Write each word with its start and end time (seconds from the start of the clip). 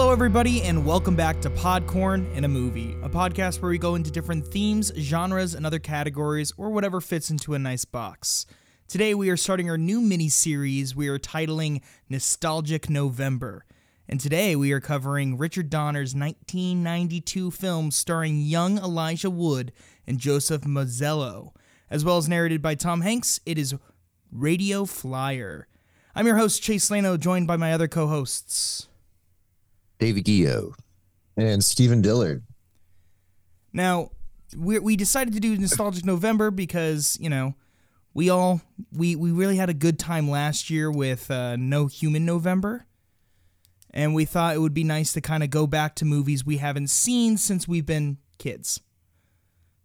Hello, 0.00 0.12
everybody, 0.12 0.62
and 0.62 0.86
welcome 0.86 1.14
back 1.14 1.42
to 1.42 1.50
Podcorn 1.50 2.34
in 2.34 2.44
a 2.44 2.48
Movie, 2.48 2.96
a 3.02 3.08
podcast 3.10 3.60
where 3.60 3.70
we 3.70 3.76
go 3.76 3.96
into 3.96 4.10
different 4.10 4.48
themes, 4.48 4.90
genres, 4.96 5.52
and 5.52 5.66
other 5.66 5.78
categories, 5.78 6.54
or 6.56 6.70
whatever 6.70 7.02
fits 7.02 7.28
into 7.28 7.52
a 7.52 7.58
nice 7.58 7.84
box. 7.84 8.46
Today, 8.88 9.12
we 9.14 9.28
are 9.28 9.36
starting 9.36 9.68
our 9.68 9.76
new 9.76 10.00
mini 10.00 10.30
series 10.30 10.96
we 10.96 11.08
are 11.08 11.18
titling 11.18 11.82
Nostalgic 12.08 12.88
November. 12.88 13.66
And 14.08 14.18
today, 14.18 14.56
we 14.56 14.72
are 14.72 14.80
covering 14.80 15.36
Richard 15.36 15.68
Donner's 15.68 16.14
1992 16.14 17.50
film 17.50 17.90
starring 17.90 18.40
young 18.40 18.78
Elijah 18.78 19.30
Wood 19.30 19.70
and 20.06 20.18
Joseph 20.18 20.62
Mazzello. 20.62 21.50
As 21.90 22.06
well 22.06 22.16
as 22.16 22.26
narrated 22.26 22.62
by 22.62 22.74
Tom 22.74 23.02
Hanks, 23.02 23.38
it 23.44 23.58
is 23.58 23.74
Radio 24.32 24.86
Flyer. 24.86 25.68
I'm 26.14 26.26
your 26.26 26.38
host, 26.38 26.62
Chase 26.62 26.88
Lano, 26.88 27.20
joined 27.20 27.46
by 27.46 27.58
my 27.58 27.74
other 27.74 27.86
co 27.86 28.06
hosts. 28.06 28.88
David 30.00 30.24
Gio. 30.24 30.74
And 31.36 31.62
Stephen 31.62 32.02
Dillard. 32.02 32.42
Now, 33.72 34.10
we, 34.56 34.78
we 34.80 34.96
decided 34.96 35.34
to 35.34 35.40
do 35.40 35.56
Nostalgic 35.56 36.04
November 36.04 36.50
because, 36.50 37.16
you 37.20 37.30
know, 37.30 37.54
we 38.12 38.28
all 38.28 38.60
we 38.92 39.14
we 39.14 39.30
really 39.30 39.56
had 39.56 39.70
a 39.70 39.74
good 39.74 39.98
time 39.98 40.28
last 40.28 40.68
year 40.68 40.90
with 40.90 41.30
uh, 41.30 41.56
No 41.56 41.86
Human 41.86 42.26
November, 42.26 42.86
and 43.90 44.14
we 44.14 44.24
thought 44.24 44.56
it 44.56 44.58
would 44.58 44.74
be 44.74 44.84
nice 44.84 45.12
to 45.12 45.20
kind 45.20 45.44
of 45.44 45.50
go 45.50 45.66
back 45.66 45.94
to 45.96 46.04
movies 46.04 46.44
we 46.44 46.56
haven't 46.56 46.90
seen 46.90 47.36
since 47.36 47.68
we've 47.68 47.86
been 47.86 48.18
kids. 48.38 48.80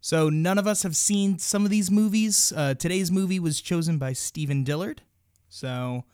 So 0.02 0.30
none 0.30 0.58
of 0.58 0.68
us 0.68 0.84
have 0.84 0.96
seen 0.96 1.40
some 1.40 1.66
of 1.66 1.72
these 1.72 1.90
movies. 1.90 2.54
Uh, 2.56 2.74
today's 2.74 3.12
movie 3.12 3.40
was 3.40 3.62
chosen 3.62 3.98
by 3.98 4.14
Stephen 4.14 4.64
Dillard. 4.64 5.02
So, 5.50 6.06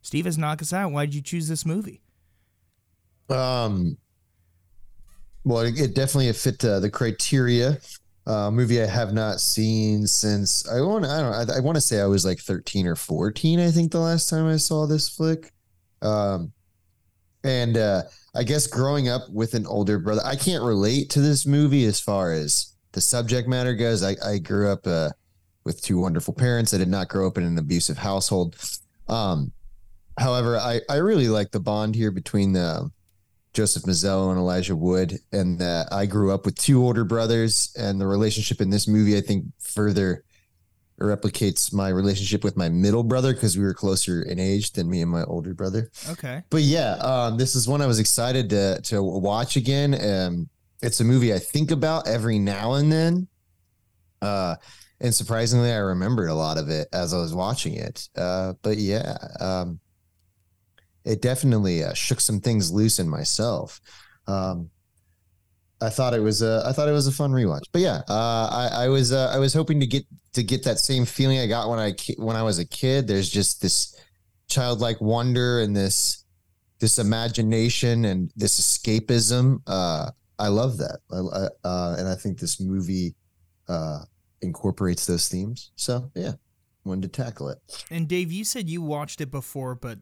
Steve 0.00 0.26
has 0.26 0.38
knocked 0.38 0.62
us 0.62 0.72
out. 0.72 0.92
Why 0.92 1.06
did 1.06 1.14
you 1.14 1.22
choose 1.22 1.48
this 1.48 1.66
movie? 1.66 2.01
Um, 3.32 3.96
well, 5.44 5.60
it, 5.60 5.78
it 5.78 5.94
definitely 5.94 6.32
fit 6.32 6.64
uh, 6.64 6.80
the 6.80 6.90
criteria 6.90 7.78
uh, 8.26 8.50
movie 8.50 8.80
I 8.80 8.86
have 8.86 9.12
not 9.12 9.40
seen 9.40 10.06
since 10.06 10.68
I 10.68 10.80
want. 10.80 11.04
I 11.04 11.20
don't. 11.20 11.50
I, 11.50 11.60
want 11.60 11.76
to 11.76 11.80
say 11.80 12.00
I 12.00 12.06
was 12.06 12.24
like 12.24 12.38
thirteen 12.38 12.86
or 12.86 12.94
fourteen. 12.94 13.58
I 13.58 13.70
think 13.70 13.90
the 13.90 13.98
last 13.98 14.28
time 14.28 14.46
I 14.46 14.56
saw 14.56 14.86
this 14.86 15.08
flick. 15.08 15.52
Um, 16.02 16.52
and 17.44 17.76
uh, 17.76 18.02
I 18.34 18.44
guess 18.44 18.68
growing 18.68 19.08
up 19.08 19.22
with 19.30 19.54
an 19.54 19.66
older 19.66 19.98
brother, 19.98 20.22
I 20.24 20.36
can't 20.36 20.62
relate 20.62 21.10
to 21.10 21.20
this 21.20 21.46
movie 21.46 21.84
as 21.86 21.98
far 21.98 22.32
as 22.32 22.74
the 22.92 23.00
subject 23.00 23.48
matter 23.48 23.74
goes. 23.74 24.04
I, 24.04 24.14
I 24.24 24.38
grew 24.38 24.70
up 24.70 24.86
uh, 24.86 25.10
with 25.64 25.82
two 25.82 25.98
wonderful 25.98 26.34
parents. 26.34 26.72
I 26.72 26.78
did 26.78 26.88
not 26.88 27.08
grow 27.08 27.26
up 27.26 27.38
in 27.38 27.44
an 27.44 27.58
abusive 27.58 27.98
household. 27.98 28.56
Um, 29.08 29.50
however, 30.16 30.58
I 30.58 30.80
I 30.88 30.96
really 30.98 31.28
like 31.28 31.50
the 31.50 31.60
bond 31.60 31.96
here 31.96 32.12
between 32.12 32.52
the 32.52 32.88
Joseph 33.52 33.82
Mazzello 33.82 34.30
and 34.30 34.38
Elijah 34.38 34.76
Wood, 34.76 35.18
and 35.32 35.58
that 35.58 35.92
I 35.92 36.06
grew 36.06 36.32
up 36.32 36.46
with 36.46 36.56
two 36.56 36.82
older 36.82 37.04
brothers, 37.04 37.74
and 37.78 38.00
the 38.00 38.06
relationship 38.06 38.60
in 38.60 38.70
this 38.70 38.88
movie, 38.88 39.16
I 39.16 39.20
think, 39.20 39.44
further 39.58 40.24
replicates 41.00 41.72
my 41.72 41.88
relationship 41.88 42.44
with 42.44 42.56
my 42.56 42.68
middle 42.68 43.02
brother 43.02 43.34
because 43.34 43.58
we 43.58 43.64
were 43.64 43.74
closer 43.74 44.22
in 44.22 44.38
age 44.38 44.72
than 44.72 44.88
me 44.88 45.02
and 45.02 45.10
my 45.10 45.24
older 45.24 45.52
brother. 45.52 45.90
Okay. 46.10 46.42
But 46.50 46.62
yeah, 46.62 46.92
um, 46.96 47.36
this 47.36 47.54
is 47.54 47.68
one 47.68 47.82
I 47.82 47.86
was 47.86 47.98
excited 47.98 48.50
to 48.50 48.80
to 48.84 49.02
watch 49.02 49.56
again. 49.56 49.94
Um, 49.94 50.48
it's 50.80 51.00
a 51.00 51.04
movie 51.04 51.34
I 51.34 51.38
think 51.38 51.70
about 51.70 52.08
every 52.08 52.38
now 52.38 52.74
and 52.74 52.90
then. 52.90 53.28
Uh, 54.20 54.56
and 55.00 55.14
surprisingly, 55.14 55.72
I 55.72 55.78
remembered 55.78 56.30
a 56.30 56.34
lot 56.34 56.58
of 56.58 56.68
it 56.68 56.88
as 56.92 57.12
I 57.12 57.18
was 57.18 57.34
watching 57.34 57.74
it. 57.74 58.08
Uh, 58.16 58.54
but 58.62 58.78
yeah, 58.78 59.16
um, 59.40 59.80
it 61.04 61.22
definitely 61.22 61.84
uh, 61.84 61.94
shook 61.94 62.20
some 62.20 62.40
things 62.40 62.70
loose 62.70 62.98
in 62.98 63.08
myself. 63.08 63.80
Um, 64.26 64.70
I 65.80 65.90
thought 65.90 66.14
it 66.14 66.20
was 66.20 66.42
a 66.42 66.62
I 66.64 66.72
thought 66.72 66.88
it 66.88 66.92
was 66.92 67.08
a 67.08 67.12
fun 67.12 67.32
rewatch. 67.32 67.64
But 67.72 67.82
yeah, 67.82 68.02
uh, 68.08 68.48
I, 68.52 68.84
I 68.84 68.88
was 68.88 69.12
uh, 69.12 69.32
I 69.34 69.38
was 69.38 69.52
hoping 69.52 69.80
to 69.80 69.86
get 69.86 70.04
to 70.34 70.42
get 70.42 70.62
that 70.64 70.78
same 70.78 71.04
feeling 71.04 71.40
I 71.40 71.46
got 71.46 71.68
when 71.68 71.80
I 71.80 71.94
when 72.18 72.36
I 72.36 72.42
was 72.42 72.58
a 72.58 72.64
kid. 72.64 73.08
There's 73.08 73.28
just 73.28 73.60
this 73.60 73.98
childlike 74.48 75.00
wonder 75.00 75.60
and 75.60 75.76
this 75.76 76.24
this 76.78 76.98
imagination 76.98 78.04
and 78.04 78.30
this 78.36 78.60
escapism. 78.60 79.60
Uh, 79.66 80.10
I 80.38 80.48
love 80.48 80.78
that, 80.78 80.98
I, 81.12 81.68
uh, 81.68 81.96
and 81.98 82.08
I 82.08 82.14
think 82.14 82.38
this 82.38 82.60
movie 82.60 83.14
uh, 83.68 84.00
incorporates 84.40 85.06
those 85.06 85.28
themes. 85.28 85.72
So 85.76 86.10
yeah, 86.14 86.32
wanted 86.84 87.12
to 87.12 87.22
tackle 87.22 87.48
it. 87.48 87.58
And 87.90 88.08
Dave, 88.08 88.32
you 88.32 88.44
said 88.44 88.68
you 88.68 88.82
watched 88.82 89.20
it 89.20 89.30
before, 89.30 89.74
but 89.74 89.98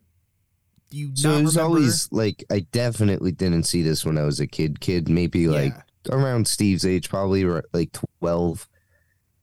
you 0.90 1.12
so 1.14 1.30
it 1.36 1.42
was 1.42 1.56
remember? 1.56 1.60
always 1.62 2.08
like 2.12 2.44
I 2.50 2.60
definitely 2.72 3.32
didn't 3.32 3.64
see 3.64 3.82
this 3.82 4.04
when 4.04 4.18
I 4.18 4.24
was 4.24 4.40
a 4.40 4.46
kid. 4.46 4.80
Kid, 4.80 5.08
maybe 5.08 5.48
like 5.48 5.74
Yeah. 5.74 6.14
around 6.14 6.48
Steve's 6.48 6.84
age, 6.86 7.08
probably 7.08 7.44
like 7.72 7.96
twelve, 8.20 8.68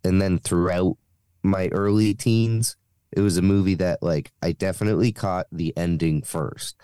and 0.04 0.22
then 0.22 0.40
throughout 0.40 0.98
my 1.44 1.68
early 1.70 2.14
teens, 2.14 2.76
it 3.12 3.22
was 3.22 3.38
a 3.38 3.42
movie 3.42 3.76
that 3.76 4.02
like 4.04 4.32
I 4.42 4.52
definitely 4.54 5.12
caught 5.12 5.48
the 5.52 5.76
ending 5.78 6.22
first, 6.22 6.76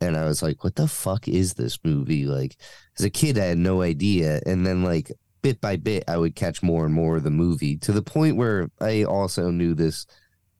and 0.00 0.16
I 0.16 0.24
was 0.24 0.42
like, 0.42 0.64
"What 0.64 0.76
the 0.76 0.88
fuck 0.88 1.28
is 1.28 1.54
this 1.54 1.78
movie?" 1.84 2.24
Like 2.26 2.56
as 2.98 3.04
a 3.04 3.10
kid, 3.10 3.38
I 3.38 3.44
had 3.46 3.58
no 3.58 3.82
idea, 3.82 4.40
and 4.46 4.66
then 4.66 4.82
like 4.84 5.12
bit 5.42 5.60
by 5.60 5.76
bit, 5.76 6.04
I 6.08 6.16
would 6.16 6.34
catch 6.34 6.62
more 6.62 6.84
and 6.84 6.94
more 6.94 7.16
of 7.16 7.22
the 7.24 7.30
movie 7.30 7.76
to 7.78 7.92
the 7.92 8.02
point 8.02 8.36
where 8.36 8.70
I 8.80 9.04
also 9.04 9.50
knew 9.50 9.74
this 9.74 10.04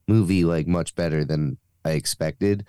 movie 0.07 0.45
like 0.45 0.67
much 0.67 0.95
better 0.95 1.25
than 1.25 1.57
I 1.85 1.91
expected 1.91 2.65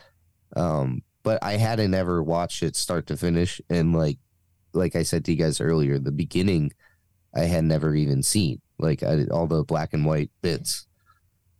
um 0.56 1.02
but 1.22 1.42
i 1.42 1.52
hadn't 1.52 1.94
ever 1.94 2.22
watched 2.22 2.62
it 2.62 2.76
start 2.76 3.06
to 3.06 3.16
finish. 3.16 3.60
And 3.70 3.94
like 3.94 4.18
like 4.72 4.96
i 4.96 5.02
said 5.02 5.24
to 5.24 5.32
you 5.32 5.38
guys 5.38 5.60
earlier 5.60 5.98
the 5.98 6.12
beginning 6.12 6.72
i 7.34 7.40
had 7.40 7.64
never 7.64 7.94
even 7.94 8.22
seen. 8.22 8.60
Like 8.78 9.02
I, 9.02 9.24
all 9.30 9.46
the 9.46 9.64
black 9.64 9.92
and 9.92 10.06
white 10.06 10.30
bits. 10.42 10.86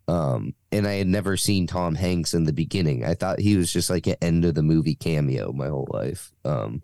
Um 0.09 0.55
and 0.73 0.87
i 0.87 0.95
had 0.95 1.07
never 1.07 1.37
seen 1.37 1.67
tom 1.67 1.95
hanks 1.95 2.35
in 2.35 2.45
the 2.45 2.53
beginning. 2.53 3.05
I 3.05 3.15
thought 3.15 3.41
he 3.41 3.57
was 3.57 3.73
just 3.73 3.91
like 3.91 4.07
an 4.07 4.17
end 4.23 4.45
of 4.45 4.55
the 4.55 4.63
movie 4.63 4.95
cameo 4.97 5.53
my 5.53 5.69
whole 5.69 5.89
life. 5.93 6.33
Um 6.45 6.83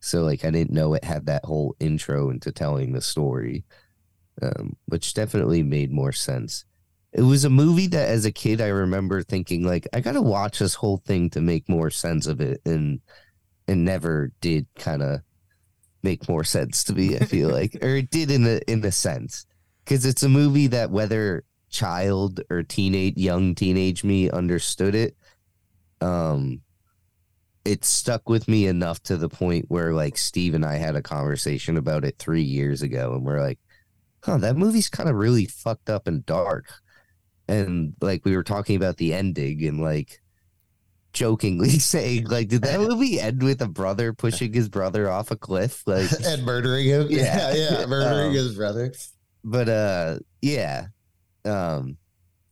so 0.00 0.22
like 0.24 0.44
i 0.44 0.50
didn't 0.50 0.72
know 0.72 0.94
it 0.94 1.04
had 1.04 1.26
that 1.26 1.44
whole 1.44 1.76
intro 1.80 2.30
into 2.30 2.52
telling 2.52 2.92
the 2.92 3.00
story. 3.00 3.64
Um 4.42 4.76
which 4.86 5.14
definitely 5.14 5.62
made 5.62 5.92
more 5.92 6.12
sense 6.12 6.64
it 7.12 7.22
was 7.22 7.44
a 7.44 7.50
movie 7.50 7.86
that 7.88 8.08
as 8.08 8.24
a 8.24 8.32
kid 8.32 8.60
I 8.60 8.68
remember 8.68 9.22
thinking 9.22 9.64
like 9.64 9.86
I 9.92 10.00
got 10.00 10.12
to 10.12 10.22
watch 10.22 10.58
this 10.58 10.74
whole 10.74 10.98
thing 10.98 11.30
to 11.30 11.40
make 11.40 11.68
more 11.68 11.90
sense 11.90 12.26
of 12.26 12.40
it 12.40 12.60
and 12.64 13.00
and 13.68 13.84
never 13.84 14.32
did 14.40 14.66
kind 14.76 15.02
of 15.02 15.20
make 16.02 16.28
more 16.28 16.44
sense 16.44 16.82
to 16.84 16.94
me 16.94 17.16
I 17.16 17.24
feel 17.26 17.50
like 17.50 17.76
or 17.82 17.96
it 17.96 18.10
did 18.10 18.30
in 18.30 18.44
the 18.44 18.68
in 18.70 18.80
the 18.80 18.92
sense. 18.92 19.46
Cuz 19.84 20.06
it's 20.06 20.22
a 20.22 20.28
movie 20.28 20.68
that 20.68 20.90
whether 20.90 21.44
child 21.68 22.40
or 22.50 22.62
teenage 22.62 23.16
young 23.16 23.54
teenage 23.54 24.04
me 24.04 24.30
understood 24.30 24.94
it 24.94 25.16
um 26.00 26.60
it 27.64 27.84
stuck 27.84 28.28
with 28.28 28.48
me 28.48 28.66
enough 28.66 29.02
to 29.04 29.16
the 29.16 29.28
point 29.28 29.66
where 29.68 29.92
like 29.94 30.18
Steve 30.18 30.54
and 30.54 30.64
I 30.64 30.76
had 30.76 30.96
a 30.96 31.02
conversation 31.02 31.76
about 31.76 32.04
it 32.04 32.18
3 32.18 32.42
years 32.42 32.82
ago 32.82 33.14
and 33.14 33.24
we're 33.24 33.40
like 33.40 33.58
huh 34.24 34.38
that 34.38 34.56
movie's 34.56 34.88
kind 34.88 35.08
of 35.08 35.16
really 35.16 35.46
fucked 35.46 35.90
up 35.90 36.06
and 36.06 36.24
dark 36.26 36.66
and 37.48 37.94
like 38.00 38.24
we 38.24 38.36
were 38.36 38.42
talking 38.44 38.76
about 38.76 38.96
the 38.96 39.12
ending 39.14 39.64
and 39.64 39.80
like 39.80 40.20
jokingly 41.12 41.68
saying 41.78 42.26
like 42.28 42.48
did 42.48 42.62
that 42.62 42.80
movie 42.80 43.20
end 43.20 43.42
with 43.42 43.60
a 43.60 43.68
brother 43.68 44.12
pushing 44.12 44.52
his 44.52 44.68
brother 44.68 45.10
off 45.10 45.30
a 45.30 45.36
cliff 45.36 45.82
like 45.86 46.10
and 46.24 46.44
murdering 46.44 46.86
him. 46.86 47.06
Yeah. 47.10 47.52
Yeah, 47.54 47.78
yeah, 47.80 47.86
murdering 47.86 48.28
Um, 48.28 48.34
his 48.34 48.54
brother. 48.54 48.92
but 49.44 49.68
uh 49.68 50.18
yeah 50.40 50.86
um 51.44 51.96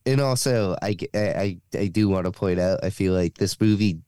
and 0.04 0.20
also 0.20 0.76
I, 0.82 0.96
I 1.14 1.58
i 1.74 1.86
do 1.86 2.08
want 2.08 2.26
to 2.26 2.32
point 2.32 2.58
out 2.58 2.80
i 2.82 2.90
feel 2.90 3.12
like 3.14 3.34
this 3.38 3.58
movie 3.60 4.00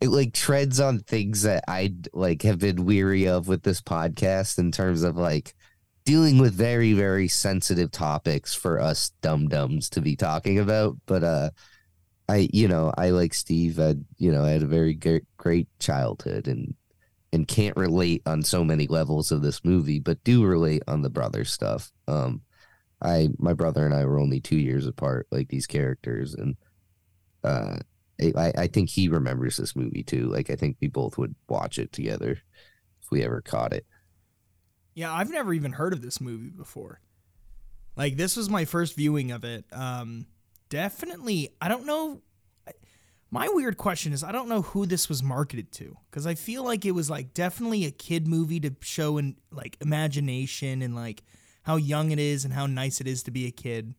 it 0.00 0.08
like 0.08 0.32
treads 0.32 0.78
on 0.80 1.00
things 1.00 1.42
that 1.42 1.64
i 1.68 1.92
like 2.12 2.42
have 2.42 2.58
been 2.58 2.84
weary 2.84 3.26
of 3.26 3.48
with 3.48 3.62
this 3.62 3.80
podcast 3.82 4.58
in 4.58 4.70
terms 4.72 5.02
of 5.02 5.16
like 5.16 5.54
dealing 6.06 6.38
with 6.38 6.54
very 6.54 6.92
very 6.92 7.26
sensitive 7.28 7.90
topics 7.90 8.54
for 8.54 8.80
us 8.80 9.10
dum 9.20 9.48
dums 9.48 9.90
to 9.90 10.00
be 10.00 10.16
talking 10.16 10.58
about 10.58 10.96
but 11.04 11.24
uh 11.24 11.50
i 12.28 12.48
you 12.52 12.68
know 12.68 12.92
i 12.96 13.10
like 13.10 13.34
steve 13.34 13.78
I, 13.80 13.96
you 14.16 14.30
know 14.30 14.44
i 14.44 14.50
had 14.50 14.62
a 14.62 14.66
very 14.66 14.94
great, 14.94 15.24
great 15.36 15.68
childhood 15.80 16.46
and 16.46 16.74
and 17.32 17.46
can't 17.46 17.76
relate 17.76 18.22
on 18.24 18.42
so 18.42 18.64
many 18.64 18.86
levels 18.86 19.32
of 19.32 19.42
this 19.42 19.64
movie 19.64 19.98
but 19.98 20.22
do 20.22 20.44
relate 20.44 20.84
on 20.86 21.02
the 21.02 21.10
brother 21.10 21.44
stuff 21.44 21.90
um 22.06 22.40
i 23.02 23.28
my 23.38 23.52
brother 23.52 23.84
and 23.84 23.94
i 23.94 24.04
were 24.04 24.20
only 24.20 24.40
two 24.40 24.56
years 24.56 24.86
apart 24.86 25.26
like 25.32 25.48
these 25.48 25.66
characters 25.66 26.34
and 26.34 26.56
uh 27.42 27.76
I, 28.18 28.52
I 28.56 28.66
think 28.66 28.88
he 28.88 29.08
remembers 29.08 29.58
this 29.58 29.76
movie 29.76 30.02
too. 30.02 30.28
Like 30.28 30.48
I 30.48 30.56
think 30.56 30.78
we 30.80 30.88
both 30.88 31.18
would 31.18 31.34
watch 31.50 31.78
it 31.78 31.92
together 31.92 32.38
if 33.02 33.10
we 33.10 33.22
ever 33.22 33.42
caught 33.42 33.74
it. 33.74 33.84
Yeah, 34.96 35.12
I've 35.12 35.30
never 35.30 35.52
even 35.54 35.72
heard 35.72 35.92
of 35.92 36.02
this 36.02 36.20
movie 36.20 36.48
before. 36.50 37.00
Like 37.96 38.16
this 38.16 38.34
was 38.36 38.50
my 38.50 38.64
first 38.64 38.96
viewing 38.96 39.30
of 39.30 39.44
it. 39.44 39.64
Um 39.72 40.26
definitely 40.68 41.50
I 41.60 41.68
don't 41.68 41.86
know 41.86 42.22
My 43.30 43.48
weird 43.50 43.76
question 43.76 44.12
is 44.12 44.24
I 44.24 44.32
don't 44.32 44.48
know 44.48 44.62
who 44.62 44.86
this 44.86 45.08
was 45.08 45.22
marketed 45.22 45.70
to 45.72 45.96
because 46.10 46.26
I 46.26 46.34
feel 46.34 46.64
like 46.64 46.84
it 46.84 46.92
was 46.92 47.10
like 47.10 47.34
definitely 47.34 47.84
a 47.84 47.90
kid 47.90 48.26
movie 48.26 48.58
to 48.60 48.74
show 48.80 49.18
in 49.18 49.36
like 49.50 49.76
imagination 49.80 50.80
and 50.82 50.94
like 50.94 51.22
how 51.62 51.76
young 51.76 52.10
it 52.10 52.18
is 52.18 52.44
and 52.44 52.54
how 52.54 52.66
nice 52.66 53.00
it 53.00 53.06
is 53.06 53.22
to 53.24 53.30
be 53.30 53.46
a 53.46 53.50
kid. 53.50 53.94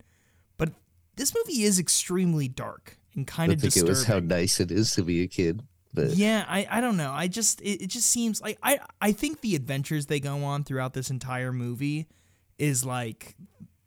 But 0.58 0.72
this 1.16 1.34
movie 1.36 1.64
is 1.64 1.78
extremely 1.80 2.48
dark 2.48 2.98
and 3.14 3.28
kind 3.28 3.52
I 3.52 3.56
of 3.56 3.62
think 3.62 3.74
disturbing. 3.74 3.88
it 3.88 3.90
was 3.92 4.06
how 4.06 4.20
nice 4.20 4.60
it 4.60 4.72
is 4.72 4.92
to 4.96 5.04
be 5.04 5.22
a 5.22 5.28
kid. 5.28 5.62
But 5.94 6.12
Yeah, 6.12 6.46
I, 6.48 6.68
I 6.70 6.82
don't 6.82 6.98
know. 6.98 7.12
I 7.12 7.28
just 7.28 7.62
it, 7.62 7.84
it 7.84 7.88
just 7.88 8.10
seems 8.10 8.42
like 8.42 8.58
I 8.62 8.80
I 9.02 9.12
think 9.12 9.42
the 9.42 9.56
adventures 9.56 10.06
they 10.06 10.20
go 10.20 10.44
on 10.44 10.64
throughout 10.64 10.94
this 10.94 11.10
entire 11.10 11.52
movie 11.52 12.08
is 12.58 12.86
like 12.86 13.36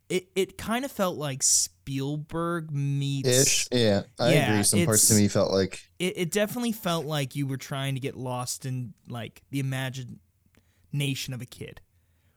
it 0.09 0.27
it 0.35 0.57
kind 0.57 0.83
of 0.83 0.91
felt 0.91 1.17
like 1.17 1.41
Spielberg 1.41 2.71
meets 2.71 3.27
Ish. 3.29 3.67
Yeah, 3.71 4.03
I 4.19 4.33
Yeah, 4.33 4.51
agree. 4.51 4.63
Some 4.63 4.85
parts 4.85 5.07
to 5.07 5.13
me 5.13 5.27
felt 5.27 5.51
like 5.51 5.81
it, 5.99 6.13
it 6.17 6.31
definitely 6.31 6.73
felt 6.73 7.05
like 7.05 7.35
you 7.35 7.47
were 7.47 7.57
trying 7.57 7.95
to 7.95 8.01
get 8.01 8.15
lost 8.17 8.65
in 8.65 8.93
like 9.07 9.41
the 9.51 9.59
imagination 9.59 11.33
of 11.33 11.41
a 11.41 11.45
kid. 11.45 11.81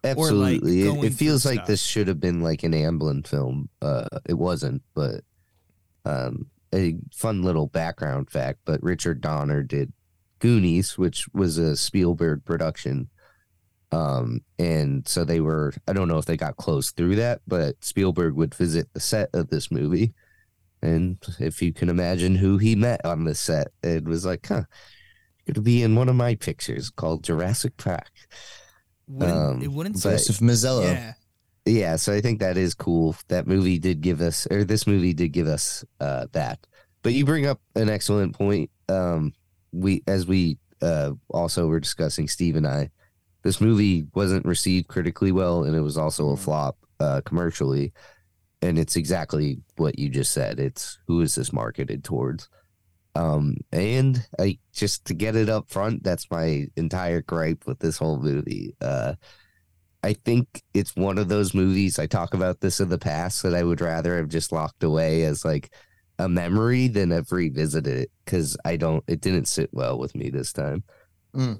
or, 0.04 0.30
like, 0.32 0.56
absolutely, 0.56 0.82
it, 0.82 1.04
it 1.04 1.14
feels 1.14 1.44
like 1.44 1.56
stuff. 1.56 1.66
this 1.66 1.82
should 1.82 2.08
have 2.08 2.20
been 2.20 2.42
like 2.42 2.62
an 2.62 2.72
Amblin 2.72 3.26
film. 3.26 3.70
Uh, 3.82 4.06
it 4.26 4.34
wasn't, 4.34 4.82
but 4.94 5.22
um, 6.04 6.46
a 6.74 6.96
fun 7.14 7.42
little 7.42 7.68
background 7.68 8.30
fact. 8.30 8.58
But 8.64 8.82
Richard 8.82 9.20
Donner 9.20 9.62
did 9.62 9.92
Goonies, 10.40 10.98
which 10.98 11.26
was 11.32 11.56
a 11.58 11.76
Spielberg 11.76 12.44
production. 12.44 13.08
Um, 13.92 14.40
and 14.58 15.06
so 15.06 15.24
they 15.24 15.40
were, 15.40 15.72
I 15.86 15.92
don't 15.92 16.08
know 16.08 16.18
if 16.18 16.24
they 16.26 16.36
got 16.36 16.56
close 16.56 16.90
through 16.90 17.14
that, 17.16 17.40
but 17.46 17.76
Spielberg 17.84 18.34
would 18.34 18.54
visit 18.54 18.88
the 18.92 18.98
set 19.00 19.30
of 19.34 19.48
this 19.50 19.70
movie. 19.70 20.14
And 20.82 21.16
if 21.38 21.62
you 21.62 21.72
can 21.72 21.88
imagine 21.88 22.34
who 22.34 22.58
he 22.58 22.74
met 22.74 23.04
on 23.06 23.24
the 23.24 23.34
set, 23.34 23.68
it 23.82 24.04
was 24.04 24.26
like, 24.26 24.46
huh, 24.48 24.64
you're 25.46 25.46
going 25.46 25.54
to 25.54 25.60
be 25.62 25.82
in 25.82 25.94
one 25.94 26.08
of 26.08 26.16
my 26.16 26.34
pictures 26.34 26.90
called 26.90 27.22
Jurassic 27.24 27.76
Park. 27.76 28.10
Wouldn't, 29.06 29.38
Um, 29.38 29.62
it 29.62 29.70
wouldn't 29.70 29.94
but- 29.94 30.00
say 30.02 30.10
Joseph 30.12 30.40
Mazzello. 30.40 30.82
yeah. 30.84 31.12
Yeah, 31.66 31.96
so 31.96 32.12
I 32.12 32.20
think 32.20 32.40
that 32.40 32.56
is 32.58 32.74
cool. 32.74 33.16
That 33.28 33.46
movie 33.46 33.78
did 33.78 34.02
give 34.02 34.20
us, 34.20 34.46
or 34.50 34.64
this 34.64 34.86
movie 34.86 35.14
did 35.14 35.30
give 35.30 35.46
us 35.46 35.84
uh, 36.00 36.26
that. 36.32 36.58
But 37.02 37.14
you 37.14 37.24
bring 37.24 37.46
up 37.46 37.60
an 37.74 37.88
excellent 37.88 38.34
point. 38.34 38.70
Um, 38.88 39.32
we, 39.72 40.02
as 40.06 40.26
we 40.26 40.58
uh, 40.82 41.12
also 41.30 41.66
were 41.66 41.80
discussing, 41.80 42.28
Steve 42.28 42.56
and 42.56 42.66
I, 42.66 42.90
this 43.42 43.60
movie 43.60 44.06
wasn't 44.14 44.44
received 44.44 44.88
critically 44.88 45.32
well, 45.32 45.64
and 45.64 45.74
it 45.74 45.80
was 45.80 45.96
also 45.96 46.30
a 46.30 46.34
Mhm. 46.34 46.38
flop 46.38 46.76
uh, 47.00 47.20
commercially. 47.24 47.92
And 48.62 48.78
it's 48.78 48.96
exactly 48.96 49.60
what 49.76 49.98
you 49.98 50.08
just 50.08 50.32
said. 50.32 50.58
It's 50.58 50.98
who 51.06 51.20
is 51.20 51.34
this 51.34 51.52
marketed 51.52 52.04
towards? 52.04 52.48
Um, 53.14 53.56
and 53.72 54.26
I 54.38 54.58
just 54.72 55.04
to 55.06 55.14
get 55.14 55.36
it 55.36 55.48
up 55.48 55.70
front, 55.70 56.02
that's 56.02 56.30
my 56.30 56.66
entire 56.76 57.22
gripe 57.22 57.66
with 57.66 57.78
this 57.78 57.98
whole 57.98 58.18
movie. 58.20 58.74
Uh, 58.80 59.14
I 60.04 60.12
think 60.12 60.62
it's 60.74 60.94
one 60.94 61.16
of 61.16 61.28
those 61.28 61.54
movies. 61.54 61.98
I 61.98 62.06
talk 62.06 62.34
about 62.34 62.60
this 62.60 62.78
in 62.78 62.90
the 62.90 62.98
past 62.98 63.42
that 63.42 63.54
I 63.54 63.62
would 63.62 63.80
rather 63.80 64.18
have 64.18 64.28
just 64.28 64.52
locked 64.52 64.82
away 64.82 65.24
as 65.24 65.46
like 65.46 65.72
a 66.18 66.28
memory 66.28 66.88
than 66.88 67.10
have 67.10 67.32
revisited 67.32 68.00
it 68.00 68.10
because 68.22 68.54
I 68.66 68.76
don't. 68.76 69.02
It 69.06 69.22
didn't 69.22 69.46
sit 69.46 69.70
well 69.72 69.98
with 69.98 70.14
me 70.14 70.28
this 70.28 70.52
time. 70.52 70.84
Hmm. 71.32 71.54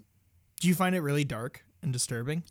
Do 0.61 0.69
you 0.69 0.75
find 0.75 0.95
it 0.95 1.01
really 1.01 1.25
dark 1.25 1.65
and 1.83 1.91
disturbing? 1.91 2.43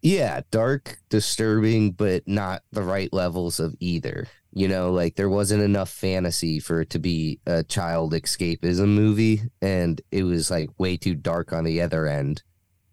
Yeah, 0.00 0.40
dark, 0.50 0.98
disturbing, 1.10 1.92
but 1.92 2.26
not 2.26 2.62
the 2.72 2.82
right 2.82 3.12
levels 3.12 3.60
of 3.60 3.74
either. 3.78 4.28
You 4.54 4.68
know, 4.68 4.90
like 4.90 5.16
there 5.16 5.28
wasn't 5.28 5.62
enough 5.62 5.90
fantasy 5.90 6.60
for 6.60 6.80
it 6.80 6.88
to 6.90 6.98
be 6.98 7.40
a 7.44 7.62
child 7.62 8.14
escapism 8.14 8.88
movie, 8.88 9.42
and 9.60 10.00
it 10.10 10.22
was 10.22 10.50
like 10.50 10.70
way 10.78 10.96
too 10.96 11.14
dark 11.14 11.52
on 11.52 11.64
the 11.64 11.82
other 11.82 12.06
end 12.06 12.42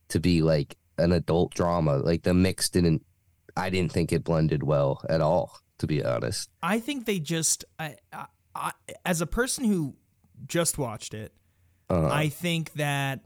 to 0.10 0.20
be 0.20 0.42
like 0.42 0.76
an 1.00 1.12
adult 1.12 1.54
drama. 1.54 1.98
Like 1.98 2.24
the 2.24 2.34
mix 2.34 2.70
didn't, 2.70 3.06
I 3.58 3.70
didn't 3.70 3.92
think 3.92 4.12
it 4.12 4.24
blended 4.24 4.64
well 4.64 5.04
at 5.10 5.22
all, 5.22 5.60
to 5.80 5.88
be 5.88 6.04
honest. 6.04 6.50
I 6.62 6.80
think 6.80 7.06
they 7.06 7.20
just 7.20 7.66
I, 7.80 7.96
I, 8.14 8.26
I 8.56 8.72
as 9.06 9.22
a 9.22 9.26
person 9.28 9.64
who 9.66 9.96
just 10.48 10.78
watched 10.78 11.14
it, 11.14 11.34
Uh, 11.90 12.08
I 12.08 12.30
think 12.30 12.74
that 12.74 13.22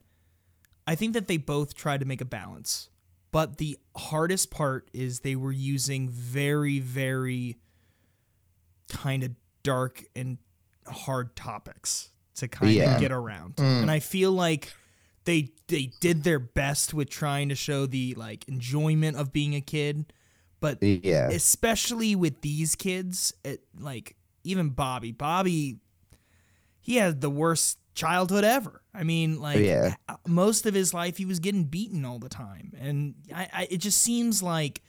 I 0.88 0.96
think 0.96 1.14
that 1.14 1.28
they 1.28 1.38
both 1.38 1.76
tried 1.76 2.00
to 2.02 2.06
make 2.06 2.22
a 2.22 2.26
balance. 2.26 2.90
But 3.32 3.58
the 3.58 3.78
hardest 3.96 4.52
part 4.52 4.90
is 4.94 5.22
they 5.22 5.36
were 5.36 5.52
using 5.52 6.10
very 6.10 6.80
very 6.80 7.58
kind 8.90 9.24
of 9.24 9.32
dark 9.64 10.04
and 10.16 10.38
hard 10.88 11.36
topics 11.36 12.10
to 12.36 12.48
kind 12.48 12.72
Yeah. 12.74 12.96
of 12.96 13.02
get 13.02 13.12
around. 13.12 13.56
Mm. 13.56 13.84
And 13.84 13.92
I 13.92 14.00
feel 14.00 14.32
like 14.32 14.74
they 15.26 15.53
they 15.68 15.92
did 16.00 16.24
their 16.24 16.40
best 16.40 16.94
with 16.94 17.10
trying 17.10 17.50
to 17.50 17.56
show 17.56 17.86
the 17.86 18.14
like 18.16 18.48
enjoyment 18.48 19.18
of 19.18 19.32
being 19.32 19.56
a 19.56 19.62
kid, 19.62 20.12
but 20.60 20.82
yeah, 20.82 21.30
especially 21.30 22.16
with 22.16 22.42
these 22.42 22.76
kids 22.76 23.34
it, 23.44 23.64
like 23.80 24.16
even 24.44 24.70
bobby 24.70 25.12
bobby 25.12 25.78
he 26.82 26.98
had 26.98 27.22
the 27.22 27.30
worst 27.30 27.80
childhood 27.96 28.44
ever. 28.44 28.82
I 28.94 29.04
mean 29.04 29.40
like 29.40 29.60
Yeah. 29.60 29.96
Uh, 30.10 30.16
most 30.28 30.66
of 30.66 30.74
his 30.74 30.94
life 30.94 31.18
he 31.18 31.26
was 31.26 31.40
getting 31.40 31.66
beaten 31.66 32.04
all 32.06 32.20
the 32.20 32.30
time 32.30 32.74
and 32.80 33.16
I, 33.34 33.50
I 33.54 33.68
it 33.70 33.78
just 33.78 34.02
seems 34.02 34.44
like 34.44 34.82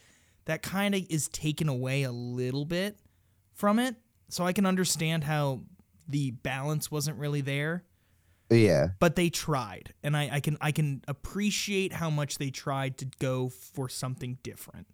that 0.45 0.61
kind 0.61 0.93
of 0.93 1.01
is 1.09 1.27
taken 1.29 1.69
away 1.69 2.03
a 2.03 2.11
little 2.11 2.65
bit 2.65 2.99
from 3.53 3.79
it. 3.79 3.95
So 4.29 4.43
i 4.43 4.53
can 4.53 4.65
understand 4.65 5.23
how 5.23 5.61
the 6.07 6.31
balance 6.31 6.91
wasn't 6.91 7.17
really 7.17 7.41
there 7.41 7.83
yeah. 8.49 8.89
but 8.99 9.15
they 9.15 9.29
tried 9.29 9.93
and 10.03 10.15
I, 10.15 10.29
I 10.33 10.39
can 10.39 10.57
i 10.61 10.71
can 10.71 11.01
appreciate 11.07 11.93
how 11.93 12.09
much 12.09 12.37
they 12.37 12.49
tried 12.51 12.97
to 12.99 13.05
go 13.19 13.49
for 13.49 13.89
something 13.89 14.37
different 14.43 14.87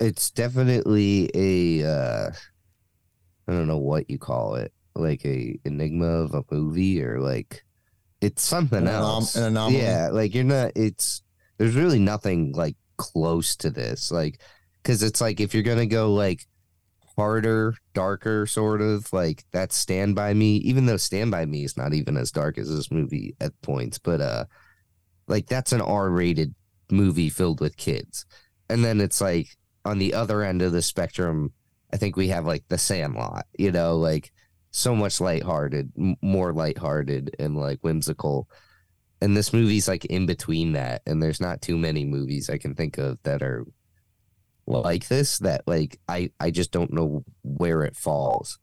It's 0.00 0.30
definitely 0.30 1.30
a, 1.34 1.86
uh, 1.86 2.30
I 3.48 3.52
don't 3.52 3.66
know 3.68 3.78
what 3.78 4.10
you 4.10 4.18
call 4.18 4.56
it, 4.56 4.72
like 4.94 5.24
a 5.24 5.58
enigma 5.64 6.04
of 6.06 6.34
a 6.34 6.44
movie 6.50 7.02
or 7.02 7.20
like 7.20 7.64
it's 8.20 8.42
something 8.42 8.80
An 8.82 8.88
else. 8.88 9.36
an 9.36 9.44
anomaly. 9.44 9.80
Yeah, 9.80 10.08
like 10.10 10.34
you're 10.34 10.44
not. 10.44 10.72
It's 10.74 11.22
there's 11.58 11.74
really 11.76 11.98
nothing 11.98 12.52
like 12.52 12.76
close 12.98 13.56
to 13.56 13.70
this, 13.70 14.10
like 14.10 14.40
because 14.82 15.02
it's 15.02 15.20
like 15.20 15.38
if 15.40 15.54
you're 15.54 15.62
gonna 15.62 15.86
go 15.86 16.12
like 16.12 16.46
harder, 17.16 17.74
darker, 17.94 18.46
sort 18.46 18.82
of 18.82 19.12
like 19.12 19.44
that's 19.52 19.76
Stand 19.76 20.14
by 20.14 20.34
Me. 20.34 20.56
Even 20.56 20.86
though 20.86 20.96
Stand 20.96 21.30
by 21.30 21.46
Me 21.46 21.64
is 21.64 21.76
not 21.76 21.94
even 21.94 22.16
as 22.16 22.30
dark 22.30 22.58
as 22.58 22.68
this 22.68 22.90
movie 22.90 23.34
at 23.40 23.60
points, 23.62 23.98
but 23.98 24.20
uh, 24.20 24.44
like 25.26 25.46
that's 25.46 25.72
an 25.72 25.80
R-rated 25.80 26.54
movie 26.90 27.30
filled 27.30 27.60
with 27.60 27.76
kids, 27.76 28.26
and 28.68 28.84
then 28.84 29.00
it's 29.00 29.20
like 29.20 29.48
on 29.84 29.98
the 29.98 30.14
other 30.14 30.42
end 30.42 30.62
of 30.62 30.72
the 30.72 30.82
spectrum, 30.82 31.52
I 31.92 31.96
think 31.96 32.16
we 32.16 32.28
have 32.28 32.46
like 32.46 32.64
The 32.68 32.78
Sandlot. 32.78 33.46
You 33.58 33.72
know, 33.72 33.96
like 33.96 34.32
so 34.70 34.94
much 34.94 35.20
lighthearted, 35.20 35.92
m- 35.98 36.16
more 36.20 36.52
lighthearted 36.52 37.34
and 37.38 37.56
like 37.56 37.78
whimsical. 37.80 38.48
And 39.22 39.34
this 39.34 39.54
movie's 39.54 39.88
like 39.88 40.04
in 40.04 40.26
between 40.26 40.74
that, 40.74 41.00
and 41.06 41.22
there's 41.22 41.40
not 41.40 41.62
too 41.62 41.78
many 41.78 42.04
movies 42.04 42.50
I 42.50 42.58
can 42.58 42.74
think 42.74 42.98
of 42.98 43.18
that 43.22 43.42
are 43.42 43.64
like 44.66 45.08
this 45.08 45.38
that 45.38 45.62
like 45.66 46.00
I 46.08 46.30
I 46.40 46.50
just 46.50 46.72
don't 46.72 46.92
know 46.92 47.24
where 47.42 47.82
it 47.82 47.96
falls. 47.96 48.58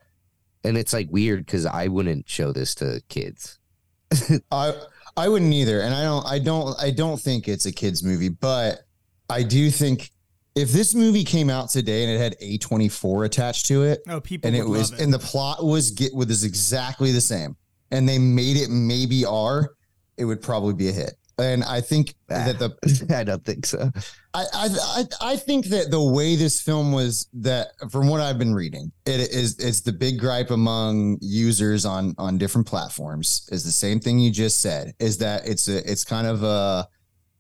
And 0.64 0.78
it's 0.78 0.94
like 0.94 1.08
weird 1.12 1.46
because 1.46 1.66
I 1.66 1.88
wouldn't 1.88 2.30
show 2.30 2.52
this 2.52 2.76
to 2.76 3.02
kids. 3.10 3.60
I 4.52 4.74
I 5.16 5.30
wouldn't 5.30 5.54
either, 5.54 5.82
and 5.82 5.94
I 5.94 6.04
don't 6.04 6.26
I 6.26 6.40
don't 6.40 6.82
I 6.82 6.92
don't 6.92 7.20
think 7.20 7.48
it's 7.48 7.66
a 7.66 7.72
kids 7.72 8.04
movie, 8.04 8.30
but 8.30 8.82
I 9.30 9.44
do 9.44 9.70
think 9.70 10.12
if 10.56 10.72
this 10.72 10.94
movie 10.94 11.24
came 11.24 11.50
out 11.50 11.70
today 11.70 12.04
and 12.04 12.12
it 12.12 12.18
had 12.20 12.36
A 12.40 12.58
twenty 12.58 12.90
four 12.90 13.24
attached 13.26 13.68
to 13.68 13.84
it, 13.84 14.02
oh 14.08 14.22
people 14.22 14.48
and 14.48 14.56
it 14.56 14.68
was 14.68 14.92
it. 14.92 15.02
and 15.02 15.14
the 15.14 15.20
plot 15.20 15.64
was 15.64 15.92
get 15.92 16.14
with 16.14 16.30
is 16.32 16.44
exactly 16.44 17.12
the 17.12 17.22
same, 17.22 17.56
and 17.92 18.08
they 18.08 18.20
made 18.20 18.58
it 18.58 18.70
maybe 18.70 19.26
R, 19.26 19.74
it 20.18 20.26
would 20.26 20.42
probably 20.42 20.74
be 20.74 20.90
a 20.90 20.92
hit. 20.92 21.14
And 21.40 21.64
I 21.64 21.82
think 21.82 22.14
that 22.28 22.60
the 22.60 23.08
I 23.18 23.24
don't 23.24 23.44
think 23.44 23.66
so. 23.66 23.92
I, 24.36 24.46
I 24.54 25.04
I 25.22 25.36
think 25.36 25.66
that 25.68 25.90
the 25.90 26.02
way 26.02 26.36
this 26.36 26.62
film 26.62 26.92
was 26.92 27.28
that 27.34 27.70
from 27.92 28.08
what 28.08 28.22
I've 28.22 28.38
been 28.38 28.54
reading, 28.54 28.92
it 29.06 29.20
is 29.32 29.58
it's 29.58 29.82
the 29.82 29.94
big 29.94 30.20
gripe 30.20 30.52
among 30.52 31.18
users 31.22 31.86
on 31.86 32.14
on 32.20 32.38
different 32.38 32.68
platforms 32.68 33.50
is 33.52 33.64
the 33.64 33.72
same 33.72 34.00
thing 34.00 34.20
you 34.20 34.30
just 34.32 34.62
said 34.62 34.94
is 35.00 35.18
that 35.20 35.48
it's 35.48 35.68
a 35.68 35.90
it's 35.92 36.06
kind 36.06 36.28
of 36.28 36.44
a 36.44 36.88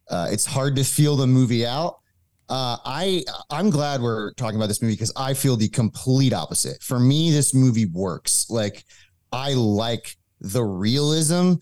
uh, 0.09 0.27
it's 0.31 0.45
hard 0.45 0.75
to 0.77 0.83
feel 0.83 1.15
the 1.15 1.27
movie 1.27 1.65
out. 1.65 2.00
Uh, 2.50 2.77
I 2.83 3.23
I'm 3.51 3.69
glad 3.69 4.01
we're 4.01 4.33
talking 4.33 4.57
about 4.57 4.67
this 4.67 4.81
movie 4.81 4.95
because 4.95 5.13
I 5.15 5.35
feel 5.35 5.55
the 5.55 5.69
complete 5.69 6.33
opposite. 6.33 6.81
For 6.81 7.00
me, 7.00 7.31
this 7.31 7.53
movie 7.53 7.85
works. 7.85 8.50
Like 8.50 8.83
I 9.31 9.53
like 9.53 10.17
the 10.41 10.63
realism 10.63 11.53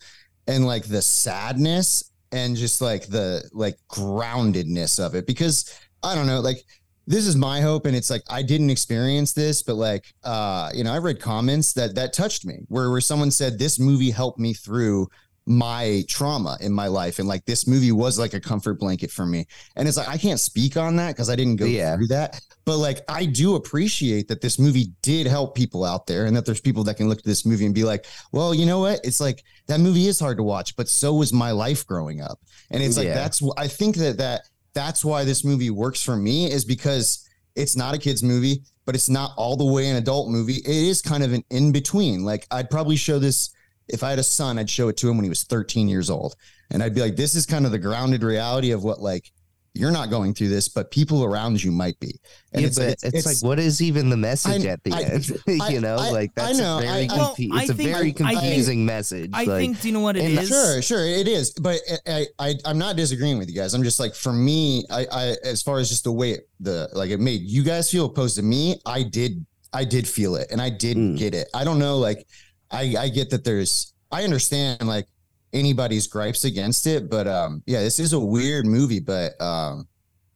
and 0.46 0.66
like 0.66 0.84
the 0.84 1.02
sadness 1.02 2.11
and 2.32 2.56
just 2.56 2.80
like 2.80 3.06
the 3.06 3.48
like 3.52 3.76
groundedness 3.88 5.04
of 5.04 5.14
it. 5.14 5.26
Because 5.26 5.78
I 6.02 6.14
don't 6.14 6.26
know, 6.26 6.40
like 6.40 6.64
this 7.06 7.26
is 7.26 7.36
my 7.36 7.60
hope 7.60 7.86
and 7.86 7.96
it's 7.96 8.10
like 8.10 8.22
i 8.30 8.42
didn't 8.42 8.70
experience 8.70 9.32
this 9.32 9.62
but 9.62 9.74
like 9.74 10.14
uh 10.24 10.70
you 10.72 10.84
know 10.84 10.92
i 10.92 10.98
read 10.98 11.20
comments 11.20 11.72
that 11.72 11.94
that 11.94 12.12
touched 12.12 12.44
me 12.44 12.60
where 12.68 12.90
where 12.90 13.00
someone 13.00 13.30
said 13.30 13.58
this 13.58 13.78
movie 13.78 14.10
helped 14.10 14.38
me 14.38 14.52
through 14.54 15.08
my 15.46 16.04
trauma 16.08 16.56
in 16.60 16.72
my 16.72 16.86
life 16.86 17.18
and 17.18 17.26
like 17.26 17.44
this 17.46 17.66
movie 17.66 17.90
was 17.90 18.18
like 18.18 18.32
a 18.32 18.40
comfort 18.40 18.78
blanket 18.78 19.10
for 19.10 19.26
me. 19.26 19.44
And 19.76 19.88
it's 19.88 19.96
like 19.96 20.08
i 20.08 20.16
can't 20.16 20.38
speak 20.38 20.76
on 20.76 20.94
that 20.96 21.08
because 21.16 21.28
i 21.28 21.34
didn't 21.36 21.56
go 21.56 21.64
Yeah. 21.64 21.96
through 21.96 22.06
that. 22.08 22.40
But 22.64 22.78
like 22.78 23.00
i 23.08 23.24
do 23.24 23.56
appreciate 23.56 24.28
that 24.28 24.40
this 24.40 24.58
movie 24.58 24.92
did 25.02 25.26
help 25.26 25.54
people 25.56 25.84
out 25.84 26.06
there 26.06 26.26
and 26.26 26.36
that 26.36 26.46
there's 26.46 26.60
people 26.60 26.84
that 26.84 26.96
can 26.96 27.08
look 27.08 27.18
at 27.18 27.24
this 27.24 27.44
movie 27.44 27.66
and 27.66 27.74
be 27.74 27.82
like 27.84 28.06
well 28.30 28.54
you 28.54 28.66
know 28.66 28.78
what? 28.78 29.00
It's 29.02 29.20
like 29.20 29.42
that 29.66 29.80
movie 29.80 30.06
is 30.06 30.20
hard 30.20 30.36
to 30.36 30.42
watch 30.44 30.76
but 30.76 30.88
so 30.88 31.12
was 31.14 31.32
my 31.32 31.50
life 31.50 31.84
growing 31.86 32.20
up. 32.20 32.38
And 32.70 32.82
it's 32.82 32.96
like 32.96 33.06
Yeah. 33.06 33.14
that's 33.14 33.42
i 33.56 33.66
think 33.66 33.96
that 33.96 34.18
that 34.18 34.42
that's 34.74 35.04
why 35.04 35.24
this 35.24 35.44
movie 35.44 35.70
works 35.70 36.02
for 36.02 36.16
me 36.16 36.50
is 36.50 36.64
because 36.64 37.28
it's 37.56 37.76
not 37.76 37.94
a 37.94 37.98
kids 37.98 38.22
movie 38.22 38.62
but 38.84 38.94
it's 38.94 39.08
not 39.08 39.32
all 39.36 39.56
the 39.56 39.64
way 39.64 39.88
an 39.90 39.96
adult 39.96 40.28
movie. 40.28 40.56
It 40.56 40.66
is 40.66 41.00
kind 41.02 41.22
of 41.22 41.32
an 41.32 41.42
in 41.50 41.72
between 41.72 42.22
like 42.24 42.46
i'd 42.52 42.70
probably 42.70 42.96
show 42.96 43.18
this 43.18 43.50
if 43.88 44.02
i 44.02 44.10
had 44.10 44.18
a 44.18 44.22
son 44.22 44.58
i'd 44.58 44.70
show 44.70 44.88
it 44.88 44.96
to 44.96 45.08
him 45.10 45.16
when 45.16 45.24
he 45.24 45.28
was 45.30 45.42
13 45.44 45.88
years 45.88 46.10
old 46.10 46.34
and 46.70 46.82
i'd 46.82 46.94
be 46.94 47.00
like 47.00 47.16
this 47.16 47.34
is 47.34 47.46
kind 47.46 47.66
of 47.66 47.72
the 47.72 47.78
grounded 47.78 48.22
reality 48.22 48.70
of 48.70 48.84
what 48.84 49.00
like 49.00 49.30
you're 49.74 49.90
not 49.90 50.10
going 50.10 50.34
through 50.34 50.48
this 50.48 50.68
but 50.68 50.90
people 50.90 51.24
around 51.24 51.62
you 51.64 51.72
might 51.72 51.98
be 51.98 52.20
and 52.52 52.60
yeah, 52.62 52.68
but 52.76 52.98
it's, 53.02 53.24
like, 53.24 53.38
what 53.42 53.58
is 53.58 53.80
even 53.80 54.10
the 54.10 54.16
message 54.18 54.66
I- 54.66 54.68
at 54.68 54.84
the 54.84 54.92
I- 54.92 55.00
end? 55.02 55.32
I- 55.62 55.68
you 55.70 55.80
know, 55.80 55.96
I- 55.96 56.10
like 56.10 56.30
I 56.36 56.42
that's 56.48 56.58
know, 56.58 56.76
a 56.76 56.82
very 56.82 56.90
I- 56.92 57.04
I- 57.04 57.06
confu- 57.08 57.48
Well, 57.50 57.58
it's 57.60 57.70
a 57.70 57.74
think- 57.74 57.88
very 57.90 58.14
I- 58.20 58.28
I 58.28 58.34
confusing 58.34 58.84
message. 58.84 59.30
I 59.32 59.44
like, 59.44 59.60
think. 59.62 59.80
Do 59.80 59.88
you 59.88 59.94
know 59.94 60.00
what 60.00 60.18
it 60.18 60.24
and 60.24 60.38
is? 60.38 60.48
Sure, 60.50 60.82
sure, 60.82 61.06
it 61.06 61.26
is. 61.26 61.52
But 61.52 61.80
I, 62.06 62.26
I, 62.38 62.54
I'm 62.66 62.76
not 62.76 62.96
disagreeing 62.96 63.38
with 63.38 63.48
you 63.48 63.54
guys. 63.54 63.72
I'm 63.72 63.82
just 63.82 63.98
like, 63.98 64.14
for 64.14 64.34
me, 64.34 64.84
I, 64.90 65.06
I, 65.10 65.36
as 65.42 65.62
far 65.62 65.78
as 65.78 65.88
just 65.88 66.04
the 66.04 66.12
way 66.12 66.32
it, 66.32 66.48
the 66.60 66.90
like 66.92 67.08
it 67.08 67.20
made 67.20 67.40
you 67.40 67.62
guys 67.62 67.90
feel 67.90 68.04
opposed 68.04 68.36
to 68.36 68.42
me, 68.42 68.76
I 68.84 69.02
did, 69.04 69.46
I 69.72 69.86
did 69.86 70.06
feel 70.06 70.36
it, 70.36 70.48
and 70.50 70.60
I 70.60 70.68
did 70.68 70.98
Mm. 70.98 71.16
get 71.16 71.34
it. 71.34 71.48
I 71.54 71.64
don't 71.64 71.78
know, 71.78 71.96
like, 71.96 72.26
I, 72.72 72.94
I 72.98 73.08
get 73.08 73.30
that 73.30 73.44
there's, 73.44 73.94
I 74.10 74.24
understand 74.24 74.86
like 74.86 75.06
anybody's 75.52 76.06
gripes 76.06 76.44
against 76.44 76.86
it, 76.86 77.10
but 77.10 77.26
um, 77.26 77.62
yeah, 77.66 77.80
this 77.80 77.98
is 77.98 78.12
a 78.12 78.20
weird 78.20 78.66
movie, 78.66 79.00
but 79.00 79.40
um, 79.40 79.86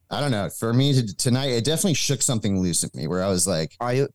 I 0.09 0.21
don't 0.21 0.31
know. 0.31 0.49
For 0.49 0.73
me 0.73 0.93
to, 0.93 1.15
tonight, 1.15 1.49
it 1.49 1.65
definitely 1.65 1.95
shook 1.95 2.21
something 2.21 2.59
loose 2.59 2.83
in 2.83 2.89
me 2.93 3.07
where 3.07 3.23
I 3.23 3.29
was 3.29 3.47
like, 3.47 3.73
I 3.81 4.07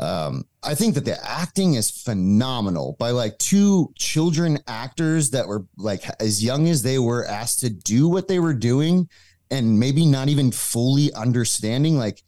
um 0.00 0.44
i 0.64 0.74
think 0.74 0.94
that 0.94 1.04
the 1.04 1.16
acting 1.24 1.74
is 1.74 1.88
phenomenal 1.88 2.96
by 2.98 3.10
like 3.10 3.38
two 3.38 3.92
children 3.96 4.58
actors 4.66 5.30
that 5.30 5.46
were 5.46 5.64
like 5.76 6.02
as 6.20 6.42
young 6.42 6.66
as 6.68 6.82
they 6.82 6.98
were 6.98 7.24
asked 7.26 7.60
to 7.60 7.70
do 7.70 8.08
what 8.08 8.26
they 8.26 8.40
were 8.40 8.54
doing 8.54 9.08
and 9.52 9.78
maybe 9.78 10.04
not 10.04 10.28
even 10.28 10.50
fully 10.50 11.12
understanding 11.14 11.96
like 11.96 12.23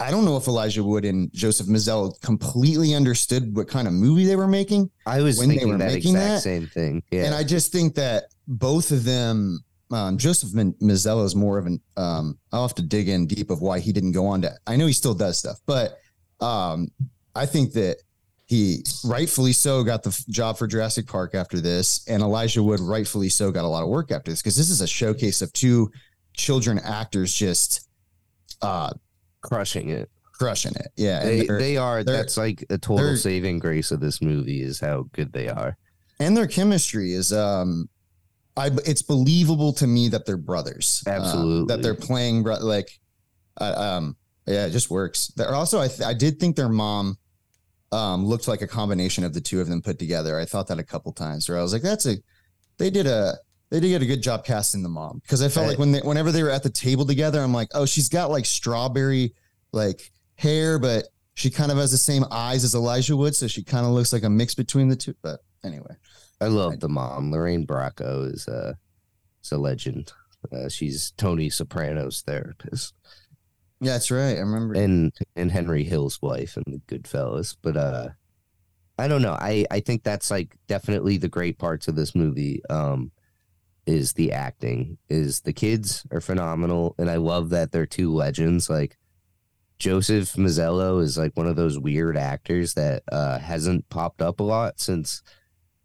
i 0.00 0.10
don't 0.10 0.24
know 0.24 0.36
if 0.36 0.48
elijah 0.48 0.82
wood 0.82 1.04
and 1.04 1.32
joseph 1.32 1.66
mazzello 1.66 2.20
completely 2.22 2.94
understood 2.94 3.54
what 3.56 3.68
kind 3.68 3.86
of 3.86 3.94
movie 3.94 4.24
they 4.24 4.36
were 4.36 4.48
making 4.48 4.90
I 5.06 5.22
was 5.22 5.38
when 5.38 5.48
they 5.48 5.54
thinking 5.54 5.72
were 5.72 5.78
that 5.78 5.92
making 5.92 6.14
exact 6.16 6.28
that, 6.28 6.40
same 6.40 6.66
thing. 6.66 7.02
Yeah, 7.10 7.24
and 7.24 7.34
I 7.34 7.42
just 7.42 7.72
think 7.72 7.94
that 7.96 8.24
both 8.46 8.92
of 8.92 9.04
them, 9.04 9.64
um, 9.90 10.18
Joseph 10.18 10.50
Mazzello 10.50 11.24
is 11.24 11.34
more 11.34 11.58
of 11.58 11.66
an. 11.66 11.80
Um, 11.96 12.38
I'll 12.52 12.62
have 12.62 12.76
to 12.76 12.82
dig 12.82 13.08
in 13.08 13.26
deep 13.26 13.50
of 13.50 13.60
why 13.60 13.80
he 13.80 13.92
didn't 13.92 14.12
go 14.12 14.26
on 14.26 14.42
to. 14.42 14.52
I 14.66 14.76
know 14.76 14.86
he 14.86 14.92
still 14.92 15.14
does 15.14 15.38
stuff, 15.38 15.58
but 15.66 15.98
um, 16.40 16.88
I 17.34 17.46
think 17.46 17.72
that 17.72 17.96
he 18.46 18.84
rightfully 19.04 19.52
so 19.52 19.82
got 19.82 20.02
the 20.02 20.24
job 20.28 20.58
for 20.58 20.66
Jurassic 20.66 21.06
Park 21.06 21.34
after 21.34 21.60
this, 21.60 22.06
and 22.08 22.22
Elijah 22.22 22.62
Wood 22.62 22.80
rightfully 22.80 23.28
so 23.28 23.50
got 23.50 23.64
a 23.64 23.68
lot 23.68 23.82
of 23.82 23.88
work 23.88 24.12
after 24.12 24.30
this 24.30 24.40
because 24.40 24.56
this 24.56 24.70
is 24.70 24.80
a 24.80 24.86
showcase 24.86 25.42
of 25.42 25.52
two 25.52 25.90
children 26.34 26.78
actors 26.78 27.34
just 27.34 27.88
uh, 28.62 28.92
crushing 29.42 29.90
it. 29.90 30.10
crushing 30.32 30.72
it. 30.76 30.88
Yeah, 30.96 31.24
They 31.24 31.46
they 31.46 31.76
are. 31.76 32.02
That's 32.04 32.36
like 32.36 32.64
a 32.70 32.78
total 32.78 33.16
saving 33.16 33.58
grace 33.58 33.90
of 33.90 34.00
this 34.00 34.20
movie 34.22 34.62
is 34.62 34.80
how 34.80 35.06
good 35.12 35.32
they 35.32 35.48
are. 35.48 35.76
and 36.18 36.36
their 36.36 36.46
chemistry 36.46 37.12
is 37.12 37.32
um 37.32 37.88
i 38.56 38.66
it's 38.84 39.00
believable 39.02 39.72
to 39.72 39.86
me 39.86 40.08
that 40.08 40.26
they're 40.26 40.36
brothers 40.36 41.02
um, 41.06 41.12
Absolutely. 41.14 41.66
that 41.74 41.82
they're 41.82 41.94
playing 41.94 42.42
bro- 42.42 42.58
like 42.60 42.90
uh, 43.60 43.74
um 43.76 44.16
yeah 44.46 44.66
it 44.66 44.70
just 44.70 44.90
works 44.90 45.28
they're 45.36 45.54
also 45.54 45.80
I, 45.80 45.88
th- 45.88 46.02
I 46.02 46.12
did 46.14 46.38
think 46.40 46.56
their 46.56 46.68
mom 46.68 47.16
um 47.92 48.26
looked 48.26 48.48
like 48.48 48.60
a 48.60 48.66
combination 48.66 49.24
of 49.24 49.32
the 49.34 49.40
two 49.40 49.60
of 49.60 49.68
them 49.68 49.80
put 49.80 49.98
together 50.00 50.38
i 50.38 50.44
thought 50.44 50.66
that 50.66 50.78
a 50.80 50.84
couple 50.84 51.12
times 51.12 51.48
where 51.48 51.58
i 51.58 51.62
was 51.62 51.72
like 51.72 51.80
that's 51.82 52.06
a 52.06 52.16
they 52.76 52.90
did 52.90 53.06
a 53.06 53.38
they 53.70 53.80
did 53.80 53.88
get 53.88 54.02
a 54.02 54.06
good 54.06 54.22
job 54.22 54.44
casting 54.44 54.82
the 54.82 54.88
mom 54.88 55.20
because 55.22 55.42
i 55.42 55.48
felt 55.48 55.64
Right. 55.64 55.70
like 55.70 55.78
when 55.78 55.92
they 55.92 56.00
whenever 56.00 56.32
they 56.32 56.42
were 56.42 56.50
at 56.50 56.62
the 56.62 56.70
table 56.70 57.04
together 57.06 57.40
i'm 57.40 57.52
like 57.54 57.68
oh 57.74 57.86
she's 57.86 58.08
got 58.08 58.30
like 58.30 58.44
strawberry 58.46 59.34
like 59.72 60.10
hair 60.36 60.78
but 60.78 61.04
she 61.34 61.50
kind 61.50 61.70
of 61.70 61.78
has 61.78 61.90
the 61.92 61.98
same 61.98 62.24
eyes 62.30 62.64
as 62.64 62.74
elijah 62.74 63.16
wood 63.16 63.34
so 63.36 63.46
she 63.46 63.62
kind 63.62 63.86
of 63.86 63.92
looks 63.92 64.12
like 64.12 64.24
a 64.24 64.30
mix 64.30 64.54
between 64.54 64.88
the 64.88 64.96
two 64.96 65.14
but 65.22 65.40
anyway 65.64 65.94
I 66.42 66.46
love 66.46 66.80
the 66.80 66.88
mom. 66.88 67.30
Lorraine 67.30 67.66
Bracco 67.66 68.32
is 68.32 68.48
a 68.48 68.74
is 69.44 69.52
a 69.52 69.58
legend. 69.58 70.10
Uh, 70.50 70.70
she's 70.70 71.10
Tony 71.18 71.50
Soprano's 71.50 72.22
therapist 72.22 72.94
Yeah, 73.78 73.92
that's 73.92 74.10
right. 74.10 74.38
I 74.38 74.40
remember. 74.40 74.72
and 74.72 75.12
and 75.36 75.50
Henry 75.52 75.84
Hill's 75.84 76.22
wife 76.22 76.56
and 76.56 76.64
the 76.66 76.78
Goodfellas. 76.88 77.56
But 77.60 77.76
uh, 77.76 78.08
I 78.98 79.06
don't 79.06 79.20
know. 79.20 79.34
I 79.38 79.66
I 79.70 79.80
think 79.80 80.02
that's 80.02 80.30
like 80.30 80.56
definitely 80.66 81.18
the 81.18 81.28
great 81.28 81.58
parts 81.58 81.88
of 81.88 81.94
this 81.94 82.14
movie. 82.14 82.62
Um, 82.70 83.12
is 83.90 84.12
the 84.12 84.32
acting 84.32 84.98
is 85.08 85.40
the 85.40 85.52
kids 85.52 86.06
are 86.12 86.20
phenomenal 86.20 86.94
and 86.98 87.10
I 87.10 87.16
love 87.16 87.50
that 87.50 87.72
they're 87.72 87.86
two 87.86 88.12
legends 88.12 88.70
like. 88.70 88.96
Joseph 89.78 90.34
Mazzello 90.34 91.00
is 91.00 91.16
like 91.16 91.34
one 91.38 91.46
of 91.46 91.56
those 91.56 91.78
weird 91.78 92.14
actors 92.14 92.74
that 92.74 93.02
uh, 93.10 93.38
hasn't 93.38 93.88
popped 93.88 94.20
up 94.20 94.38
a 94.38 94.42
lot 94.42 94.78
since 94.78 95.22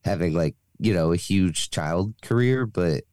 having 0.04 0.34
like 0.34 0.56
you 0.80 0.94
know 0.94 1.12
a 1.12 1.18
huge 1.18 1.70
child 1.70 2.14
career, 2.22 2.66
but 2.66 3.04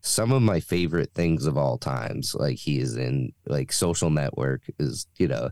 some 0.00 0.32
of 0.32 0.42
my 0.42 0.60
favorite 0.60 1.12
things 1.14 1.46
of 1.46 1.56
all 1.56 1.78
times, 1.78 2.34
like 2.34 2.58
he 2.58 2.78
is 2.78 2.96
in 2.96 3.32
like 3.46 3.72
Social 3.72 4.10
Network, 4.10 4.62
is 4.78 5.06
you 5.16 5.28
know 5.28 5.50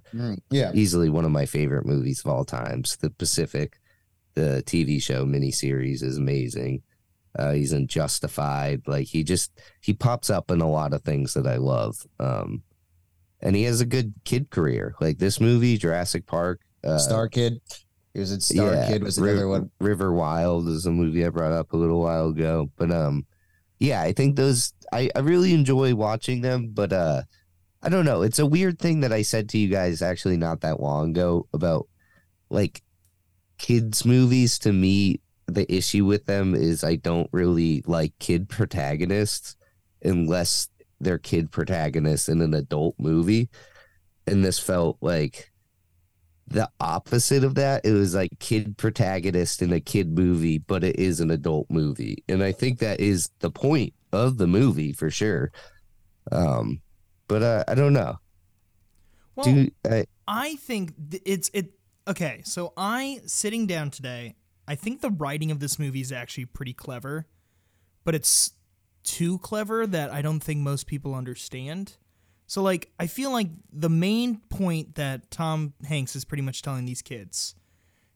yeah. 0.51 0.73
easily 0.75 1.09
one 1.09 1.25
of 1.25 1.31
my 1.31 1.47
favorite 1.47 1.87
movies 1.87 2.21
of 2.25 2.31
all 2.31 2.45
times. 2.45 2.97
The 2.97 3.11
Pacific, 3.11 3.79
the 4.35 4.63
TV 4.67 5.03
show 5.03 5.25
miniseries 5.25 6.03
is 6.03 6.19
amazing. 6.19 6.83
Uh, 7.39 7.53
he's 7.53 7.73
in 7.73 7.87
Justified. 7.87 8.83
Like 8.87 9.07
he 9.07 9.25
just 9.25 9.53
he 9.81 9.95
pops 9.95 10.31
up 10.31 10.51
in 10.51 10.61
a 10.61 10.71
lot 10.71 10.93
of 10.93 11.03
things 11.03 11.35
that 11.35 11.47
I 11.47 11.57
love. 11.57 11.97
Um, 12.21 12.63
and 13.41 13.57
he 13.57 13.65
has 13.65 13.81
a 13.81 13.87
good 13.87 14.15
kid 14.25 14.51
career. 14.51 14.95
Like 15.01 15.19
this 15.19 15.41
movie, 15.41 15.77
Jurassic 15.79 16.27
Park. 16.27 16.61
Uh, 16.85 16.99
Star 16.99 17.29
Kid. 17.29 17.61
He 18.15 18.21
was 18.21 18.33
in 18.33 18.41
Star 18.41 18.75
yeah, 18.75 18.89
Kid 18.89 19.03
was 19.03 19.19
another 19.19 19.49
one. 19.49 19.71
River 19.81 20.13
Wild 20.13 20.69
is 20.69 20.85
a 20.87 20.91
movie 20.91 21.25
I 21.25 21.31
brought 21.31 21.53
up 21.53 21.73
a 21.73 21.77
little 21.77 22.01
while 22.01 22.29
ago. 22.29 22.71
But 22.77 22.91
um 22.91 23.27
yeah, 23.79 24.03
I 24.03 24.13
think 24.13 24.37
those 24.37 24.75
I, 24.93 25.11
I 25.17 25.21
really 25.21 25.55
enjoy 25.55 25.95
watching 25.95 26.43
them, 26.43 26.71
but 26.73 26.93
uh 26.93 27.23
I 27.83 27.89
don't 27.89 28.05
know. 28.05 28.23
It's 28.23 28.39
a 28.39 28.47
weird 28.47 28.79
thing 28.79 29.01
that 29.01 29.13
I 29.13 29.23
said 29.23 29.49
to 29.51 29.59
you 29.59 29.69
guys 29.69 30.03
actually 30.03 30.37
not 30.37 30.61
that 30.61 30.81
long 30.81 31.11
ago 31.11 31.49
about 31.53 31.89
like 32.51 32.83
kids 33.59 34.05
movies 34.05 34.59
to 34.61 34.73
me 34.73 35.21
the 35.55 35.73
issue 35.73 36.05
with 36.05 36.27
them 36.27 36.55
is 36.55 36.85
I 36.85 36.97
don't 36.97 37.29
really 37.33 37.83
like 37.87 38.19
kid 38.19 38.49
protagonists 38.49 39.57
unless 40.03 40.69
they're 41.01 41.19
kid 41.19 41.51
protagonists 41.51 42.29
in 42.29 42.41
an 42.41 42.55
adult 42.55 42.95
movie. 42.99 43.49
And 44.27 44.45
this 44.45 44.59
felt 44.59 44.99
like 45.01 45.51
the 46.47 46.71
opposite 46.81 47.45
of 47.45 47.55
that. 47.57 47.85
It 47.85 47.93
was 47.93 48.15
like 48.15 48.31
kid 48.39 48.77
protagonist 48.77 49.63
in 49.63 49.73
a 49.73 49.81
kid 49.81 50.17
movie, 50.17 50.59
but 50.59 50.85
it 50.85 50.97
is 50.99 51.21
an 51.21 51.31
adult 51.31 51.71
movie. 51.71 52.23
And 52.29 52.43
I 52.43 52.53
think 52.53 52.79
that 52.79 53.01
is 53.01 53.31
the 53.41 53.51
point 53.51 53.95
of 54.13 54.39
the 54.39 54.47
movie 54.47 54.93
for 54.93 55.11
sure. 55.11 55.51
Um, 56.31 56.81
but 57.29 57.43
uh, 57.43 57.65
I 57.67 57.75
don't 57.75 57.93
know. 57.93 58.19
Well, 59.35 59.47
Do 59.47 59.71
I, 59.91 60.05
I 60.29 60.57
think 60.57 60.93
it's 61.25 61.51
it. 61.55 61.71
Okay, 62.07 62.43
so 62.45 62.73
I 62.77 63.21
sitting 63.27 63.67
down 63.67 63.91
today. 63.91 64.35
I 64.67 64.75
think 64.75 65.01
the 65.01 65.11
writing 65.11 65.51
of 65.51 65.61
this 65.61 65.79
movie 65.79 66.01
is 66.01 66.13
actually 66.13 66.45
pretty 66.47 66.73
clever, 66.73 67.27
but 68.05 68.15
it's 68.15 68.53
too 69.03 69.39
clever 69.39 69.87
that 69.87 70.13
I 70.13 70.23
don't 70.23 70.41
think 70.41 70.61
most 70.61 70.87
people 70.87 71.15
understand. 71.15 71.97
So 72.47 72.63
like, 72.63 72.91
I 72.99 73.07
feel 73.07 73.33
like 73.33 73.49
the 73.73 73.89
main 73.89 74.39
point 74.49 74.95
that 74.97 75.31
Tom 75.31 75.73
Hanks 75.87 76.15
is 76.15 76.25
pretty 76.25 76.43
much 76.43 76.63
telling 76.63 76.85
these 76.85 77.03
kids 77.03 77.55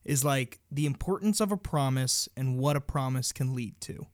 is 0.04 0.24
like 0.24 0.60
the 0.70 0.86
importance 0.86 1.40
of 1.40 1.50
a 1.50 1.56
promise 1.56 2.28
and 2.36 2.58
what 2.58 2.76
a 2.76 2.80
promise 2.80 3.32
can 3.32 3.54
lead 3.54 3.80
to. 3.80 4.06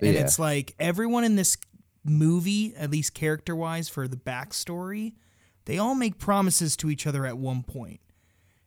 And 0.00 0.14
Yeah. 0.14 0.20
it's 0.20 0.38
like 0.38 0.74
everyone 0.78 1.24
in 1.24 1.36
this 1.36 1.56
movie, 2.04 2.74
at 2.76 2.90
least 2.90 3.14
character 3.14 3.56
wise, 3.56 3.88
for 3.88 4.06
the 4.06 4.16
backstory, 4.18 5.14
they 5.64 5.78
all 5.78 5.94
make 5.94 6.18
promises 6.18 6.76
to 6.76 6.90
each 6.90 7.06
other 7.06 7.24
at 7.24 7.38
one 7.38 7.62
point. 7.62 8.00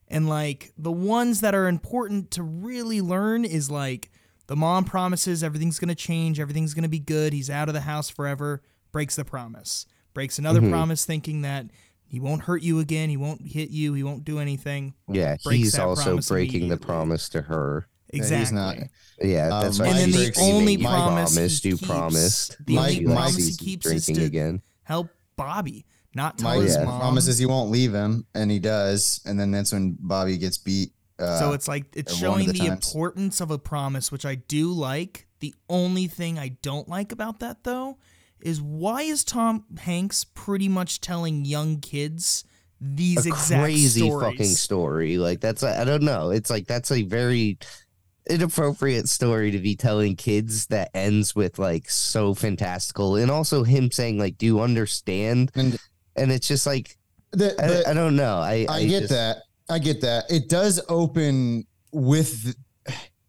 And 0.08 0.30
like 0.30 0.72
the 0.78 0.92
ones 0.92 1.42
that 1.42 1.54
are 1.54 1.68
important 1.68 2.32
to 2.32 2.44
really 2.44 3.02
learn 3.02 3.44
is 3.46 3.70
like 3.70 4.10
the 4.48 4.56
mom 4.56 4.86
promises 4.86 5.44
everything's 5.44 5.80
going 5.80 5.90
to 5.90 5.96
change, 5.96 6.40
everything's 6.40 6.74
going 6.74 6.84
to 6.84 6.90
be 6.90 7.00
good, 7.00 7.34
he's 7.34 7.50
out 7.50 7.68
of 7.68 7.74
the 7.74 7.82
house 7.82 8.10
forever, 8.10 8.62
breaks 8.92 9.16
the 9.18 9.26
promise. 9.26 9.86
Breaks 10.14 10.40
another 10.40 10.62
Mhm. 10.62 10.70
promise 10.72 11.06
thinking 11.06 11.42
that 11.42 11.68
He 12.10 12.22
won't 12.22 12.44
hurt 12.44 12.62
you 12.62 12.80
again. 12.80 13.10
He 13.10 13.18
won't 13.18 13.46
hit 13.46 13.70
you. 13.70 13.94
He 13.94 14.02
won't 14.02 14.24
do 14.24 14.40
anything. 14.40 14.94
Yeah, 15.12 15.36
breaks 15.44 15.58
he's 15.62 15.78
also 15.78 16.20
breaking 16.20 16.70
the 16.70 16.78
promise 16.78 17.28
to 17.28 17.42
her. 17.42 17.90
Exactly. 18.12 18.38
he's 18.40 18.52
not. 18.54 18.78
Yeah, 19.22 19.50
Um, 19.50 19.62
that's 19.64 19.78
Mike 19.80 19.88
why 19.92 19.98
and 20.00 20.14
then 20.14 20.22
the 20.22 20.34
only 20.40 20.76
you 20.76 20.88
promise 20.88 21.34
promised, 21.36 21.64
he 21.64 21.70
you 21.70 21.76
keeps, 21.78 21.90
promised. 21.90 22.58
the 22.66 22.76
Mike- 22.76 22.84
only 22.94 23.00
Mike 23.08 23.14
promise 23.18 23.36
he 23.36 23.42
sees 23.42 23.58
keeps 23.58 23.86
is 23.88 24.06
drinking 24.06 24.16
to 24.22 24.26
again. 24.26 24.62
help 24.84 25.10
Bobby, 25.36 25.86
not 26.18 26.38
tell 26.38 26.50
Mike 26.56 26.64
his 26.64 26.76
Yeah. 26.76 26.84
mom. 26.84 27.00
promises 27.00 27.38
he 27.38 27.46
won't 27.46 27.72
leave 27.72 27.94
him, 27.94 28.26
and 28.36 28.52
he 28.52 28.60
does, 28.60 29.22
and 29.26 29.40
then 29.40 29.52
that's 29.52 29.72
when 29.72 29.96
Bobby 30.00 30.38
gets 30.38 30.58
beat. 30.58 30.92
Uh, 31.18 31.40
so 31.40 31.54
it's 31.54 31.68
like 31.68 31.86
it's 31.96 32.22
at 32.22 32.28
one 32.30 32.42
of 32.42 32.46
showing 32.46 32.48
the 32.54 32.60
the, 32.60 32.66
importance 32.74 33.40
of 33.40 33.50
a 33.52 33.58
promise, 33.58 34.12
which 34.12 34.26
I 34.26 34.36
do 34.36 34.72
like. 34.74 35.28
The 35.40 35.56
only 35.70 36.08
thing 36.08 36.38
I 36.38 36.50
don't 36.62 36.90
like 36.90 37.12
about 37.12 37.40
that 37.40 37.64
though 37.64 37.98
is 38.42 38.62
why 38.62 39.04
is 39.04 39.24
Tom 39.24 39.64
Hanks 39.80 40.24
pretty 40.24 40.68
much 40.68 41.00
telling 41.02 41.46
young 41.46 41.80
kids 41.80 42.44
these 42.82 43.26
a 43.26 43.30
exact 43.30 43.64
crazy 43.64 44.02
stories? 44.02 44.32
fucking 44.32 44.46
story. 44.54 45.18
Like 45.18 45.40
that's 45.40 45.64
I 45.64 45.82
I 45.82 45.86
don't 45.86 46.04
know. 46.04 46.30
It's 46.32 46.50
like 46.50 46.68
that's 46.68 46.92
a 46.92 47.02
very 47.04 47.58
inappropriate 48.30 49.08
story 49.08 49.52
to 49.52 49.60
be 49.60 49.76
telling 49.76 50.16
kids 50.16 50.68
that 50.68 50.92
ends 50.94 51.36
with 51.36 51.58
like 51.58 51.90
so 51.90 52.34
fantastical 52.34 53.16
and 53.16 53.32
also 53.32 53.64
him 53.64 53.90
saying 53.90 54.18
like 54.20 54.38
do 54.38 54.46
you 54.46 54.60
understand 54.60 55.50
and 55.56 55.80
and 56.18 56.32
it's 56.32 56.48
just 56.48 56.66
like 56.66 56.98
the, 57.32 57.54
the- 57.58 57.84
I, 57.88 57.92
I 57.92 57.94
don't 57.94 58.16
know 58.16 58.38
i 58.38 58.66
I, 58.70 58.86
get 58.86 59.02
just- 59.02 59.14
that. 59.14 59.38
I 59.70 59.80
get 59.80 60.00
that. 60.02 60.32
It 60.32 60.48
does 60.48 60.80
open 60.88 61.66
with 61.92 62.56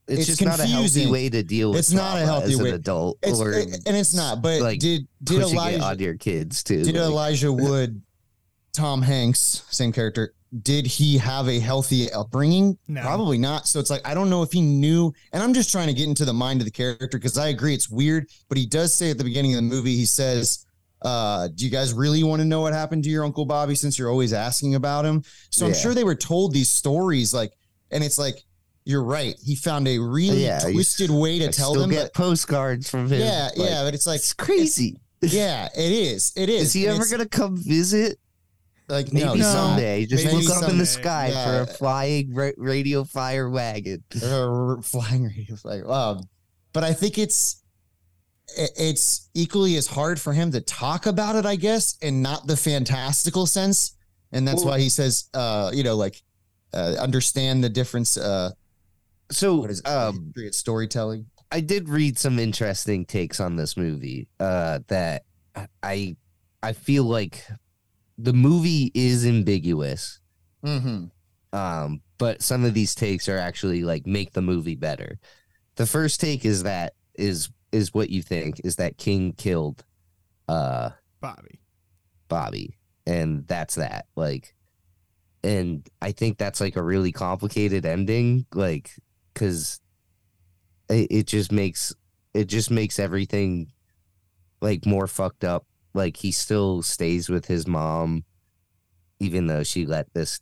it's, 0.06 0.20
it's 0.20 0.26
just 0.26 0.42
not 0.44 0.60
a 0.60 0.62
healthy 0.62 0.72
confusing. 0.72 1.10
way 1.12 1.28
to 1.28 1.42
deal 1.42 1.70
with 1.70 1.80
It's 1.80 1.92
not 1.92 2.16
a 2.16 2.24
healthy 2.24 2.52
as 2.52 2.62
way. 2.62 2.68
an 2.70 2.74
adult 2.76 3.18
it's 3.22 3.40
or 3.40 3.52
it- 3.52 3.82
and 3.86 3.96
it's 3.96 4.14
not. 4.14 4.40
But 4.40 4.60
like, 4.62 4.78
did 4.78 5.06
did 5.22 5.40
Elijah 5.42 5.82
on 5.82 5.98
your 5.98 6.14
kids 6.14 6.62
too 6.62 6.84
did 6.84 6.94
like- 6.94 7.04
Elijah 7.04 7.52
Wood, 7.64 8.00
Tom 8.72 9.02
Hanks, 9.02 9.64
same 9.70 9.92
character? 9.92 10.32
Did 10.62 10.86
he 10.86 11.18
have 11.18 11.46
a 11.48 11.58
healthy 11.58 12.10
upbringing? 12.12 12.78
No. 12.88 13.02
Probably 13.02 13.36
not. 13.36 13.66
So 13.68 13.80
it's 13.80 13.90
like 13.90 14.00
I 14.06 14.14
don't 14.14 14.30
know 14.30 14.42
if 14.42 14.50
he 14.52 14.62
knew. 14.62 15.12
And 15.32 15.42
I'm 15.42 15.52
just 15.52 15.70
trying 15.70 15.88
to 15.88 15.92
get 15.92 16.06
into 16.06 16.24
the 16.24 16.32
mind 16.32 16.60
of 16.62 16.64
the 16.64 16.70
character 16.70 17.18
because 17.18 17.36
I 17.36 17.48
agree 17.48 17.74
it's 17.74 17.90
weird. 17.90 18.28
But 18.48 18.56
he 18.56 18.64
does 18.64 18.94
say 18.94 19.10
at 19.10 19.18
the 19.18 19.24
beginning 19.24 19.52
of 19.52 19.56
the 19.56 19.62
movie, 19.62 19.94
he 19.94 20.06
says, 20.06 20.64
uh, 21.02 21.48
"Do 21.54 21.64
you 21.64 21.70
guys 21.70 21.92
really 21.92 22.22
want 22.22 22.40
to 22.40 22.46
know 22.46 22.60
what 22.60 22.72
happened 22.72 23.04
to 23.04 23.10
your 23.10 23.24
uncle 23.24 23.44
Bobby? 23.44 23.74
Since 23.74 23.98
you're 23.98 24.10
always 24.10 24.32
asking 24.32 24.74
about 24.74 25.04
him." 25.04 25.22
So 25.50 25.66
I'm 25.66 25.74
sure 25.74 25.94
they 25.94 26.04
were 26.04 26.14
told 26.14 26.52
these 26.52 26.68
stories, 26.68 27.32
like, 27.34 27.52
and 27.90 28.02
it's 28.04 28.18
like 28.18 28.42
you're 28.84 29.04
right. 29.04 29.34
He 29.44 29.54
found 29.54 29.86
a 29.86 29.98
really 29.98 30.44
Yeah, 30.44 30.60
twisted 30.60 31.10
way 31.10 31.38
to 31.40 31.48
I 31.48 31.50
tell 31.50 31.70
still 31.72 31.82
them. 31.82 31.90
get 31.90 32.04
But 32.04 32.14
postcards 32.14 32.88
from 32.88 33.06
him 33.08 33.20
yeah, 33.20 33.50
Like, 33.56 33.70
yeah, 33.70 33.84
but 33.84 33.92
it's 33.94 34.06
like 34.06 34.16
it's 34.20 34.32
crazy 34.32 34.98
yeah, 35.20 35.68
it 35.76 35.92
is. 35.92 36.32
It 36.36 36.48
is. 36.48 36.68
is 36.68 36.72
he 36.72 36.86
And 36.86 36.96
ever 36.96 37.06
gonna 37.10 37.28
come 37.28 37.56
visit 37.56 38.18
like 38.88 39.12
Maybe 39.12 39.26
no, 39.26 39.34
someday. 39.36 40.06
Just 40.06 40.24
Maybe 40.24 40.38
look 40.46 40.56
up 40.62 40.70
in 40.70 40.78
the 40.78 40.86
someday. 40.86 41.30
sky 41.32 41.44
for 41.44 41.60
a 41.62 41.66
flying 41.74 42.32
ra- 42.32 42.52
radio 42.56 43.04
flyer 43.04 43.50
wagon. 43.50 44.02
uh, 44.22 44.80
flying 44.80 45.24
radio 45.24 45.56
flag. 45.56 45.84
Um, 45.84 46.22
but 46.72 46.84
I 46.84 46.94
think 46.94 47.18
it's 47.18 47.56
it- 47.56 47.67
it's 48.56 49.28
equally 49.34 49.76
as 49.76 49.86
hard 49.86 50.20
for 50.20 50.32
him 50.32 50.50
to 50.52 50.60
talk 50.60 51.06
about 51.06 51.36
it, 51.36 51.46
I 51.46 51.56
guess, 51.56 51.96
and 52.02 52.22
not 52.22 52.46
the 52.46 52.56
fantastical 52.56 53.46
sense. 53.46 53.94
And 54.32 54.46
that's 54.46 54.62
Well- 54.62 54.74
why 54.74 54.80
he 54.80 54.88
says, 54.88 55.28
uh, 55.34 55.70
you 55.74 55.82
know, 55.82 55.96
like 55.96 56.22
uh, 56.74 56.96
understand 57.00 57.64
the 57.64 57.68
difference. 57.70 58.16
Uh, 58.16 58.50
So, 59.30 59.56
what 59.56 59.70
is 59.70 59.82
um, 59.84 60.32
History 60.34 60.52
storytelling. 60.52 61.26
I 61.50 61.60
did 61.60 61.88
read 61.88 62.18
some 62.18 62.38
interesting 62.38 63.04
takes 63.06 63.40
on 63.40 63.56
this 63.56 63.76
movie. 63.76 64.28
Uh, 64.38 64.80
that 64.88 65.24
I 65.82 66.16
I 66.62 66.72
feel 66.72 67.04
like 67.04 67.46
the 68.18 68.32
movie 68.32 68.90
is 68.94 69.24
ambiguous. 69.26 70.20
Mm-hmm. 70.64 71.06
Um, 71.56 72.02
but 72.18 72.42
some 72.42 72.64
of 72.64 72.74
these 72.74 72.94
takes 72.94 73.28
are 73.28 73.38
actually 73.38 73.82
like 73.82 74.06
make 74.06 74.32
the 74.32 74.42
movie 74.42 74.74
better. 74.76 75.18
The 75.76 75.86
first 75.86 76.20
take 76.20 76.44
is 76.44 76.64
that 76.64 76.94
is 77.14 77.48
is 77.72 77.92
what 77.92 78.10
you 78.10 78.22
think 78.22 78.60
is 78.64 78.76
that 78.76 78.96
King 78.98 79.32
killed 79.32 79.84
uh 80.48 80.90
Bobby. 81.20 81.60
Bobby. 82.28 82.78
And 83.06 83.46
that's 83.46 83.76
that. 83.76 84.06
Like, 84.16 84.54
and 85.42 85.86
I 86.02 86.12
think 86.12 86.38
that's 86.38 86.60
like 86.60 86.76
a 86.76 86.82
really 86.82 87.12
complicated 87.12 87.86
ending. 87.86 88.46
Like, 88.54 88.92
cause 89.34 89.80
it, 90.88 91.08
it 91.10 91.26
just 91.26 91.50
makes, 91.52 91.94
it 92.34 92.44
just 92.44 92.70
makes 92.70 92.98
everything 92.98 93.72
like 94.60 94.86
more 94.86 95.06
fucked 95.06 95.44
up. 95.44 95.66
Like, 95.94 96.18
he 96.18 96.32
still 96.32 96.82
stays 96.82 97.28
with 97.28 97.46
his 97.46 97.66
mom, 97.66 98.24
even 99.18 99.46
though 99.46 99.62
she 99.62 99.86
let 99.86 100.12
this 100.12 100.40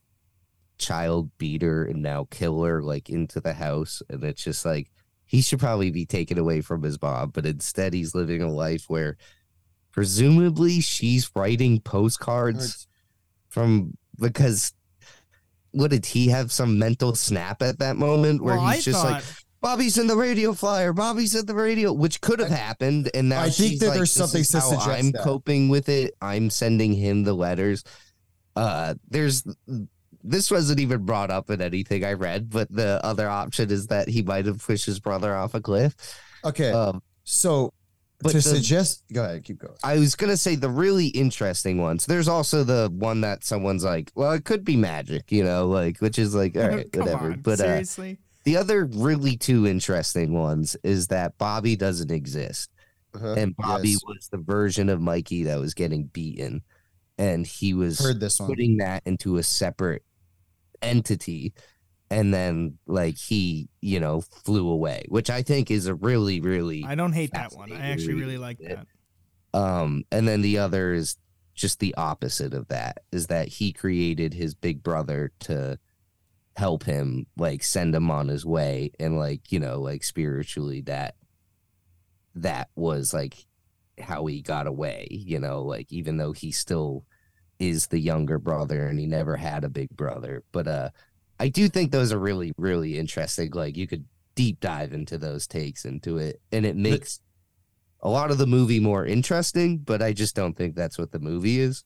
child 0.79 1.31
beat 1.39 1.63
her 1.63 1.85
and 1.85 2.03
now 2.03 2.27
kill 2.31 2.63
her 2.65 2.83
like 2.83 3.09
into 3.09 3.41
the 3.41 3.55
house. 3.55 4.03
And 4.11 4.25
it's 4.25 4.43
just 4.43 4.65
like, 4.65 4.91
he 5.27 5.43
should 5.43 5.59
probably 5.59 5.91
be 5.91 6.07
taken 6.07 6.39
away 6.39 6.61
from 6.61 6.83
his 6.83 7.01
mom, 7.03 7.31
but 7.31 7.45
instead 7.45 7.93
he's 7.93 8.15
living 8.15 8.43
a 8.43 8.51
life 8.51 8.85
where 8.89 9.17
presumably 9.93 10.81
she's 10.81 11.31
writing 11.35 11.81
postcards 11.81 12.87
from 13.49 13.97
because 14.19 14.73
what 15.73 15.91
did 15.91 16.07
he 16.07 16.29
have 16.29 16.53
some 16.53 16.79
mental 16.79 17.15
snap 17.15 17.61
at 17.61 17.79
that 17.81 17.97
moment 17.97 18.43
where 18.43 18.57
well, 18.57 18.69
he's 18.69 18.87
I 18.87 18.91
just 18.91 19.03
thought 19.03 19.13
like 19.13 19.25
Bobby's 19.61 19.99
in 19.99 20.07
the 20.07 20.17
radio 20.17 20.53
flyer 20.53 20.93
Bobby's 20.93 21.35
in 21.35 21.47
the 21.47 21.55
radio 21.55 21.93
which 21.93 22.21
could 22.21 22.39
have 22.39 22.51
happened 22.51 23.11
and 23.15 23.29
now 23.31 23.43
I 23.43 23.51
think 23.51 23.81
that 23.81 23.89
like, 23.89 23.97
there's 23.97 24.13
something 24.13 24.43
to 24.43 24.45
suggest 24.45 24.87
I'm 24.87 25.11
that." 25.11 25.23
coping 25.23 25.69
with 25.69 25.89
it. 25.89 26.15
I'm 26.21 26.51
sending 26.51 26.93
him 26.93 27.25
the 27.25 27.35
letters. 27.35 27.83
Uh 28.55 28.95
there's 29.09 29.45
this 30.29 30.51
wasn't 30.51 30.81
even 30.81 31.05
brought 31.05 31.31
up 31.31 31.51
in 31.51 31.61
anything 31.61 32.05
I 32.05 32.13
read 32.15 32.51
but 32.51 32.71
the 32.71 33.01
other 33.05 33.29
option 33.29 33.71
is 33.71 33.87
that 33.89 34.09
he 34.09 34.23
might 34.23 34.47
have 34.47 34.59
pushed 34.65 34.87
his 34.87 34.99
brother 35.01 35.35
off 35.35 35.55
a 35.55 35.61
cliff 35.61 35.95
Okay, 36.45 36.71
um 36.73 37.03
so 37.25 37.73
but 38.21 38.31
to 38.31 38.37
the- 38.39 38.43
suggest, 38.43 39.05
go 39.13 39.25
ahead, 39.25 39.45
keep 39.45 39.59
going. 39.59 39.75
I 39.85 39.99
was 39.99 40.15
gonna 40.15 40.39
say 40.39 40.55
the 40.57 40.71
really 40.71 41.09
interesting 41.09 41.83
ones. 41.83 42.07
There's 42.07 42.29
also 42.29 42.65
the 42.65 42.91
one 42.95 43.21
that 43.21 43.45
someone's 43.45 43.85
like, 43.85 44.11
well, 44.15 44.33
it 44.33 44.45
could 44.47 44.65
be 44.65 44.75
magic, 44.75 45.31
you 45.31 45.45
know, 45.45 45.67
like 45.67 45.99
which 46.01 46.19
is 46.19 46.35
like, 46.35 46.57
all 46.57 46.63
right, 46.69 46.97
whatever. 46.97 47.33
on, 47.33 47.41
but 47.41 47.61
uh, 47.61 47.65
seriously. 47.85 48.17
the 48.45 48.57
other 48.57 48.87
really 48.87 49.37
two 49.37 49.67
interesting 49.67 50.33
ones 50.33 50.77
is 50.83 51.09
that 51.09 51.37
Bobby 51.37 51.77
doesn't 51.77 52.11
exist, 52.11 52.71
Uh-huh. 53.15 53.35
and 53.37 53.55
Bobby 53.55 53.91
Yes. 53.91 54.01
was 54.07 54.29
the 54.33 54.39
version 54.39 54.89
of 54.89 54.99
Mikey 54.99 55.43
that 55.45 55.59
was 55.59 55.75
getting 55.75 56.05
beaten, 56.07 56.63
and 57.19 57.47
he 57.47 57.75
was 57.75 57.99
heard 57.99 58.19
this 58.21 58.41
one. 58.41 58.49
putting 58.49 58.79
that 58.79 59.03
into 59.05 59.37
a 59.37 59.43
separate 59.43 60.03
entity. 60.83 61.55
And 62.09 62.33
then, 62.33 62.79
like 62.87 63.17
he, 63.17 63.69
you 63.81 63.99
know, 63.99 64.21
flew 64.21 64.69
away, 64.69 65.07
which 65.09 65.29
I 65.29 65.43
think 65.43 65.73
is 65.73 65.87
a 65.87 65.95
really, 65.95 66.41
really 66.41 66.85
I 66.87 66.95
don't 66.95 67.13
hate 67.13 67.33
that 67.33 67.53
one. 67.53 67.73
I 67.73 67.91
actually 67.91 68.15
really 68.15 68.39
like 68.39 68.59
that. 68.61 68.87
Um, 69.53 70.05
and 70.13 70.29
then 70.29 70.41
the 70.43 70.59
other 70.59 70.93
is 70.93 71.17
just 71.55 71.81
the 71.81 71.95
opposite 71.97 72.55
of 72.55 72.69
that 72.69 72.99
is 73.11 73.27
that 73.29 73.49
he 73.49 73.73
created 73.73 74.35
his 74.35 74.55
big 74.55 74.83
brother 74.83 75.33
to 75.41 75.79
help 76.57 76.85
him, 76.85 77.27
like 77.37 77.63
send 77.65 77.95
him 77.95 78.11
on 78.11 78.29
his 78.29 78.45
way, 78.45 78.93
and 79.01 79.19
like 79.19 79.51
you 79.51 79.59
know, 79.59 79.81
like 79.81 80.05
spiritually, 80.05 80.83
that 80.83 81.17
that 82.35 82.69
was 82.77 83.13
like 83.13 83.47
how 83.99 84.27
he 84.27 84.43
got 84.43 84.67
away. 84.67 85.09
You 85.11 85.41
know, 85.41 85.63
like 85.63 85.91
even 85.91 86.19
though 86.19 86.33
he 86.33 86.53
still 86.53 87.05
is 87.59 87.87
the 87.87 87.99
younger 87.99 88.39
brother 88.39 88.87
and 88.89 88.99
he 88.99 89.07
never 89.07 89.37
had 89.37 89.65
a 89.65 89.69
big 89.69 89.89
brother, 89.91 90.43
but 90.53 90.69
uh, 90.69 90.91
I 91.39 91.49
do 91.49 91.69
think 91.69 91.91
those 91.91 92.13
are 92.13 92.19
really, 92.19 92.53
really 92.57 92.99
interesting. 92.99 93.51
Like 93.53 93.77
you 93.77 93.87
could 93.87 94.05
deep 94.35 94.61
dive 94.61 94.93
into 94.93 95.19
those 95.19 95.47
takes 95.47 95.85
into 95.85 96.19
it, 96.19 96.41
and 96.53 96.67
it 96.67 96.77
makes 96.77 97.21
a 98.01 98.09
lot 98.09 98.31
of 98.31 98.39
the 98.39 98.47
movie 98.47 98.81
more 98.81 99.07
interesting, 99.07 99.79
but 99.79 100.03
I 100.03 100.13
just 100.13 100.37
don't 100.37 100.55
think 100.55 100.75
that's 100.75 100.99
what 100.99 101.11
the 101.13 101.19
movie 101.19 101.61
is. 101.61 101.85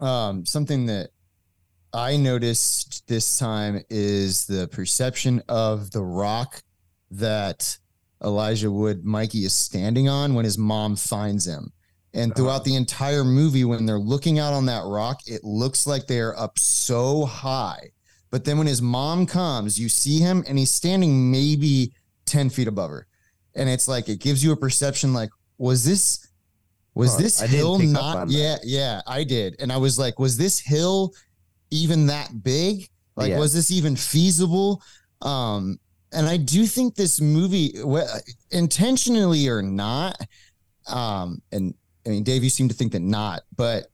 um, 0.00 0.44
something 0.46 0.86
that 0.86 1.10
I 1.92 2.16
noticed 2.16 3.06
this 3.06 3.38
time 3.38 3.82
is 3.90 4.46
the 4.46 4.68
perception 4.68 5.42
of 5.48 5.90
the 5.90 6.02
rock 6.02 6.62
that 7.10 7.78
Elijah 8.22 8.70
Wood 8.70 9.04
Mikey 9.04 9.44
is 9.44 9.52
standing 9.52 10.08
on 10.08 10.34
when 10.34 10.44
his 10.44 10.58
mom 10.58 10.96
finds 10.96 11.46
him. 11.46 11.72
And 12.12 12.34
throughout 12.34 12.64
the 12.64 12.74
entire 12.74 13.22
movie, 13.24 13.64
when 13.64 13.86
they're 13.86 13.98
looking 13.98 14.38
out 14.40 14.52
on 14.52 14.66
that 14.66 14.82
rock, 14.84 15.20
it 15.26 15.44
looks 15.44 15.86
like 15.86 16.06
they 16.06 16.18
are 16.18 16.36
up 16.36 16.58
so 16.58 17.24
high. 17.24 17.90
But 18.30 18.44
then 18.44 18.58
when 18.58 18.66
his 18.66 18.82
mom 18.82 19.26
comes, 19.26 19.78
you 19.78 19.88
see 19.88 20.18
him 20.18 20.44
and 20.48 20.58
he's 20.58 20.70
standing 20.72 21.30
maybe 21.30 21.92
10 22.26 22.50
feet 22.50 22.66
above 22.68 22.90
her. 22.90 23.06
And 23.54 23.68
it's 23.68 23.86
like, 23.88 24.08
it 24.08 24.20
gives 24.20 24.42
you 24.42 24.52
a 24.52 24.56
perception 24.56 25.12
like, 25.12 25.30
was 25.58 25.84
this, 25.84 26.26
was 26.94 27.12
Huh, 27.12 27.18
this 27.22 27.40
hill 27.40 27.78
not? 27.78 28.28
Yeah, 28.28 28.56
yeah, 28.64 29.02
I 29.06 29.22
did. 29.24 29.56
And 29.60 29.72
I 29.72 29.76
was 29.76 29.98
like, 29.98 30.18
was 30.18 30.36
this 30.36 30.58
hill 30.58 31.12
even 31.70 32.06
that 32.06 32.42
big? 32.42 32.88
Like, 33.16 33.30
Yeah. 33.30 33.38
was 33.38 33.52
this 33.52 33.70
even 33.70 33.94
feasible? 33.94 34.82
Um, 35.22 35.78
and 36.12 36.26
I 36.26 36.36
do 36.38 36.66
think 36.66 36.96
this 36.96 37.20
movie, 37.20 37.74
intentionally 38.50 39.48
or 39.48 39.62
not, 39.62 40.16
um, 40.88 41.40
and 41.52 41.74
I 42.06 42.10
mean, 42.10 42.22
Dave, 42.22 42.42
you 42.44 42.50
seem 42.50 42.68
to 42.68 42.74
think 42.74 42.92
that 42.92 43.00
not, 43.02 43.42
but 43.56 43.86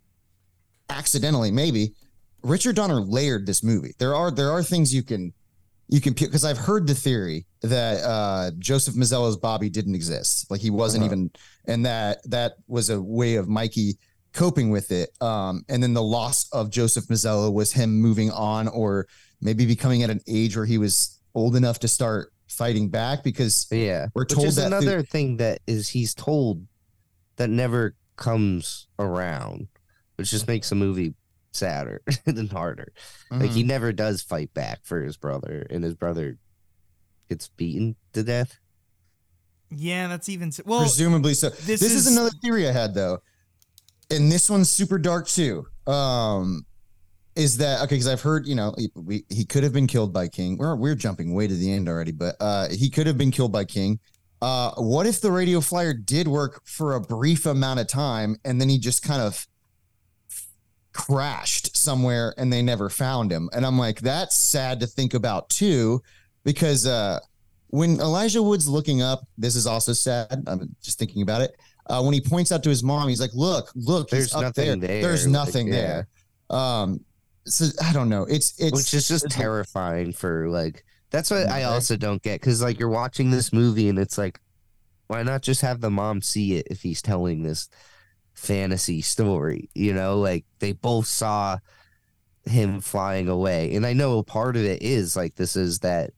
accidentally, 0.91 1.51
maybe 1.51 1.93
Richard 2.43 2.77
Donner 2.77 3.01
layered 3.01 3.47
this 3.47 3.63
movie. 3.63 3.93
There 3.99 4.15
are 4.15 4.31
there 4.31 4.51
are 4.51 4.63
things 4.63 4.95
you 4.95 5.03
can 5.03 5.33
you 5.89 6.01
can 6.01 6.15
because 6.15 6.45
I've 6.45 6.59
heard 6.59 6.87
the 6.87 6.95
theory 6.95 7.47
that 7.63 8.03
uh, 8.05 8.51
Joseph 8.59 8.95
Mazzello's 8.95 9.37
Bobby 9.37 9.69
didn't 9.71 9.95
exist, 9.95 10.51
like 10.51 10.61
he 10.61 10.71
wasn't 10.71 11.03
Uh-huh. 11.05 11.13
even, 11.13 11.31
and 11.67 11.87
that 11.87 12.19
that 12.31 12.55
was 12.69 12.91
a 12.91 13.01
way 13.01 13.37
of 13.37 13.49
Mikey 13.49 13.99
coping 14.33 14.71
with 14.71 14.91
it. 14.93 15.11
Um, 15.21 15.65
and 15.69 15.83
then 15.83 15.95
the 15.95 16.03
loss 16.03 16.49
of 16.53 16.71
Joseph 16.71 17.07
Mazzello 17.07 17.53
was 17.53 17.73
him 17.73 18.01
moving 18.01 18.31
on, 18.31 18.69
or 18.69 19.07
maybe 19.41 19.67
becoming 19.67 20.03
at 20.03 20.11
an 20.11 20.21
age 20.29 20.57
where 20.57 20.67
he 20.67 20.79
was 20.79 21.19
old 21.35 21.57
enough 21.57 21.79
to 21.81 21.89
start 21.89 22.33
fighting 22.49 22.89
back 22.89 23.23
because 23.25 23.67
Yeah. 23.71 24.07
We're 24.15 24.23
Which 24.23 24.33
told 24.33 24.47
is 24.47 24.57
that 24.57 24.69
through- 24.69 24.79
another 24.79 25.03
thing 25.03 25.37
that 25.39 25.61
is 25.67 25.89
he's 25.89 26.15
told 26.15 26.65
that 27.37 27.51
never 27.51 27.95
comes 28.17 28.89
around, 28.99 29.69
which 30.17 30.31
just 30.31 30.47
makes 30.49 30.69
the 30.71 30.75
movie 30.75 31.15
sadder 31.53 32.03
and 32.27 32.51
harder. 32.51 32.93
Like 33.31 33.51
Mm. 33.51 33.55
he 33.55 33.63
never 33.63 33.93
does 33.93 34.23
fight 34.23 34.53
back 34.55 34.81
for 34.85 35.03
his 35.03 35.17
brother, 35.17 35.67
and 35.71 35.83
his 35.85 35.95
brother 35.95 36.39
gets 37.29 37.49
beaten 37.49 37.97
to 38.13 38.23
death. 38.23 38.59
Yeah, 39.71 40.07
that's 40.09 40.29
even 40.29 40.49
s- 40.49 40.61
well. 40.65 40.81
presumably 40.81 41.35
so. 41.35 41.51
this 41.51 41.81
This, 41.81 41.83
is, 41.83 42.07
is- 42.07 42.13
another 42.17 42.31
theory 42.43 42.69
I 42.69 42.73
had 42.73 42.95
though, 42.95 43.19
and 44.11 44.31
this 44.31 44.49
one's 44.49 44.71
super 44.71 44.99
dark 44.99 45.27
too. 45.27 45.67
Um, 45.87 46.65
is 47.35 47.59
that 47.59 47.81
okay? 47.83 47.97
Because 47.97 48.07
I've 48.09 48.21
heard 48.23 48.47
you 48.47 48.55
know 48.55 48.75
he, 48.79 48.91
we, 48.95 49.25
he 49.29 49.45
could 49.45 49.63
have 49.65 49.73
been 49.73 49.87
killed 49.89 50.13
by 50.13 50.29
King. 50.29 50.57
We're 50.57 50.77
we're 50.77 50.95
jumping 50.95 51.35
way 51.35 51.47
to 51.49 51.55
the 51.55 51.73
end 51.73 51.89
already, 51.89 52.13
but 52.13 52.37
uh, 52.41 52.69
he 52.71 52.89
could 52.91 53.07
have 53.09 53.19
been 53.19 53.31
killed 53.33 53.53
by 53.53 53.65
King. 53.65 53.99
Uh, 54.47 54.71
what 54.77 55.09
if 55.09 55.21
the 55.21 55.33
radio 55.33 55.61
flyer 55.61 55.93
did 55.93 56.29
work 56.29 56.63
for 56.65 56.95
a 56.95 57.01
brief 57.01 57.47
amount 57.47 57.81
of 57.81 57.89
time 57.89 58.37
and 58.45 58.61
then 58.61 58.69
he 58.69 58.79
just 58.79 59.03
kind 59.03 59.21
of 59.21 59.45
crashed 60.93 61.77
somewhere 61.77 62.33
and 62.39 62.53
they 62.53 62.63
never 62.63 62.89
found 62.89 63.33
him? 63.33 63.51
And 63.53 63.67
I'm 63.67 63.77
like, 63.77 63.99
that's 63.99 64.37
sad 64.37 64.79
to 64.79 64.87
think 64.87 65.15
about 65.15 65.49
too, 65.49 66.01
because 66.45 66.87
uh, 66.87 67.19
when 67.71 67.99
Elijah 67.99 68.41
Wood's 68.41 68.69
looking 68.69 69.03
up, 69.03 69.27
this 69.37 69.57
is 69.57 69.67
also 69.67 69.93
sad. 69.93 70.45
I'm 70.47 70.77
just 70.81 70.97
thinking 70.97 71.23
about 71.23 71.43
it. 71.43 71.57
Uh, 71.87 72.01
when 72.03 72.15
he 72.15 72.21
points 72.21 72.53
out 72.53 72.63
to 72.63 72.69
his 72.69 72.85
mom, 72.85 73.09
he's 73.09 73.21
like, 73.21 73.35
"Look, 73.35 73.73
look, 73.75 74.11
There's 74.11 74.33
nothing 74.33 74.79
there. 74.79 74.89
there, 74.89 75.03
There's 75.03 75.27
like, 75.27 75.33
nothing 75.33 75.67
yeah. 75.67 75.75
there." 75.75 76.57
Um, 76.57 77.01
so 77.47 77.67
I 77.83 77.93
don't 77.93 78.09
know. 78.09 78.23
It's 78.31 78.55
it's 78.61 78.77
which 78.77 78.95
is 78.95 79.09
just 79.09 79.29
terrifying 79.29 80.13
for 80.13 80.49
like 80.49 80.85
that's 81.11 81.31
what 81.31 81.49
I 81.49 81.65
also 81.65 81.97
don't 81.97 82.23
get 82.23 82.41
because 82.41 82.63
like 82.63 82.79
you're 82.79 82.89
watching 82.89 83.31
this 83.31 83.53
movie 83.53 83.89
and 83.89 83.99
it's 83.99 84.19
like 84.19 84.41
why 85.07 85.23
not 85.23 85.43
just 85.43 85.61
have 85.61 85.81
the 85.81 85.91
mom 85.91 86.21
see 86.21 86.57
it 86.57 86.67
if 86.71 86.83
he's 86.83 87.01
telling 87.01 87.43
this 87.43 87.69
fantasy 88.35 89.03
story 89.03 89.71
you 89.75 89.95
know? 89.95 90.19
Like 90.19 90.45
they 90.59 90.73
both 90.73 91.07
saw 91.07 91.59
him 92.45 92.81
flying 92.81 93.29
away. 93.29 93.75
And 93.75 93.85
I 93.87 93.93
know 93.93 94.19
a 94.19 94.25
part 94.25 94.57
of 94.57 94.65
it 94.65 94.83
is 94.83 95.17
like 95.17 95.35
this 95.35 95.57
is 95.57 95.81
that 95.81 96.11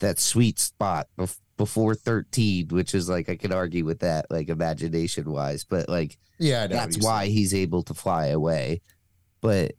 that 0.00 0.18
sweet 0.18 0.58
spot 0.58 1.08
bef- 1.18 1.38
before 1.56 1.94
13 1.94 2.68
which 2.68 2.94
is 2.94 3.08
like 3.08 3.30
I 3.30 3.36
could 3.36 3.52
argue 3.52 3.84
with 3.84 4.00
that 4.00 4.26
like 4.30 4.50
imagination 4.50 5.30
wise 5.30 5.64
but 5.64 5.88
like 5.88 6.18
yeah. 6.38 6.64
I 6.64 6.66
know 6.66 6.76
what 6.76 6.82
that's 6.82 6.98
why 7.02 7.26
he's 7.26 7.54
able 7.54 7.82
to 7.84 7.94
fly 7.94 8.26
away. 8.26 8.82
But 9.40 9.72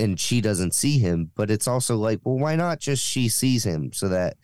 and 0.00 0.18
she 0.18 0.40
doesn't 0.40 0.74
see 0.74 0.98
him 0.98 1.30
but 1.36 1.50
it's 1.50 1.68
also 1.68 1.96
like 1.96 2.20
well 2.24 2.38
why 2.38 2.56
not 2.56 2.80
just 2.80 3.04
she 3.04 3.28
sees 3.28 3.64
him 3.64 3.92
so 3.92 4.08
that 4.08 4.36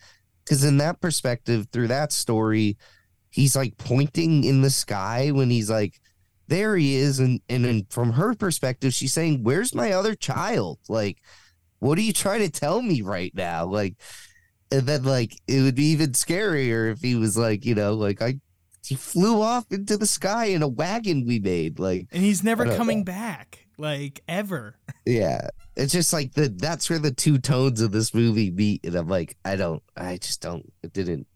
because 0.43 0.63
in 0.63 0.77
that 0.77 1.01
perspective 1.01 1.67
through 1.71 1.87
that 1.87 2.11
story 2.11 2.77
he's 3.29 3.55
like 3.55 3.77
pointing 3.77 4.43
in 4.43 4.61
the 4.61 4.69
sky 4.69 5.31
when 5.31 5.49
he's 5.49 5.69
like 5.69 5.99
there 6.47 6.75
he 6.77 6.95
is 6.95 7.19
and 7.19 7.41
and 7.49 7.65
then 7.65 7.85
from 7.89 8.13
her 8.13 8.33
perspective 8.33 8.93
she's 8.93 9.13
saying 9.13 9.43
where's 9.43 9.75
my 9.75 9.91
other 9.91 10.15
child? 10.15 10.79
Like 10.87 11.17
what 11.79 11.97
are 11.97 12.01
you 12.01 12.13
trying 12.13 12.39
to 12.39 12.49
tell 12.49 12.81
me 12.81 13.01
right 13.01 13.33
now? 13.35 13.65
Like 13.65 13.95
and 14.71 14.87
then 14.87 15.03
like 15.03 15.39
it 15.47 15.61
would 15.61 15.75
be 15.75 15.91
even 15.91 16.11
scarier 16.11 16.91
if 16.91 17.01
he 17.01 17.15
was 17.15 17.37
like 17.37 17.63
you 17.63 17.73
know 17.73 17.93
like 17.93 18.21
i 18.21 18.37
he 18.85 18.95
flew 18.95 19.41
off 19.41 19.65
into 19.71 19.97
the 19.97 20.05
sky 20.05 20.45
in 20.45 20.61
a 20.61 20.67
wagon 20.67 21.25
we 21.25 21.39
made 21.39 21.79
like 21.79 22.07
and 22.11 22.23
he's 22.23 22.43
never 22.43 22.65
coming 22.65 22.99
know. 22.99 23.05
back, 23.05 23.66
like 23.77 24.21
ever. 24.27 24.75
yeah 25.05 25.49
it's 25.75 25.93
just 25.93 26.11
like 26.13 26.33
the 26.33 26.49
that's 26.49 26.89
where 26.89 26.99
the 26.99 27.11
two 27.11 27.37
tones 27.37 27.81
of 27.81 27.91
this 27.91 28.13
movie 28.13 28.49
meet 28.49 28.83
and 28.83 28.95
i'm 28.95 29.07
like 29.07 29.37
i 29.45 29.55
don't 29.55 29.83
i 29.95 30.17
just 30.17 30.41
don't 30.41 30.73
it 30.81 30.91
didn't 30.93 31.27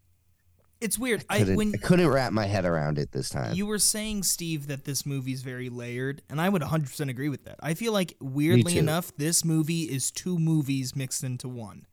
It's 0.82 0.98
weird. 0.98 1.24
I 1.30 1.36
I, 1.36 1.40
couldn't, 1.40 1.56
when 1.58 1.74
I 1.76 1.78
couldn't 1.78 2.08
wrap 2.08 2.34
my 2.34 2.48
head 2.48 2.66
around 2.66 2.98
it 2.98 3.12
this 3.12 3.30
time 3.30 3.54
you 3.54 3.68
were 3.68 3.78
saying, 3.78 4.24
Steve, 4.24 4.66
that 4.68 4.84
this 4.84 5.06
movie's 5.06 5.44
very 5.44 5.70
layered, 5.70 6.24
and 6.28 6.42
I 6.42 6.50
would 6.50 6.64
100% 6.64 7.08
agree 7.10 7.30
with 7.30 7.44
that. 7.46 7.58
I 7.62 7.76
feel 7.76 7.94
like, 7.94 8.18
weirdly 8.20 8.80
enough, 8.80 9.12
this 9.16 9.46
movie 9.46 9.84
is 9.84 10.10
two 10.10 10.40
movies 10.40 10.96
mixed 10.96 11.24
into 11.24 11.48
one. 11.48 11.86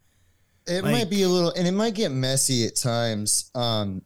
It 0.67 0.83
Like- 0.85 0.93
might 0.93 1.11
be 1.11 1.23
a 1.23 1.29
little, 1.29 1.51
and 1.53 1.69
it 1.69 1.73
might 1.73 1.95
get 1.95 2.13
messy 2.13 2.65
at 2.67 2.77
times. 2.77 3.51
Um, 3.55 4.01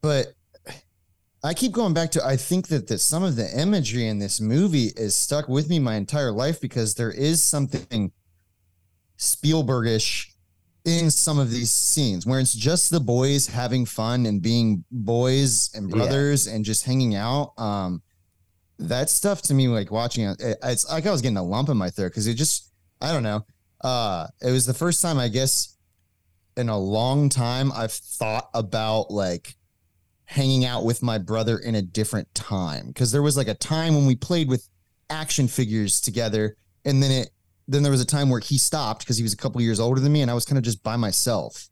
but 0.00 0.34
I 1.44 1.54
keep 1.54 1.72
going 1.72 1.92
back 1.92 2.10
to 2.12 2.24
I 2.24 2.36
think 2.36 2.68
that 2.68 2.86
the, 2.86 2.98
some 2.98 3.22
of 3.24 3.34
the 3.36 3.58
imagery 3.60 4.06
in 4.06 4.18
this 4.20 4.40
movie 4.40 4.92
is 4.96 5.16
stuck 5.16 5.48
with 5.48 5.68
me 5.68 5.78
my 5.80 5.96
entire 5.96 6.30
life 6.30 6.60
because 6.60 6.94
there 6.94 7.10
is 7.10 7.42
something 7.42 8.12
Spielbergish 9.18 10.28
in 10.84 11.10
some 11.10 11.38
of 11.38 11.50
these 11.50 11.70
scenes 11.70 12.26
where 12.26 12.40
it's 12.40 12.54
just 12.54 12.90
the 12.90 13.00
boys 13.00 13.46
having 13.46 13.86
fun 13.86 14.26
and 14.26 14.42
being 14.42 14.84
boys 14.90 15.70
and 15.74 15.88
Yeah. 15.88 15.96
brothers 15.96 16.46
and 16.46 16.64
just 16.64 16.84
hanging 16.84 17.14
out. 17.14 17.52
Um, 17.58 18.02
that 18.78 19.08
stuff 19.10 19.42
to 19.42 19.54
me, 19.54 19.68
like 19.68 19.90
watching 19.92 20.24
it, 20.24 20.40
it- 20.40 20.58
it's 20.62 20.88
like 20.88 21.06
I 21.06 21.10
was 21.12 21.22
getting 21.22 21.36
a 21.36 21.42
lump 21.42 21.68
in 21.68 21.76
my 21.76 21.90
throat 21.90 22.08
because 22.08 22.26
it 22.26 22.34
just, 22.34 22.68
I 23.00 23.12
don't 23.12 23.22
know. 23.22 23.44
Uh, 23.80 24.26
it 24.40 24.50
was 24.50 24.66
the 24.66 24.74
first 24.74 25.02
time 25.02 25.18
I 25.18 25.28
guess 25.28 25.76
in 26.56 26.68
a 26.68 26.78
long 26.78 27.28
time 27.28 27.70
I've 27.72 27.92
thought 27.92 28.48
about 28.54 29.10
like 29.10 29.56
hanging 30.32 30.64
out 30.64 30.84
with 30.84 31.02
my 31.02 31.18
brother 31.18 31.58
in 31.58 31.74
a 31.74 31.82
different 31.82 32.32
time 32.34 32.86
because 32.88 33.12
there 33.12 33.22
was 33.22 33.36
like 33.36 33.48
a 33.48 33.54
time 33.54 33.94
when 33.94 34.06
we 34.06 34.16
played 34.16 34.48
with 34.48 34.68
action 35.10 35.46
figures 35.46 36.00
together 36.00 36.56
and 36.84 37.02
then 37.02 37.10
it 37.10 37.30
then 37.68 37.82
there 37.82 37.92
was 37.92 38.00
a 38.00 38.06
time 38.06 38.28
where 38.30 38.40
he 38.40 38.56
stopped 38.58 39.00
because 39.02 39.16
he 39.18 39.22
was 39.22 39.32
a 39.32 39.36
couple 39.36 39.60
years 39.60 39.78
older 39.78 40.00
than 40.00 40.10
me 40.12 40.22
and 40.22 40.30
I 40.30 40.34
was 40.34 40.44
kind 40.44 40.56
of 40.58 40.64
just 40.64 40.82
by 40.82 40.96
myself 40.96 41.68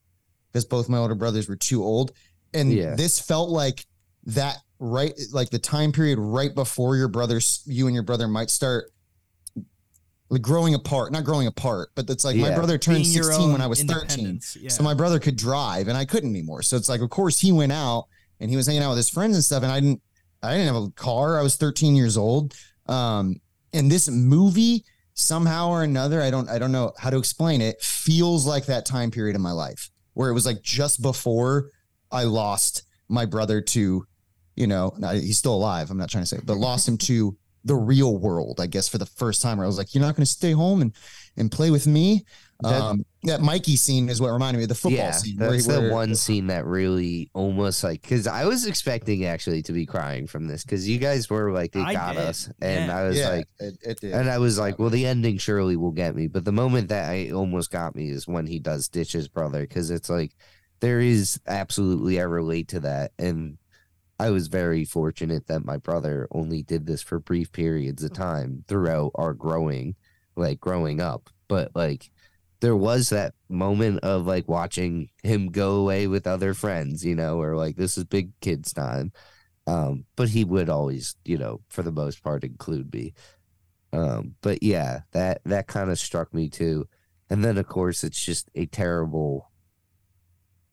because 0.53 0.65
both 0.67 0.89
my 0.89 0.99
older 0.99 1.15
brothers 1.15 1.49
were 1.49 1.57
too 1.57 1.83
old 1.83 2.13
and 2.53 2.71
Yeah. 2.73 2.95
this 2.95 3.19
felt 3.19 3.49
like 3.49 3.87
that 4.25 4.59
right 4.79 5.19
like 5.33 5.49
the 5.51 5.59
time 5.59 5.91
period 5.91 6.19
right 6.19 6.55
before 6.55 6.97
your 6.97 7.09
brothers 7.09 7.63
you 7.67 7.87
and 7.87 7.95
your 7.95 8.05
brother 8.05 8.29
might 8.29 8.51
start 8.51 8.91
like 10.29 10.43
growing 10.43 10.75
apart 10.75 11.13
not 11.13 11.25
growing 11.25 11.47
apart 11.47 11.89
but 11.95 12.09
it's 12.09 12.25
like 12.25 12.37
my 12.37 12.55
brother 12.55 12.79
turned 12.79 12.99
Being 12.99 13.23
16 13.23 13.53
when 13.53 13.61
I 13.61 13.67
was 13.67 13.83
13 13.83 14.41
Yeah. 14.61 14.69
so 14.71 14.83
my 14.83 14.95
brother 14.95 15.19
could 15.19 15.37
drive 15.37 15.89
and 15.89 15.97
I 15.97 16.05
couldn't 16.05 16.31
anymore. 16.31 16.63
So 16.63 16.77
it's 16.77 16.89
like, 16.89 17.01
of 17.01 17.11
course, 17.11 17.41
he 17.41 17.51
went 17.53 17.73
out 17.73 18.07
and 18.41 18.51
he 18.51 18.57
was 18.57 18.67
hanging 18.67 18.83
out 18.83 18.91
with 18.91 18.99
his 18.99 19.11
friends 19.11 19.37
and 19.37 19.45
stuff. 19.45 19.63
And 19.63 19.71
I 19.71 19.81
didn't, 19.81 20.03
I 20.43 20.57
didn't 20.57 20.75
have 20.75 20.83
a 20.83 20.91
car. 20.93 21.39
I 21.39 21.43
was 21.43 21.57
13 21.57 21.95
years 21.95 22.17
old. 22.17 22.55
Um, 22.87 23.37
and 23.73 23.91
this 23.91 24.09
movie 24.09 24.85
somehow 25.15 25.69
or 25.69 25.83
another, 25.83 26.23
I 26.23 26.31
don't, 26.31 26.49
I 26.49 26.59
don't 26.59 26.73
know 26.73 26.93
how 26.99 27.11
to 27.11 27.19
explain 27.19 27.61
it, 27.61 27.81
feels 27.83 28.47
like 28.47 28.67
that 28.67 28.87
time 28.87 29.11
period 29.11 29.37
in 29.37 29.43
my 29.43 29.53
life 29.53 29.91
where 30.15 30.31
it 30.31 30.35
was 30.35 30.47
like 30.47 30.63
just 30.63 31.03
before 31.03 31.71
I 32.11 32.25
lost 32.25 32.83
my 33.09 33.27
brother 33.27 33.61
to, 33.61 34.05
you 34.57 34.67
know, 34.67 34.93
now 34.99 35.11
he's 35.13 35.39
still 35.39 35.55
alive. 35.55 35.91
I'm 35.91 35.99
not 35.99 36.11
trying 36.11 36.25
to 36.25 36.27
say, 36.27 36.39
but 36.45 36.57
lost 36.57 36.89
him 36.89 36.99
to 36.99 37.37
the 37.65 37.77
real 37.77 38.17
world, 38.17 38.59
I 38.59 38.67
guess, 38.67 38.89
for 38.89 38.99
the 38.99 39.07
first 39.07 39.43
time 39.43 39.59
where 39.59 39.65
I 39.65 39.69
was 39.69 39.77
like, 39.77 39.95
you're 39.95 40.03
not 40.03 40.17
going 40.17 40.25
to 40.25 40.31
stay 40.31 40.53
home 40.53 40.81
and, 40.81 40.95
and 41.37 41.53
play 41.53 41.71
with 41.71 41.87
me. 41.87 42.25
That- 42.63 42.81
um, 42.81 43.05
that 43.25 43.41
Mikey 43.43 43.77
scene 43.77 44.09
is 44.09 44.21
what 44.21 44.31
reminded 44.33 44.59
me 44.59 44.65
of 44.65 44.69
the 44.69 44.75
football 44.75 44.99
yeah 44.99 45.11
scene. 45.11 45.37
that's 45.37 45.67
he- 45.67 45.73
the 45.73 45.81
where- 45.81 45.93
one 45.93 46.15
scene 46.15 46.47
that 46.49 46.65
really 46.65 47.31
almost 47.35 47.85
like 47.85 48.01
because 48.01 48.27
i 48.27 48.45
was 48.47 48.67
expecting 48.67 49.27
actually 49.27 49.63
to 49.63 49.73
be 49.73 49.85
crying 49.85 50.27
from 50.27 50.47
this 50.47 50.65
because 50.65 50.89
you 50.89 50.99
guys 50.99 51.29
were 51.29 51.53
like 51.53 51.73
they 51.73 51.81
I 51.81 51.93
got 51.93 52.15
did, 52.15 52.23
us 52.23 52.51
and 52.63 52.87
yeah. 52.87 52.99
i 52.99 53.05
was 53.05 53.19
yeah, 53.19 53.29
like 53.29 53.47
it, 53.59 53.79
it 53.83 54.01
did. 54.01 54.15
And 54.15 54.31
I 54.31 54.39
was 54.39 54.59
like, 54.59 54.79
well, 54.79 54.91
the 54.91 55.07
ending 55.07 55.39
surely 55.39 55.77
will 55.77 55.93
get 55.93 56.15
me. 56.15 56.27
But 56.27 56.45
the 56.45 56.53
moment 56.53 56.89
that 56.89 57.11
I 57.11 57.31
almost 57.31 57.71
got 57.71 57.95
me 57.95 58.11
is 58.11 58.27
when 58.27 58.47
he 58.47 58.59
does 58.59 58.89
ditch 58.89 59.13
his 59.13 59.29
brother, 59.29 59.61
because 59.61 59.91
it's 59.91 60.11
like 60.11 60.33
there 60.81 61.01
is 61.01 61.41
absolutely 61.47 62.21
I 62.21 62.25
relate 62.25 62.69
to 62.69 62.81
that. 62.81 63.13
And 63.19 63.59
I 64.19 64.31
was 64.31 64.49
very 64.49 64.85
fortunate 64.85 65.47
that 65.47 65.65
my 65.65 65.77
brother 65.77 66.29
only 66.31 66.63
did 66.63 66.87
this 66.87 67.03
for 67.03 67.19
brief 67.19 67.53
periods 67.53 68.03
of 68.03 68.13
mm-hmm. 68.13 68.23
time 68.23 68.65
throughout 68.69 69.13
our 69.15 69.33
growing, 69.33 69.95
like 70.37 70.61
growing 70.61 71.01
up. 71.01 71.31
But 71.49 71.73
like 71.75 72.11
there 72.61 72.77
was 72.77 73.09
that 73.09 73.35
moment 73.49 74.01
of 74.01 74.27
like 74.27 74.49
watching 74.49 75.09
him 75.23 75.51
go 75.51 75.77
away 75.77 76.07
with 76.07 76.27
other 76.27 76.55
friends, 76.55 77.05
you 77.05 77.15
know, 77.15 77.41
or 77.41 77.57
like 77.57 77.77
this 77.77 77.97
is 77.97 78.05
big 78.05 78.33
kids 78.41 78.73
time. 78.73 79.13
Um, 79.67 80.05
but 80.17 80.29
he 80.29 80.45
would 80.45 80.69
always, 80.69 81.17
you 81.25 81.39
know, 81.39 81.61
for 81.69 81.83
the 81.83 81.93
most 81.93 82.23
part 82.23 82.45
include 82.45 82.93
me. 82.93 83.15
Um, 83.93 84.35
but 84.43 84.63
yeah, 84.63 85.01
that 85.13 85.41
that 85.45 85.67
kind 85.67 85.91
of 85.91 85.99
struck 85.99 86.33
me 86.35 86.49
too. 86.49 86.87
And 87.29 87.45
then 87.45 87.59
of 87.59 87.67
course 87.67 88.05
it's 88.05 88.23
just 88.23 88.51
a 88.55 88.67
terrible 88.67 89.51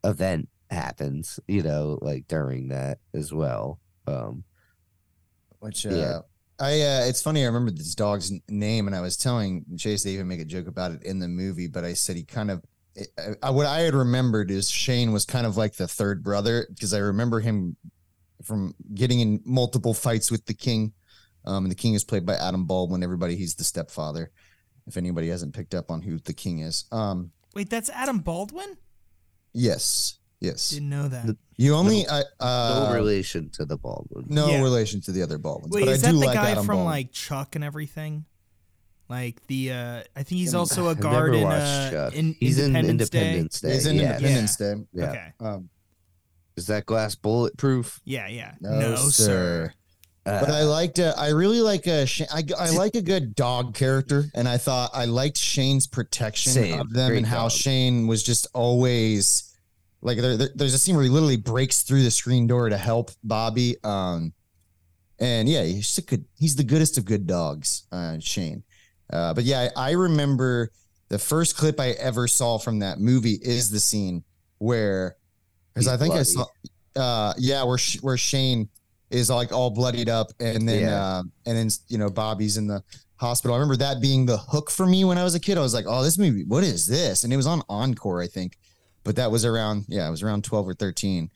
event 0.03 0.49
happens, 0.69 1.39
you 1.47 1.63
know, 1.63 1.99
like 2.01 2.27
during 2.27 2.69
that 2.69 2.99
as 3.13 3.33
well. 3.33 3.79
Um, 4.05 4.43
which 5.59 5.85
uh, 5.85 5.93
Yeah. 5.93 6.19
I 6.59 6.81
uh, 6.81 7.01
it's 7.05 7.21
funny. 7.21 7.43
I 7.43 7.47
remember 7.47 7.71
this 7.71 7.93
dog's 7.95 8.31
name, 8.49 8.87
and 8.87 8.95
I 8.95 9.01
was 9.01 9.15
telling 9.17 9.65
Chase 9.77 10.03
they 10.03 10.11
even 10.11 10.27
make 10.27 10.39
a 10.39 10.45
joke 10.45 10.67
about 10.67 10.91
it 10.91 11.03
in 11.03 11.19
the 11.19 11.27
movie. 11.27 11.67
But 11.67 11.85
I 11.85 11.93
said 11.93 12.15
he 12.15 12.23
kind 12.23 12.49
of 12.51 12.63
I, 13.17 13.35
I- 13.43 13.49
what 13.51 13.65
I 13.67 13.79
had 13.81 13.93
remembered 13.93 14.49
is 14.49 14.69
Shane 14.69 15.11
was 15.11 15.25
kind 15.25 15.45
of 15.45 15.55
like 15.57 15.75
the 15.75 15.87
third 15.87 16.23
brother 16.23 16.65
because 16.69 16.93
I 16.93 16.99
remember 16.99 17.39
him 17.39 17.75
from 18.43 18.73
getting 18.93 19.19
in 19.19 19.41
multiple 19.45 19.93
fights 19.93 20.31
with 20.31 20.45
the 20.45 20.53
king. 20.53 20.93
Um, 21.45 21.63
and 21.65 21.71
the 21.71 21.75
king 21.75 21.93
is 21.93 22.03
played 22.03 22.25
by 22.25 22.35
Adam 22.35 22.65
Baldwin. 22.65 23.03
Everybody, 23.03 23.35
he's 23.37 23.55
the 23.55 23.63
stepfather. 23.63 24.31
If 24.85 24.97
anybody 24.97 25.29
hasn't 25.29 25.53
picked 25.55 25.73
up 25.75 25.89
on 25.91 26.01
who 26.01 26.17
the 26.19 26.33
king 26.33 26.59
is, 26.59 26.85
um, 26.91 27.31
Wait, 27.55 27.69
that's 27.69 27.89
Adam 27.89 28.19
Baldwin? 28.19 28.77
yes, 29.53 30.19
yes. 30.39 30.69
Didn't 30.69 30.89
know 30.89 31.07
that. 31.07 31.35
You 31.57 31.73
only 31.75 32.07
I 32.07 32.21
uh, 32.39 32.87
no 32.89 32.95
relation 32.95 33.49
to 33.51 33.65
the 33.65 33.77
Baldwin. 33.77 34.25
no 34.29 34.47
Yeah. 34.49 34.61
relation 34.61 35.01
to 35.01 35.11
the 35.11 35.23
other 35.23 35.37
Baldwins. 35.37 35.73
Wait, 35.73 35.85
but 35.85 35.89
is 35.93 36.03
I 36.03 36.07
that 36.07 36.13
do 36.13 36.19
the 36.19 36.25
like 36.25 36.35
guy 36.35 36.51
Adam 36.51 36.65
from 36.65 36.75
Baldwin. 36.77 36.85
like 36.93 37.11
Chuck 37.11 37.55
and 37.55 37.63
everything? 37.63 38.25
Like 39.09 39.45
the 39.47 39.71
uh 39.71 40.03
I 40.15 40.23
think 40.23 40.39
he's 40.39 40.53
also 40.53 40.87
a 40.87 40.91
I've 40.91 40.99
guard 40.99 41.31
never 41.31 41.37
in 41.37 41.43
watched 41.43 41.61
uh 41.61 41.91
Chuck. 41.91 42.13
in 42.15 42.35
He's 42.39 42.59
in 42.59 42.75
Independence 42.75 43.59
Day. 43.61 43.69
Day. 43.69 43.73
He's 43.75 43.85
in 43.85 43.95
yeah. 43.95 44.15
Independence 44.17 44.55
Day. 44.57 44.73
Yeah. 44.93 45.09
Okay. 45.09 45.33
Um, 45.39 45.69
Is 46.57 46.67
that 46.67 46.85
glass 46.85 47.15
bulletproof? 47.15 47.99
Yeah, 48.03 48.27
yeah. 48.27 48.55
no, 48.59 48.95
sir. 48.95 49.71
Uh, 50.25 50.39
But 50.41 50.49
I 50.51 50.63
liked. 50.63 50.99
Uh, 50.99 51.13
I 51.17 51.29
really 51.29 51.61
like 51.61 51.87
a. 51.87 52.05
Sh- 52.05 52.23
I, 52.29 52.43
I 52.59 52.71
like 52.71 52.95
a 52.95 53.01
good 53.01 53.33
dog 53.33 53.73
character, 53.75 54.25
and 54.35 54.45
I 54.45 54.57
thought 54.57 54.89
I 54.93 55.05
liked 55.05 55.37
Shane's 55.37 55.87
protection 55.87 56.51
Same. 56.51 56.79
of 56.81 56.91
them 56.91 57.15
and 57.15 57.25
how 57.25 57.43
dog. 57.43 57.51
Shane 57.51 58.07
was 58.07 58.23
just 58.23 58.45
always 58.53 59.46
like. 60.01 60.17
There, 60.19 60.37
there- 60.37 60.49
there's 60.55 60.73
a 60.73 60.79
scene 60.79 60.95
where 60.95 61.03
he 61.03 61.09
literally 61.09 61.37
breaks 61.37 61.81
through 61.81 62.03
the 62.03 62.11
screen 62.11 62.47
door 62.47 62.69
to 62.69 62.77
help 62.77 63.11
Bobby. 63.23 63.75
Um, 63.83 64.33
and 65.19 65.49
yeah, 65.49 65.63
he's 65.63 65.97
a 65.97 66.01
good. 66.01 66.25
He's 66.37 66.55
the 66.55 66.63
goodest 66.63 66.97
of 66.97 67.05
good 67.05 67.25
dogs, 67.27 67.83
uh, 67.91 68.17
Shane. 68.19 68.63
Uh, 69.11 69.33
but 69.33 69.43
yeah, 69.45 69.69
I, 69.75 69.89
I 69.89 69.91
remember 69.91 70.71
the 71.09 71.17
first 71.19 71.55
clip 71.57 71.79
I 71.79 71.91
ever 71.91 72.27
saw 72.27 72.57
from 72.59 72.79
that 72.79 72.99
movie 72.99 73.39
is 73.41 73.69
the 73.71 73.79
scene 73.79 74.23
where, 74.59 75.15
because 75.73 75.87
I 75.87 75.95
think 75.97 76.13
I 76.13 76.23
saw, 76.23 76.45
uh, 76.95 77.33
yeah, 77.37 77.63
where 77.63 77.79
where 78.01 78.17
Shane 78.17 78.69
is 79.09 79.29
like 79.29 79.51
all 79.53 79.69
bloodied 79.71 80.09
up, 80.09 80.27
and 80.39 80.67
then 80.67 80.81
Yeah. 80.81 81.17
um, 81.19 81.31
and 81.45 81.57
then 81.57 81.69
you 81.87 81.97
know 81.97 82.09
Bobby's 82.09 82.57
in 82.57 82.67
the 82.67 82.83
hospital. 83.15 83.55
I 83.55 83.57
remember 83.59 83.77
that 83.77 84.01
being 84.01 84.25
the 84.25 84.37
hook 84.37 84.69
for 84.69 84.85
me 84.85 85.03
when 85.05 85.17
I 85.17 85.23
was 85.23 85.33
a 85.33 85.39
kid. 85.39 85.57
I 85.57 85.61
was 85.61 85.73
like, 85.73 85.85
oh, 85.87 86.03
this 86.03 86.17
movie, 86.19 86.43
what 86.43 86.63
is 86.63 86.85
this? 86.85 87.23
And 87.23 87.31
it 87.33 87.37
was 87.37 87.47
on 87.47 87.63
Encore, 87.69 88.21
I 88.21 88.27
think, 88.27 88.57
but 89.07 89.15
that 89.15 89.31
was 89.31 89.43
around 89.45 89.85
yeah, 89.87 90.07
it 90.07 90.11
was 90.11 90.21
around 90.21 90.43
twelve 90.43 90.67
or 90.67 90.73
thirteen. 90.75 91.31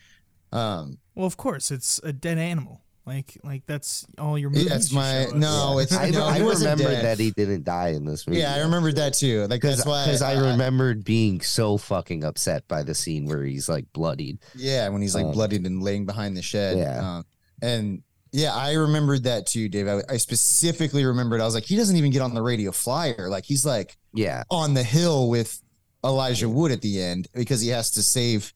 Um, 0.52 0.98
Well, 1.16 1.26
of 1.26 1.38
course, 1.38 1.72
it's 1.72 2.00
a 2.04 2.12
dead 2.14 2.38
animal. 2.38 2.82
Like 3.06 3.38
like 3.44 3.66
that's 3.66 4.06
all 4.20 4.38
your 4.38 4.52
movies. 4.52 4.70
that's 4.70 4.92
my 4.92 5.26
no, 5.34 5.80
it's 5.80 5.92
I, 5.92 6.12
no, 6.12 6.24
I 6.26 6.38
he 6.38 6.44
remember 6.44 6.84
dead. 6.84 7.04
that 7.04 7.20
he 7.20 7.32
didn't 7.32 7.64
die 7.64 7.90
in 7.90 8.06
this 8.06 8.28
movie. 8.28 8.42
Yeah, 8.42 8.54
I 8.54 8.60
remembered 8.60 8.96
that 8.98 9.14
too. 9.16 9.48
Like 9.48 9.62
that's 9.64 9.86
why 9.86 10.06
because 10.06 10.22
I, 10.22 10.34
remembered 10.52 11.04
being 11.04 11.42
so 11.42 11.78
fucking 11.80 12.24
upset 12.24 12.68
by 12.68 12.84
the 12.84 12.94
scene 12.94 13.26
where 13.26 13.44
he's 13.44 13.68
like 13.68 13.92
bloodied. 13.92 14.38
Yeah, 14.56 14.88
when 14.90 15.02
he's 15.02 15.16
like 15.16 15.26
Um, 15.26 15.32
bloodied 15.32 15.66
and 15.66 15.82
laying 15.82 16.06
behind 16.06 16.38
the 16.38 16.44
shed. 16.44 16.78
Yeah. 16.78 17.18
Um, 17.18 17.26
and 17.64 18.04
yeah, 18.32 18.54
I 18.54 18.74
remembered 18.74 19.24
that 19.24 19.48
too, 19.48 19.68
Dave. 19.68 19.88
I, 19.88 20.02
I 20.08 20.18
specifically 20.18 21.04
remembered. 21.04 21.42
I 21.42 21.46
was 21.46 21.56
like, 21.56 21.66
he 21.66 21.76
doesn't 21.78 21.96
even 21.96 22.12
get 22.12 22.22
on 22.22 22.34
the 22.36 22.42
radio 22.44 22.72
flyer. 22.72 23.30
Like 23.30 23.46
he's 23.46 23.66
like 23.66 23.98
Yeah, 24.14 24.44
on 24.52 24.76
the 24.76 24.84
hill 24.84 25.28
with 25.28 25.60
Elijah 26.04 26.50
Wood 26.50 26.72
at 26.72 26.82
the 26.82 27.02
end 27.02 27.28
because 27.34 27.62
he 27.62 27.70
has 27.70 27.92
to 27.92 28.04
save. 28.04 28.54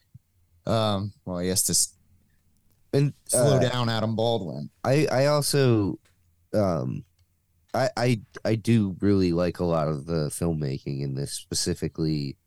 Um, 0.65 1.13
well, 1.25 1.39
he 1.39 1.49
has 1.49 1.63
to 1.63 1.71
s- 1.71 1.93
and 2.93 3.13
slow 3.25 3.57
uh, 3.57 3.69
down 3.69 3.89
Adam 3.89 4.15
Baldwin. 4.15 4.69
I 4.83 5.07
I 5.11 5.25
also 5.27 5.99
um 6.53 7.03
I 7.73 7.89
I 7.97 8.21
I 8.43 8.55
do 8.55 8.95
really 8.99 9.31
like 9.33 9.59
a 9.59 9.65
lot 9.65 9.87
of 9.87 10.05
the 10.05 10.29
filmmaking 10.29 11.01
in 11.01 11.13
this 11.15 11.33
specifically 11.33 12.37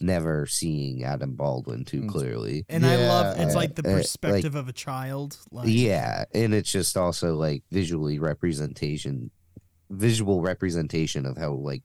never 0.00 0.46
seeing 0.46 1.02
Adam 1.02 1.34
Baldwin 1.34 1.84
too 1.84 2.02
Mm. 2.02 2.08
clearly. 2.08 2.64
And 2.68 2.86
I 2.86 2.96
love 3.08 3.36
it's 3.40 3.54
uh, 3.54 3.58
like 3.58 3.74
the 3.74 3.82
uh, 3.88 3.92
like- 3.94 4.02
perspective 4.02 4.54
of 4.54 4.68
a 4.68 4.72
child. 4.72 5.36
Like, 5.50 5.66
Yeah, 5.68 6.24
and 6.32 6.54
it's 6.54 6.70
just 6.70 6.96
also 6.96 7.34
like 7.34 7.64
visually 7.72 8.20
representation 8.20 9.32
visual 9.90 10.42
representation 10.42 11.24
of 11.26 11.36
how 11.38 11.52
like 11.54 11.82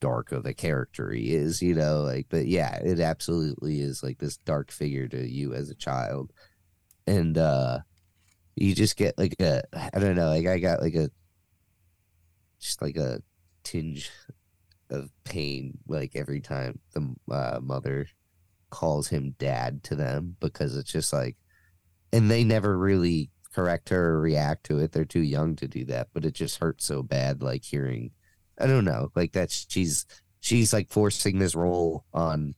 dark 0.00 0.32
of 0.32 0.46
a 0.46 0.54
character 0.54 1.10
he 1.10 1.34
is, 1.34 1.62
you 1.62 1.74
know, 1.74 2.02
like 2.02 2.26
but 2.28 2.46
yeah, 2.46 2.76
it 2.76 3.00
absolutely 3.00 3.80
is 3.80 4.02
like 4.02 4.18
this 4.18 4.36
dark 4.38 4.70
figure 4.70 5.08
to 5.08 5.28
you 5.28 5.54
as 5.54 5.70
a 5.70 5.74
child. 5.74 6.32
And 7.06 7.38
uh 7.38 7.80
you 8.56 8.74
just 8.74 8.96
get 8.96 9.18
like 9.18 9.36
a 9.40 9.62
I 9.72 9.98
don't 9.98 10.16
know, 10.16 10.28
like 10.28 10.46
I 10.46 10.58
got 10.58 10.80
like 10.82 10.94
a 10.94 11.10
just 12.60 12.82
like 12.82 12.96
a 12.96 13.22
tinge 13.64 14.10
of 14.90 15.10
pain 15.24 15.78
like 15.88 16.12
every 16.14 16.40
time 16.40 16.78
the 16.94 17.14
uh, 17.30 17.58
mother 17.60 18.06
calls 18.70 19.08
him 19.08 19.34
dad 19.38 19.82
to 19.82 19.96
them 19.96 20.36
because 20.40 20.76
it's 20.76 20.92
just 20.92 21.12
like 21.12 21.36
and 22.12 22.30
they 22.30 22.44
never 22.44 22.78
really 22.78 23.30
correct 23.56 23.88
her 23.88 24.10
or 24.10 24.20
react 24.20 24.64
to 24.64 24.78
it. 24.78 24.92
They're 24.92 25.06
too 25.06 25.22
young 25.22 25.56
to 25.56 25.66
do 25.66 25.86
that, 25.86 26.08
but 26.12 26.26
it 26.26 26.34
just 26.34 26.58
hurts 26.58 26.84
so 26.84 27.02
bad 27.02 27.42
like 27.42 27.64
hearing 27.64 28.10
I 28.58 28.66
don't 28.66 28.84
know, 28.84 29.10
like 29.14 29.32
that 29.32 29.50
she's 29.50 30.06
she's 30.40 30.72
like 30.72 30.88
forcing 30.90 31.38
this 31.38 31.54
role 31.54 32.04
on 32.14 32.54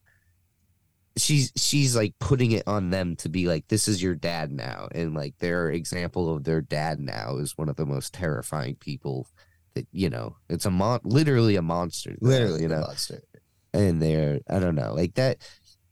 she's 1.17 1.53
she's 1.57 1.97
like 1.97 2.15
putting 2.21 2.53
it 2.53 2.63
on 2.67 2.91
them 2.91 3.17
to 3.17 3.29
be 3.29 3.49
like 3.49 3.67
this 3.69 3.89
is 3.89 4.03
your 4.03 4.15
dad 4.15 4.53
now 4.53 4.89
and 4.93 5.15
like 5.15 5.37
their 5.39 5.71
example 5.71 6.35
of 6.35 6.45
their 6.45 6.61
dad 6.61 7.01
now 7.01 7.37
is 7.39 7.59
one 7.59 7.69
of 7.69 7.77
the 7.77 7.87
most 7.87 8.15
terrifying 8.15 8.77
people 8.77 9.27
that 9.75 9.87
you 9.91 10.09
know 10.09 10.37
it's 10.49 10.65
a 10.67 10.71
mon 10.71 11.01
literally 11.03 11.57
a 11.57 11.63
monster 11.63 12.15
Literally, 12.21 12.63
you 12.63 12.69
know 12.69 12.81
monster. 12.83 13.23
and 13.73 14.01
they're 14.01 14.41
I 14.49 14.59
don't 14.59 14.75
know 14.77 14.95
like 14.95 15.15
that. 15.15 15.39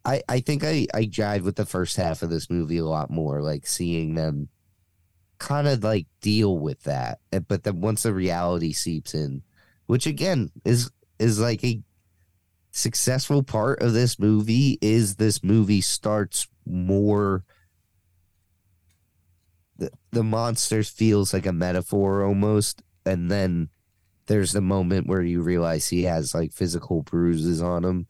I 0.05 0.23
I 0.29 0.41
think 0.41 0.63
I 0.63 0.87
I 0.95 1.05
jive 1.05 1.43
with 1.43 1.57
the 1.57 1.67
first 1.67 1.97
half 1.97 2.23
of 2.23 2.31
this 2.31 2.49
movie 2.49 2.79
a 2.79 2.85
lot 2.85 3.11
more, 3.11 3.43
like 3.43 3.67
seeing 3.67 4.15
them 4.15 4.49
kind 5.39 5.67
of 5.67 5.83
like 5.83 6.07
deal 6.21 6.57
with 6.59 6.83
that, 6.85 7.19
but 7.49 7.65
then 7.65 7.81
once 7.81 8.05
the 8.05 8.15
reality 8.15 8.73
seeps 8.73 9.15
in, 9.15 9.43
which 9.87 10.07
again 10.07 10.51
is 10.65 10.91
is 11.19 11.41
like 11.41 11.63
a 11.65 11.81
successful 12.71 13.43
part 13.43 13.81
of 13.81 13.93
this 13.93 14.19
movie 14.19 14.79
is 14.83 15.17
this 15.17 15.43
movie 15.43 15.81
starts 15.81 16.47
more 16.67 17.43
the, 19.79 19.91
the 20.11 20.23
monster 20.23 20.83
feels 20.83 21.33
like 21.33 21.47
a 21.47 21.53
metaphor 21.53 22.23
almost 22.23 22.83
and 23.07 23.31
then 23.31 23.69
there's 24.27 24.53
the 24.53 24.61
moment 24.61 25.07
where 25.07 25.23
you 25.23 25.41
realize 25.41 25.89
he 25.89 26.03
has 26.03 26.35
like 26.35 26.53
physical 26.53 27.03
bruises 27.03 27.63
on 27.63 27.85
him 27.85 28.07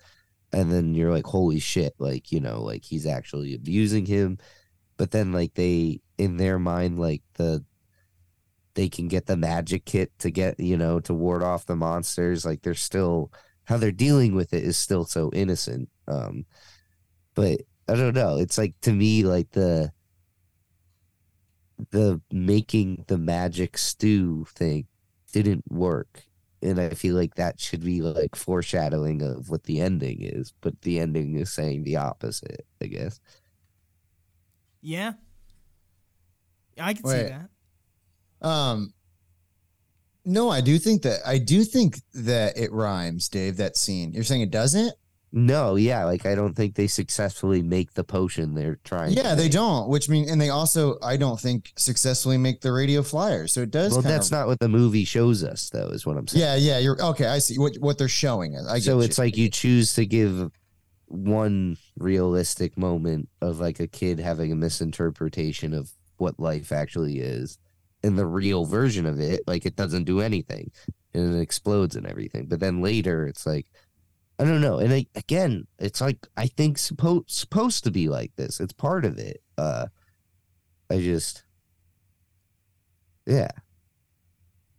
and 0.52 0.72
then 0.72 0.94
you're 0.94 1.12
like 1.12 1.26
holy 1.26 1.58
shit 1.58 1.94
like 1.98 2.32
you 2.32 2.40
know 2.40 2.62
like 2.62 2.84
he's 2.84 3.06
actually 3.06 3.54
abusing 3.54 4.06
him. 4.06 4.38
But 4.96 5.10
then 5.10 5.32
like 5.32 5.54
they 5.54 6.00
in 6.18 6.38
their 6.38 6.58
mind 6.58 6.98
like 6.98 7.22
the 7.34 7.64
they 8.76 8.88
can 8.88 9.08
get 9.08 9.26
the 9.26 9.36
magic 9.36 9.84
kit 9.86 10.12
to 10.20 10.30
get 10.30 10.60
you 10.60 10.76
know 10.76 11.00
to 11.00 11.12
ward 11.12 11.42
off 11.42 11.66
the 11.66 11.74
monsters 11.74 12.44
like 12.46 12.62
they're 12.62 12.74
still 12.74 13.32
how 13.64 13.76
they're 13.76 13.90
dealing 13.90 14.34
with 14.36 14.52
it 14.54 14.62
is 14.62 14.78
still 14.78 15.04
so 15.04 15.30
innocent 15.32 15.88
um 16.06 16.44
but 17.34 17.60
i 17.88 17.94
don't 17.94 18.14
know 18.14 18.36
it's 18.38 18.56
like 18.58 18.74
to 18.82 18.92
me 18.92 19.24
like 19.24 19.50
the 19.50 19.90
the 21.90 22.20
making 22.30 23.04
the 23.08 23.18
magic 23.18 23.76
stew 23.76 24.46
thing 24.54 24.86
didn't 25.32 25.64
work 25.70 26.22
and 26.62 26.80
i 26.80 26.90
feel 26.90 27.14
like 27.14 27.34
that 27.34 27.58
should 27.60 27.84
be 27.84 28.00
like 28.00 28.36
foreshadowing 28.36 29.20
of 29.22 29.50
what 29.50 29.64
the 29.64 29.80
ending 29.80 30.18
is 30.20 30.52
but 30.60 30.80
the 30.82 31.00
ending 31.00 31.36
is 31.36 31.52
saying 31.52 31.82
the 31.82 31.96
opposite 31.96 32.64
i 32.82 32.86
guess 32.86 33.20
Yeah. 34.80 35.14
I 36.78 36.92
can 36.92 37.04
see 37.04 37.10
that. 37.30 37.48
Um, 38.42 38.92
no, 40.24 40.50
I 40.50 40.60
do 40.60 40.78
think 40.78 41.02
that 41.02 41.20
I 41.24 41.38
do 41.38 41.64
think 41.64 42.00
that 42.14 42.58
it 42.58 42.72
rhymes, 42.72 43.28
Dave. 43.28 43.56
That 43.56 43.76
scene. 43.76 44.12
You're 44.12 44.24
saying 44.24 44.42
it 44.42 44.50
doesn't? 44.50 44.94
no 45.32 45.74
yeah 45.74 46.04
like 46.04 46.24
i 46.24 46.34
don't 46.34 46.54
think 46.54 46.74
they 46.74 46.86
successfully 46.86 47.60
make 47.60 47.92
the 47.92 48.02
potion 48.02 48.54
they're 48.54 48.78
trying 48.84 49.14
to 49.14 49.20
Yeah, 49.22 49.34
they 49.34 49.48
don't. 49.50 49.88
Which 49.88 50.08
mean, 50.08 50.28
and 50.28 50.40
they 50.40 50.48
also, 50.48 50.98
I 51.02 51.16
don't 51.16 51.38
think, 51.38 51.72
successfully 51.76 52.38
make 52.38 52.60
the 52.60 52.72
radio 52.72 53.02
flyer. 53.02 53.46
So 53.46 53.60
it 53.60 53.70
does. 53.70 53.92
well 53.92 54.02
that's 54.02 54.28
of, 54.28 54.32
not 54.32 54.46
what 54.46 54.60
the 54.60 54.68
movie 54.68 55.04
shows 55.04 55.44
us 55.44 55.68
though 55.68 55.88
is 55.88 56.06
what 56.06 56.16
i'm 56.16 56.26
saying 56.26 56.42
Yeah, 56.42 56.54
yeah. 56.54 56.78
You're 56.78 57.02
okay. 57.02 57.26
I 57.26 57.38
see 57.38 57.58
what 57.58 57.76
what 57.80 57.98
they're 57.98 58.08
showing 58.08 58.56
us. 58.56 58.66
I 58.66 58.76
get 58.76 58.84
so 58.84 58.98
you. 58.98 59.04
it's 59.04 59.18
like 59.18 59.36
you 59.36 59.50
choose 59.50 59.94
to 59.94 60.06
give 60.06 60.50
one 61.06 61.76
realistic 61.98 62.78
moment 62.78 63.28
of 63.42 63.60
like 63.60 63.78
a 63.78 63.86
kid 63.86 64.18
having 64.18 64.52
a 64.52 64.56
misinterpretation 64.56 65.74
of 65.74 65.92
what 66.16 66.40
life 66.40 66.72
actually 66.72 67.18
is 67.18 67.58
and 68.06 68.16
the 68.18 68.26
real 68.26 68.64
version 68.64 69.04
of 69.06 69.20
it 69.20 69.40
like 69.46 69.66
it 69.66 69.76
doesn't 69.76 70.04
do 70.04 70.20
anything 70.20 70.70
and 71.14 71.34
it 71.34 71.40
explodes 71.40 71.96
and 71.96 72.06
everything 72.06 72.46
but 72.46 72.60
then 72.60 72.80
later 72.80 73.26
it's 73.26 73.46
like 73.46 73.66
i 74.38 74.44
don't 74.44 74.60
know 74.60 74.78
and 74.78 74.92
I, 74.92 75.06
again 75.14 75.66
it's 75.78 76.00
like 76.00 76.26
i 76.36 76.46
think 76.46 76.78
supposed 76.78 77.30
supposed 77.30 77.84
to 77.84 77.90
be 77.90 78.08
like 78.08 78.32
this 78.36 78.60
it's 78.60 78.72
part 78.72 79.04
of 79.04 79.18
it 79.18 79.42
uh 79.58 79.86
i 80.90 80.98
just 81.00 81.44
yeah 83.26 83.50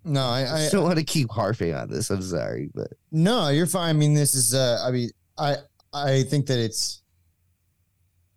No, 0.03 0.21
I, 0.21 0.43
I 0.43 0.65
I 0.65 0.69
don't 0.69 0.85
want 0.85 0.99
to 0.99 1.03
keep 1.03 1.29
harping 1.29 1.73
on 1.75 1.89
this. 1.89 2.09
I'm 2.09 2.21
sorry, 2.21 2.69
but 2.73 2.93
no, 3.11 3.49
you're 3.49 3.67
fine. 3.67 3.89
I 3.89 3.99
mean, 3.99 4.13
this 4.13 4.35
is. 4.35 4.53
Uh, 4.53 4.79
I 4.87 4.91
mean, 4.91 5.09
I 5.37 5.55
I 5.91 6.23
think 6.23 6.45
that 6.47 6.59
it's. 6.59 7.01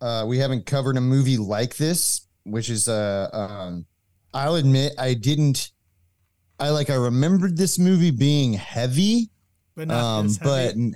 Uh, 0.01 0.25
we 0.27 0.37
haven't 0.37 0.65
covered 0.65 0.97
a 0.97 1.01
movie 1.01 1.37
like 1.37 1.77
this, 1.77 2.27
which 2.43 2.69
is 2.69 2.89
uh, 2.89 3.29
um, 3.31 3.85
I'll 4.33 4.55
admit 4.55 4.93
I 4.97 5.13
didn't. 5.13 5.71
I 6.59 6.69
like 6.69 6.89
I 6.89 6.95
remembered 6.95 7.57
this 7.57 7.79
movie 7.79 8.11
being 8.11 8.53
heavy, 8.53 9.29
but 9.75 9.87
not 9.87 10.03
um, 10.03 10.29
but 10.43 10.65
heavy. 10.67 10.81
n- 10.81 10.95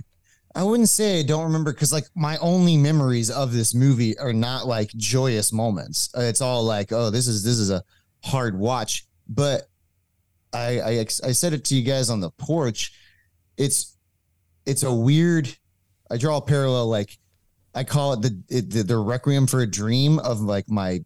I 0.53 0.63
wouldn't 0.63 0.89
say 0.89 1.19
I 1.19 1.23
don't 1.23 1.43
remember 1.43 1.73
because 1.73 1.91
like 1.91 2.05
my 2.15 2.37
only 2.37 2.77
memories 2.77 3.29
of 3.29 3.51
this 3.51 3.73
movie 3.73 4.17
are 4.17 4.31
not 4.31 4.67
like 4.67 4.89
joyous 4.95 5.51
moments. 5.51 6.09
It's 6.15 6.39
all 6.39 6.63
like, 6.63 6.93
oh, 6.93 7.09
this 7.09 7.27
is 7.27 7.43
this 7.43 7.57
is 7.57 7.71
a 7.71 7.83
hard 8.23 8.57
watch. 8.57 9.05
But 9.27 9.63
I 10.53 10.79
I, 10.79 10.99
I 10.99 11.31
said 11.31 11.53
it 11.53 11.65
to 11.65 11.75
you 11.75 11.83
guys 11.83 12.09
on 12.09 12.21
the 12.21 12.31
porch. 12.31 12.93
It's 13.57 13.97
it's 14.65 14.83
a 14.83 14.93
weird. 14.93 15.49
I 16.09 16.17
draw 16.17 16.37
a 16.37 16.41
parallel 16.41 16.87
like 16.87 17.17
I 17.73 17.83
call 17.83 18.13
it 18.13 18.21
the 18.21 18.43
it, 18.47 18.69
the, 18.69 18.83
the 18.83 18.97
requiem 18.97 19.47
for 19.47 19.61
a 19.61 19.67
dream 19.67 20.19
of 20.19 20.39
like 20.39 20.69
my 20.69 21.03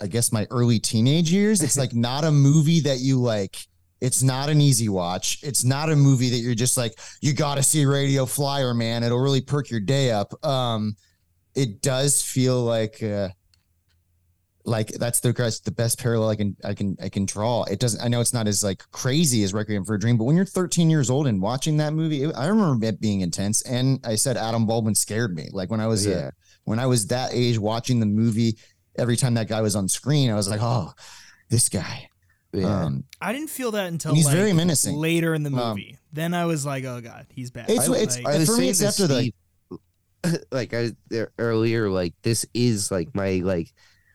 I 0.00 0.06
guess 0.06 0.32
my 0.32 0.46
early 0.50 0.78
teenage 0.78 1.30
years. 1.32 1.62
It's 1.62 1.76
like 1.76 1.94
not 1.94 2.24
a 2.24 2.30
movie 2.30 2.80
that 2.80 2.98
you 3.00 3.20
like. 3.20 3.56
It's 4.00 4.22
not 4.22 4.48
an 4.48 4.60
easy 4.60 4.88
watch. 4.88 5.40
It's 5.42 5.64
not 5.64 5.90
a 5.90 5.96
movie 5.96 6.30
that 6.30 6.36
you're 6.38 6.54
just 6.54 6.76
like 6.76 6.96
you 7.20 7.32
got 7.32 7.56
to 7.56 7.62
see 7.64 7.84
Radio 7.84 8.26
Flyer, 8.26 8.72
man. 8.74 9.02
It'll 9.02 9.18
really 9.20 9.40
perk 9.40 9.70
your 9.70 9.80
day 9.80 10.12
up. 10.12 10.32
Um, 10.44 10.94
it 11.56 11.82
does 11.82 12.22
feel 12.22 12.62
like 12.62 13.02
uh, 13.02 13.30
like 14.64 14.88
that's 14.88 15.20
the 15.20 15.32
that's 15.32 15.60
the 15.60 15.70
best 15.72 15.98
parallel 15.98 16.28
I 16.28 16.36
can 16.36 16.56
I 16.62 16.74
can 16.74 16.96
I 17.02 17.08
can 17.08 17.24
draw. 17.24 17.64
It 17.64 17.80
doesn't. 17.80 18.00
I 18.00 18.08
know 18.08 18.20
it's 18.20 18.34
not 18.34 18.46
as 18.46 18.62
like 18.62 18.82
crazy 18.92 19.42
as 19.42 19.54
Requiem 19.54 19.84
for 19.84 19.94
a 19.94 19.98
Dream, 19.98 20.16
but 20.18 20.24
when 20.24 20.36
you're 20.36 20.44
13 20.44 20.90
years 20.90 21.08
old 21.10 21.26
and 21.26 21.40
watching 21.40 21.78
that 21.78 21.92
movie, 21.94 22.22
it, 22.24 22.34
I 22.36 22.46
remember 22.46 22.86
it 22.86 23.00
being 23.00 23.22
intense. 23.22 23.62
And 23.62 23.98
I 24.04 24.14
said 24.14 24.36
Adam 24.36 24.66
Baldwin 24.66 24.94
scared 24.94 25.34
me. 25.34 25.48
Like 25.52 25.70
when 25.70 25.80
I 25.80 25.86
was 25.86 26.06
uh, 26.06 26.10
Yeah. 26.10 26.30
when 26.64 26.78
I 26.78 26.86
was 26.86 27.06
that 27.08 27.30
age 27.32 27.58
watching 27.58 27.98
the 27.98 28.06
movie, 28.06 28.58
every 28.98 29.16
time 29.16 29.34
that 29.34 29.48
guy 29.48 29.60
was 29.62 29.76
on 29.76 29.88
screen, 29.88 30.30
I 30.30 30.34
was 30.34 30.48
like, 30.48 30.60
oh, 30.62 30.92
this 31.48 31.68
guy. 31.68 32.08
yeah. 32.52 32.84
Um, 32.84 33.04
I 33.20 33.32
didn't 33.32 33.50
feel 33.50 33.70
that 33.72 33.86
until 33.86 34.14
he's 34.14 34.26
like, 34.26 34.34
very 34.36 34.52
menacing. 34.52 34.96
later 34.96 35.34
in 35.34 35.42
the 35.42 35.50
Um, 35.50 35.70
movie. 35.70 35.98
then 36.12 36.34
I 36.34 36.44
was 36.46 36.64
like, 36.66 36.84
oh 36.84 37.00
god, 37.00 37.26
he's 37.30 37.50
bad. 37.50 37.70
It's- 37.70 37.88
Like, 37.88 38.02
it's- 38.02 38.18
I 38.24 38.38
was 38.38 38.48
for 38.48 38.56
me, 38.56 38.68
it's 38.70 38.82
after 38.82 39.06
the- 39.06 39.32
like 40.50 40.74
I 40.74 40.92
there 41.08 41.30
earlier, 41.38 41.88
like 41.88 42.14
this 42.22 42.44
is 42.52 42.90
like 42.90 43.14
my 43.14 43.40
like 43.44 43.72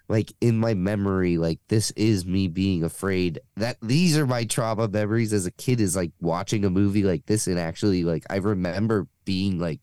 like 0.09 0.33
in 0.41 0.57
my 0.59 0.73
memory, 0.73 1.37
like 1.37 1.59
this 1.69 1.91
is 1.91 2.25
me 2.25 2.47
being 2.49 2.83
afraid 2.83 3.39
that 3.55 3.77
these 3.81 4.17
are 4.17 4.27
my 4.27 4.43
trauma 4.43 4.87
memories 4.89 5.31
as 5.31 5.45
a 5.45 5.51
kid 5.51 5.79
is 5.79 5.95
like 5.95 6.11
watching 6.19 6.65
a 6.65 6.69
movie 6.69 7.03
like 7.03 7.25
this 7.25 7.47
and 7.47 7.57
actually 7.57 8.03
like 8.03 8.25
I 8.29 8.35
remember 8.37 9.07
being 9.25 9.59
like 9.59 9.79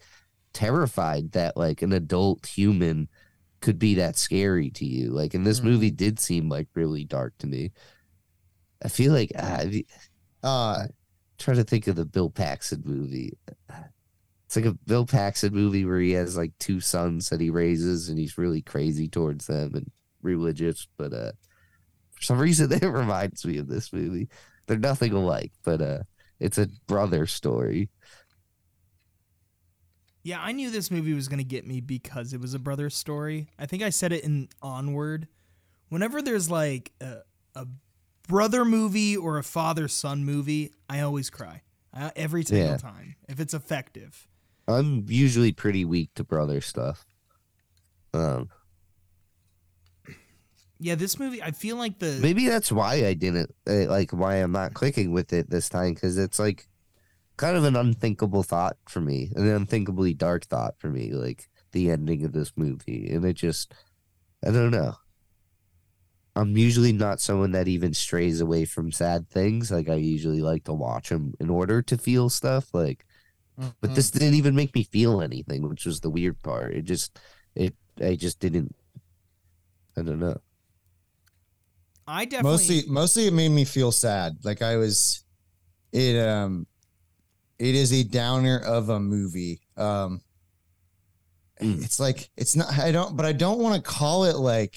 terrified 0.53 1.33
that 1.33 1.57
like 1.57 1.81
an 1.83 1.93
adult 1.93 2.45
human 2.47 3.09
could 3.61 3.79
be 3.79 3.95
that 3.97 4.17
scary 4.17 4.71
to 4.71 4.87
you. 4.87 5.11
Like 5.11 5.35
and 5.35 5.47
this 5.47 5.61
Mhm. 5.61 5.65
movie 5.65 5.91
did 5.91 6.19
seem 6.19 6.49
like 6.49 6.69
really 6.75 7.05
dark 7.05 7.35
to 7.39 7.47
me. 7.47 7.73
I 8.83 8.89
feel 8.89 9.13
like 9.13 9.33
I 9.37 9.85
uh, 10.43 10.87
trying 11.39 11.59
to 11.59 11.65
think 11.65 11.87
of 11.87 11.97
the 11.97 12.05
Bill 12.07 12.31
Paxton 12.31 12.83
movie. 12.85 13.37
It's 14.47 14.57
like 14.57 14.65
a 14.65 14.73
Bill 14.87 15.07
Paxton 15.07 15.55
movie 15.55 15.85
where 15.85 16.01
he 16.01 16.13
has 16.13 16.37
like 16.37 16.53
two 16.59 16.81
sons 16.81 17.29
that 17.29 17.41
he 17.41 17.51
raises 17.51 18.09
and 18.09 18.19
he's 18.19 18.39
really 18.39 18.63
crazy 18.63 19.09
towards 19.09 19.47
them 19.47 19.75
and 19.75 19.91
religious, 20.23 20.87
but 20.99 21.13
uh 21.13 21.33
for 22.13 22.23
some 22.23 22.39
reason 22.41 22.73
it 22.73 22.83
reminds 22.83 23.45
me 23.45 23.59
of 23.59 23.69
this 23.69 23.93
movie. 23.93 24.29
They're 24.67 24.79
nothing 24.79 25.13
alike, 25.13 25.53
but 25.63 25.81
uh 25.83 25.99
it's 26.41 26.59
a 26.59 26.69
brother 26.87 27.27
story. 27.27 27.91
Yeah, 30.23 30.41
I 30.41 30.53
knew 30.53 30.71
this 30.71 30.91
movie 30.91 31.15
was 31.15 31.29
going 31.29 31.39
to 31.39 31.45
get 31.45 31.67
me 31.67 31.81
because 31.81 32.33
it 32.33 32.41
was 32.41 32.53
a 32.53 32.59
brother 32.59 32.91
story. 32.91 33.49
I 33.59 33.67
think 33.67 33.83
I 33.83 33.91
said 33.91 34.13
it 34.13 34.23
in 34.25 34.49
Onward. 34.63 35.29
Whenever 35.89 36.21
there's 36.21 36.51
like 36.51 36.93
a, 37.01 37.19
a 37.55 37.67
brother 38.29 38.65
movie 38.65 39.17
or 39.17 39.39
a 39.39 39.43
father 39.43 39.89
son 39.89 40.25
movie, 40.25 40.73
I 40.89 41.01
always 41.01 41.31
cry. 41.31 41.63
I, 41.95 42.13
every 42.17 42.45
single 42.45 42.69
Yeah. 42.73 42.77
time. 42.77 43.17
If 43.29 43.41
it's 43.41 43.55
effective. 43.55 44.29
I'm 44.69 45.07
usually 45.09 45.53
pretty 45.53 45.85
weak 45.85 46.11
to 46.17 46.23
brother 46.25 46.61
stuff. 46.61 47.07
Um 48.13 48.51
Yeah, 50.79 50.95
this 50.95 51.19
movie, 51.19 51.43
I 51.43 51.51
feel 51.51 51.77
like 51.77 51.99
the. 51.99 52.19
maybe 52.23 52.47
that's 52.47 52.71
why 52.73 53.07
I 53.07 53.15
didn't 53.15 53.55
uh, 53.69 53.87
like 53.89 54.13
why 54.13 54.37
I'm 54.37 54.53
not 54.53 54.75
clicking 54.75 55.13
with 55.13 55.33
it 55.33 55.51
this 55.51 55.69
time 55.69 55.95
cuz 55.95 56.17
it's 56.19 56.39
like 56.39 56.69
kind 57.41 57.57
of 57.57 57.65
an 57.65 57.75
unthinkable 57.75 58.43
thought 58.43 58.77
for 58.87 59.01
me, 59.01 59.33
an 59.35 59.49
unthinkably 59.49 60.13
dark 60.13 60.45
thought 60.45 60.75
for 60.79 60.89
me, 60.91 61.11
like 61.15 61.49
the 61.73 61.91
ending 61.91 62.23
of 62.23 62.33
this 62.33 62.53
movie. 62.55 63.09
And 63.11 63.25
it 63.25 63.33
just, 63.33 63.73
I 64.47 64.51
don't 64.51 64.71
know. 64.71 64.97
I'm 66.37 66.55
usually 66.55 66.93
not 66.93 67.19
someone 67.19 67.53
that 67.53 67.67
even 67.67 67.95
strays 67.95 68.43
away 68.43 68.67
from 68.67 68.93
sad 68.93 69.31
things. 69.31 69.71
Like 69.71 69.89
I 69.89 69.95
usually 69.95 70.43
like 70.43 70.65
to 70.65 70.75
watch 70.75 71.09
them 71.09 71.33
in 71.41 71.49
order 71.49 71.81
to 71.81 71.97
feel 71.97 72.29
stuff. 72.29 72.69
Like, 72.75 73.07
but 73.81 73.95
this 73.95 74.11
didn't 74.11 74.35
even 74.35 74.55
make 74.55 74.75
me 74.75 74.85
feel 74.85 75.23
anything, 75.23 75.67
which 75.67 75.87
was 75.87 76.01
the 76.01 76.11
weird 76.11 76.43
part. 76.43 76.75
It 76.75 76.83
just, 76.83 77.19
it, 77.55 77.75
I 78.05 78.17
just 78.17 78.39
didn't. 78.39 78.77
I 79.97 80.03
don't 80.03 80.21
know. 80.21 80.37
I 82.07 82.27
definitely. 82.27 82.51
mostly 82.51 82.83
mostly 82.87 83.27
it 83.29 83.33
made 83.33 83.51
me 83.51 83.65
feel 83.65 83.93
sad 83.93 84.39
like 84.43 84.63
i 84.63 84.77
was 84.77 85.23
it 85.93 86.19
um 86.19 86.67
it 87.61 87.75
is 87.77 87.93
a 87.93 88.03
downer 88.03 88.59
of 88.59 88.89
a 88.89 88.99
movie 88.99 89.61
um 89.77 90.21
Mm. 91.61 91.85
it's 91.85 92.01
like 92.01 92.31
it's 92.39 92.57
not 92.57 92.73
i 92.79 92.91
don't 92.91 93.19
but 93.19 93.27
i 93.27 93.33
don't 93.33 93.59
want 93.59 93.75
to 93.77 93.83
call 93.91 94.25
it 94.25 94.37
like 94.37 94.77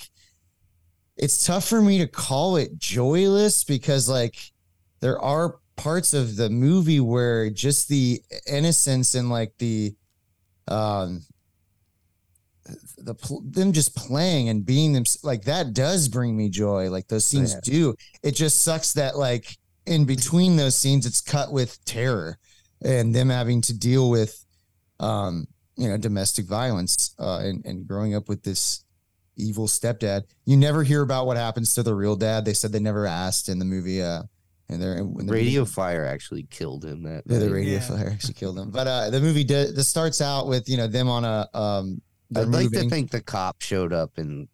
it's 1.16 1.46
tough 1.46 1.66
for 1.66 1.82
me 1.82 2.00
to 2.00 2.08
call 2.08 2.58
it 2.58 2.78
joyless 2.78 3.64
because 3.64 4.10
like 4.10 4.36
there 5.00 5.18
are 5.22 5.60
parts 5.78 6.14
of 6.14 6.36
the 6.36 6.50
movie 6.50 7.00
where 7.00 7.50
just 7.50 7.88
the 7.88 8.22
innocence 8.52 9.16
and 9.16 9.30
like 9.30 9.54
the 9.60 9.96
um 10.68 11.22
the 12.98 13.16
them 13.46 13.72
just 13.74 13.96
playing 13.96 14.50
and 14.50 14.66
being 14.66 14.92
them 14.92 15.04
like 15.24 15.44
that 15.46 15.74
does 15.74 16.10
bring 16.10 16.36
me 16.36 16.50
joy 16.50 16.90
like 16.90 17.08
those 17.08 17.26
scenes 17.26 17.54
Yeah. 17.54 17.60
do 17.64 17.96
it 18.24 18.32
just 18.32 18.62
sucks 18.62 18.92
that 18.94 19.18
like 19.18 19.58
in 19.86 20.04
between 20.04 20.58
those 20.58 20.78
scenes 20.78 21.06
it's 21.06 21.22
cut 21.22 21.52
with 21.54 21.84
terror 21.86 22.38
and 22.84 23.14
them 23.16 23.30
having 23.30 23.62
to 23.62 23.74
deal 23.78 24.10
with 24.10 24.46
um 25.00 25.48
you 25.76 25.88
know 25.90 25.98
domestic 25.98 26.46
violence 26.46 27.16
uh 27.20 27.40
and, 27.40 27.66
and 27.66 27.88
growing 27.88 28.14
up 28.16 28.28
with 28.30 28.44
this 28.44 28.84
evil 29.36 29.68
stepdad 29.68 30.24
you 30.46 30.56
never 30.56 30.84
hear 30.84 31.02
about 31.02 31.26
what 31.26 31.38
happens 31.38 31.74
to 31.74 31.82
the 31.84 31.94
real 31.96 32.16
dad 32.16 32.46
they 32.46 32.54
said 32.54 32.72
they 32.72 32.80
never 32.80 33.06
asked 33.08 33.50
in 33.50 33.58
the 33.60 33.66
movie 33.66 34.02
uh 34.02 34.22
and 34.70 34.82
they're 34.82 35.04
when 35.04 35.26
the 35.26 35.34
Radio 35.34 35.62
movie- 35.62 35.72
Fire 35.74 36.06
actually 36.06 36.44
killed 36.44 36.86
him. 36.86 37.04
That 37.04 37.24
yeah, 37.26 37.40
the 37.40 37.50
radio 37.52 37.74
Yeah. 37.74 37.80
fire 37.82 38.10
actually 38.10 38.36
killed 38.36 38.58
him 38.58 38.72
but 38.72 38.88
uh 38.88 39.10
the 39.10 39.20
movie 39.20 39.44
does 39.44 39.76
this 39.76 39.88
starts 39.90 40.22
out 40.22 40.48
with 40.48 40.70
you 40.70 40.78
know 40.78 40.88
them 40.88 41.10
on 41.10 41.26
a. 41.26 41.50
Um, 41.54 42.02
I'd 42.36 42.48
like 42.48 42.72
to 42.72 42.90
think 42.90 43.12
the 43.12 43.22
cop 43.22 43.62
showed 43.62 43.92
up 43.94 44.18
and 44.18 44.48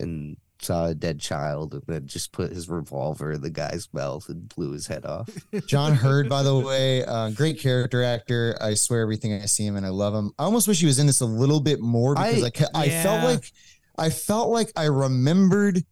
and 0.00 0.36
saw 0.60 0.86
a 0.86 0.94
dead 0.94 1.20
child 1.20 1.74
and 1.74 1.82
then 1.86 2.06
just 2.06 2.32
put 2.32 2.50
his 2.52 2.68
revolver 2.68 3.32
in 3.32 3.42
the 3.42 3.50
guy's 3.50 3.88
mouth 3.92 4.28
and 4.28 4.48
blew 4.48 4.72
his 4.72 4.86
head 4.86 5.04
off. 5.04 5.28
John 5.66 5.94
Heard, 5.94 6.28
by 6.28 6.42
the 6.42 6.58
way, 6.58 7.04
uh, 7.04 7.30
great 7.30 7.58
character 7.60 8.02
actor. 8.02 8.56
I 8.60 8.74
swear 8.74 9.00
everything 9.02 9.34
I 9.34 9.46
see 9.46 9.66
him 9.66 9.76
and 9.76 9.84
I 9.84 9.90
love 9.90 10.14
him. 10.14 10.32
I 10.38 10.44
almost 10.44 10.66
wish 10.68 10.80
he 10.80 10.86
was 10.86 10.98
in 10.98 11.06
this 11.06 11.20
a 11.20 11.26
little 11.26 11.60
bit 11.60 11.80
more 11.80 12.14
because 12.14 12.42
I, 12.42 12.46
I- 12.46 12.50
ca- 12.50 12.70
I, 12.74 12.88
felt 12.88 13.24
like 13.24 13.52
I 13.98 14.10
felt 14.10 14.50
like 14.50 14.72
I 14.76 14.84
remembered 14.86 15.84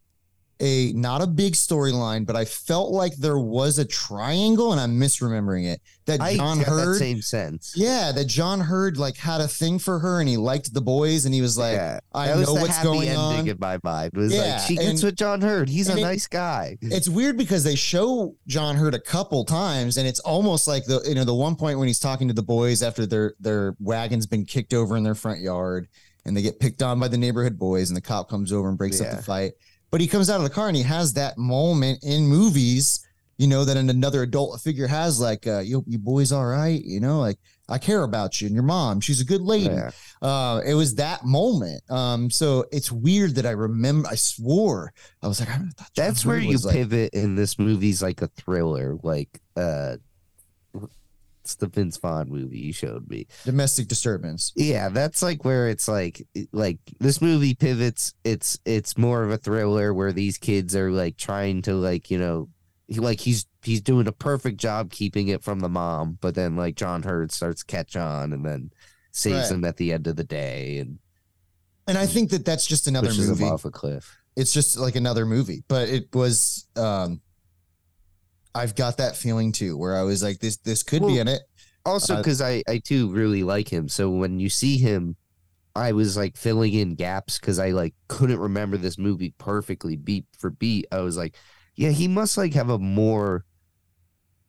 a 0.61 0.93
not 0.93 1.21
a 1.23 1.27
big 1.27 1.55
storyline, 1.55 2.25
but 2.27 2.37
I 2.37 2.45
felt 2.45 2.93
like 2.93 3.17
there 3.17 3.39
was 3.39 3.79
a 3.79 3.85
triangle 3.85 4.73
and 4.73 4.81
I'm 4.81 4.99
misremembering 4.99 5.67
it. 5.67 5.81
That 6.07 6.21
I 6.21 6.37
John 6.37 6.59
get 6.59 6.67
that 6.69 6.97
same 6.99 7.23
sense. 7.23 7.73
yeah, 7.77 8.13
that 8.13 8.27
John 8.27 8.61
Heard 8.61 8.99
like 8.99 9.17
had 9.17 9.41
a 9.41 9.49
thing 9.49 9.79
for 9.79 9.99
her 9.99 10.21
and 10.21 10.29
he 10.29 10.37
liked 10.37 10.73
the 10.75 10.83
boys 10.83 11.25
and 11.25 11.35
he 11.35 11.41
was 11.41 11.57
like, 11.57 11.77
yeah, 11.77 11.99
I 12.13 12.35
was 12.37 12.47
know 12.47 12.55
what's 12.61 12.83
going 12.83 13.17
on. 13.17 13.49
in 13.49 13.57
my 13.59 13.79
mind. 13.83 14.13
Was 14.15 14.33
Yeah, 14.35 14.57
like 14.57 14.61
she 14.61 14.77
gets 14.77 14.87
and- 14.87 15.03
with 15.03 15.17
John 15.17 15.41
Heard. 15.41 15.69
He's 15.69 15.89
a 15.89 15.97
it- 15.97 16.03
nice 16.03 16.27
guy. 16.27 16.77
it's 16.83 17.09
weird 17.09 17.37
because 17.39 17.65
they 17.65 17.75
show 17.75 18.35
John 18.47 18.77
Heard 18.77 18.95
a 18.95 19.01
couple 19.01 19.45
times, 19.47 19.97
and 19.97 20.07
it's 20.07 20.21
almost 20.21 20.69
like 20.69 20.85
the 20.85 21.03
you 21.07 21.15
know 21.15 21.25
the 21.25 21.35
one 21.35 21.57
point 21.57 21.79
when 21.79 21.89
he's 21.89 21.99
talking 22.01 22.29
to 22.29 22.35
the 22.35 22.43
boys 22.43 22.83
after 22.83 23.07
their 23.07 23.35
their 23.41 23.75
wagon's 23.81 24.27
been 24.27 24.45
kicked 24.45 24.75
over 24.75 24.97
in 24.97 25.03
their 25.05 25.15
front 25.15 25.41
yard, 25.41 25.89
and 26.27 26.37
they 26.37 26.43
get 26.43 26.61
picked 26.61 26.83
on 26.83 27.01
by 27.01 27.09
the 27.09 27.17
neighborhood 27.19 27.59
boys, 27.59 27.89
and 27.89 27.97
the 27.97 28.01
cop 28.03 28.29
comes 28.29 28.53
over 28.53 28.69
and 28.69 28.77
breaks 28.77 29.01
up 29.01 29.11
the 29.17 29.23
fight. 29.23 29.53
But 29.95 30.01
he 30.01 30.09
comes 30.09 30.29
out 30.29 30.39
of 30.39 30.43
the 30.43 30.51
car 30.51 30.67
and 30.67 30.77
he 30.77 30.83
has 30.83 31.13
that 31.13 31.39
moment 31.39 32.03
in 32.03 32.27
movies 32.27 33.07
you 33.37 33.47
know, 33.47 33.65
that 33.65 33.77
another 33.77 34.23
adult 34.23 34.61
figure 34.61 34.87
has, 34.87 35.21
like, 35.21 35.47
uh, 35.47 35.59
you, 35.59 35.85
you 35.87 35.99
boys 35.99 36.31
all 36.31 36.47
right, 36.47 36.85
you 36.85 37.01
know, 37.01 37.19
like 37.21 37.39
I 37.69 37.79
care 37.79 38.03
about 38.03 38.41
you 38.41 38.47
and 38.47 38.55
your 38.55 38.65
mom. 38.65 39.01
She's 39.01 39.21
a 39.21 39.25
good 39.25 39.41
lady. 39.41 39.75
Yeah. 39.75 39.91
Uh, 40.23 40.61
it 40.65 40.75
was 40.75 40.97
that 40.97 41.25
moment. 41.25 41.83
Um, 41.91 42.31
so 42.31 42.65
it's 42.71 42.93
weird 42.93 43.35
that 43.37 43.47
I 43.47 43.51
remember. 43.51 44.09
I 44.09 44.15
swore 44.15 44.93
I 45.23 45.29
was 45.29 45.41
like, 45.41 45.51
I 45.51 45.59
thought 45.59 45.91
That's 45.97 46.25
where 46.25 46.39
you 46.39 46.51
was, 46.51 46.65
like- 46.65 46.75
pivot 46.75 47.15
in 47.15 47.35
this 47.35 47.59
movie's 47.59 48.03
like 48.03 48.23
a 48.23 48.29
thriller, 48.29 48.97
like 49.03 49.41
uh 49.57 49.97
it's 51.45 51.57
the 51.57 51.67
Vince 51.67 51.99
Vaughn 51.99 52.31
movie 52.31 52.59
you 52.59 52.73
showed 52.73 53.07
me. 53.11 53.27
domestic 53.45 53.87
disturbance. 53.87 54.51
Yeah, 54.57 54.89
that's 54.89 55.21
like 55.21 55.45
where 55.45 55.69
it's 55.69 55.87
like 55.89 56.27
like 56.53 56.79
this 57.01 57.21
movie 57.21 57.55
pivots. 57.55 58.15
It's 58.25 58.59
it's 58.65 58.97
more 58.97 59.23
of 59.23 59.31
a 59.31 59.37
thriller 59.37 59.93
where 59.93 60.11
these 60.13 60.39
kids 60.39 60.75
are 60.75 60.91
like 60.91 61.19
trying 61.19 61.61
to 61.63 61.75
like 61.75 62.11
you 62.11 62.19
know 62.19 62.49
he, 62.89 62.99
like 63.01 63.21
he's 63.21 63.47
he's 63.63 63.83
doing 63.83 64.07
a 64.09 64.13
perfect 64.13 64.57
job 64.59 64.91
keeping 64.91 65.29
it 65.29 65.43
from 65.45 65.61
the 65.61 65.69
mom, 65.69 66.17
but 66.23 66.35
then 66.35 66.57
like 66.57 66.77
John 66.77 67.03
Heard 67.03 67.31
starts 67.31 67.63
catch 67.63 67.95
on 67.95 68.33
and 68.33 68.45
then 68.45 68.71
saves 69.13 69.51
Right. 69.51 69.57
him 69.59 69.65
at 69.67 69.77
the 69.77 69.93
end 69.93 70.07
of 70.07 70.17
the 70.17 70.25
day 70.25 70.79
and 70.79 70.99
And 71.87 71.99
I 71.99 72.07
think 72.07 72.31
that 72.31 72.47
that's 72.47 72.67
just 72.67 72.89
another 72.89 73.13
movie. 73.13 73.45
off 73.45 73.67
a 73.67 73.71
cliff. 73.71 74.17
It's 74.35 74.53
just 74.55 74.79
like 74.79 74.97
another 74.97 75.27
movie, 75.27 75.63
but 75.69 75.89
it 75.91 76.09
was. 76.15 76.67
Um, 76.75 77.21
I've 78.55 78.75
got 78.75 78.99
that 78.99 79.17
feeling 79.17 79.53
too, 79.53 79.77
where 79.77 79.97
I 79.97 80.03
was 80.03 80.23
like, 80.23 80.39
this 80.39 80.57
this 80.59 80.83
could 80.83 81.07
be 81.07 81.19
in 81.19 81.29
it. 81.29 81.43
Also, 81.85 82.15
Uh, 82.15 82.19
because 82.19 82.41
I 82.41 82.63
I 82.69 82.79
too 82.79 83.11
really 83.13 83.43
like 83.43 83.69
him, 83.73 83.89
so 83.89 84.11
when 84.11 84.39
you 84.39 84.49
see 84.49 84.79
him, 84.79 85.17
I 85.75 85.93
was 85.93 86.17
like 86.17 86.37
filling 86.37 86.73
in 86.75 86.95
gaps 86.95 87.39
because 87.39 87.59
I 87.59 87.71
like 87.71 87.95
couldn't 88.09 88.39
remember 88.39 88.77
this 88.77 88.99
movie 88.99 89.35
perfectly 89.39 89.97
beat 89.97 90.27
for 90.39 90.51
beat. 90.51 90.87
I 90.93 91.01
was 91.01 91.17
like, 91.17 91.37
yeah, 91.77 91.91
he 91.91 92.09
must 92.09 92.39
like 92.39 92.55
have 92.55 92.71
a 92.71 92.79
more 92.79 93.45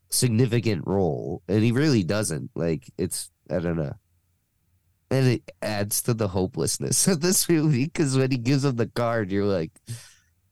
significant 0.09 0.83
role, 0.87 1.41
and 1.47 1.63
he 1.63 1.71
really 1.71 2.03
doesn't. 2.03 2.51
Like 2.55 2.89
it's 2.97 3.31
I 3.49 3.59
don't 3.59 3.77
know. 3.77 3.93
And 5.11 5.27
it 5.27 5.51
adds 5.61 6.01
to 6.03 6.13
the 6.13 6.27
hopelessness 6.29 7.07
of 7.09 7.21
this 7.21 7.47
movie 7.47 7.85
because 7.85 8.17
when 8.17 8.31
he 8.31 8.37
gives 8.37 8.65
him 8.65 8.75
the 8.75 8.87
card, 8.87 9.31
you're 9.31 9.45
like, 9.45 9.71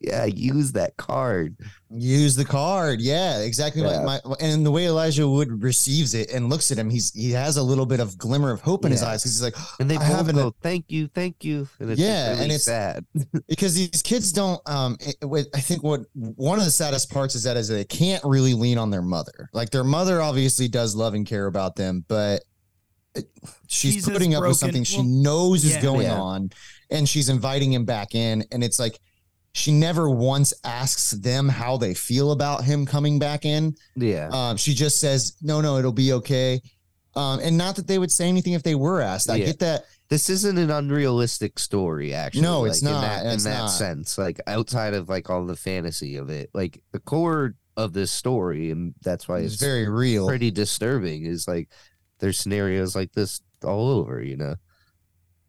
yeah, 0.04 0.26
use 0.26 0.72
that 0.74 0.97
card. 0.97 1.56
Use 1.95 2.36
the 2.36 2.43
card, 2.43 2.99
yeah, 3.01 3.39
exactly. 3.41 3.84
Yeah. 3.84 4.01
My, 4.04 4.20
my, 4.26 4.36
and 4.39 4.66
the 4.66 4.72
way 4.72 4.88
Elijah 4.88 5.28
Wood 5.28 5.62
receives 5.64 6.14
it 6.16 6.32
and 6.34 6.49
looks 6.49 6.72
at 6.72 6.78
him, 6.80 6.89
he's 6.89 7.14
he 7.14 7.32
has 7.32 7.58
a 7.58 7.62
little 7.64 7.86
bit 7.86 7.99
of 7.99 8.18
glimmer 8.18 8.51
of 8.51 8.62
hope 8.62 8.84
in 8.84 8.91
his 8.91 9.04
eyes 9.04 9.22
because 9.22 9.34
he's 9.36 9.43
like, 9.43 9.56
And 9.80 9.89
they 9.89 9.95
I 9.97 9.99
both 9.99 10.08
haven't- 10.18 10.36
go, 10.36 10.56
thank 10.62 10.91
you, 10.91 11.08
thank 11.08 11.43
you. 11.43 11.68
And 11.80 11.91
it's 11.91 12.01
Yeah, 12.01 12.30
really 12.32 12.41
and 12.41 12.45
it's- 12.51 12.64
sad. 12.64 13.06
because 13.47 13.76
these 13.76 14.01
kids 14.01 14.32
don't 14.32 14.60
um 14.68 14.97
it- 14.99 15.18
what- 15.24 15.45
i 15.54 15.60
think 15.60 15.84
what 15.84 16.01
one 16.14 16.58
of 16.58 16.66
the 16.66 16.72
saddest 16.72 17.12
parts 17.12 17.36
is 17.36 17.43
that 17.43 17.58
is 17.58 17.68
that 17.68 17.76
they 17.76 17.84
can't 17.86 18.24
really 18.24 18.54
lean 18.56 18.78
on 18.80 18.89
their 18.89 19.01
mother 19.04 19.49
like 19.54 19.70
their 19.70 19.84
mother 19.84 20.22
obviously 20.22 20.68
does 20.68 20.95
love 20.95 21.14
and 21.14 21.26
care 21.28 21.45
about 21.45 21.76
them 21.76 22.04
but 22.08 22.43
she's, 23.68 23.93
She's 23.95 24.10
putting 24.10 24.34
up 24.34 24.41
with 24.41 24.47
broken- 24.47 24.56
something 24.56 24.84
she 24.84 24.97
well, 24.97 25.06
knows 25.06 25.64
is 25.64 25.76
yeah. 25.76 25.82
going 25.82 26.08
Yeah. 26.08 26.20
on 26.20 26.49
and 26.89 27.08
she's 27.08 27.30
inviting 27.30 27.72
him 27.72 27.86
back 27.86 28.16
in 28.16 28.43
and 28.51 28.64
it's 28.64 28.80
like 28.80 28.99
she 29.54 29.72
never 29.72 30.10
once 30.10 30.54
asks 30.64 31.12
them 31.12 31.47
how 31.47 31.78
they 31.78 31.93
feel 31.93 32.32
about 32.32 32.64
him 32.64 32.86
coming 32.86 33.20
back 33.20 33.45
in. 33.45 33.76
Yeah. 33.95 34.30
um, 34.32 34.58
she 34.58 34.74
just 34.74 34.99
says 34.99 35.36
no 35.41 35.62
no 35.62 35.78
it'll 35.78 35.91
be 35.91 36.14
okay. 36.14 36.62
Um, 37.16 37.39
and 37.41 37.56
not 37.58 37.76
that 37.76 37.86
they 37.88 37.99
would 37.99 38.12
say 38.12 38.28
anything 38.28 38.54
if 38.54 38.64
they 38.64 38.74
were 38.74 38.99
asked. 38.99 39.30
I 39.30 39.36
Yeah. 39.36 39.45
get 39.45 39.60
that. 39.60 39.86
This 40.10 40.30
isn't 40.32 40.58
an 40.58 40.72
unrealistic 40.72 41.60
story 41.60 42.14
actually 42.14 42.41
No, 42.41 42.66
it's 42.66 42.82
not, 42.82 42.95
in 42.95 43.01
that, 43.01 43.26
in 43.28 43.32
it's 43.34 43.43
that 43.45 43.58
not. 43.60 43.68
sense 43.68 44.18
like 44.18 44.39
outside 44.47 44.93
of 44.95 45.10
like 45.10 45.30
all 45.30 45.45
the 45.45 45.56
fantasy 45.56 46.18
of 46.18 46.30
it 46.30 46.49
like 46.54 46.82
the 46.91 46.99
core 46.99 47.56
of 47.78 47.93
this 47.93 48.12
story 48.12 48.70
and 48.72 48.93
that's 49.01 49.28
why 49.28 49.39
it's 49.39 49.54
it's 49.54 49.62
very 49.64 49.88
real. 49.89 50.28
pretty 50.28 50.51
disturbing 50.51 51.26
is 51.26 51.47
like 51.47 51.70
there's 52.20 52.38
scenarios 52.38 52.95
like 52.95 53.12
this 53.14 53.41
all 53.64 53.89
over 53.89 54.22
you 54.22 54.36
know? 54.38 54.56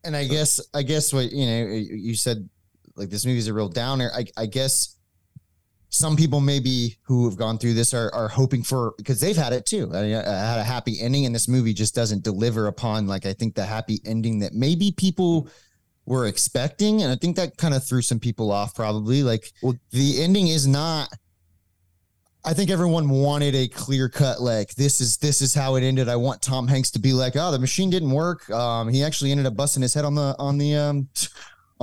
And 0.05 0.15
I 0.15 0.25
guess 0.27 0.61
I 0.75 0.83
guess 0.83 1.13
what 1.13 1.33
you 1.33 1.47
know 1.47 1.67
you 1.73 2.15
said 2.15 2.49
like 2.97 3.11
this 3.11 3.27
movie's 3.27 3.49
a 3.49 3.55
real 3.55 3.69
downer. 3.69 4.11
I 4.15 4.27
I 4.37 4.47
guess 4.47 4.97
some 5.91 6.17
people 6.17 6.41
maybe 6.41 6.97
who 7.03 7.25
have 7.29 7.37
gone 7.37 7.57
through 7.59 7.75
this 7.75 7.95
are 7.95 8.13
are 8.15 8.29
hoping 8.29 8.63
for 8.63 8.95
because 8.97 9.21
they've 9.21 9.37
had 9.37 9.53
it 9.53 9.65
too. 9.65 9.91
I, 9.95 10.03
mean, 10.03 10.15
I 10.17 10.23
had 10.23 10.59
a 10.59 10.65
happy 10.65 11.01
ending, 11.01 11.25
and 11.27 11.35
this 11.35 11.49
movie 11.49 11.73
just 11.73 11.95
doesn't 11.95 12.25
deliver 12.25 12.67
upon 12.67 13.07
like 13.07 13.27
I 13.27 13.33
think 13.33 13.55
the 13.55 13.65
happy 13.65 14.01
ending 14.05 14.41
that 14.41 14.55
maybe 14.55 14.93
people 14.93 15.49
were 16.07 16.27
expecting, 16.27 17.03
and 17.03 17.13
I 17.13 17.17
think 17.17 17.37
that 17.37 17.57
kind 17.57 17.75
of 17.75 17.85
threw 17.85 18.03
some 18.03 18.19
people 18.21 18.51
off. 18.51 18.75
Probably 18.75 19.23
like 19.23 19.53
Well- 19.63 19.77
the 19.91 20.23
ending 20.23 20.49
is 20.49 20.67
not. 20.67 21.09
I 22.47 22.53
think 22.53 22.71
everyone 22.71 23.09
wanted 23.09 23.55
a 23.55 23.69
clear 23.69 24.11
cut 24.11 24.43
like 24.43 24.75
this 24.75 25.01
is 25.01 25.17
this 25.17 25.41
is 25.41 25.55
how 25.55 25.77
it 25.77 25.83
ended. 25.83 26.11
I 26.11 26.17
want 26.17 26.43
Tom 26.43 26.69
Hanks 26.69 26.91
to 26.91 26.99
be 26.99 27.15
like, 27.15 27.37
oh, 27.37 27.51
the 27.51 27.59
machine 27.59 27.89
didn't 27.89 28.11
work. 28.11 28.51
Um, 28.51 28.89
he 28.91 29.03
actually 29.03 29.31
ended 29.31 29.47
up 29.47 29.57
busting 29.57 29.81
his 29.81 29.95
head 29.95 30.05
on 30.05 30.15
the 30.15 30.37
on 30.39 30.59
the 30.59 30.75
um 30.75 31.09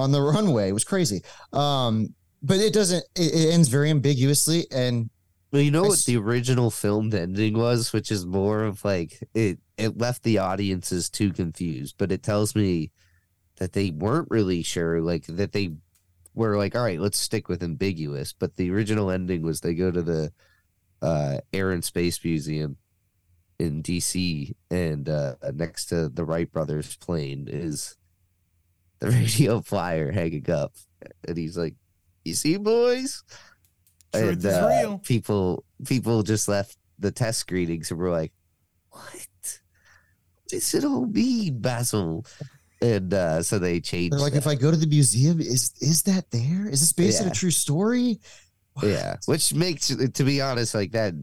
on 0.02 0.12
the 0.12 0.22
runway. 0.22 0.70
It 0.70 0.74
was 0.74 0.84
crazy. 0.84 1.22
Um, 1.54 2.14
but 2.44 2.58
it 2.58 2.74
doesn't. 2.74 3.04
It, 3.16 3.34
it 3.34 3.54
ends 3.54 3.68
very 3.70 3.90
ambiguously, 3.90 4.66
and 4.72 5.10
well 5.52 5.62
you 5.62 5.72
know 5.72 5.84
I 5.86 5.88
what 5.90 5.94
s- 6.00 6.06
the 6.06 6.18
original 6.18 6.72
filmed 6.72 7.14
ending 7.14 7.58
was 7.58 7.92
which 7.94 8.10
is 8.12 8.26
more 8.26 8.64
of 8.64 8.84
like 8.86 9.20
it 9.34 9.60
it 9.78 9.98
left 9.98 10.24
the 10.24 10.38
audiences 10.38 11.10
too 11.10 11.34
confused 11.34 11.96
but 11.98 12.12
it 12.12 12.24
tells 12.24 12.56
me 12.56 12.92
that 13.58 13.74
they 13.74 13.92
weren't 13.92 14.30
really 14.32 14.64
sure 14.64 15.02
like 15.02 15.26
that 15.28 15.52
they 15.52 15.72
were 16.34 16.56
like 16.58 16.74
all 16.76 16.84
right 16.84 17.02
let's 17.02 17.18
stick 17.18 17.50
with 17.50 17.62
ambiguous 17.64 18.32
but 18.32 18.56
the 18.56 18.72
original 18.72 19.12
ending 19.12 19.42
was 19.42 19.60
they 19.60 19.74
go 19.74 19.92
to 19.92 20.02
the 20.02 20.32
uh 21.02 21.38
air 21.52 21.72
and 21.72 21.84
space 21.84 22.24
museum 22.24 22.78
in 23.60 23.84
dc 23.84 24.54
and 24.70 25.10
uh 25.10 25.36
next 25.54 25.88
to 25.88 26.08
the 26.10 26.24
wright 26.24 26.50
brothers 26.52 26.96
plane 26.96 27.48
is 27.52 27.98
the 29.02 29.10
radio 29.12 29.60
flyer 29.62 30.12
hanging 30.12 30.50
up 30.50 30.74
and 31.28 31.38
he's 31.38 31.58
like 31.58 31.76
you 32.24 32.34
see 32.34 32.56
boys 32.58 33.24
Truth 34.14 34.24
and 34.24 34.38
is 34.38 34.46
uh, 34.46 34.68
real. 34.84 34.98
people 35.00 35.66
people 35.86 36.24
just 36.24 36.48
left 36.48 36.78
the 37.00 37.12
test 37.12 37.40
screenings 37.40 37.92
and 37.92 38.00
were 38.00 38.10
like 38.12 38.32
what 38.92 39.28
does 40.48 40.74
it 40.74 40.84
all 40.86 41.06
mean 41.06 41.60
basil 41.60 42.26
and 42.82 43.14
uh 43.14 43.42
so 43.42 43.58
they 43.60 43.80
changed 43.80 44.14
they're 44.14 44.20
like, 44.20 44.34
that. 44.34 44.40
if 44.40 44.48
I 44.48 44.56
go 44.56 44.72
to 44.72 44.78
the 44.78 44.88
museum, 44.88 45.40
is 45.40 45.72
is 45.82 46.02
that 46.04 46.30
there? 46.32 46.68
Is 46.68 46.80
this 46.80 46.92
based 46.92 47.22
on 47.22 47.28
a 47.28 47.32
true 47.32 47.52
story? 47.52 48.20
What? 48.74 48.88
Yeah, 48.88 49.18
which 49.28 49.54
makes 49.54 49.90
to 49.96 50.24
be 50.24 50.42
honest, 50.42 50.74
like 50.74 50.92
that 50.94 51.14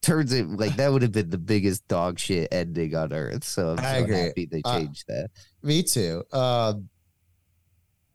turns 0.00 0.32
it 0.32 0.48
like 0.48 0.74
that 0.76 0.90
would 0.90 1.02
have 1.02 1.12
been 1.12 1.28
the 1.28 1.36
biggest 1.36 1.86
dog 1.86 2.18
shit 2.18 2.48
ending 2.50 2.94
on 2.96 3.12
earth. 3.12 3.44
So 3.44 3.76
I'm 3.78 4.06
so 4.06 4.12
happy 4.14 4.46
they 4.50 4.62
Uh, 4.64 4.78
changed 4.78 5.04
that. 5.08 5.28
Me 5.62 5.82
too. 5.82 6.22
Uh, 6.32 6.74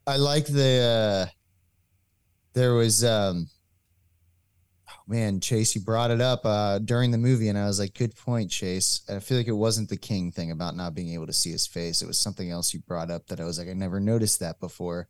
I 0.08 0.16
like 0.16 0.46
the. 0.46 1.28
Uh, 1.28 1.30
there 2.54 2.74
was, 2.74 3.04
um, 3.04 3.48
oh 4.88 5.02
man, 5.06 5.38
Chase, 5.40 5.74
you 5.74 5.82
brought 5.82 6.10
it 6.10 6.20
up 6.20 6.40
uh, 6.44 6.78
during 6.78 7.10
the 7.10 7.18
movie, 7.18 7.48
and 7.48 7.58
I 7.58 7.66
was 7.66 7.78
like, 7.78 7.94
"Good 7.94 8.16
point, 8.16 8.50
Chase." 8.50 9.02
And 9.06 9.16
I 9.18 9.20
feel 9.20 9.36
like 9.36 9.48
it 9.48 9.52
wasn't 9.52 9.90
the 9.90 9.96
king 9.98 10.32
thing 10.32 10.50
about 10.50 10.74
not 10.76 10.94
being 10.94 11.12
able 11.12 11.26
to 11.26 11.32
see 11.32 11.50
his 11.50 11.66
face. 11.66 12.00
It 12.00 12.06
was 12.06 12.18
something 12.18 12.50
else 12.50 12.72
you 12.72 12.80
brought 12.80 13.10
up 13.10 13.26
that 13.26 13.38
I 13.38 13.44
was 13.44 13.58
like, 13.58 13.68
I 13.68 13.74
never 13.74 14.00
noticed 14.00 14.40
that 14.40 14.58
before. 14.60 15.08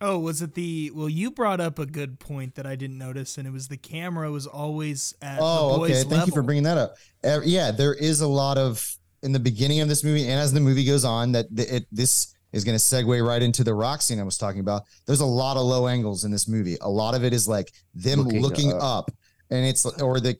Oh, 0.00 0.18
was 0.18 0.42
it 0.42 0.54
the? 0.54 0.90
Well, 0.94 1.08
you 1.08 1.30
brought 1.30 1.60
up 1.60 1.78
a 1.78 1.86
good 1.86 2.18
point 2.20 2.56
that 2.56 2.66
I 2.66 2.76
didn't 2.76 2.98
notice, 2.98 3.38
and 3.38 3.46
it 3.46 3.52
was 3.52 3.68
the 3.68 3.76
camera 3.76 4.30
was 4.30 4.46
always 4.46 5.14
at 5.22 5.38
Oh, 5.40 5.72
the 5.72 5.78
boys' 5.78 5.90
okay. 6.00 6.08
Thank 6.08 6.26
you 6.26 6.32
for 6.32 6.42
bringing 6.42 6.64
that 6.64 6.78
up. 6.78 6.96
Uh, 7.24 7.40
yeah, 7.44 7.70
there 7.70 7.94
is 7.94 8.20
a 8.20 8.28
lot 8.28 8.58
of 8.58 8.84
in 9.22 9.32
the 9.32 9.40
beginning 9.40 9.80
of 9.80 9.88
this 9.88 10.04
movie, 10.04 10.22
and 10.22 10.40
as 10.40 10.52
the 10.52 10.60
movie 10.60 10.84
goes 10.84 11.04
on, 11.04 11.32
that 11.32 11.46
it 11.56 11.86
this 11.90 12.34
is 12.52 12.64
going 12.64 12.76
to 12.76 12.82
segue 12.82 13.26
right 13.26 13.42
into 13.42 13.62
the 13.62 13.74
rock 13.74 14.00
scene 14.02 14.18
I 14.18 14.22
was 14.22 14.38
talking 14.38 14.60
about. 14.60 14.82
There's 15.06 15.20
a 15.20 15.26
lot 15.26 15.56
of 15.56 15.64
low 15.64 15.86
angles 15.86 16.24
in 16.24 16.30
this 16.30 16.48
movie. 16.48 16.76
A 16.80 16.88
lot 16.88 17.14
of 17.14 17.24
it 17.24 17.32
is 17.32 17.46
like 17.46 17.72
them 17.94 18.20
Looking 18.20 18.42
looking, 18.42 18.72
up. 18.72 18.82
up. 18.82 19.10
and 19.50 19.66
it's 19.66 19.84
or 20.00 20.20
the 20.20 20.36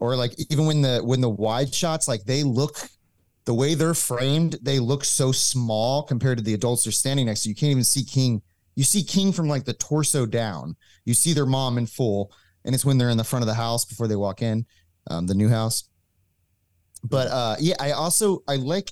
or 0.00 0.16
like 0.16 0.34
even 0.50 0.66
when 0.66 0.82
the 0.82 1.00
when 1.04 1.20
the 1.20 1.30
wide 1.30 1.72
shots, 1.72 2.08
like 2.08 2.24
they 2.24 2.42
look 2.42 2.76
the 3.44 3.54
way 3.54 3.74
they're 3.74 3.94
framed, 3.94 4.58
they 4.62 4.78
look 4.78 5.04
so 5.04 5.30
small 5.32 6.02
compared 6.02 6.38
to 6.38 6.44
the 6.44 6.54
adults 6.54 6.84
they're 6.84 6.92
standing 6.92 7.26
next 7.26 7.42
to. 7.42 7.48
You 7.48 7.54
can't 7.54 7.70
even 7.70 7.84
see 7.84 8.04
King. 8.04 8.42
You 8.74 8.84
see 8.84 9.02
King 9.04 9.32
from 9.32 9.48
like 9.48 9.64
the 9.64 9.74
torso 9.74 10.26
down. 10.26 10.76
You 11.04 11.14
see 11.14 11.32
their 11.32 11.46
mom 11.46 11.78
in 11.78 11.86
full, 11.86 12.32
and 12.64 12.74
it's 12.74 12.84
when 12.84 12.98
they're 12.98 13.10
in 13.10 13.18
the 13.18 13.24
front 13.24 13.42
of 13.42 13.46
the 13.46 13.54
house 13.54 13.84
before 13.84 14.08
they 14.08 14.16
walk 14.16 14.42
in, 14.42 14.66
um, 15.10 15.26
the 15.26 15.34
new 15.34 15.48
house. 15.48 15.84
But 17.04 17.28
uh, 17.28 17.56
yeah, 17.60 17.74
I 17.78 17.92
also 17.92 18.42
I 18.48 18.56
like. 18.56 18.90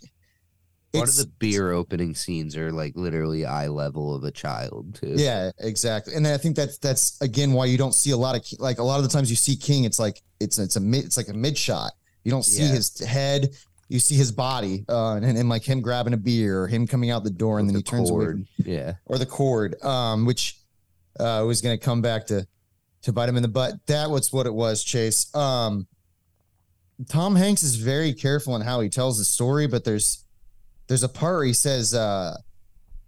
One 0.93 1.09
of 1.09 1.15
the 1.17 1.31
beer 1.39 1.71
opening 1.71 2.15
scenes 2.15 2.57
are 2.57 2.73
like 2.73 2.97
literally 2.97 3.45
eye 3.47 3.69
level 3.69 4.13
of 4.15 4.25
a 4.25 4.31
child 4.33 4.97
too. 5.01 5.15
Yeah, 5.17 5.51
exactly. 5.59 6.15
And 6.15 6.27
I 6.27 6.37
think 6.37 6.57
that's 6.57 6.79
that's 6.79 7.21
again 7.21 7.53
why 7.53 7.67
you 7.67 7.79
don't 7.79 7.95
see 7.95 8.11
a 8.11 8.17
lot 8.17 8.35
of 8.37 8.45
like 8.59 8.79
a 8.79 8.83
lot 8.83 8.97
of 8.97 9.05
the 9.05 9.09
times 9.09 9.31
you 9.31 9.37
see 9.37 9.55
King, 9.57 9.85
it's 9.85 9.99
like 10.01 10.21
it's 10.41 10.59
it's 10.59 10.75
a 10.77 10.81
mid 10.81 11.05
it's 11.05 11.17
like 11.17 11.29
a 11.29 11.33
mid 11.35 11.57
shot. 11.57 11.93
You 12.25 12.31
don't 12.33 12.45
see 12.45 12.63
Yeah. 12.65 12.71
his 12.73 12.99
head, 12.99 13.51
you 13.89 14.01
see 14.01 14.17
his 14.17 14.33
body, 14.33 14.85
uh, 14.89 15.15
and, 15.15 15.25
and 15.39 15.49
like 15.49 15.63
him 15.63 15.81
grabbing 15.81 16.13
a 16.13 16.17
beer 16.17 16.63
or 16.63 16.67
him 16.67 16.87
coming 16.89 17.11
out 17.11 17.23
the 17.25 17.31
door 17.31 17.59
and 17.61 17.67
With 17.69 17.75
then 17.75 17.79
he 17.79 17.83
the 17.85 17.91
turns 17.91 18.11
away 18.11 18.25
cord. 18.25 18.47
Yeah. 18.59 18.93
or 19.07 19.19
the 19.19 19.27
cord, 19.27 19.81
um, 19.85 20.27
which 20.27 20.57
uh, 21.21 21.45
was 21.47 21.61
going 21.63 21.79
to 21.79 21.85
come 21.85 22.03
back 22.03 22.27
to 22.27 22.47
to 23.03 23.13
bite 23.13 23.29
him 23.29 23.37
in 23.37 23.43
the 23.43 23.49
butt. 23.49 23.75
That 23.87 24.11
was 24.11 24.33
what 24.33 24.47
it 24.47 24.53
was, 24.55 24.83
Chase. 24.85 25.33
Um, 25.37 25.87
Tom 27.09 27.35
Hanks 27.37 27.63
is 27.63 27.77
very 27.77 28.13
careful 28.13 28.57
in 28.57 28.63
how 28.63 28.81
he 28.81 28.89
tells 28.91 29.19
the 29.19 29.25
story, 29.25 29.67
but 29.67 29.85
there's 29.85 30.25
there's 30.91 31.05
a 31.05 31.09
part 31.09 31.37
where 31.37 31.45
he 31.45 31.53
says, 31.53 31.95
uh, 31.95 32.37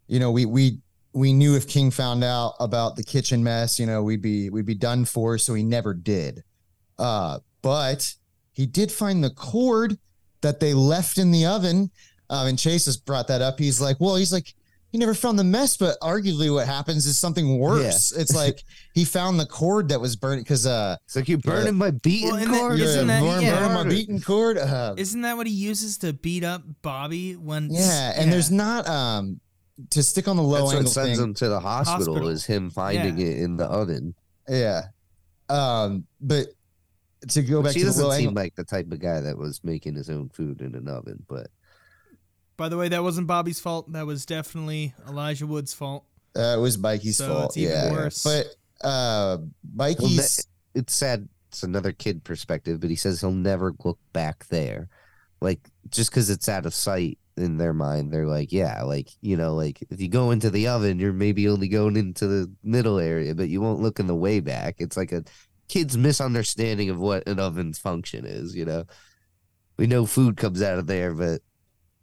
you 0.07 0.21
know, 0.21 0.31
we 0.31 0.47
we 0.47 0.79
we 1.15 1.33
knew 1.33 1.57
if 1.57 1.67
King 1.67 1.91
found 1.91 2.23
out 2.23 2.55
about 2.61 2.95
the 2.95 3.03
kitchen 3.03 3.43
mess, 3.43 3.81
you 3.81 3.87
know, 3.87 4.05
we'd 4.05 4.23
be 4.23 4.51
we'd 4.51 4.67
be 4.67 4.77
done 4.77 5.05
for. 5.05 5.37
So 5.37 5.53
he 5.55 5.65
never 5.65 5.93
did. 5.93 6.45
Uh, 6.97 7.41
but 7.61 8.15
he 8.53 8.67
did 8.67 8.93
find 8.93 9.23
the 9.23 9.31
cord 9.31 9.99
that 10.43 10.61
they 10.61 10.75
left 10.75 11.19
in 11.19 11.33
the 11.33 11.45
oven. 11.45 11.91
Um, 12.31 12.47
and 12.47 12.59
Chase 12.59 12.87
has 12.87 12.97
brought 12.97 13.27
that 13.27 13.43
up. 13.43 13.59
He's 13.59 13.81
like, 13.81 13.97
well, 13.99 14.15
he's 14.15 14.33
like, 14.33 14.55
he 14.93 14.99
never 14.99 15.15
found 15.15 15.39
the 15.39 15.45
mess, 15.45 15.77
but 15.77 15.99
arguably 16.01 16.53
what 16.53 16.67
happens 16.67 17.07
is 17.07 17.19
something 17.19 17.59
worse. 17.59 18.13
It's 18.13 18.35
like 18.35 18.63
he 18.95 19.05
found 19.05 19.41
the 19.41 19.47
cord 19.47 19.89
that 19.89 20.01
was 20.01 20.15
burning 20.17 20.45
because 20.45 20.67
uh, 20.67 20.97
It's 21.07 21.17
like 21.17 21.29
you're 21.29 21.39
burning 21.39 21.75
my 21.77 21.91
beaten 21.91 22.29
Well, 22.31 22.39
and 22.43 22.53
that- 22.55 22.61
cord. 22.61 22.79
isn't 22.81 23.07
that- 23.09 23.23
burn, 23.23 23.43
yeah. 23.43 23.59
burn 23.67 23.75
my 23.75 23.85
beaten 23.91 24.21
cord. 24.21 24.59
Uh, 24.59 24.95
Isn't 24.97 25.23
that 25.23 25.37
what 25.37 25.47
he 25.49 25.53
uses 25.55 25.99
to 25.99 26.13
beat 26.13 26.45
up 26.45 26.63
Bobby 26.83 27.35
when? 27.37 27.69
yeah, 27.71 28.13
and 28.17 28.31
there's 28.33 28.51
not 28.53 28.87
um 28.87 29.41
to 29.91 30.03
stick 30.03 30.29
on 30.29 30.37
the 30.37 30.43
low 30.43 30.59
That's 30.59 30.65
what 30.67 30.77
angle 30.77 30.93
sends 30.93 31.19
thing. 31.19 31.29
him 31.29 31.35
to 31.35 31.49
the 31.49 31.59
hospital, 31.59 32.15
Hospital. 32.15 32.29
is 32.29 32.45
him 32.45 32.71
finding 32.71 33.19
Yeah. 33.19 33.27
it 33.29 33.39
in 33.39 33.57
the 33.57 33.65
oven. 33.65 34.15
Yeah, 34.49 34.83
um, 35.49 36.05
but 36.21 36.49
to 37.29 37.43
go 37.43 37.63
back 37.63 37.73
she 37.73 37.79
to 37.81 37.87
the 37.87 37.91
doesn't 37.91 38.05
low 38.05 38.11
seem 38.13 38.29
angle, 38.29 38.43
like 38.43 38.55
the 38.57 38.65
type 38.65 38.91
of 38.93 38.99
guy 39.01 39.21
that 39.21 39.39
was 39.39 39.63
making 39.65 39.95
his 39.95 40.11
own 40.11 40.29
food 40.29 40.61
in 40.61 40.75
an 40.75 40.89
oven, 40.89 41.25
but 41.29 41.49
By 42.57 42.69
the 42.69 42.77
way, 42.77 42.89
that 42.89 43.03
wasn't 43.03 43.27
Bobby's 43.27 43.61
fault. 43.61 43.91
That 43.93 44.07
was 44.07 44.25
definitely 44.27 44.95
Elijah 45.09 45.47
Wood's 45.47 45.75
fault. 45.75 46.05
uh, 46.37 46.55
it 46.57 46.61
was 46.61 46.79
Mikey's 46.79 47.17
So 47.17 47.29
fault. 47.29 47.45
it's 47.47 47.57
even 47.57 47.73
yeah, 47.73 47.93
worse. 47.93 48.23
but 48.23 48.47
uh, 48.87 49.39
Mikey's 49.75 50.47
it's 50.75 50.95
sad. 50.95 51.29
It's 51.49 51.63
another 51.63 51.93
kid 51.93 52.25
perspective, 52.25 52.81
but 52.81 52.89
he 52.91 52.97
says 52.97 53.21
he'll 53.21 53.31
never 53.33 53.75
look 53.85 53.99
back 54.13 54.47
there. 54.49 54.89
Like 55.41 55.61
just 55.91 56.11
because 56.11 56.31
it's 56.31 56.49
out 56.49 56.67
of 56.67 56.73
sight 56.75 57.19
in 57.37 57.57
their 57.59 57.73
mind, 57.75 58.13
they're 58.13 58.27
like, 58.27 58.53
yeah, 58.53 58.83
like 58.83 59.09
you 59.21 59.37
know, 59.37 59.55
like 59.55 59.83
if 59.91 60.01
you 60.01 60.09
go 60.09 60.31
into 60.31 60.49
the 60.51 60.69
oven, 60.69 60.99
you're 60.99 61.13
maybe 61.13 61.49
only 61.49 61.69
going 61.69 61.97
into 61.97 62.27
the 62.27 62.51
middle 62.63 62.99
area, 62.99 63.35
but 63.35 63.49
you 63.49 63.61
won't 63.61 63.81
look 63.81 63.99
in 64.01 64.07
the 64.07 64.15
way 64.15 64.41
back. 64.41 64.77
It's 64.79 64.97
like 64.97 65.13
a 65.13 65.25
kid's 65.69 65.97
misunderstanding 65.97 66.91
of 66.91 66.99
what 66.99 67.27
an 67.29 67.39
oven's 67.41 67.79
function 67.79 68.25
is. 68.25 68.55
You 68.55 68.65
know, 68.65 68.85
we 69.79 69.87
know 69.87 70.07
food 70.07 70.37
comes 70.37 70.63
out 70.63 70.79
of 70.79 70.87
there, 70.87 71.13
but 71.15 71.41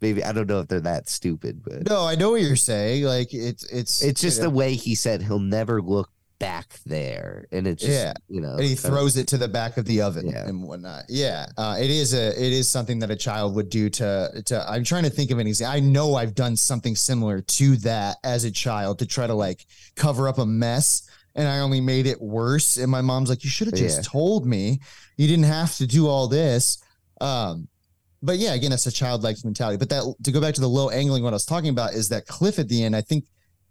maybe 0.02 0.24
I 0.24 0.32
don't 0.32 0.48
know 0.48 0.60
if 0.62 0.68
they're 0.68 0.80
that 0.82 1.10
stupid, 1.10 1.62
but 1.64 1.88
no, 1.90 2.06
I 2.06 2.16
know 2.16 2.32
what 2.32 2.42
you're 2.42 2.56
saying. 2.56 3.04
Like 3.04 3.34
it's 3.34 3.64
it's 3.66 4.02
it's 4.02 4.22
just 4.22 4.38
you 4.38 4.44
the 4.44 4.50
way 4.50 4.76
he 4.76 4.96
said 4.96 5.22
he'll 5.22 5.40
never 5.40 5.82
look 5.82 6.10
back 6.40 6.80
there, 6.86 7.46
and 7.52 7.68
it's 7.68 7.82
just 7.84 7.92
Yeah. 7.94 8.14
you 8.30 8.40
know, 8.40 8.54
and 8.54 8.62
he 8.64 8.76
kind 8.76 8.86
of- 8.86 8.92
throws 8.92 9.18
it 9.18 9.28
to 9.28 9.38
the 9.38 9.50
back 9.50 9.76
of 9.76 9.84
the 9.84 10.02
oven 10.02 10.28
Yeah. 10.28 10.48
and 10.48 10.64
whatnot. 10.64 11.04
Yeah, 11.10 11.48
uh, 11.58 11.76
it 11.80 11.90
is 11.90 12.14
a 12.14 12.28
it 12.30 12.54
is 12.54 12.70
something 12.70 13.00
that 13.00 13.12
a 13.12 13.16
child 13.18 13.56
would 13.56 13.70
do 13.70 13.90
to 13.90 14.42
to. 14.46 14.70
I'm 14.72 14.86
trying 14.86 15.04
to 15.04 15.10
think 15.10 15.32
of 15.32 15.40
an 15.40 15.48
example. 15.48 15.76
I 15.76 15.82
know 15.82 16.16
I've 16.16 16.36
done 16.36 16.56
something 16.56 16.96
similar 16.96 17.42
to 17.42 17.76
that 17.78 18.18
as 18.24 18.46
a 18.46 18.52
child 18.52 19.00
to 19.00 19.06
try 19.06 19.28
to 19.28 19.34
like 19.34 19.66
cover 19.96 20.30
up 20.30 20.38
a 20.38 20.46
mess, 20.46 21.02
and 21.36 21.46
I 21.46 21.60
only 21.60 21.82
made 21.82 22.06
it 22.08 22.22
worse. 22.22 22.78
And 22.78 22.90
my 22.90 23.02
mom's 23.02 23.28
like, 23.30 23.44
"You 23.44 23.50
should 23.50 23.68
have 23.68 23.76
just 23.76 23.98
Yeah. 23.98 24.04
told 24.04 24.46
me. 24.46 24.80
You 25.18 25.28
didn't 25.28 25.44
have 25.44 25.76
to 25.78 25.86
do 25.88 26.08
all 26.08 26.30
this." 26.30 26.78
Um, 27.20 27.68
but 28.22 28.38
yeah, 28.38 28.54
again, 28.54 28.72
that's 28.72 28.86
a 28.86 28.92
childlike 28.92 29.38
mentality. 29.44 29.78
But 29.78 29.90
that 29.90 30.16
to 30.24 30.32
go 30.32 30.42
back 30.42 30.54
to 30.56 30.62
the 30.62 30.68
low 30.68 30.90
angling, 30.90 31.24
what 31.24 31.34
I 31.34 31.36
was 31.36 31.46
talking 31.46 31.70
about 31.70 31.94
is 31.94 32.10
that 32.10 32.28
cliff 32.28 32.60
at 32.60 32.68
the 32.68 32.84
end. 32.84 32.96
I 32.96 33.02
think 33.02 33.26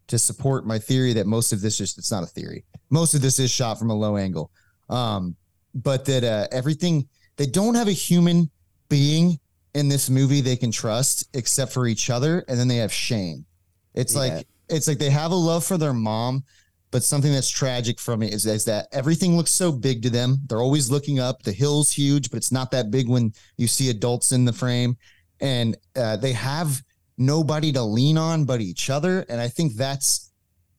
to 0.09 0.19
support 0.19 0.67
my 0.67 0.79
theory 0.79 1.13
that 1.13 1.27
most 1.27 1.53
of 1.53 1.61
this 1.61 1.81
is 1.81 1.97
it's 1.99 2.11
not 2.11 2.23
a 2.23 2.27
theory. 2.27 2.65
Most 2.91 3.15
of 3.15 3.21
this 3.21 3.39
is 3.39 3.51
shot 3.51 3.79
from 3.79 3.91
a 3.91 3.95
low 3.95 4.17
angle. 4.17 4.51
Um, 4.89 5.37
but 5.75 6.05
that 6.07 6.25
uh, 6.25 6.47
everything 6.51 7.07
they 7.37 7.47
don't 7.47 7.75
have 7.75 7.89
a 7.89 7.93
human 7.93 8.51
being 8.89 9.39
in 9.75 9.89
this 9.89 10.09
movie 10.09 10.41
they 10.41 10.57
can 10.57 10.71
trust 10.73 11.29
except 11.35 11.73
for 11.73 11.87
each 11.87 12.09
other, 12.11 12.45
and 12.49 12.59
then 12.59 12.69
they 12.69 12.77
have 12.79 12.93
Shane. 12.93 13.45
It's 13.95 14.15
Yeah. 14.15 14.21
like 14.21 14.47
it's 14.71 14.89
like 14.89 14.99
they 14.99 15.11
have 15.11 15.31
a 15.31 15.35
love 15.37 15.65
for 15.65 15.77
their 15.79 15.93
mom, 15.95 16.45
but 16.91 17.03
something 17.03 17.33
that's 17.33 17.51
tragic 17.51 18.01
from 18.01 18.23
it 18.23 18.33
is, 18.33 18.47
is 18.47 18.65
that 18.65 18.89
everything 18.93 19.37
looks 19.37 19.51
so 19.51 19.71
big 19.71 20.03
to 20.03 20.11
them. 20.11 20.39
They're 20.47 20.63
always 20.63 20.91
looking 20.91 21.19
up. 21.19 21.43
The 21.43 21.53
hill's 21.53 21.93
huge, 21.93 22.31
but 22.31 22.39
it's 22.39 22.53
not 22.53 22.71
that 22.71 22.91
big 22.91 23.09
when 23.09 23.33
you 23.57 23.67
see 23.67 23.91
adults 23.91 24.33
in 24.33 24.45
the 24.45 24.53
frame, 24.53 24.97
and 25.41 25.77
uh, 25.97 26.17
they 26.17 26.33
have 26.33 26.83
nobody 27.19 27.73
to 27.73 27.83
lean 27.83 28.17
on 28.17 28.45
but 28.45 28.61
each 28.61 28.89
other. 28.89 29.27
And 29.29 29.41
I 29.41 29.49
think 29.49 29.75
that's 29.75 30.33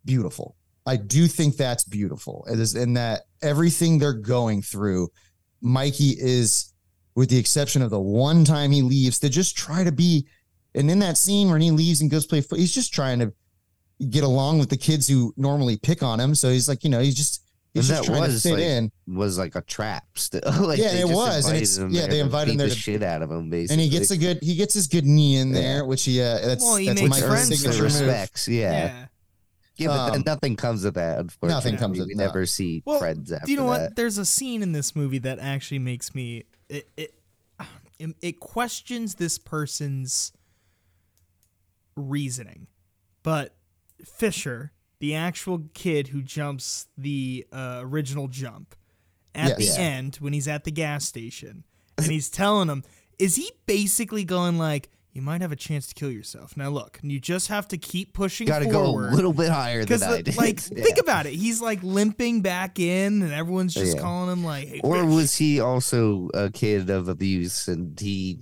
beautiful. 0.05 0.55
I 0.85 0.95
do 0.95 1.27
think 1.27 1.57
that's 1.57 1.83
beautiful. 1.83 2.47
It 2.49 2.59
is 2.59 2.75
in 2.75 2.93
that 2.95 3.23
everything 3.41 3.99
they're 3.99 4.13
going 4.13 4.61
through, 4.63 5.09
Mikey 5.61 6.15
is, 6.17 6.73
with 7.15 7.29
the 7.29 7.37
exception 7.37 7.81
of 7.81 7.91
the 7.91 7.99
one 7.99 8.45
time 8.45 8.71
he 8.71 8.81
leaves, 8.81 9.19
to 9.19 9.29
just 9.29 9.55
try 9.55 9.83
to 9.83 9.91
be. 9.91 10.25
And 10.73 10.89
in 10.89 10.99
that 10.99 11.17
scene 11.17 11.49
when 11.49 11.61
he 11.61 11.71
leaves 11.71 12.01
and 12.01 12.09
goes 12.09 12.25
play 12.25 12.43
he's 12.55 12.73
just 12.73 12.93
trying 12.93 13.19
to 13.19 13.33
get 14.09 14.23
along 14.23 14.59
with 14.59 14.69
the 14.69 14.77
kids 14.77 15.07
who 15.07 15.33
normally 15.37 15.77
pick 15.77 16.01
on 16.03 16.19
him. 16.19 16.35
So 16.35 16.49
he's 16.49 16.69
like, 16.69 16.83
you 16.83 16.89
know, 16.89 16.99
he's 17.01 17.15
just 17.15 17.43
he's 17.73 17.89
And 17.89 17.97
just 17.97 18.07
that 18.07 18.11
trying 18.13 18.21
was, 18.31 18.41
to 18.43 18.49
fit 18.49 18.55
like, 18.55 18.63
in. 18.63 18.91
was 19.07 19.37
like 19.37 19.55
a 19.55 19.61
trap 19.61 20.05
still. 20.15 20.41
like 20.61 20.79
Yeah, 20.79 20.93
they 20.93 21.01
it 21.01 21.07
was, 21.07 21.45
and 21.45 21.55
invited 21.55 21.55
it's- 21.63 21.77
him 21.77 21.89
yeah, 21.91 22.07
they 22.07 22.19
invited 22.19 22.51
him 22.51 22.57
beat 22.57 22.59
there 22.59 22.67
the 22.69 22.73
to- 22.75 22.79
shit 22.79 23.03
out 23.03 23.21
of 23.21 23.31
him 23.31 23.49
basically. 23.49 23.73
And 23.73 23.81
he 23.81 23.89
gets 23.97 24.11
a 24.11 24.17
good 24.17 24.39
he 24.41 24.55
gets 24.55 24.73
his 24.73 24.87
good 24.87 25.05
knee 25.05 25.35
in 25.37 25.51
there, 25.51 25.77
Yeah. 25.77 25.81
which 25.83 26.03
he 26.05 26.21
uh 26.21 26.39
that's 26.39 26.63
Well, 26.63 26.75
he 26.77 26.87
that's 26.87 27.01
makes 27.01 27.09
Mike's 27.11 27.25
friends 27.25 27.49
earns 27.49 27.49
the 27.49 27.55
signature 27.73 28.05
move. 28.05 28.47
Yeah. 28.47 28.71
Yeah. 28.71 29.05
Yeah, 29.75 29.87
but 29.87 30.15
Um, 30.17 30.23
nothing 30.25 30.55
comes 30.57 30.83
of 30.83 30.95
that. 30.95 31.19
Unfortunately, 31.19 31.53
nothing 31.71 31.77
comes 31.79 31.99
of- 31.99 32.07
We 32.07 32.15
no. 32.15 32.25
never 32.25 32.45
see 32.45 32.83
Well, 32.85 32.99
friends 32.99 33.31
after 33.31 33.45
Do 33.45 33.51
you 33.53 33.57
know 33.59 33.71
that. 33.71 33.81
what? 33.81 33.95
There's 33.95 34.17
a 34.17 34.25
scene 34.25 34.61
in 34.61 34.73
this 34.73 34.93
movie 34.95 35.19
that 35.19 35.39
actually 35.39 35.79
makes 35.79 36.13
me 36.15 36.43
it 36.67 36.89
it 36.97 37.13
it, 37.99 38.15
it 38.21 38.39
questions 38.39 39.15
this 39.15 39.37
person's 39.37 40.31
reasoning. 41.95 42.67
But 43.23 43.55
Fisher, 44.05 44.71
the 44.99 45.15
actual 45.15 45.63
kid 45.73 46.09
who 46.09 46.21
jumps 46.21 46.87
the 46.97 47.45
uh, 47.51 47.79
original 47.83 48.27
jump 48.27 48.75
at 49.35 49.49
Yes. 49.49 49.57
the 49.57 49.81
Yeah. 49.81 49.87
end 49.87 50.15
when 50.17 50.33
he's 50.33 50.47
at 50.47 50.63
the 50.63 50.71
gas 50.71 51.05
station 51.05 51.63
and 51.97 52.07
he's 52.07 52.29
telling 52.41 52.69
him, 52.69 52.83
is 53.17 53.35
he 53.35 53.51
basically 53.65 54.23
going 54.23 54.57
like, 54.57 54.89
"You 55.13 55.21
might 55.21 55.41
have 55.41 55.51
a 55.51 55.55
chance 55.55 55.87
to 55.87 55.93
kill 55.95 56.09
yourself." 56.11 56.55
Now 56.57 56.69
look, 56.69 56.99
you 57.03 57.19
just 57.19 57.47
have 57.47 57.67
to 57.69 57.77
keep 57.77 58.13
pushing 58.13 58.47
Got 58.47 58.59
to 58.59 58.65
go 58.67 58.85
a 58.85 59.11
little 59.13 59.33
bit 59.33 59.49
higher 59.49 59.79
than 59.79 59.85
Because, 59.87 60.03
I 60.03 60.21
did. 60.21 60.37
like, 60.37 60.59
Yeah. 60.71 60.83
think 60.83 60.97
about 60.99 61.25
it. 61.25 61.33
He's 61.33 61.61
like 61.61 61.81
limping 61.83 62.41
back 62.41 62.79
in, 62.79 63.21
and 63.21 63.31
everyone's 63.33 63.73
just 63.73 63.95
Yeah. 63.97 64.01
calling 64.01 64.31
him 64.31 64.43
like, 64.43 64.67
hey, 64.67 64.81
or 64.83 64.97
bitch. 64.97 65.15
was 65.15 65.35
he 65.35 65.59
also 65.59 66.29
a 66.33 66.49
kid 66.49 66.89
of 66.89 67.07
abuse 67.09 67.67
and 67.67 67.99
he 67.99 68.39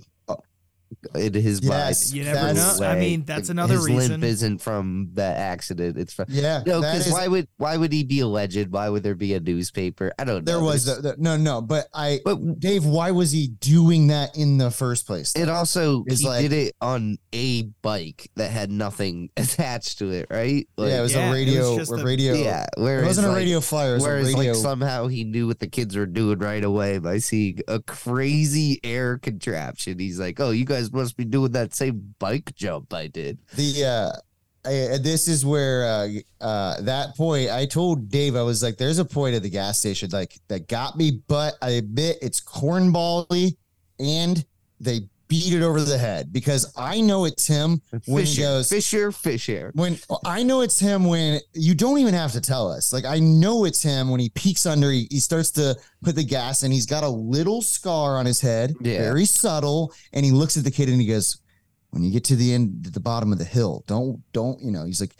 in 1.14 1.34
his 1.34 1.60
Yes, 1.62 2.12
mind 2.12 2.16
You 2.16 2.24
never 2.24 2.46
That's- 2.54 2.80
know. 2.80 2.86
I 2.86 2.98
mean, 2.98 3.24
that's 3.24 3.48
another 3.48 3.74
his 3.74 3.86
reason. 3.86 4.10
limp 4.12 4.24
isn't 4.24 4.58
from 4.58 5.10
the 5.14 5.22
accident 5.22 5.96
it's 5.98 6.12
from 6.12 6.26
Yeah, 6.28 6.62
no 6.66 6.80
because 6.80 7.06
is- 7.06 7.12
why 7.12 7.28
would 7.28 7.48
why 7.56 7.76
would 7.76 7.92
he 7.92 8.04
be 8.04 8.20
a 8.20 8.26
legend 8.26 8.72
why 8.72 8.88
would 8.88 9.02
there 9.02 9.14
be 9.14 9.34
a 9.34 9.40
newspaper 9.40 10.12
i 10.18 10.24
don't 10.24 10.44
know 10.44 10.52
there 10.52 10.60
was 10.62 10.84
There's- 10.86 11.02
the, 11.02 11.10
the, 11.12 11.16
no 11.18 11.36
no, 11.36 11.60
but 11.60 11.86
I 11.94 12.20
but 12.24 12.58
Dave, 12.60 12.84
why 12.84 13.10
was 13.10 13.30
he 13.32 13.48
doing 13.48 14.08
that 14.08 14.36
in 14.36 14.58
the 14.58 14.70
first 14.70 15.06
place? 15.06 15.34
it 15.36 15.48
also 15.48 16.04
It's 16.06 16.20
he 16.20 16.26
like- 16.26 16.42
did 16.42 16.52
it 16.52 16.74
on 16.80 17.18
a 17.32 17.62
bike 17.82 18.30
that 18.36 18.50
had 18.50 18.70
nothing 18.70 19.30
attached 19.36 19.98
to 19.98 20.10
it 20.10 20.26
right 20.30 20.66
Like, 20.76 20.90
yeah, 20.90 20.98
it 20.98 21.02
was 21.02 21.14
Yeah, 21.14 21.30
a 21.30 21.32
radio 21.32 21.78
just 21.78 21.92
a 21.92 21.96
a- 21.96 22.04
radio 22.04 22.34
yeah 22.34 22.66
It 22.76 23.04
wasn't 23.04 23.26
a 23.26 23.30
like, 23.30 23.38
radio 23.38 23.60
flyer, 23.60 23.92
it 23.92 23.94
was 23.94 24.04
a 24.04 24.08
Whereas, 24.08 24.34
radio 24.34 24.52
like 24.52 24.60
somehow 24.62 25.06
he 25.08 25.24
knew 25.24 25.46
what 25.46 25.58
the 25.60 25.66
kids 25.68 25.96
were 25.96 26.06
doing 26.06 26.38
right 26.38 26.64
away 26.64 26.98
by 26.98 27.18
seeing 27.18 27.60
a 27.68 27.80
crazy 27.80 28.80
air 28.84 29.18
contraption. 29.18 29.98
He's 29.98 30.18
like, 30.18 30.40
"Oh, 30.40 30.50
you 30.50 30.64
guys 30.64 30.77
must 30.92 31.16
be 31.16 31.24
doing 31.24 31.52
that 31.52 31.74
same 31.74 32.14
bike 32.18 32.54
jump 32.54 32.92
I 32.92 33.06
did." 33.06 33.38
the 33.56 33.84
uh 33.84 34.20
I, 34.64 34.98
this 35.00 35.28
is 35.28 35.46
where 35.46 35.84
uh, 35.84 36.08
uh, 36.44 36.80
that 36.82 37.16
point 37.16 37.50
I 37.50 37.64
told 37.64 38.10
Dave 38.10 38.36
I 38.36 38.42
was 38.42 38.62
like, 38.62 38.76
"There's 38.76 38.98
a 38.98 39.04
point 39.04 39.34
at 39.34 39.42
the 39.42 39.48
gas 39.48 39.78
station 39.78 40.10
like 40.10 40.38
that 40.48 40.68
got 40.68 40.96
me, 40.96 41.22
but 41.26 41.54
I 41.62 41.70
admit 41.70 42.18
it's 42.20 42.40
cornbally, 42.40 43.56
and 43.98 44.44
they 44.80 45.08
beat 45.28 45.52
it 45.52 45.62
over 45.62 45.80
the 45.82 45.98
head 45.98 46.32
because 46.32 46.72
I 46.76 47.00
know 47.00 47.24
it's 47.26 47.46
him 47.46 47.80
when 48.06 48.24
he 48.24 48.30
Fisher, 48.34 48.40
goes 48.42 48.68
Fisher, 48.70 49.12
Fisher. 49.12 49.70
when 49.74 49.98
I 50.24 50.42
know 50.42 50.62
it's 50.62 50.80
him 50.80 51.04
when 51.04 51.40
you 51.52 51.74
don't 51.74 51.98
even 51.98 52.14
have 52.14 52.32
to 52.32 52.40
tell 52.40 52.70
us. 52.70 52.92
Like 52.92 53.04
I 53.04 53.18
know 53.18 53.64
it's 53.64 53.82
him 53.82 54.08
when 54.10 54.20
he 54.20 54.30
peeks 54.30 54.64
under, 54.66 54.90
he, 54.90 55.06
he 55.10 55.20
starts 55.20 55.50
to 55.52 55.76
put 56.02 56.16
the 56.16 56.24
gas 56.24 56.62
and 56.62 56.72
he's 56.72 56.86
got 56.86 57.04
a 57.04 57.08
little 57.08 57.60
scar 57.62 58.16
on 58.16 58.24
his 58.26 58.40
head, 58.40 58.74
Yeah. 58.80 58.98
very 59.02 59.26
subtle. 59.26 59.92
And 60.12 60.24
he 60.24 60.32
looks 60.32 60.56
at 60.56 60.64
the 60.64 60.70
kid 60.70 60.88
and 60.88 61.00
he 61.00 61.06
goes, 61.06 61.38
When 61.90 62.02
you 62.02 62.10
get 62.10 62.24
to 62.24 62.36
the 62.36 62.54
end, 62.54 62.86
at 62.86 62.94
the 62.94 63.00
bottom 63.00 63.30
of 63.32 63.38
the 63.38 63.44
hill, 63.44 63.84
don't, 63.86 64.22
don't, 64.32 64.60
you 64.62 64.70
know, 64.70 64.84
he's 64.86 65.00
like, 65.00 65.14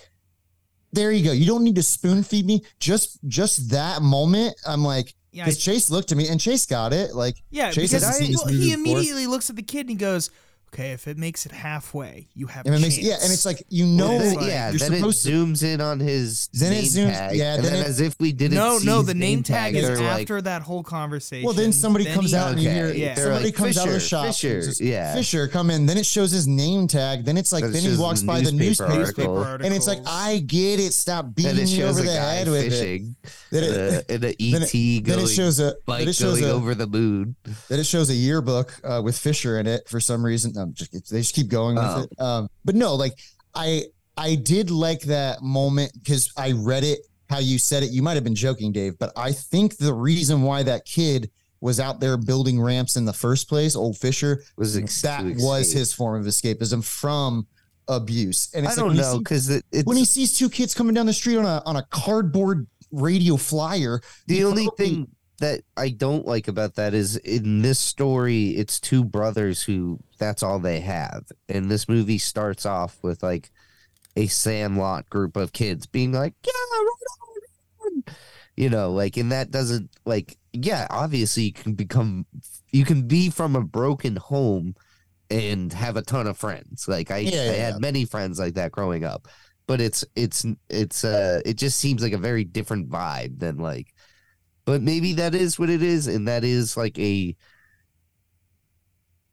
there 0.91 1.13
you 1.13 1.23
go. 1.23 1.33
You 1.33 1.45
don't 1.45 1.65
need 1.65 1.77
to 1.77 1.83
spoon 1.83 2.23
feed 2.23 2.47
me. 2.47 2.65
Just, 2.81 3.19
just 3.29 3.69
that 3.73 4.01
moment. 4.01 4.55
I'm 4.67 4.83
like, 4.83 5.13
yeah, 5.33 5.45
because 5.45 5.59
Chase 5.59 5.91
looked 5.91 6.13
at 6.13 6.19
me 6.19 6.29
and 6.29 6.41
Chase 6.41 6.67
got 6.67 6.93
it. 6.93 7.15
Like, 7.15 7.43
yeah, 7.51 7.71
Chase 7.71 7.93
because 7.93 8.19
this 8.19 8.37
well, 8.37 8.47
he 8.49 8.71
before. 8.71 8.75
immediately 8.75 9.27
looks 9.27 9.51
at 9.51 9.57
the 9.57 9.63
kid 9.63 9.81
and 9.81 9.91
he 9.91 9.97
goes, 9.97 10.31
Okay, 10.73 10.93
if 10.93 11.09
it 11.09 11.17
makes 11.17 11.47
it 11.47 11.53
halfway, 11.53 12.29
you 12.35 12.47
have 12.47 12.67
And 12.67 12.75
a 12.75 12.79
it 12.79 12.81
makes 12.83 12.97
chance. 12.97 13.07
yeah, 13.07 13.17
and 13.23 13.33
it's 13.33 13.47
like 13.47 13.63
you 13.71 13.85
Well, 13.87 13.95
know, 13.95 14.19
then- 14.19 14.35
like- 14.37 14.47
yeah, 14.47 14.71
you're 14.71 14.79
then 14.79 14.93
it 14.93 14.97
supposed 14.99 15.25
to- 15.25 15.31
zooms 15.31 15.63
in 15.63 15.81
on 15.81 15.99
his 15.99 16.49
Then 16.53 16.73
it 16.73 16.77
name 16.77 16.85
zooms- 16.85 17.13
tag, 17.13 17.37
yeah, 17.37 17.55
and 17.55 17.65
then 17.65 17.73
then 17.73 17.83
it- 17.85 17.89
as 17.89 18.01
if 18.01 18.15
we 18.21 18.33
didn't. 18.33 18.55
no, 18.57 18.79
see 18.79 18.87
no. 18.87 18.99
his 18.99 19.07
The 19.07 19.15
name 19.15 19.43
tag 19.43 19.75
is 19.75 19.83
they're 19.87 19.97
like, 19.97 20.23
after 20.23 20.43
that 20.43 20.63
whole 20.63 20.83
conversation. 20.83 21.45
Well, 21.47 21.55
then 21.55 21.73
somebody 21.73 22.05
Then 22.05 22.15
comes 22.15 22.31
he- 22.31 22.37
out 22.37 22.53
and 22.53 22.61
you 22.63 22.69
hear 22.71 22.87
Okay, 22.89 23.01
Yeah. 23.01 23.15
they're 23.15 23.25
somebody 23.25 23.45
like, 23.47 23.55
comes 23.55 23.79
out 23.79 23.87
of 23.89 23.93
the 23.95 23.99
Fisher, 24.01 24.09
shop. 24.09 24.27
Fisher, 24.27 24.55
and 24.57 24.65
says, 24.65 24.81
yeah. 24.81 25.15
Fisher, 25.15 25.49
come 25.49 25.71
in. 25.71 25.87
Then 25.87 25.97
it 25.97 26.07
shows 26.07 26.31
his 26.31 26.47
name 26.47 26.87
tag. 26.87 27.25
Then 27.25 27.37
it's 27.39 27.51
like 27.53 27.63
Then 27.63 27.71
it 27.71 27.73
then 27.73 27.83
he 27.83 27.89
shows 27.89 27.99
walks 27.99 28.21
the 28.21 28.27
by 28.27 28.41
the 28.43 28.53
newspaper 28.53 28.95
newspaper, 28.95 29.31
article. 29.31 29.67
and 29.67 29.75
it's 29.75 29.87
like 29.87 29.99
articles. 29.99 30.17
I 30.21 30.39
get 30.41 30.81
it. 30.81 30.93
Stop 30.93 31.25
and 31.25 31.35
beating 31.35 31.53
it 31.57 31.61
me 31.65 31.77
shows 31.77 31.91
over 31.99 32.01
a 32.01 32.03
the 32.03 32.09
guy 32.15 32.35
head 32.35 32.49
with 32.49 32.65
it. 32.65 32.71
fishing, 32.71 33.17
Then 33.51 33.65
it, 33.65 33.71
uh, 33.71 34.03
and 34.11 34.25
an 34.25 34.35
then 34.51 34.63
ET 34.63 34.75
it, 34.75 35.05
then 35.07 35.15
going, 35.17 35.25
it 35.27 35.29
shows 35.31 35.61
a 35.61 35.75
bike 35.87 36.01
then 36.01 36.09
it 36.09 36.15
shows 36.15 36.41
going 36.41 36.53
a 36.53 36.55
over 36.55 36.75
the 36.75 36.87
moon. 36.87 37.37
then 37.69 37.81
it 37.81 37.87
shows 37.87 38.11
a 38.11 38.15
yearbook 38.15 38.79
uh, 38.85 39.01
with 39.03 39.17
Fisher 39.19 39.59
in 39.59 39.67
it 39.67 39.89
for 39.89 39.99
some 40.01 40.23
reason. 40.25 40.58
No, 40.59 40.71
just 40.73 40.93
they 41.11 41.21
just 41.21 41.35
keep 41.35 41.49
going 41.49 41.77
with 41.77 41.85
Oh. 41.87 42.01
it. 42.11 42.21
Um, 42.21 42.49
but 42.65 42.75
no, 42.75 42.95
like 42.95 43.15
I 43.55 43.85
I 44.17 44.35
did 44.35 44.71
like 44.71 45.03
that 45.03 45.43
moment 45.43 45.93
because 45.95 46.33
I 46.37 46.53
read 46.53 46.85
it 46.85 46.99
how 47.31 47.39
you 47.39 47.59
said 47.59 47.83
it. 47.83 47.91
You 47.91 48.03
might 48.03 48.15
have 48.15 48.25
been 48.25 48.35
joking, 48.35 48.73
Dave, 48.73 48.99
but 48.99 49.13
I 49.17 49.33
think 49.33 49.77
the 49.77 49.93
reason 49.95 50.43
why 50.43 50.63
that 50.65 50.85
kid 50.85 51.31
was 51.61 51.79
out 51.81 52.01
there 52.01 52.17
building 52.17 52.61
ramps 52.61 52.97
in 52.97 53.05
the 53.05 53.13
first 53.13 53.49
place, 53.49 53.75
old 53.77 53.97
Fisher, 53.97 54.43
Was 54.57 54.77
ex- 54.77 55.03
that 55.03 55.25
was 55.39 55.73
his 55.73 55.93
form 55.93 56.21
of 56.21 56.27
escapism 56.27 56.85
from 56.85 57.47
abuse. 57.89 58.49
And 58.55 58.67
I 58.67 58.71
it's 58.71 58.79
like 58.79 58.87
don't 58.87 58.95
he 58.95 59.01
know 59.01 59.19
because 59.19 59.63
when 59.85 59.97
he 59.97 60.05
sees 60.05 60.37
two 60.37 60.49
kids 60.49 60.75
coming 60.75 60.95
down 60.95 61.07
the 61.07 61.13
street 61.13 61.37
on 61.37 61.45
a 61.47 61.63
on 61.67 61.77
a 61.77 61.83
cardboard 61.91 62.67
radio 62.93 63.37
flyer. 63.37 64.01
the 64.27 64.45
only 64.45 64.69
thing 64.77 65.09
that 65.39 65.63
I 65.77 65.91
don't 65.91 66.27
like 66.27 66.49
about 66.49 66.75
that 66.77 66.95
is 66.95 67.17
in 67.17 67.63
this 67.63 67.79
story, 67.79 68.49
it's 68.51 68.81
two 68.81 69.05
brothers 69.05 69.63
who 69.63 70.01
that's 70.19 70.43
all 70.43 70.59
they 70.59 70.81
have. 70.81 71.25
And 71.49 71.71
this 71.71 71.89
movie 71.89 72.19
starts 72.19 72.67
off 72.67 72.99
with 73.03 73.23
like 73.23 73.51
a 74.17 74.27
sandlot 74.27 75.09
group 75.11 75.37
of 75.37 75.53
kids 75.53 75.87
being 75.87 76.13
like, 76.13 76.35
Yeah, 76.45 76.53
right 76.53 76.87
on, 77.21 77.41
right 77.87 78.03
on." 78.09 78.15
you 78.57 78.69
know, 78.71 78.93
like, 78.93 79.17
and 79.17 79.31
that 79.33 79.51
doesn't 79.51 79.91
like, 80.05 80.37
yeah, 80.53 80.87
obviously 80.91 81.45
you 81.45 81.53
can 81.53 81.75
become, 81.75 82.27
you 82.73 82.85
can 82.85 83.07
be 83.07 83.31
from 83.31 83.55
a 83.57 83.63
broken 83.63 84.17
home 84.17 84.75
and 85.31 85.73
have 85.73 85.97
a 85.97 86.03
ton 86.03 86.27
of 86.27 86.39
friends. 86.39 86.89
Like, 86.89 87.11
I, 87.11 87.19
Yeah, 87.19 87.41
I 87.41 87.57
yeah, 87.57 87.67
had 87.67 87.81
many 87.81 88.05
friends 88.05 88.39
like 88.39 88.55
that 88.55 88.73
growing 88.73 89.05
up. 89.05 89.29
But 89.67 89.81
it's 89.83 90.05
it's 90.17 90.47
it's 90.71 91.05
uh 91.05 91.43
it 91.45 91.55
just 91.59 91.79
seems 91.79 92.03
like 92.03 92.15
a 92.15 92.19
very 92.19 92.45
different 92.45 92.89
vibe 92.89 93.39
than 93.39 93.59
like 93.59 93.95
but 94.69 94.83
maybe 94.83 95.15
that 95.15 95.35
is 95.35 95.59
what 95.59 95.71
it 95.71 95.83
is 95.83 96.07
and 96.07 96.29
that 96.29 96.45
is 96.45 96.77
like 96.77 96.99
a 96.99 97.35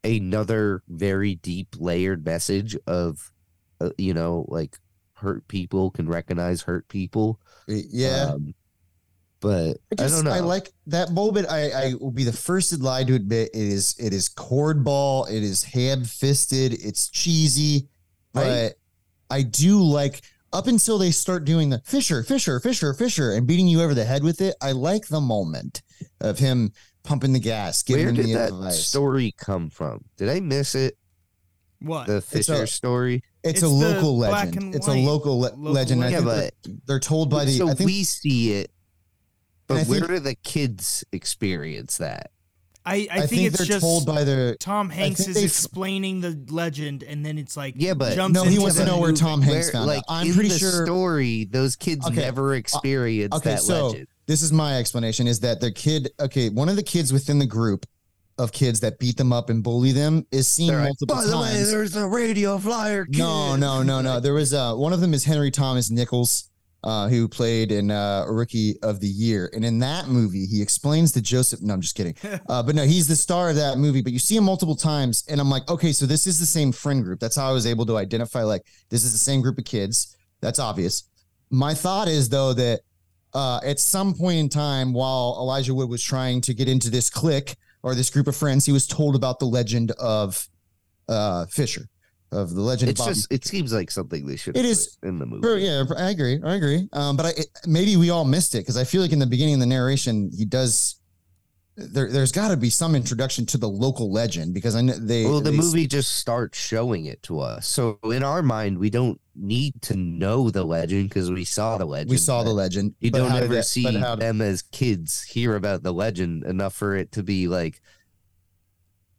another 0.05 0.81
very 0.88 1.36
deep 1.36 1.75
layered 1.77 2.23
message 2.23 2.77
of 2.88 3.33
uh, 3.81 3.89
you 3.97 4.13
know 4.13 4.45
like 4.47 4.77
hurt 5.15 5.45
people 5.49 5.91
can 5.91 6.07
recognize 6.07 6.61
hurt 6.61 6.88
people 6.88 7.41
yeah. 7.67 8.29
um, 8.29 8.55
but 9.41 9.75
I 9.91 10.03
I, 10.03 10.03
just 10.03 10.15
don't 10.15 10.23
know 10.23 10.31
I 10.31 10.39
like 10.39 10.71
that 10.88 11.11
moment. 11.11 11.47
I, 11.49 11.69
I 11.69 11.93
will 11.99 12.11
be 12.11 12.23
the 12.23 12.33
first 12.33 12.69
to 12.71 12.77
lie 12.77 13.03
to 13.03 13.13
admit 13.13 13.49
it 13.53 13.59
is 13.59 13.93
it 13.99 14.13
is 14.13 14.29
cornball, 14.29 15.29
it 15.29 15.43
is 15.43 15.63
ham 15.65 16.05
fisted, 16.05 16.73
it's 16.73 17.09
cheesy, 17.09 17.89
but 18.33 18.45
Right. 18.45 18.73
I 19.29 19.41
do 19.41 19.83
like 19.83 20.21
up 20.55 20.67
until 20.67 20.97
they 20.97 21.11
start 21.11 21.43
doing 21.45 21.69
the 21.69 21.79
Fisher, 21.85 22.23
Fisher, 22.23 22.59
Fisher, 22.59 22.93
Fisher, 22.93 23.31
and 23.33 23.45
beating 23.45 23.67
you 23.67 23.81
over 23.81 23.93
the 23.93 24.05
head 24.05 24.23
with 24.23 24.39
it. 24.41 24.55
I 24.61 24.71
like 24.71 25.07
the 25.07 25.19
moment 25.21 25.81
of 26.21 26.39
him 26.39 26.71
pumping 27.03 27.33
the 27.33 27.39
gas, 27.39 27.83
giving 27.83 28.05
where 28.05 28.13
did 28.13 28.25
the 28.27 28.33
that 28.33 28.49
advice. 28.49 28.83
story 28.85 29.31
come 29.37 29.69
from 29.69 30.03
did 30.17 30.27
i 30.27 30.39
miss 30.39 30.73
it 30.73 30.97
what? 31.79 32.07
the 32.07 32.15
a- 32.15 32.21
fisher 32.21 32.65
story 32.65 33.21
It's, 33.43 33.59
It's 33.59 33.61
a 33.61 33.67
local 33.67 34.17
legend. 34.17 34.73
It's 34.73 34.87
a 34.87 34.93
local, 34.93 35.39
le- 35.39 35.53
local 35.53 35.71
legend. 35.71 36.03
I 36.03 36.11
think 36.11 36.25
but 36.25 36.53
they're, 36.63 36.75
they're 36.87 36.99
told 36.99 37.29
by 37.29 37.45
the. 37.45 37.51
so 37.51 37.69
I 37.69 37.75
think 37.75 37.87
we 37.87 38.03
see 38.03 38.53
it 38.53 38.71
but 39.67 39.85
where 39.85 39.99
think- 39.99 40.07
do 40.07 40.19
the 40.19 40.33
kids 40.35 41.03
experience 41.11 41.97
that 41.97 42.31
I, 42.86 42.95
I, 42.95 43.07
I, 43.11 43.27
think, 43.27 43.41
it's 43.47 43.57
they're 43.57 43.65
just 43.65 43.81
told 43.81 44.05
by 44.05 44.23
the. 44.23 44.55
Tom 44.59 44.89
Hanks 44.89 45.27
is 45.27 45.36
they- 45.36 45.43
explaining 45.43 46.21
the 46.21 46.39
legend, 46.49 47.03
and 47.03 47.25
then 47.25 47.38
it's 47.38 47.57
like 47.57 47.73
Yeah, 47.77 47.95
but- 47.95 48.15
jumps 48.15 48.36
No, 48.36 48.43
he 48.43 48.59
wants 48.59 48.77
to 48.77 48.86
know 48.86 48.99
where. 48.99 49.11
Tom 49.13 49.41
Hanks 49.41 49.67
Where, 49.67 49.71
found 49.73 49.88
like 49.88 49.97
out. 49.99 50.03
I'm 50.09 50.27
in 50.27 50.33
pretty 50.33 50.49
the 50.49 50.59
sure. 50.59 50.86
story 50.86 51.45
those 51.45 51.75
kids 51.75 52.05
Okay, 52.05 52.17
never 52.21 52.53
experienced 52.55 53.36
okay, 53.38 53.51
that 53.51 53.61
so 53.61 53.88
legend 53.88 54.07
this 54.27 54.41
is 54.41 54.51
my 54.51 54.77
explanation: 54.77 55.27
is 55.27 55.39
that 55.41 55.59
the 55.61 55.71
kid, 55.71 56.09
okay, 56.19 56.49
one 56.49 56.69
of 56.69 56.75
the 56.75 56.83
kids 56.83 57.13
within 57.13 57.39
the 57.39 57.45
group 57.45 57.86
of 58.38 58.51
kids 58.51 58.81
that 58.81 58.99
beat 58.99 59.17
them 59.17 59.31
up 59.31 59.49
and 59.49 59.63
bully 59.63 59.91
them 59.91 60.25
is 60.31 60.47
seen 60.47 60.67
They're 60.67 60.79
like, 60.79 60.88
multiple 60.88 61.15
By 61.15 61.25
the 61.25 61.38
way, 61.38 61.63
there's 61.63 61.95
a 61.95 62.07
radio 62.07 62.57
flyer. 62.57 63.05
Kid. 63.05 63.19
no, 63.19 63.55
no, 63.55 63.81
no, 63.81 64.01
no. 64.01 64.19
There 64.19 64.33
was 64.33 64.53
uh 64.53 64.73
one 64.75 64.93
of 64.93 65.01
them 65.01 65.13
is 65.13 65.23
Henry 65.23 65.51
Thomas 65.51 65.89
Nichols, 65.89 66.49
uh, 66.86 67.09
who 67.09 67.27
played 67.27 67.71
in 67.71 67.91
uh 67.91 68.25
Rookie 68.27 68.79
of 68.81 68.99
the 68.99 69.07
Year, 69.07 69.49
and 69.53 69.65
in 69.65 69.79
that 69.79 70.07
movie 70.07 70.45
he 70.45 70.61
explains 70.61 71.11
to 71.13 71.21
Joseph. 71.21 71.61
No, 71.61 71.73
I'm 71.73 71.81
just 71.81 71.95
kidding. 71.95 72.15
Uh, 72.47 72.61
but 72.61 72.75
no, 72.75 72.83
he's 72.83 73.07
the 73.07 73.15
star 73.15 73.49
of 73.49 73.55
that 73.55 73.77
movie. 73.77 74.01
But 74.01 74.13
you 74.13 74.19
see 74.19 74.36
him 74.36 74.43
multiple 74.43 74.75
times, 74.75 75.25
and 75.27 75.41
I'm 75.41 75.49
like, 75.49 75.69
okay, 75.69 75.91
so 75.91 76.05
this 76.05 76.27
is 76.27 76.39
the 76.39 76.45
same 76.45 76.71
friend 76.71 77.03
group. 77.03 77.19
That's 77.19 77.36
how 77.36 77.49
I 77.49 77.53
was 77.53 77.65
able 77.65 77.86
to 77.88 77.97
identify. 77.97 78.43
Like, 78.43 78.61
this 78.89 79.03
is 79.03 79.11
the 79.11 79.17
same 79.17 79.41
group 79.41 79.57
of 79.57 79.65
kids. 79.65 80.15
That's 80.41 80.59
obvious. 80.59 81.09
My 81.49 81.73
thought 81.73 82.07
is 82.07 82.29
though 82.29 82.53
that 82.53 82.81
uh, 83.36 83.59
at 83.63 83.79
some 83.79 84.13
point 84.13 84.38
in 84.38 84.49
time, 84.49 84.93
while 84.93 85.36
Elijah 85.38 85.73
Wood 85.73 85.89
was 85.89 86.01
trying 86.01 86.39
to 86.41 86.53
get 86.53 86.69
into 86.69 86.89
this 86.89 87.09
clique 87.09 87.55
or 87.83 87.93
this 87.93 88.09
group 88.09 88.27
of 88.27 88.36
friends, 88.36 88.65
he 88.65 88.71
was 88.71 88.88
told 88.88 89.15
about 89.15 89.39
the 89.39 89.45
legend 89.45 89.91
of 89.91 90.47
uh, 91.09 91.45
Fisher, 91.47 91.88
of 92.32 92.53
the 92.53 92.61
legend 92.61 92.89
It's 92.91 92.99
Bobby 92.99 93.13
just. 93.13 93.32
It 93.32 93.45
seems 93.45 93.71
like 93.71 93.89
something 93.91 94.26
they 94.26 94.36
should. 94.36 94.57
It 94.57 94.65
is- 94.65 94.97
in 95.03 95.19
the 95.19 95.26
movie. 95.26 95.61
Yeah, 95.63 95.84
I 95.97 96.09
agree. 96.09 96.39
I 96.43 96.55
agree. 96.55 96.88
Um, 96.93 97.15
but 97.17 97.26
I 97.28 97.30
it, 97.30 97.47
maybe 97.65 97.95
we 97.97 98.09
all 98.09 98.26
missed 98.26 98.55
it 98.55 98.59
because 98.59 98.78
I 98.78 98.84
feel 98.84 99.01
like 99.01 99.11
in 99.11 99.19
the 99.19 99.26
beginning 99.28 99.55
of 99.55 99.59
the 99.61 99.65
narration, 99.67 100.32
he 100.36 100.45
does. 100.45 100.99
There, 101.78 102.09
there's 102.09 102.32
got 102.32 102.49
to 102.49 102.57
be 102.57 102.69
some 102.69 102.95
introduction 102.95 103.45
to 103.47 103.57
the 103.57 103.67
local 103.67 104.09
legend 104.09 104.53
because 104.53 104.76
I 104.78 104.82
know 104.82 104.93
they. 104.93 105.26
Well, 105.26 105.41
the 105.41 105.51
they- 105.51 105.57
movie 105.57 105.88
just 105.88 106.17
starts 106.17 106.57
showing 106.57 107.05
it 107.07 107.21
to 107.23 107.41
us. 107.41 107.67
So 107.67 107.99
in 108.05 108.23
our 108.23 108.41
mind, 108.41 108.78
we 108.78 108.89
don't 108.89 109.19
need 109.36 109.82
to 109.84 109.95
know 109.97 110.49
the 110.49 110.63
legend 110.63 111.09
because 111.09 111.30
we 111.30 111.43
saw 111.43 111.78
the 111.78 111.84
legend. 111.86 112.09
we 112.09 112.17
saw 112.17 112.43
the 112.43 112.53
legend. 112.53 112.95
You 113.01 113.11
don't 113.11 113.32
ever 113.32 113.55
that- 113.55 113.65
see 113.65 113.84
how- 113.93 114.15
them 114.15 114.39
as 114.41 114.61
kids 114.61 115.23
hear 115.23 115.55
about 115.57 115.84
the 115.84 115.91
legend 115.93 116.45
enough 116.45 116.73
for 116.73 116.95
it 116.95 117.11
to 117.13 117.23
be 117.23 117.49
like, 117.49 117.82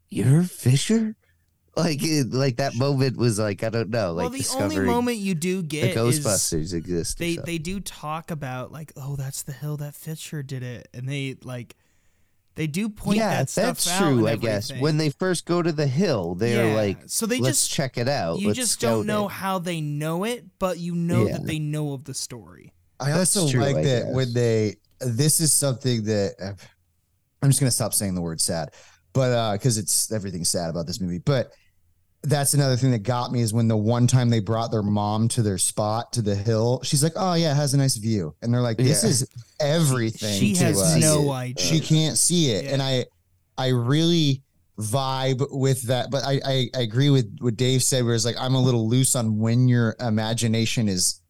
"You're 0.08 0.42
Fisher." 0.42 1.14
Like, 1.76 2.02
it, 2.02 2.32
like 2.32 2.56
that 2.56 2.74
moment 2.74 3.18
was 3.18 3.38
like 3.38 3.62
I 3.62 3.68
don't 3.68 3.90
know, 3.90 4.12
like 4.12 4.30
well, 4.30 4.38
the 4.40 4.56
only 4.58 4.78
moment 4.78 5.18
you 5.18 5.34
do 5.34 5.62
get 5.62 5.94
is 5.96 6.20
Ghostbusters 6.20 6.72
exist. 6.72 7.18
they 7.18 7.34
something. 7.34 7.52
they 7.52 7.58
do 7.58 7.80
talk 7.80 8.30
about 8.30 8.72
like, 8.72 8.92
oh, 8.96 9.14
that's 9.16 9.42
the 9.42 9.52
hill 9.52 9.76
that 9.76 9.94
Fisher 9.94 10.42
did 10.42 10.62
it, 10.62 10.88
and 10.94 11.06
they 11.06 11.36
like 11.42 11.76
they 12.54 12.66
do 12.66 12.88
point 12.88 13.18
yeah, 13.18 13.28
that 13.28 13.50
stuff 13.50 13.64
that's 13.76 13.90
out 13.90 13.98
true. 13.98 14.18
and 14.20 14.28
I 14.28 14.36
guess 14.36 14.72
when 14.72 14.96
they 14.96 15.10
first 15.10 15.44
go 15.44 15.60
to 15.60 15.70
the 15.70 15.86
hill, 15.86 16.34
they're 16.34 16.68
Yeah, 16.70 16.74
like, 16.74 16.98
so 17.08 17.26
they 17.26 17.40
"Let's 17.40 17.66
just 17.66 17.72
check 17.72 17.98
it 17.98 18.08
out." 18.08 18.38
you 18.40 18.46
Let's 18.46 18.58
just 18.58 18.80
don't 18.80 19.06
know 19.06 19.26
it." 19.26 19.32
how 19.32 19.58
they 19.58 19.82
know 19.82 20.24
it, 20.24 20.46
but 20.58 20.78
you 20.78 20.94
know 20.94 21.26
Yeah. 21.26 21.32
that 21.32 21.44
they 21.46 21.58
know 21.58 21.92
of 21.92 22.04
the 22.04 22.14
story. 22.14 22.72
I 22.98 23.10
That's 23.10 23.36
also 23.36 23.50
true, 23.52 23.60
like 23.60 23.76
I 23.76 23.82
that 23.82 24.04
guess. 24.06 24.14
when 24.14 24.32
they. 24.32 24.76
This 25.00 25.42
is 25.42 25.52
something 25.52 26.04
that 26.04 26.56
I'm 27.42 27.50
just 27.50 27.60
gonna 27.60 27.70
stop 27.70 27.92
saying 27.92 28.14
the 28.14 28.22
word 28.22 28.40
sad, 28.40 28.70
but 29.12 29.30
uh, 29.32 29.52
because 29.52 29.76
it's 29.76 30.10
everything's 30.10 30.48
sad 30.48 30.70
about 30.70 30.86
this 30.86 31.02
movie. 31.02 31.18
But 31.18 31.52
that's 32.28 32.54
another 32.54 32.76
thing 32.76 32.90
that 32.92 33.00
got 33.04 33.32
me 33.32 33.40
is 33.40 33.52
when 33.52 33.68
the 33.68 33.76
one 33.76 34.06
time 34.06 34.30
they 34.30 34.40
brought 34.40 34.70
their 34.70 34.82
mom 34.82 35.28
to 35.28 35.42
their 35.42 35.58
spot 35.58 36.12
to 36.14 36.22
the 36.22 36.34
hill, 36.34 36.80
she's 36.82 37.02
like, 37.02 37.12
"Oh 37.16 37.34
yeah, 37.34 37.52
it 37.52 37.56
has 37.56 37.72
a 37.74 37.76
nice 37.78 37.96
view," 37.96 38.34
and 38.42 38.52
they're 38.52 38.60
like, 38.60 38.76
"This 38.78 39.02
Yeah. 39.04 39.10
is 39.10 39.28
everything." 39.60 40.38
She 40.38 40.52
to 40.54 40.64
has 40.64 40.80
us. 40.80 41.00
no 41.00 41.30
idea. 41.30 41.64
she 41.64 41.80
can't 41.80 42.18
see 42.18 42.50
it 42.50 42.64
Yeah. 42.64 42.72
and 42.72 42.82
i 42.82 43.04
i 43.58 43.68
really 43.68 44.42
vibe 44.78 45.42
with 45.50 45.82
that 45.84 46.10
but 46.10 46.22
I, 46.24 46.40
I 46.44 46.68
i 46.74 46.80
agree 46.80 47.08
with 47.08 47.38
what 47.40 47.56
dave 47.56 47.82
said 47.82 48.04
where 48.04 48.14
it's 48.14 48.26
like 48.26 48.36
i'm 48.38 48.54
a 48.54 48.60
little 48.60 48.86
loose 48.88 49.16
on 49.16 49.38
when 49.38 49.68
your 49.68 49.96
imagination 50.00 50.86
is 50.88 51.20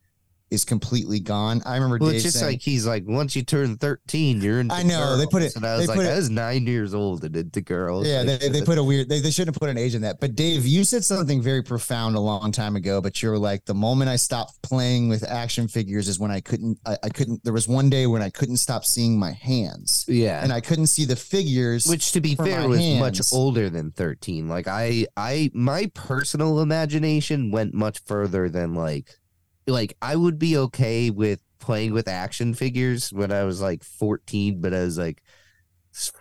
is 0.50 0.64
completely 0.64 1.18
gone 1.18 1.60
i 1.66 1.74
remember 1.74 1.98
Well, 2.00 2.10
dave 2.10 2.16
it's 2.16 2.24
just 2.24 2.38
saying 2.38 2.52
like 2.52 2.62
he's 2.62 2.86
like, 2.86 3.04
once 3.06 3.34
you 3.34 3.42
turn 3.42 3.76
thirteen, 3.76 4.40
you're 4.40 4.60
into. 4.60 4.74
I 4.74 4.82
know, 4.84 5.16
they 5.16 5.26
put 5.26 5.42
it- 5.42 5.56
and 5.56 5.66
I 5.66 5.76
was 5.76 5.82
they 5.82 5.86
like, 5.88 5.96
put 5.96 6.06
it- 6.06 6.10
I 6.12 6.16
was 6.16 6.30
nine 6.30 6.66
years 6.66 6.94
old 6.94 7.24
and 7.24 7.34
into 7.36 7.60
girls. 7.60 8.06
yeah 8.06 8.22
they, 8.22 8.48
they 8.48 8.62
put 8.62 8.78
a 8.78 8.82
weird 8.84 9.08
they, 9.08 9.20
they 9.20 9.30
shouldn't 9.30 9.54
have 9.56 9.60
put 9.60 9.70
an 9.70 9.76
age 9.78 9.94
in 9.94 10.02
that 10.02 10.20
but 10.20 10.34
dave 10.36 10.64
you 10.66 10.84
said 10.84 11.04
something 11.04 11.42
very 11.42 11.62
profound 11.62 12.14
a 12.16 12.20
long 12.20 12.52
time 12.52 12.76
ago 12.76 13.00
but 13.00 13.20
you 13.22 13.28
were 13.30 13.38
like 13.38 13.64
the 13.64 13.74
moment 13.74 14.08
i 14.08 14.16
stopped 14.16 14.60
playing 14.62 15.08
with 15.08 15.24
action 15.28 15.66
figures 15.68 16.06
is 16.08 16.18
when 16.20 16.30
i 16.30 16.40
couldn't 16.40 16.78
i, 16.86 16.96
I 17.02 17.08
couldn't 17.08 17.42
there 17.42 17.52
was 17.52 17.66
one 17.66 17.90
day 17.90 18.06
when 18.06 18.22
i 18.22 18.30
couldn't 18.30 18.58
stop 18.58 18.84
seeing 18.84 19.18
my 19.18 19.32
hands 19.32 20.04
yeah. 20.08 20.42
and 20.42 20.52
i 20.52 20.60
couldn't 20.60 20.86
see 20.86 21.04
the 21.04 21.16
figures 21.16 21.86
which 21.88 22.12
to 22.12 22.20
be 22.20 22.34
fair 22.36 22.68
was 22.68 22.78
hands. 22.78 23.00
much 23.00 23.20
older 23.32 23.68
than 23.68 23.90
13 23.90 24.48
like 24.48 24.68
i 24.68 25.06
i 25.16 25.50
my 25.54 25.90
personal 25.94 26.60
imagination 26.60 27.50
went 27.50 27.74
much 27.74 27.98
further 28.04 28.48
than 28.48 28.74
like 28.74 29.18
like 29.66 29.96
i 30.02 30.14
would 30.14 30.38
be 30.38 30.56
okay 30.56 31.10
with 31.10 31.40
playing 31.58 31.92
with 31.92 32.08
action 32.08 32.54
figures 32.54 33.12
when 33.12 33.32
i 33.32 33.44
was 33.44 33.60
like 33.60 33.82
14 33.82 34.60
but 34.60 34.74
i 34.74 34.80
was 34.80 34.98
like 34.98 35.22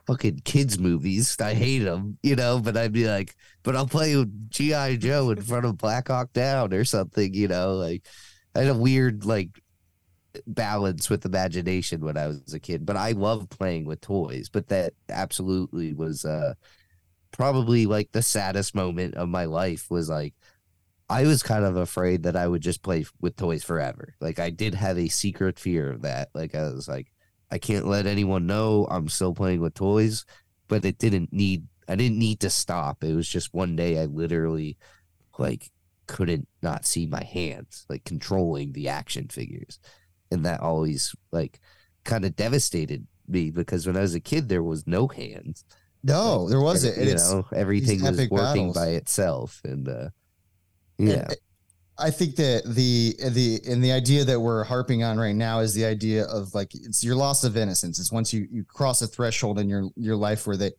fucking 0.07 0.39
kids 0.45 0.79
movies. 0.79 1.35
I 1.39 1.53
hate 1.53 1.79
them, 1.79 2.17
you 2.23 2.35
know. 2.35 2.59
But 2.59 2.77
I'd 2.77 2.93
be 2.93 3.07
like, 3.07 3.35
but 3.63 3.75
I'll 3.75 3.87
play 3.87 4.15
with 4.15 4.49
GI 4.49 4.97
Joe 4.97 5.31
in 5.31 5.41
front 5.41 5.65
of 5.65 5.77
Black 5.77 6.07
Hawk 6.07 6.33
Down 6.33 6.73
or 6.73 6.85
something, 6.85 7.33
you 7.33 7.47
know. 7.47 7.73
Like 7.75 8.05
I 8.55 8.59
had 8.59 8.69
a 8.69 8.73
weird 8.73 9.25
like 9.25 9.49
balance 10.47 11.09
with 11.09 11.25
imagination 11.25 12.01
when 12.01 12.17
I 12.17 12.27
was 12.27 12.53
a 12.53 12.59
kid. 12.59 12.85
But 12.85 12.97
I 12.97 13.11
love 13.11 13.49
playing 13.49 13.85
with 13.85 14.01
toys. 14.01 14.49
But 14.49 14.67
that 14.69 14.93
absolutely 15.09 15.93
was 15.93 16.25
uh 16.25 16.53
probably 17.31 17.85
like 17.85 18.11
the 18.11 18.21
saddest 18.21 18.75
moment 18.75 19.15
of 19.15 19.27
my 19.27 19.45
life 19.45 19.87
was 19.89 20.09
like 20.09 20.33
I 21.09 21.23
was 21.23 21.43
kind 21.43 21.65
of 21.65 21.75
afraid 21.75 22.23
that 22.23 22.35
I 22.35 22.47
would 22.47 22.61
just 22.61 22.81
play 22.81 23.05
with 23.21 23.35
toys 23.35 23.63
forever. 23.63 24.15
Like 24.19 24.39
I 24.39 24.49
did 24.49 24.73
have 24.73 24.97
a 24.97 25.07
secret 25.07 25.59
fear 25.59 25.91
of 25.91 26.01
that. 26.01 26.29
Like 26.33 26.55
I 26.55 26.63
was 26.63 26.87
like, 26.87 27.11
I 27.51 27.59
can't 27.59 27.87
let 27.87 28.07
anyone 28.07 28.47
know 28.47 28.87
I'm 28.89 29.07
still 29.07 29.33
playing 29.33 29.61
with 29.61 29.75
toys, 29.75 30.25
but 30.67 30.83
it 30.83 30.97
didn't 30.97 31.31
need 31.31 31.67
I 31.87 31.95
didn't 31.95 32.17
need 32.17 32.39
to 32.39 32.49
stop. 32.49 33.03
It 33.03 33.13
was 33.13 33.29
just 33.29 33.53
one 33.53 33.75
day 33.75 33.99
I 33.99 34.05
literally 34.05 34.77
like 35.37 35.69
couldn't 36.07 36.47
not 36.63 36.85
see 36.85 37.05
my 37.05 37.23
hands, 37.23 37.85
like 37.87 38.03
controlling 38.03 38.71
the 38.73 38.89
action 38.89 39.27
figures. 39.27 39.79
And 40.31 40.43
that 40.45 40.61
always 40.61 41.15
like 41.31 41.59
kind 42.03 42.25
of 42.25 42.35
devastated 42.35 43.05
me 43.27 43.51
because 43.51 43.85
when 43.85 43.95
I 43.97 44.01
was 44.01 44.15
a 44.15 44.19
kid 44.19 44.49
there 44.49 44.63
was 44.63 44.87
no 44.87 45.07
hands. 45.07 45.65
No, 46.03 46.49
there 46.49 46.61
wasn't. 46.61 46.97
You 46.97 47.15
know, 47.15 47.45
everything 47.53 48.01
was 48.01 48.17
working 48.17 48.71
battles. 48.71 48.75
by 48.75 48.87
itself. 48.89 49.61
And 49.63 49.87
uh 49.87 50.09
yeah. 50.97 51.27
I 51.97 52.11
think 52.11 52.35
that 52.35 52.63
the 52.65 53.15
the 53.29 53.61
and 53.67 53.83
the 53.83 53.93
idea 53.93 54.25
that 54.25 54.39
we're 54.39 54.65
harping 54.65 55.03
on 55.03 55.17
right 55.17 55.35
now 55.35 55.59
is 55.59 55.73
the 55.73 55.85
idea 55.85 56.25
of 56.25 56.53
like 56.53 56.75
it's 56.75 57.03
your 57.03 57.15
loss 57.15 57.43
of 57.45 57.55
innocence. 57.55 57.99
It's 57.99 58.11
once 58.11 58.33
you 58.33 58.47
you 58.51 58.65
cross 58.65 59.01
a 59.01 59.07
threshold 59.07 59.59
in 59.59 59.69
your 59.69 59.89
your 59.95 60.17
life 60.17 60.45
where 60.45 60.57
that 60.57 60.73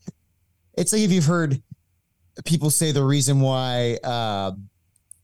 it's 0.76 0.92
like 0.92 1.02
if 1.02 1.10
you've 1.10 1.24
heard 1.24 1.62
people 2.44 2.68
say 2.68 2.92
the 2.92 3.02
reason 3.02 3.40
why 3.40 3.98
uh, 4.04 4.52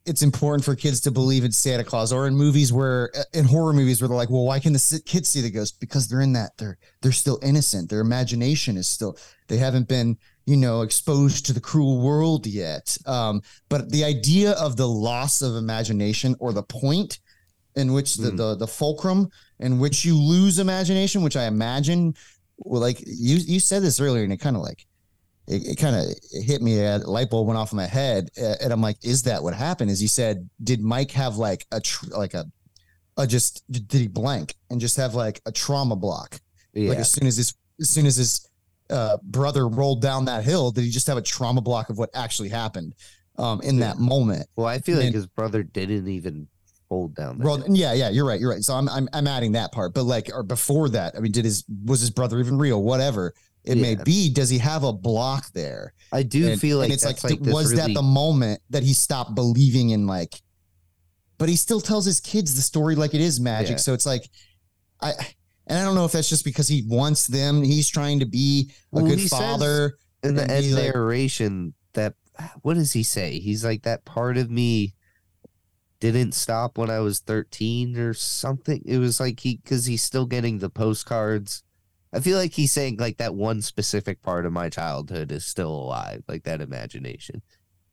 it's 0.07 0.23
important 0.23 0.65
for 0.65 0.75
kids 0.75 1.01
to 1.03 1.11
believe 1.11 1.45
in 1.45 1.53
Santa 1.53 1.85
Claus, 1.85 2.13
or 2.13 2.27
in 2.27 2.35
movies 2.35 2.73
where 2.73 3.11
uh, 3.15 3.25
in 3.35 3.45
horror 3.45 3.75
movies 3.75 4.01
where 4.01 4.09
they're 4.09 4.17
like, 4.17 4.31
well, 4.31 4.45
why 4.45 4.59
can 4.59 4.73
the 4.73 5.03
kids 5.05 5.29
see 5.29 5.43
the 5.43 5.51
ghost? 5.51 5.79
Because 5.79 6.09
they're 6.09 6.23
in 6.23 6.33
that 6.33 6.53
they're 6.57 6.79
they're 7.03 7.13
still 7.13 7.39
innocent. 7.43 7.91
Their 7.91 8.01
imagination 8.01 8.79
is 8.79 8.89
still 8.89 9.19
they 9.49 9.59
haven't 9.59 9.89
been 9.89 10.17
you 10.47 10.57
know 10.57 10.83
exposed 10.83 11.47
to 11.47 11.53
the 11.53 11.61
cruel 11.61 12.01
world 12.01 12.47
yet 12.47 12.97
um, 13.07 13.43
but 13.69 13.91
the 13.91 14.05
idea 14.05 14.53
of 14.53 14.77
the 14.77 14.89
loss 14.89 15.43
of 15.43 15.57
imagination 15.57 16.35
or 16.39 16.53
the 16.53 16.63
point 16.63 17.21
in 17.77 17.93
which 17.93 18.17
the, 18.17 18.31
mm. 18.31 18.37
the 18.37 18.57
the 18.57 18.67
fulcrum 18.67 19.29
in 19.61 19.79
which 19.79 20.05
you 20.05 20.17
lose 20.17 20.59
imagination 20.59 21.23
which 21.23 21.37
i 21.37 21.45
imagine 21.45 22.15
well, 22.59 22.81
like 22.81 23.01
you 23.01 23.37
you 23.37 23.61
said 23.61 23.83
this 23.83 24.01
earlier 24.01 24.25
and 24.25 24.33
it 24.33 24.41
kind 24.41 24.57
of 24.57 24.63
like 24.63 24.87
it, 25.49 25.67
it 25.67 25.79
kind 25.79 25.97
of 25.97 26.05
hit 26.45 26.61
me 26.63 26.81
a 26.85 26.99
light 26.99 27.31
bulb 27.31 27.47
went 27.47 27.59
off 27.59 27.73
in 27.73 27.77
my 27.77 27.87
head 27.87 28.29
and 28.37 28.73
i'm 28.73 28.83
like 28.83 28.97
is 29.03 29.23
that 29.23 29.43
what 29.43 29.55
happened 29.55 29.91
is 29.91 30.01
he 30.01 30.07
said 30.07 30.49
did 30.63 30.81
mike 30.81 31.11
have 31.11 31.37
like 31.37 31.67
a 31.73 31.81
tr- 31.81 32.07
like 32.11 32.35
a, 32.35 32.45
a 33.17 33.27
just 33.27 33.63
did 33.71 34.01
he 34.01 34.09
blank 34.09 34.55
and 34.71 34.81
just 34.81 34.97
have 34.97 35.15
like 35.15 35.41
a 35.47 35.53
trauma 35.53 35.97
block 35.97 36.41
yeah. 36.75 36.91
like 36.91 36.99
as 36.99 37.11
soon 37.11 37.27
as 37.27 37.37
this 37.37 37.55
as 37.81 37.89
soon 37.89 38.07
as 38.07 38.17
this 38.17 38.49
uh, 38.93 39.17
brother 39.23 39.67
rolled 39.67 40.03
down 40.03 40.27
that 40.27 40.45
hill, 40.45 40.71
did 40.71 40.85
he 40.85 40.91
just 40.91 41.07
have 41.07 41.17
a 41.17 41.23
trauma 41.23 41.61
block 41.61 41.91
of 41.91 41.99
what 41.99 42.11
actually 42.15 42.51
happened 42.51 42.95
um, 43.39 43.61
in 43.63 43.79
yeah. 43.79 43.87
that 43.87 43.99
moment? 43.99 44.47
Well, 44.55 44.67
I 44.67 44.79
feel 44.79 44.99
and, 44.99 45.07
like 45.07 45.15
his 45.15 45.27
brother 45.27 45.63
didn't 45.63 46.09
even 46.09 46.47
hold 46.89 47.15
down. 47.15 47.39
Roll, 47.39 47.63
yeah, 47.69 47.95
yeah, 47.95 48.11
you're 48.11 48.27
right. 48.27 48.39
You're 48.39 48.51
right. 48.51 48.63
So 48.63 48.75
I'm, 48.75 48.89
I'm 48.89 49.09
I'm 49.13 49.27
adding 49.27 49.53
that 49.53 49.73
part, 49.73 49.95
but 49.95 50.05
like, 50.05 50.31
or 50.33 50.43
before 50.43 50.91
that, 50.91 51.17
I 51.17 51.21
mean, 51.21 51.33
did 51.33 51.45
his 51.45 51.65
was 51.85 52.01
his 52.01 52.11
brother 52.11 52.39
even 52.39 52.59
real? 52.59 52.83
Whatever 52.83 53.35
it 53.65 53.79
yeah. 53.79 53.83
may 53.83 54.03
be, 54.05 54.31
does 54.31 54.51
he 54.51 54.59
have 54.59 54.85
a 54.85 54.93
block 54.93 55.51
there? 55.53 55.95
I 56.13 56.23
do 56.23 56.51
and, 56.51 56.61
feel 56.61 56.79
like 56.79 56.91
it's 56.91 57.05
like, 57.05 57.25
like 57.25 57.41
was 57.41 57.73
really... 57.73 57.77
that 57.77 57.95
the 57.95 58.03
moment 58.03 58.61
that 58.71 58.83
he 58.83 58.93
stopped 58.93 59.35
believing 59.35 59.91
in 59.91 60.07
like? 60.07 60.41
But 61.39 61.49
he 61.49 61.57
still 61.57 61.81
tells 61.81 62.05
his 62.05 62.21
kids 62.21 62.55
the 62.55 62.63
story 62.63 62.95
like 62.95 63.15
it 63.15 63.21
is 63.21 63.41
magic. 63.41 63.71
Yeah. 63.71 63.77
So 63.79 63.95
it's 63.95 64.07
like, 64.07 64.29
I 65.01 65.13
and 65.73 65.81
I 65.81 65.85
don't 65.85 65.95
know 65.95 66.05
if 66.05 66.13
that's 66.13 66.29
just 66.29 66.45
because 66.45 66.69
he 66.69 66.85
wants 66.87 67.27
them. 67.27 67.63
He's 67.63 67.89
trying 67.89 68.21
to 68.21 68.27
be 68.27 68.71
a 68.93 68.97
well, 68.97 69.07
good 69.07 69.23
father. 69.23 69.97
In 70.23 70.35
the 70.35 70.49
end 70.49 70.71
like, 70.75 70.93
narration, 70.93 71.73
that 71.95 72.15
what 72.61 72.75
does 72.75 72.93
he 72.93 73.03
say? 73.03 73.39
He's 73.39 73.65
like 73.65 73.83
that 73.85 74.05
part 74.05 74.37
of 74.37 74.51
me 74.51 74.95
didn't 75.99 76.33
stop 76.33 76.77
when 76.77 76.91
I 76.91 77.01
was 77.01 77.21
13 77.21 77.97
or 77.97 78.13
something. 78.13 78.83
It 78.85 78.99
was 78.99 79.19
like 79.19 79.41
he 79.41 79.57
because 79.57 79.87
he's 79.87 80.03
still 80.03 80.27
getting 80.27 80.59
the 80.59 80.69
postcards. 80.69 81.65
I 82.13 82.21
feel 82.21 82.37
like 82.37 82.53
he's 82.53 82.73
saying 82.73 82.99
like 82.99 83.17
that 83.17 83.35
one 83.35 83.63
specific 83.63 84.23
part 84.23 84.45
of 84.45 84.53
my 84.53 84.69
childhood 84.69 85.33
is 85.33 85.47
still 85.47 85.71
alive, 85.71 86.23
like 86.29 86.43
that 86.43 86.61
imagination. 86.61 87.41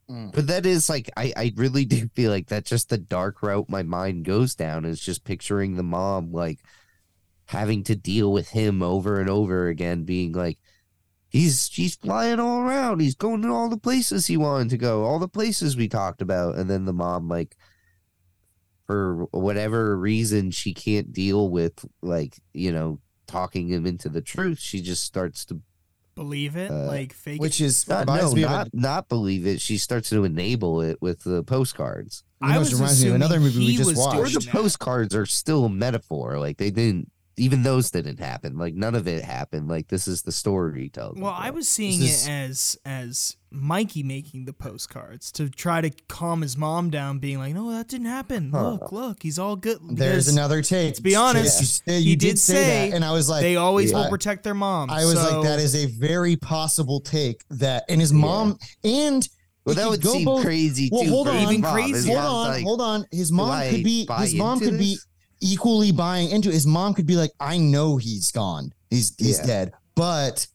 Mm. 0.09 0.33
But 0.33 0.47
that 0.47 0.65
is 0.65 0.89
like 0.89 1.09
I, 1.15 1.31
I 1.37 1.53
really 1.55 1.85
do 1.85 2.09
feel 2.09 2.29
like 2.29 2.47
that's 2.47 2.69
just 2.69 2.89
the 2.89 2.97
dark 2.97 3.41
route 3.41 3.69
my 3.69 3.83
mind 3.83 4.25
goes 4.25 4.53
down 4.53 4.83
is 4.83 4.99
just 4.99 5.23
picturing 5.23 5.77
the 5.77 5.83
mom 5.83 6.33
like 6.33 6.59
having 7.49 7.83
to 7.83 7.95
deal 7.95 8.31
with 8.31 8.49
him 8.49 8.83
over 8.83 9.19
and 9.19 9.27
over 9.27 9.69
again, 9.69 10.03
being 10.03 10.33
like, 10.33 10.59
he's 11.29 11.67
he's 11.73 11.95
flying 11.95 12.39
all 12.39 12.61
around. 12.61 12.99
He's 12.99 13.15
going 13.15 13.41
to 13.41 13.49
all 13.49 13.69
the 13.69 13.77
places 13.77 14.27
he 14.27 14.37
wanted 14.37 14.69
to 14.69 14.77
go, 14.77 15.03
all 15.03 15.17
the 15.17 15.27
places 15.27 15.75
we 15.75 15.87
talked 15.87 16.21
about. 16.21 16.57
And 16.57 16.69
then 16.69 16.85
the 16.85 16.93
mom, 16.93 17.27
like, 17.27 17.57
for 18.85 19.25
whatever 19.31 19.97
reason, 19.97 20.51
she 20.51 20.75
can't 20.75 21.11
deal 21.11 21.49
with 21.49 21.85
like 22.03 22.37
you 22.53 22.71
know 22.71 22.99
talking 23.25 23.67
him 23.67 23.87
into 23.87 24.09
the 24.09 24.21
truth. 24.21 24.59
She 24.59 24.79
just 24.79 25.03
starts 25.03 25.43
to 25.45 25.59
believe 26.13 26.55
it, 26.55 26.69
uh, 26.69 26.85
like 26.85 27.13
fake, 27.13 27.41
which 27.41 27.61
is 27.61 27.87
not, 27.87 28.05
no, 28.05 28.31
not, 28.33 28.67
a, 28.67 28.69
not 28.73 29.09
believe 29.09 29.47
it. 29.47 29.59
She 29.59 29.79
starts 29.79 30.11
to 30.11 30.23
enable 30.23 30.81
it 30.81 31.01
with 31.01 31.23
the 31.23 31.43
postcards. 31.43 32.23
I 32.43 32.59
was 32.59 32.75
reminds 32.75 33.03
me 33.03 33.09
of 33.09 33.15
another 33.15 33.39
movie 33.39 33.57
we 33.57 33.75
just 33.75 33.97
watched. 33.97 34.19
Or 34.19 34.27
the 34.27 34.47
postcards 34.51 35.15
are 35.15 35.25
still 35.25 35.65
a 35.65 35.69
metaphor. 35.69 36.37
Like 36.37 36.57
they 36.57 36.69
didn't 36.69 37.11
even 37.39 37.63
those 37.63 37.91
didn't 37.91 38.19
happen. 38.19 38.57
Like 38.57 38.75
none 38.75 38.95
of 38.95 39.07
it 39.07 39.23
happened. 39.23 39.67
Like 39.67 39.87
this 39.87 40.07
is 40.07 40.21
the 40.21 40.31
story 40.31 40.83
he 40.83 40.89
tells. 40.89 41.17
Well, 41.17 41.35
I 41.35 41.49
was 41.49 41.67
seeing 41.67 42.01
is... 42.01 42.27
it 42.27 42.31
as 42.31 42.77
as 42.85 43.37
Mikey 43.51 44.03
making 44.03 44.45
the 44.45 44.53
postcards 44.53 45.31
to 45.33 45.49
try 45.49 45.81
to 45.81 45.89
calm 46.07 46.41
his 46.41 46.57
mom 46.57 46.89
down, 46.89 47.19
being 47.19 47.39
like, 47.39 47.53
"No, 47.53 47.71
that 47.71 47.87
didn't 47.87 48.07
happen. 48.07 48.51
Huh. 48.51 48.71
Look, 48.71 48.91
look, 48.91 49.23
he's 49.23 49.39
all 49.39 49.55
good." 49.55 49.79
There's 49.89 50.27
another 50.27 50.61
take. 50.61 50.95
To 50.95 51.01
be 51.01 51.15
honest, 51.15 51.83
yeah. 51.85 51.97
you, 51.97 52.09
he 52.09 52.15
did, 52.15 52.29
did 52.31 52.39
say, 52.39 52.53
say, 52.53 52.89
that, 52.89 52.95
and 52.95 53.05
I 53.05 53.11
was 53.11 53.29
like, 53.29 53.41
they 53.41 53.55
always 53.55 53.91
yeah. 53.91 54.03
will 54.03 54.09
protect 54.09 54.43
their 54.43 54.53
mom. 54.53 54.89
I 54.89 55.05
was 55.05 55.15
so... 55.15 55.39
like, 55.39 55.47
that 55.47 55.59
is 55.59 55.75
a 55.75 55.87
very 55.87 56.35
possible 56.35 56.99
take. 56.99 57.43
That 57.49 57.85
and 57.89 57.99
his 57.99 58.13
mom 58.13 58.59
yeah. 58.83 59.07
and. 59.07 59.29
Well, 59.65 59.75
that 59.75 59.89
would 59.89 60.03
seem 60.03 60.25
both, 60.25 60.43
crazy 60.43 60.89
well, 60.91 61.03
too. 61.03 61.09
Hold 61.09 61.27
on, 61.27 61.35
even 61.43 61.61
crazy. 61.61 62.11
Hold 62.11 62.25
on, 62.25 62.47
like, 62.47 62.63
hold 62.63 62.81
on. 62.81 63.05
His 63.11 63.31
mom 63.31 63.69
could 63.69 63.83
be. 63.83 64.07
His 64.19 64.33
mom 64.33 64.59
could 64.59 64.75
this? 64.75 64.79
be 64.79 64.97
equally 65.41 65.91
buying 65.91 66.29
into 66.29 66.49
it. 66.49 66.53
His 66.53 66.67
mom 66.67 66.93
could 66.93 67.05
be 67.05 67.15
like, 67.15 67.31
I 67.39 67.57
know 67.57 67.97
he's 67.97 68.31
gone. 68.31 68.73
He's 68.89 69.15
he's 69.17 69.39
yeah. 69.39 69.45
dead. 69.45 69.73
But 69.95 70.47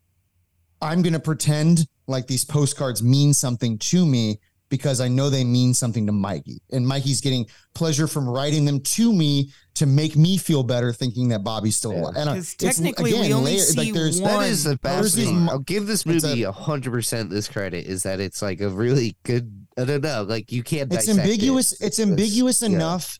I'm 0.80 1.02
gonna 1.02 1.20
pretend 1.20 1.86
like 2.06 2.26
these 2.26 2.44
postcards 2.44 3.02
mean 3.02 3.32
something 3.32 3.78
to 3.78 4.04
me 4.04 4.40
because 4.68 5.00
I 5.00 5.08
know 5.08 5.30
they 5.30 5.44
mean 5.44 5.72
something 5.72 6.06
to 6.06 6.12
Mikey. 6.12 6.60
And 6.72 6.86
Mikey's 6.86 7.20
getting 7.20 7.46
pleasure 7.74 8.06
from 8.06 8.28
writing 8.28 8.64
them 8.64 8.80
to 8.80 9.12
me 9.12 9.52
to 9.74 9.86
make 9.86 10.16
me 10.16 10.36
feel 10.36 10.62
better 10.62 10.92
thinking 10.92 11.28
that 11.28 11.44
Bobby's 11.44 11.76
still 11.76 11.92
alive. 11.92 12.14
And 12.16 12.28
uh, 12.28 12.42
technically 12.58 13.10
again, 13.10 13.22
we 13.22 13.32
only 13.32 13.52
layer, 13.52 13.60
see 13.60 13.78
like 13.78 13.94
there's, 13.94 14.20
one. 14.20 14.32
That 14.32 14.48
is 14.48 14.64
the 14.64 14.76
best 14.78 15.14
thing. 15.14 15.48
I'll 15.48 15.58
give 15.60 15.86
this 15.86 16.04
movie 16.06 16.42
a 16.42 16.52
hundred 16.52 16.92
percent 16.92 17.30
this 17.30 17.48
credit 17.48 17.86
is 17.86 18.02
that 18.02 18.20
it's 18.20 18.42
like 18.42 18.60
a 18.60 18.68
really 18.68 19.16
good 19.22 19.66
I 19.76 19.84
don't 19.84 20.02
know, 20.02 20.24
like 20.28 20.52
you 20.52 20.62
can't 20.62 20.92
It's 20.92 21.08
ambiguous. 21.08 21.72
It. 21.80 21.86
It's 21.86 22.00
ambiguous 22.00 22.62
it's, 22.62 22.72
enough 22.72 23.18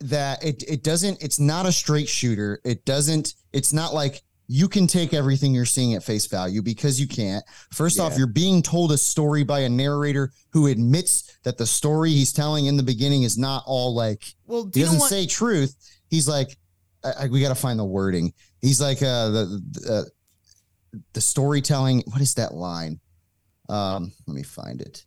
that 0.00 0.44
it 0.44 0.62
it 0.68 0.82
doesn't 0.82 1.22
it's 1.22 1.40
not 1.40 1.66
a 1.66 1.72
straight 1.72 2.08
shooter. 2.08 2.60
It 2.64 2.84
doesn't 2.84 3.34
it's 3.52 3.72
not 3.72 3.94
like 3.94 4.22
you 4.46 4.68
can 4.68 4.86
take 4.86 5.12
everything 5.12 5.54
you're 5.54 5.66
seeing 5.66 5.94
at 5.94 6.02
face 6.02 6.26
value 6.26 6.62
because 6.62 6.98
you 6.98 7.06
can't. 7.06 7.44
First 7.70 7.98
yeah. 7.98 8.04
off, 8.04 8.16
you're 8.16 8.26
being 8.26 8.62
told 8.62 8.92
a 8.92 8.98
story 8.98 9.44
by 9.44 9.60
a 9.60 9.68
narrator 9.68 10.32
who 10.50 10.68
admits 10.68 11.36
that 11.42 11.58
the 11.58 11.66
story 11.66 12.10
he's 12.10 12.32
telling 12.32 12.64
in 12.64 12.78
the 12.78 12.82
beginning 12.82 13.24
is 13.24 13.36
not 13.36 13.62
all 13.66 13.94
like 13.94 14.24
well, 14.46 14.70
he 14.72 14.82
doesn't 14.82 15.00
say 15.00 15.26
truth. 15.26 15.74
He's 16.08 16.28
like 16.28 16.56
I, 17.04 17.24
I, 17.24 17.26
we 17.26 17.40
got 17.40 17.48
to 17.48 17.54
find 17.54 17.78
the 17.78 17.84
wording. 17.84 18.32
He's 18.62 18.80
like 18.80 19.02
uh 19.02 19.28
the 19.28 19.62
the, 19.70 19.92
uh, 19.92 20.98
the 21.12 21.20
storytelling. 21.20 22.02
What 22.06 22.20
is 22.20 22.34
that 22.34 22.54
line? 22.54 23.00
Um, 23.68 24.12
let 24.26 24.34
me 24.34 24.42
find 24.42 24.80
it. 24.80 25.04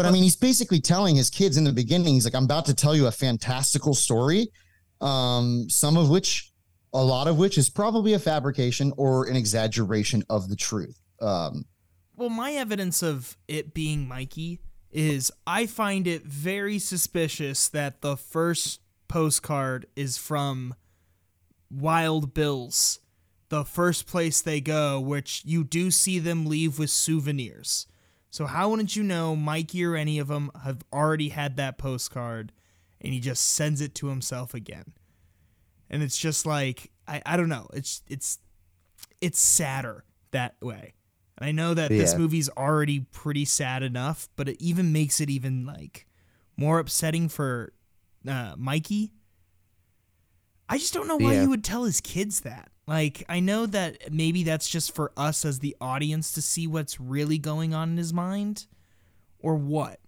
But 0.00 0.08
I 0.08 0.12
mean, 0.12 0.22
he's 0.22 0.36
basically 0.36 0.80
telling 0.80 1.14
his 1.14 1.28
kids 1.28 1.58
in 1.58 1.64
the 1.64 1.74
beginning, 1.74 2.14
he's 2.14 2.24
like, 2.24 2.34
I'm 2.34 2.44
about 2.44 2.64
to 2.66 2.74
tell 2.74 2.96
you 2.96 3.06
a 3.06 3.12
fantastical 3.12 3.92
story, 3.92 4.48
um, 5.02 5.68
some 5.68 5.98
of 5.98 6.08
which, 6.08 6.52
a 6.94 7.04
lot 7.04 7.28
of 7.28 7.36
which 7.36 7.58
is 7.58 7.68
probably 7.68 8.14
a 8.14 8.18
fabrication 8.18 8.94
or 8.96 9.28
an 9.28 9.36
exaggeration 9.36 10.22
of 10.30 10.48
the 10.48 10.56
truth. 10.56 10.98
Um, 11.20 11.66
well, 12.16 12.30
my 12.30 12.52
evidence 12.52 13.02
of 13.02 13.36
it 13.46 13.74
being 13.74 14.08
Mikey 14.08 14.60
is 14.90 15.30
I 15.46 15.66
find 15.66 16.06
it 16.06 16.24
very 16.24 16.78
suspicious 16.78 17.68
that 17.68 18.00
the 18.00 18.16
first 18.16 18.80
postcard 19.06 19.84
is 19.96 20.16
from 20.16 20.74
Wild 21.70 22.32
Bill's 22.32 23.00
the 23.50 23.66
first 23.66 24.06
place 24.06 24.40
they 24.40 24.62
go, 24.62 24.98
which 24.98 25.42
you 25.44 25.62
do 25.62 25.90
see 25.90 26.18
them 26.18 26.46
leave 26.46 26.78
with 26.78 26.88
souvenirs. 26.88 27.86
So 28.30 28.46
how 28.46 28.70
wouldn't 28.70 28.94
you 28.96 29.02
know 29.02 29.34
Mikey 29.34 29.84
or 29.84 29.96
any 29.96 30.18
of 30.18 30.28
them 30.28 30.50
have 30.64 30.82
already 30.92 31.30
had 31.30 31.56
that 31.56 31.78
postcard 31.78 32.52
and 33.00 33.12
he 33.12 33.18
just 33.20 33.42
sends 33.54 33.80
it 33.80 33.94
to 33.96 34.06
himself 34.08 34.54
again. 34.54 34.92
And 35.88 36.02
it's 36.02 36.16
just 36.16 36.46
like 36.46 36.90
I, 37.08 37.20
I 37.26 37.36
don't 37.36 37.48
know. 37.48 37.66
It's 37.72 38.02
it's 38.06 38.38
it's 39.20 39.40
sadder 39.40 40.04
that 40.30 40.54
way. 40.62 40.94
And 41.38 41.48
I 41.48 41.52
know 41.52 41.74
that 41.74 41.88
this 41.88 42.14
movie's 42.14 42.48
already 42.50 43.00
pretty 43.00 43.44
sad 43.46 43.82
enough, 43.82 44.28
but 44.36 44.48
it 44.48 44.60
even 44.62 44.92
makes 44.92 45.20
it 45.20 45.28
even 45.30 45.64
like 45.66 46.06
more 46.56 46.78
upsetting 46.78 47.28
for 47.28 47.72
uh, 48.28 48.54
Mikey. 48.56 49.12
I 50.68 50.78
just 50.78 50.94
don't 50.94 51.08
know 51.08 51.16
why 51.16 51.32
Yeah. 51.34 51.40
he 51.40 51.46
would 51.48 51.64
tell 51.64 51.84
his 51.84 52.00
kids 52.00 52.40
that. 52.40 52.70
Like, 52.90 53.24
I 53.28 53.38
know 53.38 53.66
that 53.66 54.12
maybe 54.12 54.42
that's 54.42 54.68
just 54.68 54.96
for 54.96 55.12
us 55.16 55.44
as 55.44 55.60
the 55.60 55.76
audience 55.80 56.32
to 56.32 56.42
see 56.42 56.66
what's 56.66 56.98
really 56.98 57.38
going 57.38 57.72
on 57.72 57.90
in 57.90 57.96
his 57.96 58.12
mind, 58.12 58.66
or 59.38 59.54
what. 59.54 60.00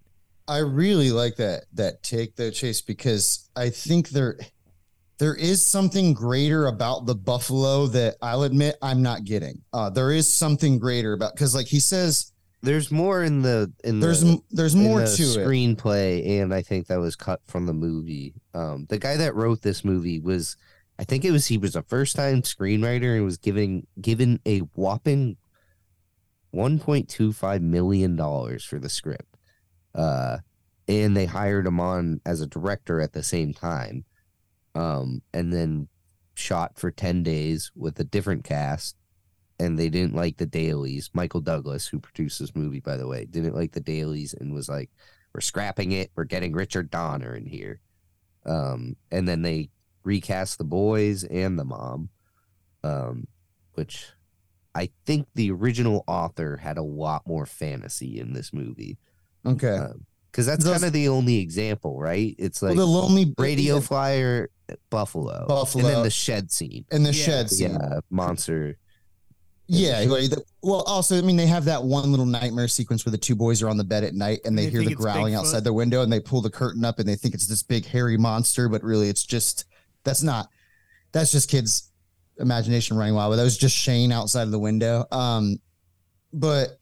I 0.49 0.59
really 0.59 1.13
like 1.13 1.37
that 1.37 1.67
that 1.75 2.03
take 2.03 2.35
though, 2.35 2.51
Chase, 2.51 2.81
because 2.83 3.49
I 3.55 3.71
think 3.71 4.09
there 4.09 4.37
there 5.19 5.37
is 5.37 5.65
something 5.65 6.13
greater 6.13 6.67
about 6.67 7.07
the 7.07 7.15
buffalo 7.15 7.87
that 7.87 8.17
I'll 8.21 8.43
admit 8.43 8.79
I'm 8.83 9.01
not 9.01 9.23
getting. 9.23 9.63
Uh, 9.73 9.89
there 9.89 10.11
is 10.11 10.29
something 10.29 10.81
greater 10.81 11.13
about 11.13 11.35
because, 11.35 11.55
like 11.55 11.69
he 11.69 11.79
says, 11.79 12.33
There's 12.63 12.91
more 12.91 13.23
in 13.23 13.43
the 13.43 13.73
in 13.85 14.01
there's 14.01 14.23
the, 14.23 14.33
m- 14.33 14.43
there's 14.51 14.75
more 14.75 15.03
the 15.03 15.07
to 15.07 15.23
it. 15.23 15.47
screenplay, 15.47 16.41
and 16.43 16.53
I 16.53 16.63
think 16.63 16.89
that 16.89 16.99
was 16.99 17.15
cut 17.15 17.41
from 17.47 17.67
the 17.67 17.73
movie. 17.73 18.35
Um, 18.55 18.87
the 18.89 18.99
guy 18.99 19.17
that 19.19 19.37
wrote 19.37 19.63
this 19.63 19.85
movie 19.85 20.19
was, 20.19 20.57
I 20.99 21.05
think 21.05 21.25
it 21.25 21.31
was 21.31 21.47
he 21.47 21.59
was 21.59 21.75
a 21.75 21.83
first 21.83 22.17
time 22.17 22.43
screenwriter 22.43 23.17
and 23.17 23.25
was 23.25 23.39
giving 23.39 23.87
given 24.01 24.41
a 24.47 24.61
whopping 24.75 25.37
one 26.51 26.79
point 26.79 27.09
two 27.09 27.33
five 27.33 27.63
million 27.63 28.17
dollars 28.17 28.65
for 28.65 28.79
the 28.79 28.89
script, 28.89 29.37
uh, 29.95 30.39
and 30.87 31.17
they 31.17 31.27
hired 31.27 31.67
him 31.67 31.81
on 31.81 32.21
as 32.27 32.41
a 32.41 32.47
director 32.47 33.01
at 33.01 33.13
the 33.13 33.23
same 33.23 33.53
time, 33.55 34.05
um, 34.75 35.23
and 35.33 35.53
then 35.53 35.89
shot 36.35 36.79
for 36.79 36.91
ten 36.91 37.23
days 37.23 37.73
with 37.75 37.99
a 37.99 38.05
different 38.05 38.45
cast 38.45 38.97
and 39.63 39.79
they 39.79 39.89
didn't 39.89 40.15
like 40.15 40.39
the 40.39 40.47
dailies. 40.47 41.11
Michael 41.13 41.41
Douglas, 41.41 41.87
who 41.87 42.01
produced 42.01 42.41
this 42.41 42.55
movie, 42.55 42.81
by 42.81 42.97
the 42.97 43.07
way, 43.07 43.25
didn't 43.25 43.55
like 43.55 43.73
the 43.73 43.81
dailies 43.81 44.35
and 44.35 44.53
was 44.53 44.69
like, 44.69 44.91
"We're 45.33 45.41
scrapping 45.41 45.93
it. 45.93 46.11
We're 46.17 46.25
getting 46.25 46.53
Richard 46.53 46.91
Donner 46.91 47.35
in 47.35 47.47
here." 47.47 47.81
Um, 48.45 48.97
and 49.13 49.29
then 49.29 49.43
they 49.43 49.71
recast 50.05 50.59
the 50.59 50.65
boys 50.65 51.25
and 51.25 51.59
the 51.59 51.65
mom, 51.65 52.09
um, 52.85 53.27
which 53.75 54.07
I 54.75 54.91
think 55.07 55.27
the 55.35 55.51
original 55.51 56.05
author 56.07 56.57
had 56.57 56.79
a 56.79 56.83
lot 56.83 57.27
more 57.27 57.47
fantasy 57.47 58.19
in 58.19 58.33
this 58.33 58.53
movie 58.53 58.99
Okay, 59.45 59.79
because 60.31 60.47
that's 60.47 60.65
Those- 60.65 60.75
kind 60.75 60.85
of 60.85 60.93
the 60.93 61.09
only 61.09 61.39
example, 61.39 61.99
right? 61.99 62.35
It's 62.39 62.63
like 62.63 62.77
well, 62.77 62.87
the 62.87 62.93
lonely 62.93 63.35
radio 63.39 63.81
flyer, 63.81 64.51
Buffalo, 64.89 65.47
Buffalo. 65.49 65.85
and 65.87 65.95
then 65.97 66.03
the 66.05 66.11
shed 66.11 66.51
scene. 66.51 66.85
in 66.93 67.03
the 67.03 67.13
Yeah. 67.13 67.25
shed 67.25 67.51
scene. 67.51 67.73
Yeah, 67.73 68.01
monster. 68.09 68.79
Yeah, 69.69 70.01
like 70.09 70.29
the- 70.31 70.45
well, 70.63 70.83
also, 70.83 71.17
I 71.17 71.23
mean, 71.23 71.37
they 71.37 71.47
have 71.47 71.65
that 71.65 71.83
one 71.83 72.11
little 72.11 72.27
nightmare 72.27 72.69
sequence 72.69 73.05
where 73.07 73.11
the 73.11 73.19
two 73.19 73.35
boys 73.35 73.63
are 73.63 73.69
on 73.69 73.79
the 73.79 73.85
bed 73.85 74.05
at 74.05 74.15
night 74.15 74.41
and 74.45 74.57
they, 74.59 74.67
They 74.67 74.71
hear 74.71 74.85
the 74.85 74.95
growling 74.95 75.35
outside 75.35 75.65
their 75.65 75.73
window 75.73 76.03
and 76.03 76.13
they 76.13 76.21
pull 76.21 76.41
the 76.43 76.51
curtain 76.51 76.85
up 76.85 76.99
and 76.99 77.09
they 77.09 77.15
think 77.17 77.35
it's 77.35 77.47
this 77.47 77.63
big 77.63 77.87
hairy 77.87 78.17
monster, 78.19 78.69
but 78.69 78.83
really 78.83 79.09
it's 79.09 79.25
just 79.25 79.65
that's 80.05 80.23
not 80.23 80.49
that's 81.13 81.31
just 81.33 81.51
kids' 81.51 81.91
imagination 82.39 82.97
running 82.97 83.15
wild. 83.15 83.33
But 83.33 83.37
that 83.37 83.45
was 83.45 83.59
just 83.59 83.77
Shane 83.77 84.13
outside 84.13 84.43
of 84.45 84.51
the 84.51 84.59
window. 84.59 85.05
Um, 85.13 85.59
but 86.33 86.79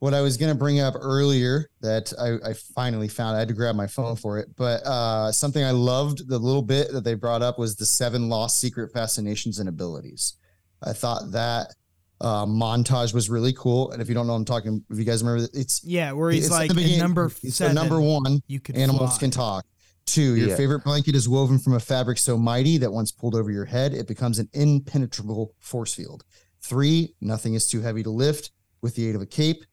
what 0.00 0.14
I 0.14 0.22
was 0.22 0.36
gonna 0.36 0.54
bring 0.54 0.80
up 0.80 0.94
earlier 0.98 1.68
that 1.82 2.12
I, 2.18 2.50
I 2.50 2.52
finally 2.74 3.06
found, 3.08 3.36
I 3.36 3.40
had 3.40 3.48
to 3.48 3.54
grab 3.54 3.76
my 3.76 3.86
phone 3.86 4.16
for 4.16 4.38
it, 4.38 4.48
but 4.56 4.82
uh, 4.86 5.30
something 5.30 5.62
I 5.62 5.72
loved 5.72 6.26
the 6.28 6.38
little 6.38 6.62
bit 6.62 6.90
that 6.92 7.04
they 7.04 7.14
brought 7.14 7.42
up 7.42 7.58
was 7.58 7.76
the 7.76 7.84
seven 7.86 8.28
lost 8.28 8.58
secret 8.58 8.92
fascinations 8.92 9.58
and 9.58 9.68
abilities. 9.68 10.34
I 10.82 10.94
thought 10.94 11.30
that 11.32 11.74
uh, 12.22 12.46
montage 12.46 13.12
was 13.14 13.28
really 13.30 13.52
cool. 13.52 13.90
And 13.92 14.00
if 14.02 14.08
you 14.08 14.14
don't 14.14 14.26
know, 14.26 14.34
I'm 14.34 14.44
talking. 14.46 14.82
If 14.90 14.98
you 14.98 15.04
guys 15.04 15.22
remember, 15.22 15.48
it's 15.54 15.82
Yeah, 15.84 16.12
where 16.12 16.30
he's 16.30 16.46
it's 16.46 16.50
like 16.52 16.70
number 16.98 17.30
it's 17.42 17.60
number 17.60 18.00
one. 18.00 18.42
you 18.46 18.60
could 18.60 18.76
Animals 18.76 19.10
fly. 19.12 19.18
can 19.18 19.30
talk. 19.30 19.64
Two, 20.06 20.34
your 20.34 20.48
Yeah. 20.48 20.56
favorite 20.56 20.82
blanket 20.84 21.14
is 21.14 21.28
woven 21.28 21.58
from 21.58 21.74
a 21.74 21.80
fabric 21.80 22.18
so 22.18 22.36
mighty 22.36 22.78
that 22.78 22.92
once 22.92 23.12
pulled 23.12 23.34
over 23.34 23.50
your 23.50 23.64
head, 23.66 23.94
it 23.94 24.08
becomes 24.08 24.38
an 24.38 24.48
impenetrable 24.52 25.54
force 25.60 25.94
field. 25.94 26.24
Three, 26.60 27.14
nothing 27.20 27.54
is 27.54 27.66
too 27.68 27.80
heavy 27.80 28.02
to 28.02 28.10
lift 28.10 28.50
with 28.82 28.94
the 28.96 29.08
aid 29.08 29.14
of 29.14 29.22
a 29.22 29.26
cape. 29.26 29.64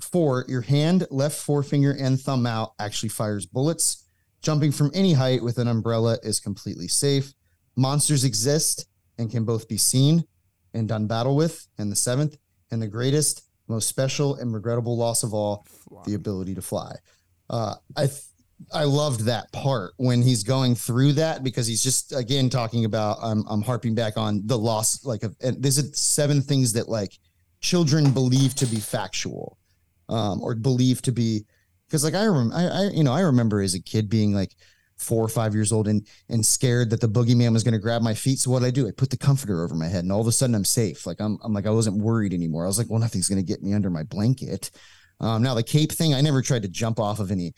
Four, 0.00 0.44
your 0.48 0.62
hand, 0.62 1.06
left 1.10 1.38
forefinger, 1.38 1.92
and 1.92 2.20
thumb 2.20 2.46
out 2.46 2.72
actually 2.78 3.10
fires 3.10 3.46
bullets. 3.46 4.04
Jumping 4.40 4.72
from 4.72 4.90
any 4.94 5.12
height 5.12 5.42
with 5.42 5.58
an 5.58 5.68
umbrella 5.68 6.18
is 6.22 6.40
completely 6.40 6.88
safe. 6.88 7.32
Monsters 7.76 8.24
exist 8.24 8.86
and 9.18 9.30
can 9.30 9.44
both 9.44 9.68
be 9.68 9.76
seen 9.76 10.24
and 10.74 10.88
done 10.88 11.06
battle 11.06 11.36
with. 11.36 11.68
And 11.78 11.92
the 11.92 11.96
seventh, 11.96 12.36
and 12.70 12.80
the 12.82 12.88
greatest, 12.88 13.42
most 13.68 13.88
special, 13.88 14.34
and 14.36 14.52
regrettable 14.52 14.96
loss 14.96 15.22
of 15.22 15.32
all, 15.34 15.64
Fly. 15.68 16.02
the 16.06 16.14
ability 16.14 16.54
to 16.56 16.62
fly. 16.62 16.96
Uh, 17.48 17.74
I 17.96 18.06
th- 18.06 18.20
I 18.72 18.84
loved 18.84 19.20
that 19.26 19.50
part 19.52 19.92
when 19.96 20.22
he's 20.22 20.42
going 20.42 20.74
through 20.74 21.12
that 21.14 21.42
because 21.42 21.66
he's 21.66 21.82
just 21.82 22.12
again 22.12 22.50
talking 22.50 22.84
about 22.84 23.18
I'm 23.22 23.44
I'm 23.48 23.62
harping 23.62 23.94
back 23.94 24.16
on 24.16 24.42
the 24.46 24.58
loss 24.58 25.04
like 25.04 25.22
of 25.22 25.36
and 25.40 25.64
a 25.64 25.70
seven 25.70 26.42
things 26.42 26.72
that 26.74 26.88
like 26.88 27.18
children 27.60 28.12
believe 28.12 28.54
to 28.56 28.66
be 28.66 28.76
factual 28.76 29.58
um 30.08 30.42
or 30.42 30.54
believe 30.54 31.00
to 31.02 31.12
be 31.12 31.44
because 31.86 32.04
like 32.04 32.14
I 32.14 32.24
remember 32.24 32.54
I, 32.54 32.64
I 32.64 32.82
you 32.90 33.04
know 33.04 33.12
I 33.12 33.20
remember 33.20 33.60
as 33.60 33.74
a 33.74 33.82
kid 33.82 34.08
being 34.08 34.34
like 34.34 34.54
four 35.02 35.24
or 35.24 35.28
five 35.28 35.54
years 35.54 35.72
old 35.72 35.88
and 35.88 36.06
and 36.28 36.44
scared 36.44 36.90
that 36.90 37.00
the 37.00 37.08
boogeyman 37.08 37.52
was 37.52 37.64
going 37.64 37.72
to 37.72 37.78
grab 37.78 38.02
my 38.02 38.14
feet. 38.14 38.38
So 38.38 38.50
what 38.50 38.60
did 38.60 38.68
I 38.68 38.70
do? 38.70 38.88
I 38.88 38.92
put 38.92 39.10
the 39.10 39.16
comforter 39.16 39.62
over 39.62 39.74
my 39.74 39.88
head, 39.88 40.04
and 40.04 40.12
all 40.12 40.20
of 40.20 40.26
a 40.26 40.32
sudden 40.32 40.54
I'm 40.54 40.64
safe. 40.64 41.06
Like 41.06 41.20
I'm 41.20 41.38
I'm 41.42 41.52
like 41.52 41.66
I 41.66 41.70
wasn't 41.70 42.02
worried 42.02 42.32
anymore. 42.32 42.64
I 42.64 42.68
was 42.68 42.78
like, 42.78 42.88
well, 42.88 43.00
nothing's 43.00 43.28
going 43.28 43.40
to 43.40 43.46
get 43.46 43.62
me 43.62 43.74
under 43.74 43.90
my 43.90 44.04
blanket. 44.04 44.70
Um, 45.20 45.42
now 45.42 45.54
the 45.54 45.62
cape 45.62 45.92
thing, 45.92 46.14
I 46.14 46.20
never 46.20 46.42
tried 46.42 46.62
to 46.62 46.68
jump 46.68 46.98
off 46.98 47.20
of 47.20 47.30
any 47.30 47.54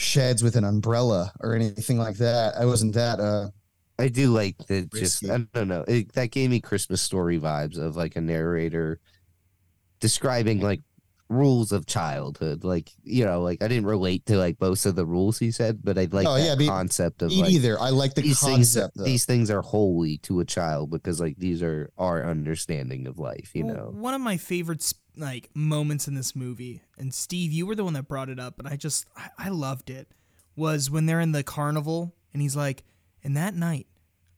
sheds 0.00 0.42
with 0.42 0.56
an 0.56 0.64
umbrella 0.64 1.32
or 1.40 1.54
anything 1.54 1.98
like 1.98 2.16
that. 2.16 2.56
I 2.56 2.64
wasn't 2.64 2.94
that. 2.94 3.20
Uh, 3.20 3.50
I 3.98 4.08
do 4.08 4.32
like 4.32 4.56
the 4.66 4.88
just 4.94 5.28
I 5.28 5.38
don't 5.52 5.68
know. 5.68 5.84
It, 5.86 6.12
that 6.14 6.30
gave 6.30 6.48
me 6.50 6.60
Christmas 6.60 7.02
story 7.02 7.38
vibes 7.38 7.76
of 7.78 7.96
like 7.96 8.16
a 8.16 8.20
narrator 8.20 8.98
describing 10.00 10.60
like 10.60 10.80
rules 11.28 11.70
of 11.70 11.86
childhood. 11.86 12.64
Like 12.64 12.90
you 13.04 13.24
know, 13.24 13.42
like 13.42 13.62
I 13.62 13.68
didn't 13.68 13.86
relate 13.86 14.24
to 14.26 14.36
like 14.38 14.60
most 14.60 14.86
of 14.86 14.96
the 14.96 15.04
rules 15.06 15.38
he 15.38 15.50
said, 15.50 15.80
but 15.84 15.98
I 15.98 16.08
like 16.10 16.26
Oh, 16.26 16.34
that 16.34 16.58
yeah, 16.60 16.66
concept 16.66 17.22
of 17.22 17.30
like 17.32 17.50
either. 17.50 17.78
I 17.78 17.90
like 17.90 18.14
the 18.14 18.22
these 18.22 18.40
concept. 18.40 18.96
though. 18.96 19.04
These 19.04 19.26
things 19.26 19.50
are 19.50 19.62
holy 19.62 20.18
to 20.18 20.40
a 20.40 20.44
child 20.44 20.90
because 20.90 21.20
like 21.20 21.36
these 21.36 21.62
are 21.62 21.90
our 21.98 22.24
understanding 22.24 23.06
of 23.06 23.18
life. 23.18 23.50
You 23.54 23.66
Well, 23.66 23.74
know. 23.74 23.90
one 23.92 24.14
of 24.14 24.20
my 24.22 24.38
favorite 24.38 24.80
s- 24.80 24.94
like 25.20 25.50
moments 25.54 26.08
in 26.08 26.14
this 26.14 26.34
movie, 26.34 26.82
and 26.98 27.12
Steve, 27.14 27.52
you 27.52 27.66
were 27.66 27.74
the 27.74 27.84
one 27.84 27.92
that 27.94 28.08
brought 28.08 28.28
it 28.28 28.40
up, 28.40 28.58
and 28.58 28.66
I 28.66 28.76
just 28.76 29.06
I, 29.16 29.28
I 29.38 29.48
loved 29.50 29.90
it. 29.90 30.08
Was 30.56 30.90
when 30.90 31.06
they're 31.06 31.20
in 31.20 31.32
the 31.32 31.42
carnival, 31.44 32.14
and 32.32 32.42
he's 32.42 32.56
like, 32.56 32.82
"And 33.22 33.36
that 33.36 33.54
night, 33.54 33.86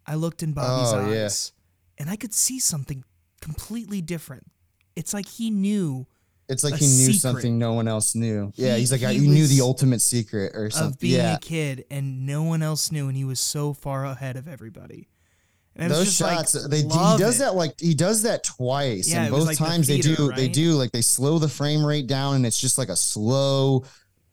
I 0.07 0.15
looked 0.17 0.43
in 0.43 0.53
Bobby's 0.53 0.93
Oh, 0.93 1.09
yeah. 1.11 1.25
eyes, 1.25 1.53
and 1.99 2.11
I 2.11 2.17
could 2.17 2.35
see 2.35 2.59
something 2.59 3.05
completely 3.41 4.01
different. 4.03 4.47
It's 4.95 5.15
like 5.15 5.27
he 5.27 5.51
knew 5.51 6.07
it's 6.49 6.63
like 6.63 6.75
he 6.75 6.85
knew 6.87 7.13
secret. 7.13 7.21
something 7.21 7.59
no 7.59 7.73
one 7.73 7.89
else 7.89 8.15
knew. 8.15 8.53
yeah, 8.57 8.77
he's 8.77 8.93
like, 8.93 9.01
he 9.01 9.15
you 9.17 9.29
knew 9.33 9.47
the 9.47 9.63
ultimate 9.63 10.01
secret 10.03 10.53
or 10.55 10.71
something. 10.71 10.93
of 10.93 10.99
being 11.01 11.15
Yeah, 11.17 11.37
a 11.37 11.39
kid, 11.41 11.87
and 11.91 12.27
no 12.27 12.43
one 12.43 12.63
else 12.63 12.93
knew, 12.93 13.09
and 13.09 13.17
he 13.17 13.25
was 13.25 13.41
so 13.41 13.73
far 13.73 14.05
ahead 14.05 14.37
of 14.37 14.47
everybody. 14.47 15.09
And 15.77 15.91
those 15.91 16.05
just 16.07 16.19
shots 16.19 16.55
like, 16.55 16.71
they 16.71 16.83
he 16.83 16.89
does 16.89 17.37
it. 17.37 17.39
that 17.45 17.55
like 17.55 17.81
he 17.81 17.95
does 17.95 18.23
that 18.23 18.45
twice 18.45 19.11
Yeah, 19.11 19.23
and 19.25 19.31
both 19.31 19.47
like 19.47 19.57
the 19.59 19.65
times 19.65 19.87
they 19.87 20.01
theater, 20.03 20.29
do 20.29 20.33
they 20.33 20.49
do 20.49 20.73
like 20.75 20.93
they 20.93 21.01
slow 21.01 21.39
the 21.39 21.49
frame 21.49 21.85
rate 21.85 22.07
down 22.07 22.37
and 22.37 22.47
it's 22.47 22.61
just 22.61 22.77
like 22.77 22.91
a 22.91 22.97
slow 22.97 23.85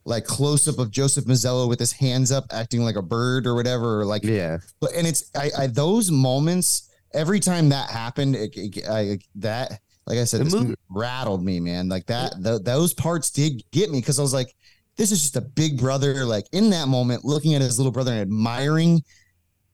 like 0.05 0.25
close 0.25 0.67
up 0.67 0.79
of 0.79 0.91
Joseph 0.91 1.25
Mazzello 1.25 1.69
with 1.69 1.79
his 1.79 1.91
hands 1.93 2.31
up 2.31 2.45
acting 2.51 2.81
like 2.83 2.95
a 2.97 3.01
bird 3.01 3.47
or 3.47 3.55
whatever 3.55 4.01
or 4.01 4.05
like 4.05 4.23
Yeah. 4.23 4.57
but 4.81 4.91
and 4.93 5.07
it's 5.07 5.31
I, 5.35 5.49
I 5.57 5.67
those 5.67 6.11
moments 6.11 6.89
every 7.13 7.39
time 7.39 7.69
that 7.69 7.89
happened 7.89 8.35
it, 8.35 8.51
it- 8.57 8.87
I, 8.89 9.19
that 9.35 9.79
like 10.07 10.17
I 10.17 10.25
said 10.25 10.41
The 10.41 10.43
this 10.45 10.53
movie- 10.53 10.65
movie 10.67 10.77
rattled 10.89 11.43
me 11.43 11.59
man 11.61 11.87
like 11.87 12.05
that 12.07 12.33
th- 12.43 12.63
those 12.63 12.93
parts 12.93 13.29
did 13.31 13.63
get 13.71 13.91
me 13.91 13.99
because 14.01 14.19
I 14.19 14.23
was 14.23 14.33
like 14.33 14.53
this 14.97 15.13
is 15.13 15.21
just 15.21 15.37
a 15.37 15.41
big 15.41 15.77
brother 15.79 16.25
like 16.25 16.47
in 16.51 16.71
that 16.71 16.89
moment 16.89 17.23
looking 17.23 17.53
at 17.55 17.61
his 17.61 17.77
little 17.79 17.91
brother 17.93 18.11
and 18.11 18.19
admiring 18.21 19.01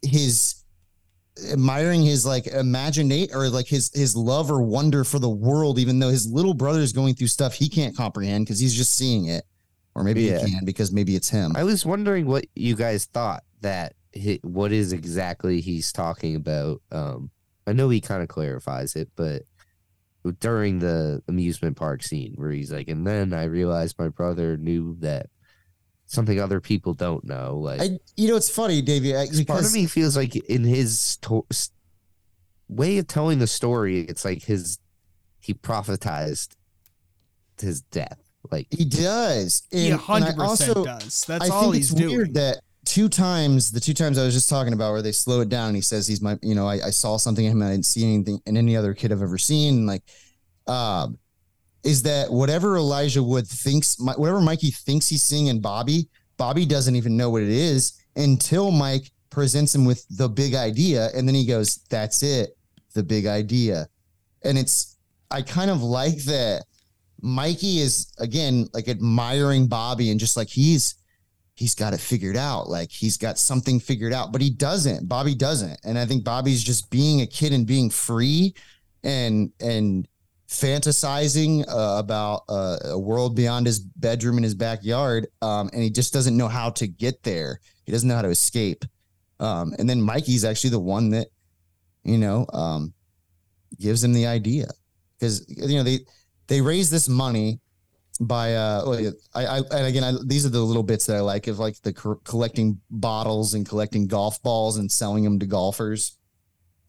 his 0.04 0.56
admiring 1.52 2.02
his 2.04 2.26
like 2.26 2.48
imaginate 2.48 3.34
or 3.34 3.50
like 3.50 3.68
his 3.68 3.92
his 3.94 4.16
love 4.16 4.50
or 4.50 4.62
wonder 4.62 5.04
for 5.04 5.20
the 5.20 5.30
world 5.30 5.78
even 5.80 6.00
though 6.00 6.10
his 6.10 6.32
little 6.32 6.54
brother 6.54 6.80
is 6.80 6.94
going 6.94 7.14
through 7.14 7.28
stuff 7.28 7.54
he 7.54 7.68
can't 7.68 7.96
comprehend 7.96 8.46
because 8.46 8.60
he's 8.60 8.74
just 8.76 8.96
seeing 8.96 9.26
it 9.26 9.44
or 9.96 10.04
maybe 10.04 10.24
Yeah. 10.24 10.46
he 10.46 10.52
can 10.54 10.64
because 10.66 10.92
maybe 10.94 11.16
it's 11.16 11.30
him 11.30 11.54
I 11.56 11.64
was 11.64 11.86
wondering 11.86 12.26
what 12.26 12.46
you 12.56 12.76
guys 12.76 13.06
thought 13.06 13.44
that 13.62 13.96
hi 14.16 14.40
what 14.44 14.72
is 14.72 14.94
exactly 14.94 15.60
he's 15.62 15.92
talking 15.92 16.36
about. 16.36 16.82
Um, 16.92 17.32
I 17.68 17.74
know 17.74 17.90
he 17.90 18.00
kind 18.00 18.22
of 18.22 18.30
clarifies 18.30 18.96
it, 18.96 19.10
but 19.18 19.42
during 20.40 20.80
the 20.80 21.22
amusement 21.28 21.76
park 21.78 22.02
scene 22.02 22.34
where 22.36 22.50
he's 22.52 22.72
like, 22.72 22.88
and 22.88 23.06
then 23.06 23.34
I 23.34 23.44
realized 23.44 24.00
my 24.00 24.08
brother 24.10 24.56
knew 24.58 24.96
that 25.02 25.28
something 26.08 26.40
other 26.40 26.62
people 26.62 26.94
don't 26.94 27.24
know. 27.24 27.58
Like, 27.58 27.82
I, 27.82 28.00
you 28.16 28.28
know, 28.30 28.36
it's 28.36 28.50
funny, 28.50 28.82
Davey, 28.82 29.12
because 29.14 29.44
part 29.46 29.66
of 29.66 29.74
me 29.74 29.86
feels 29.88 30.16
like 30.16 30.36
in 30.36 30.64
his 30.64 31.18
to- 31.24 31.46
way 32.68 32.98
of 32.98 33.08
telling 33.08 33.40
the 33.40 33.48
story, 33.48 34.02
it's 34.02 34.26
like 34.26 34.44
his 34.44 34.80
he 35.40 35.54
prophetized 35.54 36.56
his 37.60 37.82
death. 37.82 38.20
Like 38.52 38.68
he 38.72 38.86
does. 38.86 39.64
he 39.72 39.90
And- 39.92 40.00
and 40.00 40.24
I 40.26 40.32
100% 40.32 40.40
also- 40.40 40.84
does. 40.86 41.24
That's 41.28 41.50
I 41.50 41.54
all 41.54 41.64
think 41.64 41.76
he's 41.76 41.92
it's 41.92 42.00
doing. 42.00 42.16
weird 42.16 42.34
that 42.36 42.62
two 42.86 43.10
times, 43.10 43.72
the 43.72 43.80
two 43.80 43.94
times 43.94 44.18
I 44.18 44.26
was 44.26 44.34
just 44.34 44.50
talking 44.50 44.74
about, 44.74 44.92
where 44.92 45.02
they 45.02 45.12
slow 45.12 45.42
it 45.42 45.50
down, 45.50 45.68
and 45.70 45.76
he 45.76 45.82
says 45.82 46.08
he's 46.08 46.22
my, 46.22 46.38
you 46.44 46.54
know, 46.56 46.68
I, 46.68 46.88
I 46.88 46.90
saw 46.92 47.18
something 47.18 47.44
in 47.46 47.52
him 47.52 47.62
I 47.64 47.72
didn't 47.72 47.86
see 47.86 48.04
anything 48.04 48.42
in 48.46 48.58
any 48.58 48.76
other 48.76 48.94
kid 48.94 49.12
I've 49.12 49.22
ever 49.24 49.38
seen. 49.40 49.86
Like, 49.88 50.04
um, 50.68 51.18
is 51.86 52.02
that 52.02 52.32
whatever 52.32 52.76
Elijah 52.76 53.24
Wood 53.24 53.48
thinks, 53.48 53.96
whatever 54.00 54.42
Mikey 54.42 54.72
thinks 54.72 55.08
he's 55.08 55.22
seeing 55.24 55.48
in 55.48 55.62
Bobby, 55.62 56.10
Bobby 56.36 56.66
doesn't 56.66 56.96
even 56.96 57.16
know 57.16 57.30
what 57.30 57.44
it 57.44 57.50
is 57.50 57.94
until 58.16 58.72
Mike 58.72 59.12
presents 59.30 59.74
him 59.76 59.86
with 59.86 60.06
the 60.10 60.28
big 60.28 60.56
idea, 60.56 61.10
and 61.14 61.28
then 61.28 61.36
he 61.36 61.46
goes, 61.46 61.78
"That's 61.90 62.24
it, 62.24 62.58
the 62.94 63.04
big 63.04 63.28
idea," 63.28 63.88
and 64.44 64.58
it's, 64.58 64.98
I 65.30 65.44
kind 65.44 65.70
of 65.70 65.84
like 65.84 66.18
that. 66.24 66.66
Mikey 67.22 67.80
is 67.80 68.12
again 68.20 68.68
like 68.74 68.90
admiring 68.90 69.68
Bobby 69.68 70.12
and 70.12 70.20
just 70.20 70.36
like 70.36 70.50
he's 70.50 70.96
he's 71.54 71.76
got 71.76 71.94
it 71.94 72.00
figured 72.00 72.36
out. 72.36 72.68
Like 72.68 72.92
he's 72.92 73.18
got 73.18 73.38
something 73.38 73.80
figured 73.80 74.14
out, 74.14 74.32
but 74.32 74.42
he 74.42 74.50
doesn't. 74.50 75.08
Bobby 75.08 75.36
doesn't. 75.36 75.80
And 75.84 75.98
I 75.98 76.06
think 76.06 76.24
Bobby's 76.24 76.64
just 76.64 76.90
being 76.90 77.22
a 77.22 77.28
kid 77.28 77.54
and 77.54 77.66
being 77.66 77.90
free 77.90 78.54
and 79.04 79.52
and 79.60 80.08
fantasizing 80.48 81.66
uh, 81.68 81.98
about 82.00 82.44
uh, 82.50 82.78
a 82.86 83.00
world 83.00 83.36
beyond 83.36 83.66
his 83.66 83.80
bedroom 83.80 84.38
in 84.38 84.44
his 84.44 84.56
backyard. 84.56 85.28
Um, 85.42 85.70
and 85.74 85.82
he 85.82 85.90
just 85.90 86.14
doesn't 86.14 86.38
know 86.38 86.48
how 86.48 86.70
to 86.72 86.88
get 86.88 87.24
there. 87.24 87.60
He 87.86 87.92
doesn't 87.92 88.08
know 88.08 88.16
how 88.16 88.22
to 88.22 88.30
escape. 88.30 88.86
Um, 89.40 89.74
and 89.80 89.90
then 89.90 90.02
Mikey's 90.02 90.46
actually 90.46 90.70
the 90.72 90.80
one 90.80 91.10
that, 91.10 91.28
you 92.04 92.18
know, 92.18 92.46
um, 92.54 92.94
gives 93.80 94.04
him 94.04 94.14
the 94.14 94.26
idea 94.26 94.68
because 95.20 95.46
you 95.48 95.78
know 95.78 95.84
they 95.84 96.00
they 96.48 96.62
raise 96.62 96.90
this 96.90 97.10
money 97.10 97.60
by 98.22 98.56
uh 98.56 98.84
well, 98.86 99.14
I, 99.34 99.46
I 99.46 99.58
and 99.58 99.88
again 99.88 100.04
I, 100.04 100.14
these 100.26 100.46
are 100.46 100.50
the 100.50 100.62
little 100.62 100.84
bits 100.84 101.06
that 101.08 101.18
I 101.18 101.22
like 101.22 101.48
of 101.48 101.60
like 101.60 101.82
the 101.82 101.94
co- 101.94 102.22
collecting 102.24 102.80
bottles 102.90 103.54
and 103.54 103.68
collecting 103.68 104.08
golf 104.08 104.42
balls 104.42 104.78
and 104.78 104.92
selling 104.92 105.24
them 105.24 105.40
to 105.40 105.46
golfers. 105.46 106.18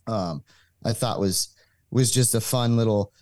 Um, 0.06 0.44
I 0.84 0.92
thought 0.92 1.20
was 1.20 1.54
was 1.90 2.10
just 2.10 2.34
a 2.34 2.40
fun 2.40 2.76
little 2.76 3.12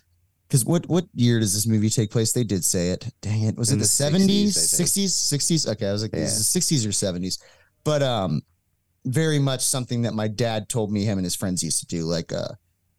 because 0.47 0.65
what 0.65 0.87
what 0.87 1.05
year 1.13 1.39
does 1.39 1.53
this 1.53 1.67
movie 1.67 1.89
take 1.89 2.11
place? 2.11 2.31
They 2.31 2.43
did 2.43 2.63
say 2.63 2.89
it. 2.89 3.07
Dang 3.21 3.43
it, 3.43 3.55
was 3.57 3.69
In 3.71 3.75
it 3.75 3.79
the 3.79 3.83
the 3.83 3.87
seventies, 3.89 4.55
60s, 4.55 4.59
sixties, 4.75 5.13
sixties? 5.15 5.67
Okay, 5.67 5.87
I 5.87 5.91
was 5.91 6.01
like, 6.01 6.13
Yeah. 6.13 6.21
is 6.21 6.39
it 6.39 6.43
sixties 6.43 6.85
or 6.85 6.91
seventies? 6.91 7.39
But 7.83 8.01
um, 8.01 8.41
very 9.05 9.39
much 9.39 9.61
something 9.61 10.01
that 10.03 10.13
my 10.13 10.27
dad 10.27 10.69
told 10.69 10.91
me 10.91 11.03
him 11.05 11.17
and 11.17 11.25
his 11.25 11.35
friends 11.35 11.63
used 11.63 11.79
to 11.79 11.85
do. 11.85 12.05
Like 12.05 12.31
uh, 12.33 12.49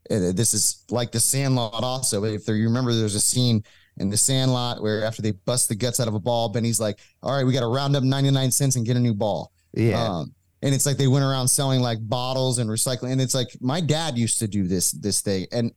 this 0.09 0.55
is 0.55 0.85
like 0.91 1.13
the 1.13 1.21
Sandlot. 1.21 1.83
Also, 1.83 2.23
if 2.25 2.45
there, 2.45 2.55
you 2.57 2.67
remember, 2.67 2.93
there's 2.93 3.15
a 3.17 3.21
scene 3.21 3.63
in 3.99 4.11
the 4.11 4.17
Sandlot 4.17 4.83
where 4.83 5.05
after 5.05 5.23
they 5.23 5.33
bust 5.33 5.69
the 5.69 5.75
guts 5.75 5.99
out 6.01 6.07
of 6.09 6.15
a 6.15 6.21
ball, 6.21 6.49
Benny's 6.49 6.79
like, 6.79 6.99
"All 7.23 7.33
right, 7.37 7.45
we 7.45 7.53
got 7.53 7.61
to 7.61 7.67
round 7.67 7.97
up 7.97 8.03
99 8.05 8.51
cents 8.51 8.77
and 8.77 8.87
get 8.87 8.97
a 8.97 9.01
new 9.01 9.15
ball." 9.15 9.53
yeah, 9.73 10.03
Um, 10.03 10.35
and 10.63 10.75
it's 10.75 10.87
like 10.87 10.97
they 10.97 11.09
went 11.09 11.25
around 11.25 11.49
selling 11.49 11.81
like 11.81 11.99
bottles 12.09 12.59
and 12.59 12.69
recycling. 12.71 13.13
And 13.13 13.21
it's 13.21 13.35
like 13.35 13.49
my 13.61 13.81
dad 13.81 14.17
used 14.19 14.39
to 14.39 14.49
do 14.49 14.67
this 14.69 14.91
this 14.93 15.21
thing, 15.23 15.47
and 15.51 15.73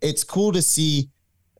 it's 0.00 0.24
cool 0.24 0.52
to 0.52 0.62
see. 0.62 1.10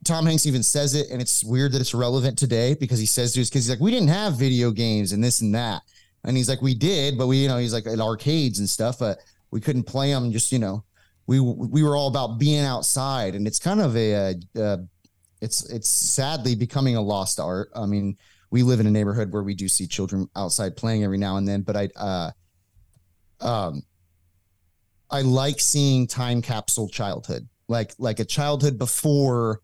Tom 0.04 0.24
Hanks 0.24 0.46
even 0.46 0.62
says 0.62 0.94
it, 0.94 1.10
and 1.10 1.20
it's 1.20 1.44
weird 1.44 1.72
that 1.72 1.80
it's 1.80 1.92
relevant 1.92 2.38
today 2.38 2.74
because 2.74 2.98
he 2.98 3.06
says 3.06 3.34
to 3.34 3.40
his 3.40 3.50
kids, 3.50 3.66
he's 3.66 3.70
like, 3.70 3.80
"We 3.80 3.90
didn't 3.90 4.08
have 4.08 4.38
video 4.38 4.70
games 4.70 5.12
and 5.12 5.22
this 5.22 5.42
and 5.42 5.54
that," 5.54 5.82
and 6.24 6.36
he's 6.36 6.48
like, 6.48 6.62
"We 6.62 6.74
did, 6.74 7.18
but 7.18 7.26
we, 7.26 7.38
you 7.38 7.48
know, 7.48 7.58
he's 7.58 7.74
like 7.74 7.86
at 7.86 8.00
arcades 8.00 8.60
and 8.60 8.68
stuff, 8.68 8.98
but 8.98 9.18
we 9.50 9.60
couldn't 9.60 9.84
play 9.84 10.10
them. 10.10 10.32
Just 10.32 10.52
you 10.52 10.58
know, 10.58 10.84
we 11.26 11.38
we 11.38 11.82
were 11.82 11.96
all 11.96 12.08
about 12.08 12.38
being 12.38 12.64
outside, 12.64 13.34
and 13.34 13.46
it's 13.46 13.58
kind 13.58 13.80
of 13.80 13.96
a, 13.96 14.14
uh, 14.14 14.60
uh, 14.60 14.76
it's 15.40 15.68
it's 15.70 15.88
sadly 15.88 16.54
becoming 16.54 16.96
a 16.96 17.00
lost 17.00 17.38
art. 17.38 17.70
I 17.74 17.86
mean, 17.86 18.16
we 18.50 18.62
live 18.62 18.80
in 18.80 18.86
a 18.86 18.90
neighborhood 18.90 19.32
where 19.32 19.42
we 19.42 19.54
do 19.54 19.68
see 19.68 19.86
children 19.86 20.28
outside 20.34 20.76
playing 20.76 21.04
every 21.04 21.18
now 21.18 21.36
and 21.36 21.46
then, 21.46 21.62
but 21.62 21.76
I, 21.76 21.88
uh, 21.96 22.30
um, 23.40 23.82
I 25.10 25.22
like 25.22 25.60
seeing 25.60 26.06
time 26.06 26.42
capsule 26.42 26.88
childhood, 26.88 27.48
like 27.70 27.94
like 27.98 28.18
a 28.18 28.24
childhood 28.24 28.78
before 28.78 29.60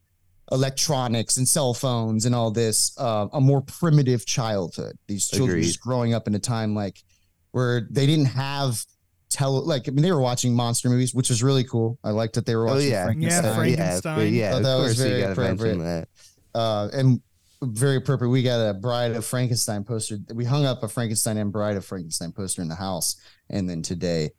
electronics 0.52 1.38
and 1.38 1.46
cell 1.46 1.74
phones 1.74 2.24
and 2.24 2.34
all 2.34 2.52
this, 2.52 2.96
uh, 3.00 3.26
a 3.32 3.40
more 3.40 3.60
primitive 3.60 4.24
childhood. 4.24 4.96
These 5.08 5.28
children 5.28 5.58
Agreed. 5.58 5.64
just 5.64 5.80
growing 5.80 6.14
up 6.14 6.28
in 6.28 6.34
a 6.36 6.38
time 6.38 6.74
like 6.74 7.02
where 7.50 7.88
they 7.90 8.06
didn't 8.06 8.26
have 8.26 8.82
tele 9.28 9.60
like 9.60 9.88
I 9.88 9.90
mean 9.90 10.02
they 10.02 10.12
were 10.12 10.20
watching 10.20 10.54
monster 10.54 10.88
movies, 10.88 11.14
which 11.14 11.28
was 11.28 11.42
really 11.42 11.64
cool. 11.64 11.98
I 12.04 12.10
liked 12.10 12.34
that 12.34 12.46
they 12.46 12.54
were 12.54 12.66
watching 12.66 12.94
oh 12.94 13.06
watching 13.06 13.22
yeah, 13.22 13.42
Frankenstein. 13.42 13.44
Yeah, 13.44 13.54
Frankenstein. 13.56 14.34
yeah, 14.34 14.40
yeah. 14.40 14.54
Oh, 14.54 14.56
of 14.58 14.62
that 14.62 14.76
was 14.78 14.98
very 14.98 15.20
gotta 15.20 15.40
mention 15.40 15.68
appropriate. 15.80 16.08
that. 16.54 16.58
uh, 16.58 16.88
and 16.92 17.20
very 17.62 17.96
appropriate. 17.96 18.30
We 18.30 18.42
got 18.44 18.60
a 18.60 18.74
Bride 18.74 19.12
of 19.12 19.24
Frankenstein 19.24 19.82
poster. 19.82 20.18
We 20.32 20.44
hung 20.44 20.64
up 20.64 20.84
a 20.84 20.88
Frankenstein 20.88 21.38
and 21.38 21.50
Bride 21.50 21.76
of 21.76 21.84
Frankenstein 21.84 22.30
poster 22.30 22.62
in 22.62 22.68
the 22.68 22.76
house, 22.76 23.16
and 23.50 23.68
then 23.68 23.82
today, 23.82 24.30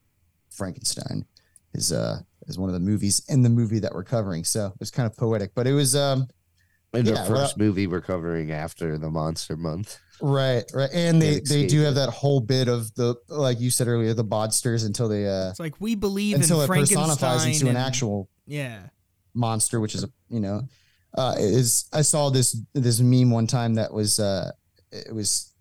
Frankenstein 0.52 1.26
is 1.74 1.92
uh 1.92 2.22
is 2.48 2.58
one 2.58 2.70
of 2.70 2.74
the 2.74 2.80
movies 2.80 3.22
in 3.30 3.42
the 3.44 3.50
movie 3.50 3.80
that 3.80 3.94
we're 3.94 4.04
covering. 4.04 4.44
So 4.44 4.74
it's 4.80 4.92
kind 4.92 5.06
of 5.10 5.16
poetic, 5.18 5.52
but 5.56 5.68
it 5.68 5.74
was 5.74 5.96
um 5.96 6.28
In 6.94 7.06
the 7.06 7.12
Yeah, 7.12 7.30
well- 7.30 7.42
first 7.44 7.58
movie 7.58 7.86
we're 7.88 8.02
covering 8.02 8.52
after 8.52 8.98
the 8.98 9.10
Monster 9.10 9.58
Month. 9.58 10.00
right, 10.22 10.64
right, 10.74 10.90
and 10.94 11.22
they 11.22 11.40
they 11.42 11.68
do 11.68 11.82
have 11.82 11.96
that 11.96 12.10
whole 12.10 12.40
bit 12.40 12.68
of 12.68 12.94
the 12.96 13.16
like 13.28 13.60
you 13.60 13.70
said 13.70 13.88
earlier, 13.88 14.14
the 14.14 14.24
bodsters 14.26 14.86
until 14.86 15.08
they 15.10 15.28
uh 15.28 15.50
It's 15.52 15.60
like 15.60 15.76
we 15.80 15.96
believe 15.96 16.36
until 16.38 16.62
in 16.62 16.66
it 16.66 16.68
personifies 16.76 17.20
Frankenstein 17.20 17.52
into 17.54 17.70
an 17.70 17.78
actual 17.78 18.30
Yeah. 18.48 18.80
monster, 19.34 19.80
which 19.80 19.94
is 19.96 20.04
a 20.04 20.10
you 20.30 20.40
know, 20.40 20.62
uh, 21.18 21.36
is 21.38 21.86
I 21.94 22.02
saw 22.02 22.30
this 22.30 22.56
this 22.74 23.00
meme 23.00 23.32
one 23.32 23.48
time 23.48 23.76
that 23.76 23.94
was 23.94 24.20
uh, 24.20 24.52
it 24.92 25.14
was 25.14 25.54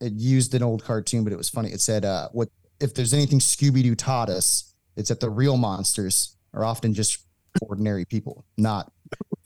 it 0.00 0.12
used 0.12 0.54
an 0.54 0.62
old 0.62 0.84
cartoon, 0.84 1.24
but 1.24 1.32
it 1.32 1.36
was 1.36 1.48
funny. 1.48 1.70
It 1.72 1.80
said, 1.80 2.04
uh, 2.04 2.28
"What 2.32 2.48
if 2.80 2.94
there's 2.94 3.12
anything 3.12 3.40
Scooby 3.40 3.82
Doo 3.82 3.94
taught 3.96 4.28
us? 4.30 4.67
It's 4.98 5.08
that 5.08 5.20
the 5.20 5.30
real 5.30 5.56
monsters 5.56 6.36
are 6.52 6.64
often 6.64 6.92
just 6.92 7.24
ordinary 7.62 8.04
people, 8.04 8.44
not 8.56 8.92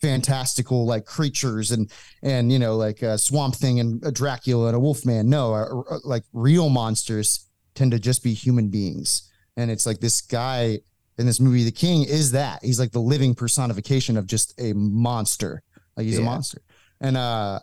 fantastical 0.00 0.84
like 0.84 1.04
creatures 1.04 1.70
and 1.70 1.90
and 2.22 2.50
you 2.50 2.58
know 2.58 2.76
like 2.76 3.02
a 3.02 3.16
Swamp 3.16 3.54
Thing 3.54 3.78
and 3.78 4.04
a 4.04 4.10
Dracula 4.10 4.68
and 4.68 4.76
a 4.76 4.80
Wolfman. 4.80 5.28
No, 5.28 5.54
uh, 5.54 5.94
uh, 5.94 5.98
like 6.04 6.24
real 6.32 6.68
monsters 6.68 7.48
tend 7.74 7.92
to 7.92 7.98
just 7.98 8.22
be 8.22 8.34
human 8.34 8.68
beings." 8.68 9.30
And 9.56 9.70
it's 9.70 9.86
like 9.86 10.00
this 10.00 10.22
guy 10.22 10.78
in 11.18 11.26
this 11.26 11.40
movie, 11.40 11.64
the 11.64 11.70
king 11.70 12.04
is 12.04 12.32
that 12.32 12.64
he's 12.64 12.80
like 12.80 12.90
the 12.90 13.00
living 13.00 13.34
personification 13.34 14.16
of 14.16 14.26
just 14.26 14.58
a 14.58 14.72
monster. 14.72 15.62
Like 15.96 16.06
he's 16.06 16.18
a 16.18 16.22
monster. 16.22 16.62
And 17.00 17.16
uh 17.16 17.60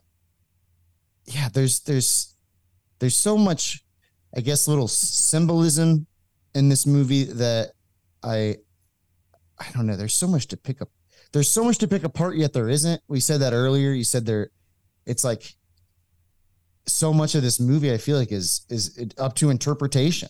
yeah, 1.25 1.49
there's 1.51 1.79
there's 1.81 2.35
there's 2.99 3.15
so 3.15 3.37
much, 3.37 3.83
I 4.35 4.41
guess, 4.41 4.67
little 4.67 4.87
symbolism 4.87 6.05
in 6.53 6.69
this 6.69 6.85
movie 6.85 7.23
that 7.25 7.71
I 8.23 8.57
I 9.59 9.65
don't 9.73 9.85
know. 9.85 9.95
There's 9.95 10.13
so 10.13 10.27
much 10.27 10.47
to 10.47 10.57
pick 10.57 10.81
up. 10.81 10.89
There's 11.31 11.49
so 11.49 11.63
much 11.63 11.77
to 11.79 11.87
pick 11.87 12.03
apart, 12.03 12.37
yet 12.37 12.53
there 12.53 12.69
isn't. 12.69 13.01
We 13.07 13.19
said 13.19 13.41
that 13.41 13.53
earlier. 13.53 13.91
You 13.91 14.03
said 14.03 14.25
there 14.25 14.49
it's 15.05 15.23
like 15.23 15.55
so 16.87 17.13
much 17.13 17.35
of 17.35 17.41
this 17.41 17.59
movie 17.59 17.91
I 17.91 17.97
feel 17.97 18.17
like 18.17 18.31
is 18.31 18.65
is 18.69 19.05
up 19.17 19.35
to 19.35 19.49
interpretation 19.49 20.29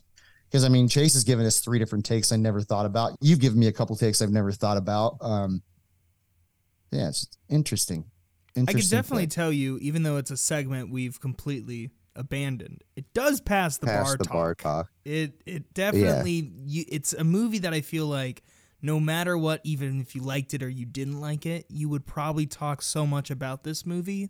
because 0.49 0.63
I 0.65 0.69
mean 0.69 0.87
Chase 0.87 1.13
has 1.13 1.23
given 1.23 1.45
us 1.45 1.59
three 1.59 1.79
different 1.79 2.05
takes 2.05 2.31
I 2.31 2.37
never 2.37 2.61
thought 2.61 2.85
about. 2.85 3.17
You've 3.21 3.39
given 3.39 3.59
me 3.59 3.67
a 3.67 3.71
couple 3.71 3.95
takes 3.95 4.21
I've 4.21 4.31
never 4.31 4.51
thought 4.51 4.77
about. 4.77 5.17
Um, 5.21 5.61
yeah, 6.91 7.09
it's 7.09 7.27
interesting. 7.49 8.05
I 8.57 8.73
could 8.73 8.89
definitely 8.89 9.23
flick. 9.23 9.29
tell 9.29 9.51
you, 9.53 9.77
even 9.77 10.03
though 10.03 10.17
it's 10.17 10.31
a 10.31 10.37
segment 10.37 10.91
we've 10.91 11.19
completely 11.19 11.91
abandoned, 12.16 12.84
it 12.95 13.14
does 13.14 13.41
pass 13.41 13.78
the 13.78 13.88
Past 13.88 14.05
bar 14.05 14.18
the 14.18 14.24
talk. 14.24 14.34
bar 14.34 14.55
talk. 14.55 14.89
It 15.05 15.41
it 15.45 15.74
definitely 15.74 16.51
you, 16.66 16.86
it's 16.89 17.14
a 17.14 17.24
movie 17.24 17.60
that 17.60 17.74
I 17.74 17.82
feel 17.82 18.05
like 18.07 18.43
no 18.82 18.99
matter 18.99 19.38
what, 19.38 19.62
even 19.64 19.99
if 19.99 20.16
you 20.16 20.22
liked 20.22 20.53
it 20.53 20.64
or 20.64 20.70
you 20.70 20.86
didn't 20.86 21.20
like 21.20 21.45
it, 21.45 21.66
you 21.70 21.89
would 21.89 22.05
probably 22.05 22.45
talk 22.45 22.82
so 22.82 23.05
much 23.05 23.30
about 23.30 23.64
this 23.64 23.86
movie 23.86 24.30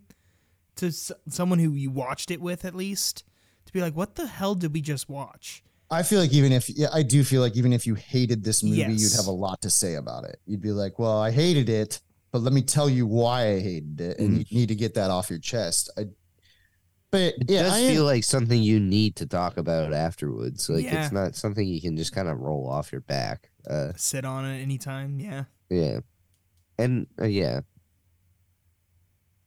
to 0.76 0.86
s- 0.88 1.12
someone 1.28 1.58
who 1.60 1.72
you 1.72 1.90
watched 1.90 2.30
it 2.30 2.40
with 2.40 2.64
at 2.64 2.74
least 2.74 3.24
to 3.66 3.72
be 3.72 3.80
like, 3.80 3.94
what 3.94 4.16
the 4.16 4.26
hell 4.26 4.54
did 4.56 4.72
we 4.72 4.80
just 4.80 5.08
watch? 5.08 5.62
I 5.90 6.02
feel 6.02 6.20
like 6.20 6.32
even 6.32 6.52
if 6.52 6.68
yeah, 6.70 6.88
I 6.92 7.02
do 7.02 7.22
feel 7.24 7.40
like 7.42 7.56
even 7.56 7.72
if 7.72 7.86
you 7.86 7.94
hated 7.96 8.42
this 8.44 8.62
movie, 8.62 8.76
Yes. 8.78 9.00
you'd 9.02 9.16
have 9.16 9.26
a 9.26 9.30
lot 9.32 9.60
to 9.62 9.70
say 9.70 9.94
about 9.94 10.24
it. 10.24 10.40
You'd 10.46 10.60
be 10.62 10.70
like, 10.72 10.98
"Well, 10.98 11.18
I 11.20 11.30
hated 11.32 11.68
it, 11.68 12.00
but 12.32 12.42
let 12.42 12.52
me 12.52 12.62
tell 12.62 12.88
you 12.88 13.06
why 13.06 13.48
I 13.54 13.60
hated 13.60 14.00
it," 14.00 14.18
and 14.20 14.38
Mhm. 14.38 14.50
you 14.50 14.58
need 14.58 14.68
to 14.68 14.76
get 14.76 14.94
that 14.94 15.10
off 15.10 15.30
your 15.30 15.40
chest. 15.40 15.90
I, 15.98 16.06
But 17.10 17.34
It 17.40 17.50
yeah, 17.50 17.62
does 17.64 17.72
I 17.72 17.78
am- 17.80 17.92
feel 17.92 18.04
like 18.04 18.22
something 18.24 18.62
you 18.62 18.78
need 18.78 19.16
to 19.16 19.26
talk 19.26 19.56
about 19.56 19.92
afterwards. 19.92 20.68
Like 20.68 20.84
Yeah. 20.84 21.02
it's 21.04 21.12
not 21.12 21.34
something 21.34 21.66
you 21.66 21.80
can 21.80 21.96
just 21.96 22.12
kind 22.12 22.28
of 22.28 22.38
roll 22.38 22.68
off 22.68 22.92
your 22.92 23.00
back. 23.00 23.50
Uh, 23.68 23.92
Sit 23.96 24.24
on 24.24 24.44
it 24.44 24.60
anytime. 24.62 25.18
Yeah. 25.18 25.44
yeah, 25.68 26.00
and 26.78 27.06
uh, 27.20 27.24
yeah, 27.26 27.60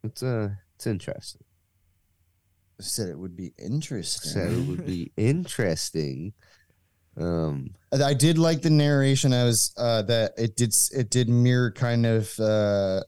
it's 0.03 0.21
uh, 0.21 0.49
it's 0.75 0.87
interesting. 0.87 1.41
I 2.79 2.83
said 2.83 3.09
it 3.09 3.17
would 3.17 3.35
be 3.35 3.53
interesting. 3.57 4.31
So 4.31 4.39
it 4.41 4.67
would 4.67 4.85
be 4.85 5.11
interesting. 5.17 6.33
Um, 7.15 7.75
I 7.91 8.13
did 8.13 8.37
like 8.37 8.61
the 8.63 8.69
narration. 8.71 9.33
I 9.33 9.43
was 9.45 9.73
uh, 9.77 10.01
that 10.03 10.33
it 10.37 10.55
did 10.57 10.75
it 10.91 11.09
did 11.09 11.29
mirror 11.29 11.71
kind 11.71 12.05
of. 12.05 12.37
Uh, 12.39 13.03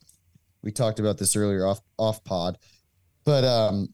we 0.64 0.72
talked 0.72 1.00
about 1.00 1.18
this 1.18 1.36
earlier 1.36 1.66
off 1.68 1.82
off 1.98 2.24
pod, 2.24 2.58
but 3.26 3.44
um, 3.44 3.90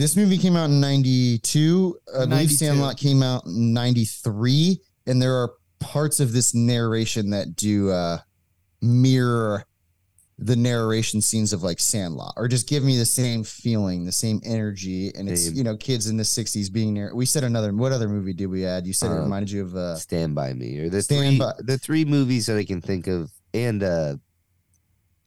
this 0.00 0.16
movie 0.16 0.38
came 0.38 0.56
out 0.56 0.70
in 0.70 0.80
'92. 0.80 1.96
I 2.18 2.26
believe 2.26 2.50
Sandlot 2.50 2.96
came 2.96 3.22
out 3.22 3.44
in 3.46 3.72
'93, 3.74 4.80
and 5.06 5.20
there 5.20 5.34
are 5.34 5.52
parts 5.80 6.20
of 6.20 6.32
this 6.32 6.54
narration 6.54 7.30
that 7.30 7.56
do 7.56 7.90
uh, 7.90 8.18
mirror 8.80 9.64
the 10.38 10.56
narration 10.56 11.20
scenes 11.20 11.52
of 11.52 11.62
like 11.62 11.78
Sandlot, 11.78 12.32
or 12.36 12.48
just 12.48 12.68
give 12.68 12.82
me 12.82 12.96
the 12.98 13.04
same 13.04 13.44
feeling, 13.44 14.04
the 14.04 14.10
same 14.12 14.40
energy, 14.44 15.12
and 15.14 15.28
it's 15.28 15.44
Same. 15.44 15.54
you 15.54 15.62
know 15.62 15.76
kids 15.76 16.08
in 16.08 16.16
the 16.16 16.22
'60s 16.24 16.72
being 16.72 16.94
there. 16.94 17.14
We 17.14 17.26
said 17.26 17.44
another. 17.44 17.72
What 17.72 17.92
other 17.92 18.08
movie 18.08 18.32
did 18.32 18.46
we 18.46 18.64
add? 18.64 18.86
You 18.86 18.92
said 18.92 19.10
it 19.10 19.14
Um, 19.16 19.24
reminded 19.24 19.50
you 19.52 19.62
of 19.62 19.76
uh, 19.76 19.96
Stand 19.96 20.34
by 20.34 20.52
Me, 20.54 20.78
or 20.78 20.88
the 20.88 21.02
Stand 21.02 21.36
three 21.36 21.38
By- 21.38 21.54
the 21.60 21.78
three 21.78 22.04
movies 22.04 22.46
that 22.46 22.56
I 22.56 22.64
can 22.64 22.80
think 22.80 23.06
of, 23.06 23.30
and 23.54 23.82
uh, 23.82 24.16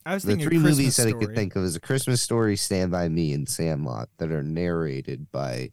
I 0.06 0.14
was 0.14 0.24
the 0.24 0.32
thinking 0.34 0.48
three 0.48 0.58
Christmas 0.60 0.78
movies 0.78 0.96
that 0.98 1.08
I 1.08 1.12
could 1.14 1.36
think 1.36 1.56
of 1.56 1.64
is 1.64 1.76
A 1.76 1.80
Christmas 1.80 2.22
Story, 2.22 2.56
Stand 2.56 2.92
by 2.92 3.10
Me, 3.10 3.34
and 3.34 3.48
Sandlot 3.50 4.10
that 4.18 4.32
are 4.32 4.44
narrated 4.44 5.32
by 5.32 5.72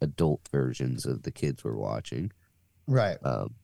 adult 0.00 0.48
versions 0.50 1.06
of 1.06 1.22
the 1.22 1.30
kids 1.30 1.62
we're 1.64 1.76
watching. 1.76 2.32
right. 2.86 3.18
Um, 3.24 3.54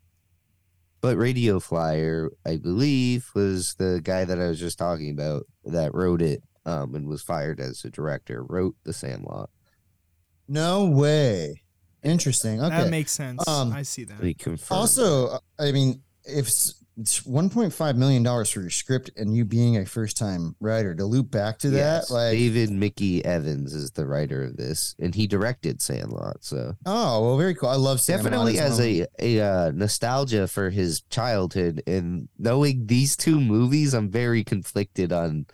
but 1.00 1.16
Radio 1.18 1.60
Flyer, 1.60 2.30
I 2.46 2.56
believe, 2.56 3.30
was 3.34 3.74
the 3.74 4.00
guy 4.02 4.24
that 4.24 4.40
I 4.40 4.48
was 4.48 4.58
just 4.58 4.78
talking 4.78 5.10
about 5.10 5.44
that 5.64 5.92
wrote 5.94 6.22
it 6.22 6.42
um, 6.64 6.94
and 6.94 7.06
was 7.06 7.20
fired 7.20 7.60
as 7.60 7.84
a 7.84 7.90
director, 7.90 8.42
wrote 8.42 8.74
The 8.84 8.94
Sandlot. 8.94 9.50
No 10.48 10.86
way. 10.86 11.62
Interesting. 12.02 12.60
Okay. 12.62 12.70
That 12.76 12.90
makes 12.90 13.12
sense. 13.12 13.46
Um, 13.46 13.72
I 13.72 13.82
see 13.82 14.04
that. 14.04 14.64
Also, 14.70 15.26
uh, 15.28 15.38
I 15.58 15.72
mean, 15.72 16.02
if 16.24 16.46
s- 16.46 16.82
it's 16.96 17.22
1.5 17.22 17.96
million 17.96 18.22
dollars 18.22 18.50
for 18.50 18.60
your 18.60 18.70
script 18.70 19.10
and 19.16 19.34
you 19.34 19.44
being 19.44 19.76
a 19.76 19.84
first 19.84 20.16
time 20.16 20.54
writer 20.60 20.94
to 20.94 21.04
loop 21.04 21.30
back 21.30 21.58
to 21.58 21.68
Yes, 21.68 22.08
that, 22.08 22.14
like, 22.14 22.32
David 22.32 22.70
Mickey 22.70 23.24
Evans 23.24 23.74
is 23.74 23.90
the 23.90 24.06
writer 24.06 24.44
of 24.44 24.56
this, 24.56 24.94
and 25.00 25.14
he 25.14 25.26
directed 25.26 25.82
Sandlot. 25.82 26.44
So 26.44 26.76
oh, 26.86 27.22
well, 27.22 27.36
very 27.36 27.54
cool. 27.54 27.68
I 27.68 27.76
love 27.76 28.00
Sandlot. 28.00 28.24
definitely 28.24 28.52
It's 28.52 28.60
has 28.60 28.80
a 28.80 29.06
a 29.18 29.40
uh, 29.40 29.70
nostalgia 29.72 30.46
for 30.46 30.70
his 30.70 31.02
childhood, 31.10 31.82
and 31.86 32.28
knowing 32.38 32.86
these 32.86 33.16
two 33.16 33.40
movies, 33.40 33.92
I'm 33.94 34.10
very 34.10 34.44
conflicted 34.44 35.12
on 35.12 35.46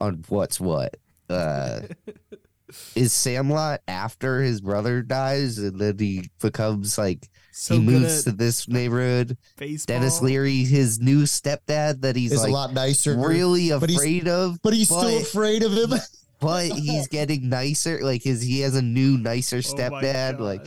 on 0.00 0.24
what's 0.28 0.60
what. 0.60 0.96
Uh, 1.28 1.80
is 2.94 3.12
Sandlot 3.12 3.80
after 3.88 4.40
his 4.40 4.60
brother 4.60 5.02
dies, 5.02 5.58
and 5.58 5.80
then 5.80 5.98
he 5.98 6.30
becomes 6.40 6.96
like 6.96 7.28
so 7.54 7.74
he 7.78 7.84
good 7.86 8.00
moves 8.02 8.24
to 8.24 8.32
this 8.32 8.68
neighborhood? 8.68 9.36
baseball. 9.56 9.96
Denis 9.98 10.20
Leary, 10.20 10.64
his 10.64 11.00
new 11.00 11.22
stepdad, 11.22 12.00
that 12.02 12.16
he's 12.16 12.32
is 12.32 12.40
like 12.42 12.50
a 12.50 12.52
lot 12.52 12.72
nicer. 12.74 13.16
really 13.16 13.70
but 13.70 13.90
afraid 13.90 14.28
of, 14.28 14.60
but 14.62 14.72
he's 14.74 14.88
but- 14.88 15.00
still 15.00 15.18
afraid 15.20 15.62
of 15.62 15.72
him. 15.72 15.98
but 16.40 16.66
he's 16.72 17.08
getting 17.18 17.48
nicer. 17.48 18.00
Like 18.02 18.22
his, 18.22 18.42
he 18.42 18.60
has 18.60 18.74
a 18.74 18.82
new 18.82 19.16
nicer 19.18 19.56
Oh 19.58 19.60
stepdad. 19.60 20.40
like. 20.40 20.66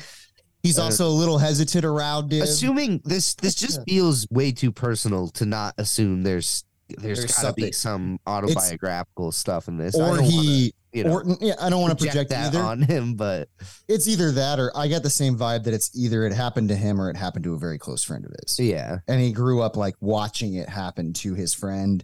He's 0.63 0.79
Uh, 0.79 0.85
also 0.85 1.07
a 1.07 1.11
little 1.15 1.38
hesitant 1.38 1.85
around 1.85 2.33
him. 2.33 2.41
assuming 2.41 2.99
this, 3.05 3.35
this 3.35 3.53
just 3.55 3.79
feels 3.88 4.27
way 4.31 4.51
too 4.51 4.71
personal 4.71 5.29
to 5.29 5.45
not 5.45 5.75
assume 5.77 6.23
there's 6.23 6.65
there's, 6.89 7.19
There's 7.19 7.35
gotta 7.35 7.53
be 7.53 7.71
some 7.73 8.19
autobiographical 8.25 9.31
stuff 9.31 9.67
in 9.67 9.77
this. 9.77 9.93
Or 9.95 10.17
he, 10.21 10.35
wanna, 10.35 10.69
you 10.98 11.04
know, 11.04 11.12
or 11.14 11.24
yeah, 11.39 11.54
I 11.62 11.70
don't 11.70 11.82
want 11.82 11.98
to 11.98 12.04
project 12.04 12.30
that 12.32 12.48
either. 12.54 12.62
on 12.62 12.82
him, 12.82 13.16
but 13.16 13.50
It's 13.88 14.08
either 14.08 14.32
that 14.34 14.60
or 14.60 14.72
I 14.76 14.88
got 14.88 15.04
the 15.04 15.10
same 15.10 15.38
vibe 15.38 15.64
that 15.64 15.74
it's 15.74 15.89
either 15.95 16.26
it 16.26 16.34
happened 16.34 16.70
to 16.70 16.76
him 16.76 17.00
or 17.00 17.10
it 17.10 17.16
happened 17.16 17.43
to 17.45 17.54
a 17.54 17.58
very 17.58 17.78
close 17.78 18.04
friend 18.04 18.26
of 18.26 18.32
his. 18.41 18.60
yeah, 18.60 18.98
and 19.08 19.22
he 19.22 19.32
grew 19.32 19.62
up 19.62 19.78
like 19.78 19.95
watching 20.02 20.56
it 20.56 20.68
happen 20.68 21.14
to 21.14 21.34
his 21.34 21.54
friend 21.54 22.04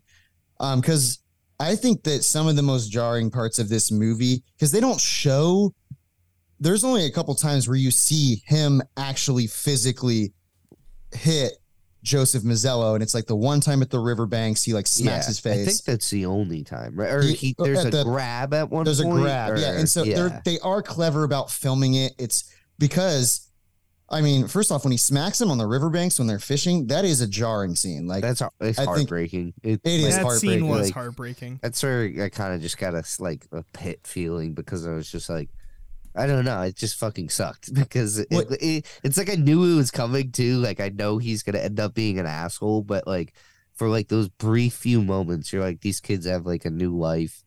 um 0.59 0.79
because 0.79 1.19
i 1.59 1.75
think 1.75 2.03
that 2.03 2.23
some 2.23 2.47
of 2.47 2.55
the 2.55 2.61
most 2.61 2.89
jarring 2.91 3.31
parts 3.31 3.57
of 3.57 3.69
this 3.69 3.91
movie 3.91 4.43
because 4.55 4.71
they 4.71 4.79
don't 4.79 4.99
show 5.01 5.73
there's 6.59 6.83
only 6.83 7.05
a 7.05 7.11
couple 7.11 7.33
times 7.35 7.67
where 7.67 7.75
you 7.77 7.89
see 7.91 8.41
him 8.45 8.81
actually 8.95 9.47
physically 9.47 10.31
hit 11.11 11.53
joseph 12.03 12.43
mazzello 12.43 12.93
and 12.93 13.01
it's 13.01 13.13
like 13.13 13.25
the 13.25 13.35
one 13.35 13.59
time 13.61 13.81
at 13.81 13.89
the 13.89 13.97
riverbanks 13.97 14.61
he 14.61 14.73
like 14.73 14.85
smacks 14.85 15.25
yeah. 15.25 15.27
his 15.29 15.39
face. 15.39 15.51
I 15.53 15.55
think 15.55 15.67
face 15.67 15.81
that's 15.81 16.09
the 16.09 16.25
only 16.25 16.63
time, 16.63 16.95
right? 16.95 17.09
Or 17.11 17.21
He- 17.21 17.33
he, 17.33 17.55
uh, 17.57 17.63
there's 17.63 17.85
a 17.85 17.89
the- 17.89 18.03
grab 18.03 18.53
at 18.53 18.69
one 18.69 18.83
there's 18.83 18.99
a 18.99 19.03
point. 19.03 19.23
grab 19.23 19.57
yeah 19.57 19.77
and 19.79 19.89
so 19.89 20.03
yeah. 20.03 20.15
they're 20.15 20.41
they 20.43 20.59
are 20.59 20.81
clever 20.81 21.23
about 21.23 21.49
filming 21.49 21.95
it 21.95 22.13
it's 22.19 22.53
because 22.77 23.49
I 24.09 24.21
mean, 24.21 24.47
first 24.47 24.71
off, 24.71 24.83
when 24.83 24.91
he 24.91 24.97
smacks 24.97 25.41
him 25.41 25.49
on 25.49 25.57
the 25.57 25.65
riverbanks 25.65 26.19
when 26.19 26.27
they're 26.27 26.37
fishing, 26.37 26.85
that 26.87 27.03
is 27.03 27.21
a 27.21 27.27
jarring 27.27 27.73
scene. 27.73 28.05
Like 28.05 28.21
that's 28.21 28.41
it's 28.59 28.77
I 28.77 28.85
think 28.85 28.87
heartbreaking. 28.97 29.53
It, 29.63 29.81
it 29.83 29.89
is 30.01 30.15
that 30.17 30.23
heartbreaking, 30.23 30.59
scene 30.59 30.67
was 30.67 30.87
like- 30.87 30.93
heartbreaking. 30.93 31.59
That's 31.63 31.81
where 31.81 32.03
I 32.21 32.29
kind 32.29 32.53
of 32.53 32.61
just 32.61 32.77
got 32.77 32.93
a 32.93 33.03
like 33.19 33.47
a 33.51 33.63
pit 33.73 34.01
feeling 34.03 34.53
because 34.53 34.85
I 34.85 34.91
was 34.91 35.09
just 35.09 35.29
like, 35.29 35.49
I 36.15 36.27
don't 36.27 36.45
know, 36.45 36.61
it 36.61 36.75
just 36.75 36.97
fucking 36.99 37.29
sucked 37.29 37.73
because 37.75 38.19
it, 38.19 38.27
it, 38.31 38.85
it's 39.03 39.17
like 39.17 39.29
I 39.29 39.35
knew 39.35 39.63
it 39.63 39.75
was 39.75 39.91
coming 39.91 40.31
too. 40.31 40.57
Like 40.57 40.79
I 40.79 40.89
know 40.89 41.17
he's 41.17 41.43
gonna 41.43 41.59
end 41.59 41.79
up 41.79 41.93
being 41.93 42.19
an 42.19 42.25
asshole, 42.25 42.83
but 42.83 43.07
like 43.07 43.33
for 43.73 43.89
like 43.89 44.07
those 44.07 44.29
brief 44.29 44.73
few 44.73 45.01
moments, 45.01 45.51
you're 45.51 45.63
like 45.63 45.81
these 45.81 45.99
kids 45.99 46.25
have 46.25 46.45
like 46.45 46.65
a 46.65 46.69
new 46.69 46.95
life, 46.95 47.43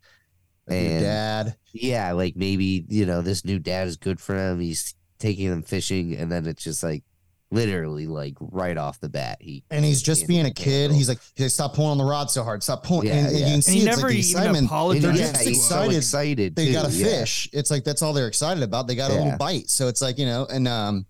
and 0.67 1.03
dad. 1.03 1.57
yeah, 1.73 2.13
like 2.13 2.37
maybe 2.37 2.85
you 2.89 3.07
know 3.07 3.23
this 3.23 3.45
new 3.45 3.59
dad 3.59 3.87
is 3.87 3.97
good 3.97 4.21
for 4.21 4.35
them. 4.35 4.61
He's 4.61 4.95
taking 5.19 5.49
them 5.49 5.63
fishing, 5.63 6.15
and 6.15 6.31
then 6.31 6.47
it's 6.47 6.65
just 6.65 6.83
like 6.83 7.05
literally 7.53 8.07
like 8.07 8.35
right 8.41 8.77
off 8.77 8.99
the 9.01 9.09
bat 9.09 9.39
he 9.41 9.63
and 9.71 9.85
he's 9.85 10.03
just 10.03 10.23
can't 10.23 10.29
being 10.29 10.47
a 10.47 10.51
kid. 10.53 10.91
He's 10.91 11.09
like, 11.09 11.19
hey, 11.37 11.49
stop 11.49 11.75
pulling 11.75 11.93
on 11.93 11.99
the 11.99 12.05
rod 12.05 12.31
so 12.31 12.43
hard. 12.43 12.63
Stop 12.63 12.83
pulling. 12.85 13.07
Yeah, 13.09 13.15
and, 13.15 13.27
and 13.29 13.39
yeah. 13.39 13.47
you 13.47 13.53
can 13.53 13.55
And 13.55 13.65
he 13.65 13.77
it's 13.79 13.85
never 13.87 14.01
like 14.03 14.09
the 14.11 14.19
even 14.19 14.31
excitement. 14.31 14.57
And 14.59 14.67
apologized. 14.67 15.05
They're 15.05 15.15
yeah, 15.15 15.33
just 15.33 15.45
he's 15.45 15.59
us. 15.61 15.69
so 15.69 15.75
excited. 15.83 15.97
excited. 15.97 16.57
They 16.57 16.67
too, 16.67 16.73
got 16.73 16.89
a 16.89 16.93
yeah. 16.93 17.05
fish. 17.07 17.49
It's 17.53 17.71
like 17.71 17.85
that's 17.85 18.03
all 18.03 18.13
they're 18.13 18.27
excited 18.29 18.63
about. 18.63 18.87
They 18.89 18.95
got 18.97 19.11
a 19.11 19.15
Yeah. 19.15 19.21
little 19.23 19.39
bite. 19.39 19.71
So 19.71 19.89
it's 19.89 20.03
like 20.03 20.19
you 20.19 20.27
know, 20.27 20.47
and 20.51 20.67
um, 20.67 21.07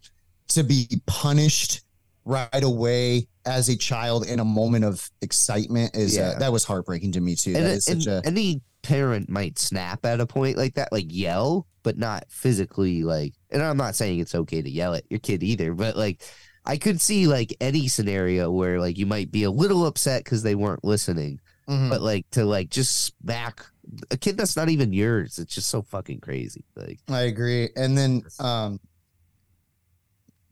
to 0.48 0.62
be 0.62 0.86
punished 1.06 1.82
right 2.24 2.62
away 2.62 3.28
as 3.46 3.68
a 3.68 3.76
child 3.76 4.26
in 4.26 4.40
a 4.40 4.44
moment 4.44 4.84
of 4.84 5.08
excitement 5.22 5.96
is 5.96 6.18
uh, 6.18 6.32
Yeah. 6.34 6.38
that 6.40 6.52
was 6.52 6.64
heartbreaking 6.64 7.12
to 7.12 7.20
me 7.20 7.34
too. 7.36 7.54
and, 7.54 7.64
that 7.64 7.70
it- 7.70 7.76
is 7.76 7.88
and 7.88 8.02
such 8.02 8.12
a 8.12 8.26
any 8.26 8.60
parent 8.82 9.28
might 9.28 9.58
snap 9.58 10.04
at 10.04 10.20
a 10.20 10.26
point 10.26 10.56
like 10.56 10.74
that, 10.74 10.92
like 10.92 11.06
yell, 11.08 11.66
but 11.86 11.96
not 11.96 12.24
physically. 12.28 13.04
Like, 13.04 13.32
and 13.52 13.62
I'm 13.62 13.76
not 13.76 13.94
saying 13.94 14.18
it's 14.18 14.34
okay 14.34 14.60
to 14.60 14.68
yell 14.68 14.92
at 14.96 15.04
your 15.08 15.20
kid 15.20 15.44
either, 15.44 15.72
but 15.72 15.96
like, 15.96 16.20
I 16.64 16.78
could 16.78 17.00
see 17.00 17.28
like 17.28 17.56
any 17.60 17.86
scenario 17.86 18.50
where 18.50 18.80
like 18.80 18.98
you 18.98 19.06
might 19.06 19.30
be 19.30 19.44
a 19.44 19.50
little 19.52 19.86
upset 19.86 20.24
because 20.24 20.42
they 20.42 20.56
weren't 20.56 20.84
listening, 20.84 21.38
Mhm. 21.68 21.88
but 21.88 22.02
like 22.02 22.28
to 22.32 22.44
like 22.44 22.70
just 22.70 23.14
smack 23.22 23.64
a 24.10 24.16
kid 24.16 24.36
that's 24.36 24.56
not 24.56 24.68
even 24.68 24.92
yours. 24.92 25.38
It's 25.38 25.54
just 25.54 25.70
so 25.70 25.80
fucking 25.82 26.18
crazy. 26.18 26.64
Like, 26.74 26.98
I 27.08 27.20
agree. 27.22 27.68
And 27.76 27.96
then 27.96 28.22
um 28.40 28.80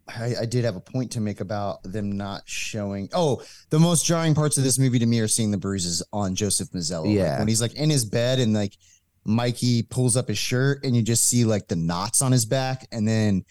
I, 0.06 0.34
I 0.42 0.44
did 0.46 0.64
have 0.66 0.76
a 0.76 0.80
point 0.80 1.12
to 1.12 1.20
make 1.20 1.40
about 1.40 1.82
them 1.82 2.12
not 2.12 2.42
showing. 2.44 3.08
Oh, 3.14 3.42
the 3.70 3.78
most 3.78 4.04
jarring 4.04 4.34
parts 4.34 4.58
of 4.58 4.62
this 4.62 4.78
movie 4.78 4.98
to 4.98 5.06
me 5.06 5.18
are 5.20 5.26
seeing 5.28 5.50
the 5.50 5.56
bruises 5.58 6.02
on 6.12 6.34
Joseph 6.36 6.68
Mazzello. 6.72 7.06
Like, 7.06 7.14
Yeah. 7.16 7.38
when 7.38 7.48
he's 7.48 7.60
like 7.62 7.74
in 7.74 7.88
his 7.90 8.04
bed 8.04 8.38
and 8.38 8.52
like 8.52 8.76
Mikey 9.24 9.82
pulls 9.82 10.16
up 10.16 10.28
his 10.28 10.38
shirt 10.38 10.84
and 10.84 10.94
you 10.94 11.02
just 11.02 11.24
see 11.26 11.44
like 11.44 11.68
the 11.68 11.76
knots 11.76 12.20
on 12.22 12.32
his 12.32 12.44
back, 12.46 12.86
and 12.92 13.06
then 13.08 13.44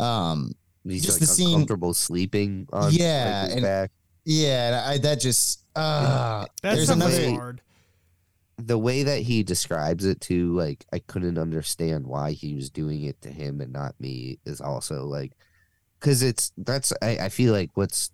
um 0.00 0.52
he's 0.84 1.04
Just 1.04 1.20
like 1.20 1.28
the 1.28 1.34
scene- 1.34 1.48
uncomfortable 1.48 1.94
sleeping 1.94 2.66
on 2.72 2.92
Yeah, 2.92 3.40
like, 3.42 3.44
his 3.46 3.52
and- 3.54 3.62
back. 3.62 3.90
yeah, 4.24 4.84
I 4.86 4.98
that 4.98 5.20
just 5.20 5.64
uh 5.76 6.46
That 6.62 6.74
there's 6.74 6.90
another 6.90 7.30
hard. 7.30 7.62
the 8.58 8.78
way 8.78 9.02
that 9.04 9.20
he 9.22 9.42
describes 9.42 10.04
it 10.04 10.20
too, 10.20 10.52
like 10.54 10.84
I 10.92 10.98
couldn't 10.98 11.38
understand 11.38 12.06
why 12.06 12.32
he 12.32 12.54
was 12.54 12.68
doing 12.70 13.04
it 13.04 13.20
to 13.22 13.28
him 13.30 13.60
and 13.60 13.72
not 13.72 13.94
me 14.00 14.38
is 14.44 14.60
also 14.60 15.04
like 15.06 15.32
because 16.00 16.22
it's 16.22 16.52
that's 16.58 16.92
I, 17.00 17.16
I 17.18 17.28
feel 17.28 17.52
like 17.52 17.70
what's 17.74 18.10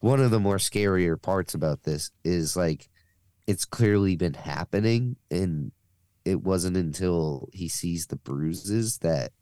one 0.00 0.20
of 0.20 0.30
the 0.30 0.40
more 0.40 0.56
scarier 0.58 1.20
parts 1.20 1.54
about 1.54 1.84
this 1.84 2.10
is 2.24 2.56
like 2.56 2.88
it's 3.46 3.64
clearly 3.64 4.16
been 4.16 4.34
happening 4.34 5.16
and 5.30 5.70
it 6.24 6.42
wasn't 6.42 6.76
until 6.76 7.48
he 7.52 7.68
sees 7.68 8.06
the 8.06 8.16
bruises 8.16 8.98
that 8.98 9.32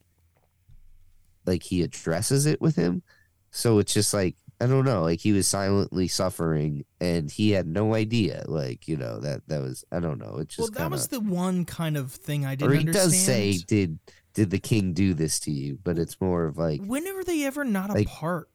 like 1.46 1.62
he 1.64 1.82
addresses 1.82 2.46
it 2.46 2.60
with 2.60 2.76
him 2.76 3.02
so 3.50 3.78
it's 3.78 3.92
just 3.92 4.14
like 4.14 4.36
I 4.62 4.66
don't 4.66 4.84
know, 4.84 5.02
like 5.02 5.18
he 5.18 5.32
was 5.32 5.48
silently 5.48 6.06
suffering 6.06 6.84
and 7.00 7.28
he 7.28 7.50
had 7.50 7.66
no 7.66 7.96
idea. 7.96 8.44
Like, 8.46 8.86
you 8.86 8.96
know, 8.96 9.18
that 9.18 9.42
that 9.48 9.60
was 9.60 9.84
I 9.90 9.98
don't 9.98 10.20
know. 10.20 10.36
It 10.36 10.50
just 10.50 10.60
well, 10.60 10.68
that 10.68 10.76
kinda, 10.78 10.90
was 10.90 11.08
the 11.08 11.18
one 11.18 11.64
kind 11.64 11.96
of 11.96 12.12
thing 12.12 12.46
I 12.46 12.54
didn't 12.54 12.72
he 12.74 12.78
understand. 12.78 13.10
does 13.10 13.18
say, 13.18 13.58
Did 13.66 13.98
did 14.34 14.50
the 14.50 14.60
king 14.60 14.92
do 14.92 15.14
this 15.14 15.40
to 15.40 15.50
you? 15.50 15.80
But 15.82 15.98
it's 15.98 16.20
more 16.20 16.44
of 16.44 16.58
like 16.58 16.80
when 16.84 17.04
were 17.12 17.24
they 17.24 17.44
ever 17.44 17.64
not 17.64 17.90
like- 17.90 18.06
apart? 18.06 18.48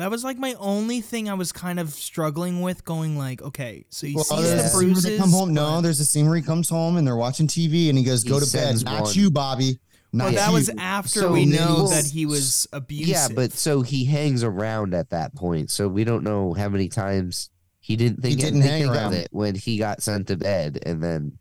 That 0.00 0.10
was 0.10 0.24
like 0.24 0.36
my 0.38 0.54
only 0.58 1.00
thing 1.00 1.28
I 1.28 1.34
was 1.34 1.52
kind 1.52 1.78
of 1.80 1.90
struggling 1.90 2.60
with. 2.60 2.84
Going 2.84 3.16
like, 3.16 3.40
okay, 3.42 3.84
so 3.90 4.06
he 4.06 4.14
Well, 4.14 4.24
sees 4.24 4.38
there's 4.42 4.50
the 4.62 4.66
a 4.66 4.68
scene 4.68 4.72
where 4.78 4.82
bruises. 4.86 5.02
they 5.04 5.16
come 5.18 5.30
home. 5.30 5.54
No, 5.54 5.80
there's 5.80 6.00
a 6.00 6.04
scene 6.04 6.26
where 6.26 6.36
he 6.36 6.42
comes 6.42 6.68
home 6.68 6.96
and 6.96 7.06
they're 7.06 7.16
watching 7.16 7.46
TV 7.46 7.88
and 7.88 7.96
he 7.96 8.04
goes, 8.04 8.22
He 8.22 8.28
"Go 8.28 8.36
to 8.40 8.44
bed." 8.44 8.48
sends 8.48 8.84
Not 8.84 9.02
one- 9.02 9.14
you, 9.14 9.30
Bobby. 9.30 9.78
Not 10.12 10.24
Well, 10.24 10.34
that 10.34 10.48
you. 10.48 10.54
was 10.54 10.70
after 10.76 11.20
So 11.20 11.32
we 11.32 11.44
then 11.46 11.54
know 11.64 11.86
he's- 11.86 12.02
that 12.04 12.10
he 12.10 12.26
was 12.26 12.66
abusive. 12.72 13.06
Yeah, 13.08 13.28
but 13.32 13.52
so 13.52 13.82
he 13.82 14.04
hangs 14.06 14.42
around 14.42 14.92
at 14.92 15.10
that 15.10 15.36
point. 15.36 15.70
So 15.70 15.86
we 15.86 16.02
don't 16.04 16.24
know 16.24 16.52
how 16.54 16.68
many 16.68 16.88
times 16.88 17.48
he 17.78 17.94
didn't 17.96 18.20
think 18.20 18.34
he 18.36 18.42
didn't 18.44 18.62
hang 18.62 18.86
around. 18.88 19.12
of 19.14 19.18
it 19.20 19.28
when 19.30 19.54
he 19.54 19.76
got 19.78 20.02
sent 20.02 20.26
to 20.26 20.36
bed 20.36 20.80
and 20.84 21.00
then 21.02 21.38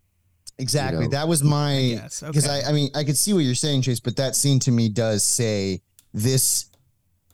exactly. 0.60 1.00
you 1.06 1.10
know. 1.10 1.18
that 1.18 1.28
was 1.28 1.44
my 1.44 1.78
yes, 1.80 2.22
because 2.26 2.46
okay. 2.48 2.62
I, 2.64 2.70
I 2.70 2.72
mean 2.74 2.90
I 2.94 3.04
could 3.04 3.18
see 3.18 3.34
what 3.34 3.40
you're 3.40 3.56
saying, 3.56 3.82
Chase, 3.82 4.00
but 4.00 4.16
that 4.18 4.36
scene 4.36 4.60
to 4.60 4.72
me 4.72 4.88
does 4.90 5.24
say 5.24 5.82
this. 6.14 6.66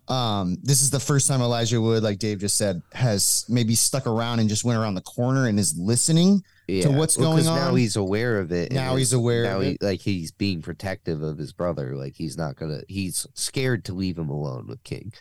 Um, 0.08 0.58
this 0.62 0.82
is 0.82 0.90
the 0.92 1.00
first 1.00 1.28
time 1.28 1.42
Elijah 1.42 1.82
Wood, 1.82 2.04
like 2.04 2.20
Dave 2.20 2.40
just 2.40 2.58
said, 2.58 2.82
has 2.94 3.46
maybe 3.50 3.74
stuck 3.76 4.06
around 4.06 4.40
and 4.40 4.48
just 4.48 4.64
went 4.64 4.80
around 4.80 4.94
the 4.96 5.02
corner 5.02 5.48
and 5.48 5.60
is 5.60 5.78
listening. 5.78 6.44
yeah. 6.68 6.88
what's 6.88 7.18
Well, 7.18 7.32
going 7.32 7.48
on. 7.48 7.56
Now 7.58 7.76
he's 7.76 7.96
aware 7.96 8.40
of 8.40 8.52
it. 8.52 8.72
Now 8.72 8.96
he's 8.96 9.14
aware 9.14 9.44
Now 9.44 9.60
he 9.62 9.78
like 9.82 10.02
he's 10.02 10.32
being 10.32 10.62
protective 10.62 11.22
of 11.24 11.38
his 11.38 11.54
brother. 11.54 11.96
Like 11.96 12.16
he's 12.16 12.38
not 12.38 12.56
gonna. 12.56 12.82
He's 12.88 13.26
scared 13.34 13.86
to 13.86 13.94
leave 13.94 14.18
him 14.18 14.30
alone 14.30 14.68
with 14.68 14.84
King. 14.84 15.12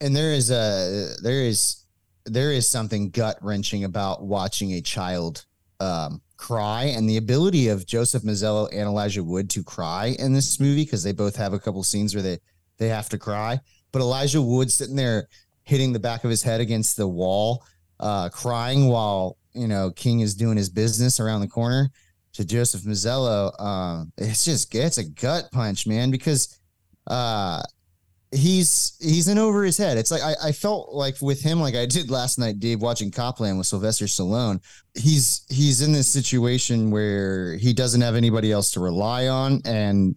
and 0.00 0.14
there 0.14 0.32
is 0.32 0.50
a 0.50 1.14
there 1.22 1.42
is 1.42 1.84
there 2.26 2.50
is 2.52 2.66
something 2.66 3.10
gut 3.10 3.38
wrenching 3.42 3.84
about 3.84 4.24
watching 4.24 4.72
a 4.72 4.80
child 4.80 5.44
um, 5.80 6.20
cry 6.36 6.84
and 6.84 7.08
the 7.08 7.16
ability 7.18 7.68
of 7.68 7.86
Joseph 7.86 8.22
Mazzello 8.22 8.68
and 8.72 8.82
Elijah 8.82 9.22
Wood 9.22 9.50
to 9.50 9.62
cry 9.62 10.16
in 10.18 10.32
this 10.32 10.58
movie 10.58 10.84
because 10.84 11.02
they 11.02 11.12
both 11.12 11.36
have 11.36 11.52
a 11.52 11.58
couple 11.58 11.82
scenes 11.82 12.14
where 12.14 12.22
they 12.22 12.38
they 12.78 12.88
have 12.88 13.08
to 13.10 13.18
cry. 13.18 13.60
But 13.94 14.02
Elijah 14.02 14.42
Wood 14.42 14.72
sitting 14.72 14.96
there 14.96 15.28
hitting 15.62 15.92
the 15.92 16.00
back 16.00 16.24
of 16.24 16.30
his 16.30 16.42
head 16.42 16.60
against 16.60 16.96
the 16.96 17.06
wall, 17.06 17.64
uh, 18.00 18.28
crying 18.28 18.88
while 18.88 19.38
you 19.54 19.68
know 19.68 19.92
King 19.92 20.18
is 20.18 20.34
doing 20.34 20.56
his 20.56 20.68
business 20.68 21.20
around 21.20 21.42
the 21.42 21.48
corner 21.48 21.90
to 22.32 22.44
Joseph 22.44 22.82
Mazzello. 22.82 23.58
Um, 23.62 24.12
it's 24.18 24.44
just 24.44 24.74
it's 24.74 24.98
a 24.98 25.04
gut 25.04 25.48
punch, 25.52 25.86
man, 25.86 26.10
because 26.10 26.58
uh 27.06 27.62
he's 28.32 28.96
he's 29.00 29.28
in 29.28 29.38
over 29.38 29.62
his 29.62 29.78
head. 29.78 29.96
It's 29.96 30.10
like 30.10 30.22
I, 30.22 30.34
I 30.48 30.50
felt 30.50 30.92
like 30.92 31.22
with 31.22 31.40
him, 31.40 31.60
like 31.60 31.76
I 31.76 31.86
did 31.86 32.10
last 32.10 32.36
night, 32.36 32.58
Dave, 32.58 32.82
watching 32.82 33.12
Cop 33.12 33.38
Land 33.38 33.58
with 33.58 33.68
Sylvester 33.68 34.06
Stallone. 34.06 34.60
He's 34.94 35.46
he's 35.48 35.82
in 35.82 35.92
this 35.92 36.08
situation 36.08 36.90
where 36.90 37.56
he 37.58 37.72
doesn't 37.72 38.00
have 38.00 38.16
anybody 38.16 38.50
else 38.50 38.72
to 38.72 38.80
rely 38.80 39.28
on, 39.28 39.62
and 39.64 40.16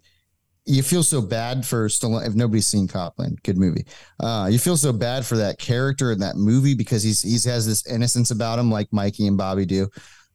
you 0.67 0.83
feel 0.83 1.01
so 1.01 1.21
bad 1.21 1.65
for 1.65 1.87
Stallone. 1.87 2.27
If 2.27 2.35
nobody's 2.35 2.67
seen 2.67 2.87
Cop 2.87 3.17
Land, 3.17 3.41
good 3.43 3.57
movie. 3.57 3.85
Uh, 4.19 4.49
you 4.51 4.59
feel 4.59 4.75
so 4.75 4.91
bad 4.91 5.25
for 5.25 5.37
that 5.37 5.57
character 5.57 6.11
in 6.11 6.19
that 6.19 6.35
movie 6.35 6.75
because 6.75 7.01
he's 7.03 7.21
he's 7.21 7.45
has 7.45 7.65
this 7.65 7.87
innocence 7.87 8.31
about 8.31 8.59
him, 8.59 8.69
like 8.69 8.91
Mikey 8.91 9.27
and 9.27 9.37
Bobby 9.37 9.65
do. 9.65 9.87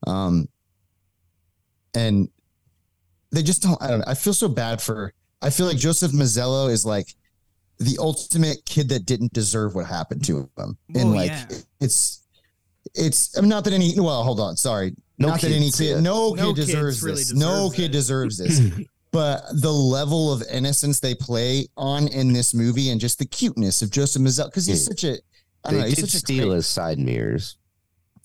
Um, 0.06 0.48
and 1.94 2.28
they 3.30 3.42
just 3.42 3.62
don't. 3.62 3.80
I 3.82 3.88
don't. 3.88 3.98
know. 3.98 4.04
I 4.06 4.14
feel 4.14 4.32
so 4.32 4.48
bad 4.48 4.80
for. 4.80 5.12
I 5.42 5.50
feel 5.50 5.66
like 5.66 5.76
Joseph 5.76 6.12
Mazzello 6.12 6.70
is 6.70 6.86
like 6.86 7.14
the 7.78 7.98
ultimate 8.00 8.64
kid 8.64 8.88
that 8.88 9.04
didn't 9.04 9.32
deserve 9.34 9.74
what 9.74 9.86
happened 9.86 10.24
to 10.26 10.38
him. 10.38 10.50
Well, 10.56 10.76
and 10.94 11.12
like 11.14 11.30
yeah. 11.30 11.46
it's 11.80 12.26
it's 12.94 13.36
I'm 13.36 13.48
not 13.48 13.64
that 13.64 13.74
any 13.74 13.92
well, 13.98 14.22
hold 14.22 14.40
on, 14.40 14.56
sorry. 14.56 14.94
No 15.18 15.28
not 15.28 15.42
that 15.42 15.52
any 15.52 15.70
kid 15.70 16.02
no, 16.02 16.32
no 16.32 16.48
kid 16.48 16.56
kids 16.56 16.66
deserves 16.66 17.02
really 17.02 17.16
this. 17.16 17.34
no 17.34 17.68
deserves 17.68 17.76
kid 17.76 17.84
it. 17.84 17.92
deserves 17.92 18.38
this. 18.38 18.60
but 19.12 19.42
the 19.52 19.70
level 19.72 20.32
of 20.32 20.42
innocence 20.50 20.98
they 21.00 21.14
play 21.14 21.68
on 21.76 22.08
in 22.08 22.32
this 22.32 22.52
movie 22.54 22.90
and 22.90 23.00
just 23.00 23.18
the 23.18 23.24
cuteness 23.26 23.82
of 23.82 23.90
Joseph 23.90 24.22
Mazzello 24.22 24.46
because 24.46 24.66
he's 24.66 24.82
Yeah. 24.82 24.88
such 24.88 25.04
a 25.04 25.12
I 25.64 25.70
don't 25.70 25.72
They 25.74 25.78
know, 25.80 25.86
he's 25.86 25.96
did 25.96 26.06
such 26.08 26.14
a 26.14 26.18
steal 26.18 26.46
great- 26.48 26.56
his 26.56 26.66
side 26.66 26.98
mirrors. 26.98 27.56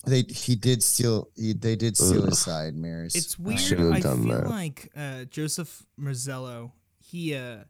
they 0.06 0.22
he 0.22 0.56
did 0.56 0.82
steal 0.82 1.28
he, 1.36 1.52
they 1.52 1.76
did 1.76 1.96
steal 1.96 2.22
Ugh. 2.24 2.28
his 2.30 2.38
side 2.40 2.74
mirrors. 2.74 3.14
It's 3.14 3.38
weird. 3.38 3.60
shouldn't 3.60 3.88
have 3.94 3.96
I 3.96 4.00
done 4.00 4.24
feel 4.24 4.34
that. 4.40 4.48
like 4.50 4.90
uh, 4.96 5.24
Joseph 5.24 5.84
Mazzello, 6.00 6.72
he 6.98 7.34
uh, 7.34 7.64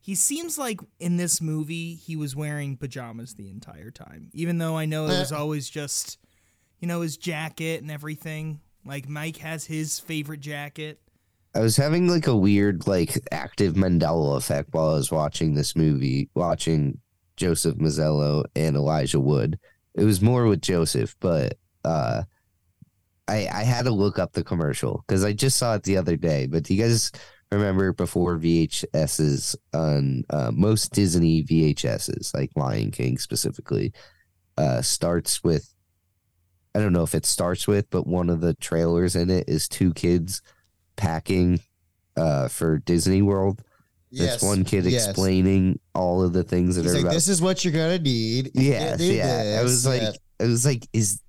he 0.00 0.14
seems 0.14 0.56
like 0.58 0.80
in 1.00 1.16
this 1.16 1.40
movie 1.40 1.94
he 1.94 2.16
was 2.16 2.34
wearing 2.34 2.76
pajamas 2.76 3.34
the 3.34 3.48
entire 3.50 3.90
time, 3.90 4.30
even 4.32 4.58
though 4.58 4.76
I 4.76 4.84
know 4.86 5.04
it 5.06 5.18
was 5.18 5.32
Uh. 5.32 5.38
always 5.38 5.68
just, 5.68 6.18
you 6.80 6.88
know, 6.88 7.00
his 7.02 7.16
jacket 7.16 7.82
and 7.82 7.90
everything. 7.90 8.60
Like 8.84 9.08
Mike 9.08 9.36
has 9.38 9.66
his 9.66 9.98
favorite 10.00 10.40
jacket. 10.40 11.00
I 11.54 11.60
was 11.60 11.76
having 11.76 12.08
like 12.08 12.26
a 12.26 12.36
weird, 12.36 12.86
like 12.86 13.18
active 13.30 13.74
Mandela 13.74 14.36
effect 14.36 14.72
while 14.72 14.90
I 14.90 14.94
was 14.94 15.10
watching 15.10 15.54
this 15.54 15.76
movie, 15.76 16.30
watching 16.34 16.98
Joseph 17.36 17.76
Mazzello 17.76 18.44
and 18.56 18.74
Elijah 18.76 19.20
Wood. 19.20 19.58
It 19.94 20.04
was 20.04 20.22
more 20.22 20.46
with 20.46 20.62
Joseph, 20.62 21.14
but 21.20 21.58
uh, 21.84 22.22
I 23.28 23.48
I 23.52 23.62
had 23.64 23.84
to 23.84 23.90
look 23.90 24.18
up 24.18 24.32
the 24.32 24.44
commercial 24.44 25.04
because 25.06 25.24
I 25.24 25.32
just 25.32 25.58
saw 25.58 25.74
it 25.74 25.82
the 25.82 25.98
other 25.98 26.16
day. 26.16 26.46
But 26.46 26.62
do 26.62 26.74
you 26.74 26.82
guys 26.82 27.12
remember 27.50 27.92
before 27.92 28.38
VHSs 28.38 29.54
on 29.74 30.24
uh, 30.30 30.50
most 30.54 30.92
Disney 30.92 31.44
VHSs, 31.44 32.34
like 32.34 32.50
Lion 32.56 32.90
King 32.90 33.18
specifically, 33.18 33.92
uh, 34.56 34.80
starts 34.80 35.44
with 35.44 35.68
I 36.74 36.78
don't 36.78 36.94
know 36.94 37.02
if 37.02 37.14
it 37.14 37.26
starts 37.26 37.68
with, 37.68 37.90
but 37.90 38.06
one 38.06 38.30
of 38.30 38.40
the 38.40 38.54
trailers 38.54 39.14
in 39.14 39.28
it 39.28 39.46
is 39.46 39.68
two 39.68 39.92
kids 39.92 40.40
packing 41.02 41.60
uh, 42.16 42.46
for 42.46 42.78
Disney 42.78 43.22
World. 43.22 43.62
Yes, 44.10 44.42
one 44.42 44.64
kid 44.64 44.84
yes. 44.84 45.08
explaining 45.08 45.80
all 45.94 46.22
of 46.22 46.32
the 46.32 46.44
things 46.44 46.76
that 46.76 46.82
He's 46.82 46.92
are 46.92 46.96
like, 46.96 47.04
about. 47.04 47.14
this 47.14 47.28
is 47.28 47.42
what 47.42 47.64
you're 47.64 47.72
gonna 47.72 47.98
need. 47.98 48.50
Yes, 48.54 49.00
yeah. 49.00 49.58
I 49.58 49.62
was 49.62 49.86
like, 49.86 50.02
yeah. 50.02 50.10
I 50.38 50.44
was 50.44 50.64
like, 50.66 50.86
is 50.92 51.20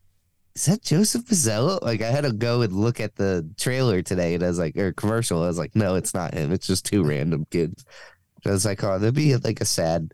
is 0.56 0.66
that 0.66 0.84
Joseph 0.84 1.26
Mazzello? 1.26 1.82
Like, 1.82 2.02
I 2.02 2.12
had 2.12 2.26
to 2.26 2.34
go 2.34 2.62
and 2.62 2.74
look 2.74 3.00
at 3.00 3.16
the 3.16 3.50
trailer 3.58 4.02
today, 4.04 4.36
and 4.36 4.44
I 4.44 4.48
was 4.48 4.60
like, 4.60 4.78
or 4.78 4.91
commercial. 4.91 5.41
I 5.41 5.48
was 5.48 5.58
like, 5.58 5.76
no, 5.76 5.95
it's 5.95 6.14
not 6.14 6.34
him. 6.34 6.52
It's 6.52 6.68
just 6.68 6.86
two 6.86 7.04
random 7.04 7.48
kids. 7.50 7.84
And 8.44 8.52
I 8.52 8.54
was 8.54 8.66
like, 8.66 8.84
oh, 8.84 9.00
there'd 9.00 9.16
be 9.16 9.36
like 9.38 9.62
a 9.62 9.66
sad, 9.66 10.14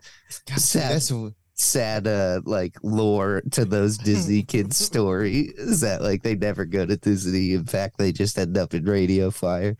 sad, 0.55 0.93
that's 0.93 1.11
sad, 1.59 2.07
uh, 2.07 2.41
like 2.45 2.75
lore 2.83 3.41
to 3.51 3.65
those 3.65 3.97
Disney 4.09 4.43
kids 4.43 4.77
story. 4.77 5.51
Is 5.57 5.81
that 5.81 6.01
like 6.01 6.23
they 6.23 6.35
never 6.35 6.65
go 6.65 6.85
to 6.85 6.97
Disney? 6.97 7.53
In 7.53 7.65
fact, 7.65 7.97
they 7.97 8.11
just 8.11 8.37
end 8.37 8.57
up 8.57 8.73
in 8.73 8.85
Radio 8.85 9.31
Flyer. 9.31 9.77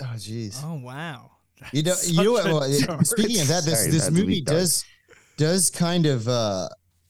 oh 0.00 0.12
jeez. 0.16 0.60
Oh 0.64 0.74
wow. 0.82 1.30
You 1.72 1.82
know, 1.82 1.94
you 2.06 2.22
know 2.24 2.32
what? 2.32 2.44
well, 2.46 3.04
speaking 3.04 3.40
of 3.42 3.48
that, 3.48 3.64
this 3.64 3.80
Sorry, 3.80 3.90
this 3.90 4.02
not 4.04 4.06
to 4.08 4.14
be 4.14 4.20
movie 4.22 4.40
does 4.40 4.84
does 5.36 5.70
kind 5.70 6.06
of 6.06 6.26
uh 6.28 6.68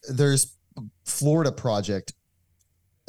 there's 0.08 0.56
Florida 1.04 1.52
Project 1.52 2.14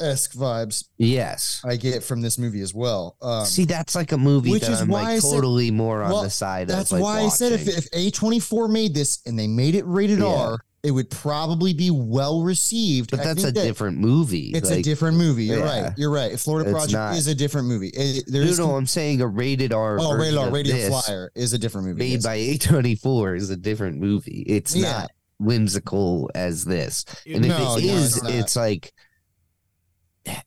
esque 0.00 0.32
vibes 0.34 0.84
Yes. 0.98 1.62
I 1.64 1.76
get 1.76 2.02
from 2.02 2.20
this 2.22 2.36
movie 2.38 2.60
as 2.60 2.74
well. 2.74 3.16
Um, 3.22 3.44
See, 3.44 3.64
that's 3.64 3.94
like 3.94 4.12
a 4.12 4.18
movie 4.18 4.50
which 4.50 4.62
that 4.62 4.72
is 4.72 4.80
I'm 4.82 4.88
why 4.88 5.00
I 5.00 5.04
like 5.14 5.20
said- 5.20 5.30
totally 5.32 5.70
more 5.70 6.02
on 6.02 6.10
Well, 6.10 6.22
the 6.22 6.30
side 6.30 6.68
that's 6.68 6.90
of. 6.92 6.98
Like, 7.00 7.02
why 7.04 7.20
I 7.22 7.28
said 7.28 7.52
if 7.52 7.68
if 7.68 7.90
A24 7.92 8.70
made 8.70 8.94
this 8.94 9.20
and 9.26 9.38
they 9.38 9.46
made 9.46 9.74
it 9.74 9.84
rated 9.86 10.18
Yeah. 10.20 10.26
R, 10.26 10.64
it 10.82 10.90
would 10.90 11.08
probably 11.10 11.72
be 11.72 11.90
well 11.92 12.42
received. 12.42 13.12
But 13.12 13.20
I 13.20 13.24
that's 13.24 13.44
a 13.44 13.52
that 13.52 13.62
different 13.62 13.98
movie. 13.98 14.50
It's 14.54 14.70
a 14.70 14.82
different 14.82 15.16
movie. 15.16 15.44
You're 15.44 15.58
yeah. 15.60 15.82
right. 15.84 15.92
You're 15.96 16.10
right. 16.10 16.38
Florida 16.38 16.70
It's 16.70 16.76
Project 16.76 16.92
not- 16.94 17.16
is 17.16 17.28
a 17.28 17.34
different 17.34 17.68
movie. 17.68 17.88
It, 17.90 18.24
No, 18.28 18.40
there's 18.40 18.58
no, 18.58 18.74
I'm 18.74 18.86
saying 18.86 19.20
a 19.20 19.26
rated 19.26 19.72
R. 19.72 19.98
oh, 20.00 20.16
version 20.16 20.18
Radio, 20.20 20.46
of 20.46 20.52
Radio 20.52 20.88
Flyer 20.88 21.30
is 21.36 21.52
a 21.52 21.58
different 21.58 21.86
movie. 21.86 21.98
made 21.98 22.12
yes. 22.12 22.24
by 22.24 22.36
A24 22.38 23.36
is 23.36 23.50
a 23.50 23.56
different 23.56 24.00
movie. 24.00 24.42
It's 24.46 24.74
Yeah. 24.74 24.90
not 24.92 25.10
whimsical 25.38 26.30
as 26.34 26.64
this. 26.64 27.04
And 27.26 27.44
if 27.44 27.50
No, 27.50 27.76
it 27.76 27.84
no, 27.84 27.92
is, 27.94 28.16
it's 28.16 28.26
it's, 28.28 28.56
like 28.56 28.92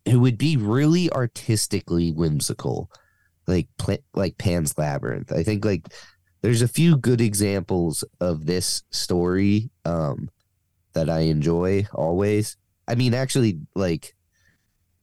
it 0.06 0.16
would 0.18 0.38
be 0.38 0.57
really 0.57 1.10
artistically 1.12 2.12
whimsical, 2.12 2.90
like 3.48 3.68
like 4.14 4.38
Pan's 4.38 4.78
Labyrinth. 4.78 5.32
I 5.32 5.44
think 5.44 5.64
like 5.66 5.88
there's 6.45 6.61
a 6.61 6.67
few 6.67 6.95
good 6.95 7.22
examples 7.22 8.03
of 8.22 8.45
this 8.45 8.84
story 8.91 9.72
um, 9.84 10.30
that 10.93 11.09
I 11.09 11.22
enjoy 11.22 11.88
always. 11.91 12.55
I 12.88 12.93
mean, 12.93 13.15
actually, 13.15 13.61
like 13.73 14.13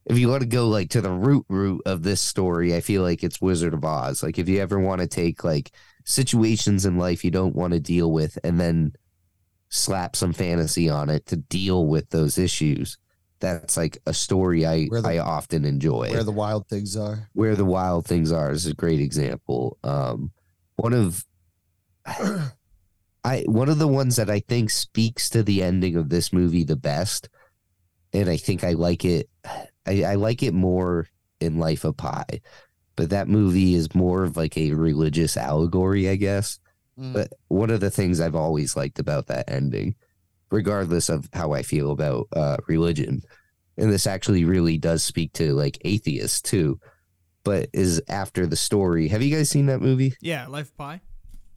if 0.07 0.17
you 0.17 0.29
want 0.29 0.43
to 0.43 0.49
go 0.49 0.69
like 0.69 0.91
to 0.91 1.01
the 1.01 1.11
root 1.11 1.45
root 1.49 1.83
of 1.85 2.05
this 2.05 2.21
story, 2.21 2.77
I 2.77 2.81
feel 2.81 3.03
like 3.03 3.25
it's 3.25 3.41
Wizard 3.41 3.75
of 3.75 3.85
Oz. 3.85 4.23
Like 4.23 4.39
if 4.39 4.49
you 4.49 4.61
ever 4.61 4.79
want 4.79 5.01
to 5.01 5.09
take 5.09 5.43
like 5.43 5.73
situations 6.05 6.87
in 6.87 6.97
life 6.97 7.25
you 7.25 7.33
don't 7.33 7.57
want 7.57 7.73
to 7.73 7.81
deal 7.81 8.13
with 8.13 8.39
and 8.45 8.61
then 8.61 8.93
slap 9.69 10.15
some 10.15 10.33
fantasy 10.33 10.89
on 10.89 11.11
it 11.11 11.27
to 11.27 11.37
deal 11.37 11.89
with 11.89 12.09
those 12.11 12.39
issues. 12.39 12.99
That's 13.41 13.77
like 13.77 13.99
a 14.07 14.15
story 14.15 14.65
I 14.65 14.87
the- 14.89 15.03
I 15.05 15.19
often 15.19 15.65
enjoy. 15.65 16.13
where 16.13 16.23
the 16.23 16.31
wild 16.31 16.69
things 16.69 16.97
are. 16.97 17.29
Where 17.33 17.57
the 17.57 17.65
wild 17.65 18.07
things 18.07 18.31
are 18.31 18.53
is 18.53 18.67
a 18.67 18.75
great 18.75 19.01
example. 19.01 19.77
Um, 19.83 20.31
one 20.77 20.93
of 20.93 21.25
I 23.25 23.45
one 23.47 23.69
of 23.69 23.79
the 23.79 23.89
ones 23.89 24.17
that 24.17 24.31
I 24.31 24.41
think 24.41 24.71
speaks 24.71 25.31
to 25.31 25.43
the 25.43 25.63
ending 25.63 25.97
of 25.97 26.09
this 26.09 26.33
movie 26.33 26.65
the 26.65 26.77
best, 26.77 27.29
and 28.13 28.29
I 28.29 28.37
think 28.37 28.65
I 28.65 28.73
like 28.73 29.05
it. 29.05 29.29
I, 29.87 30.05
I 30.05 30.15
like 30.15 30.43
it 30.43 30.55
more 30.55 31.09
in 31.41 31.59
Life 31.59 31.85
of 31.85 31.97
Pi, 31.97 32.25
but 32.97 33.11
that 33.11 33.29
movie 33.29 33.75
is 33.75 33.95
more 33.95 34.25
of 34.25 34.37
like 34.37 34.57
a 34.57 34.73
religious 34.73 35.37
allegory, 35.37 36.09
I 36.09 36.17
guess. 36.17 36.59
Mm. 36.99 37.13
But 37.13 37.33
one 37.49 37.71
of 37.71 37.81
the 37.81 37.91
things 37.91 38.21
I've 38.21 38.35
always 38.35 38.77
liked 38.77 38.99
about 38.99 39.29
that 39.29 39.51
ending, 39.51 39.95
regardless 40.51 41.09
of 41.09 41.29
how 41.33 41.53
I 41.53 41.63
feel 41.63 41.91
about 41.91 42.29
uh, 42.35 42.57
religion, 42.67 43.23
and 43.77 43.93
this 43.93 44.07
actually 44.07 44.45
really 44.45 44.79
does 44.79 45.03
speak 45.03 45.33
to 45.35 45.55
like 45.55 45.79
atheists 45.85 46.43
too, 46.43 46.81
but 47.45 47.69
is 47.73 48.03
after 48.09 48.47
the 48.47 48.57
story. 48.57 49.09
Have 49.09 49.23
you 49.23 49.35
guys 49.35 49.49
seen 49.49 49.67
that 49.67 49.81
movie? 49.81 50.15
Yeah, 50.21 50.47
Life 50.49 50.69
of 50.69 50.77
Pi. 50.77 51.01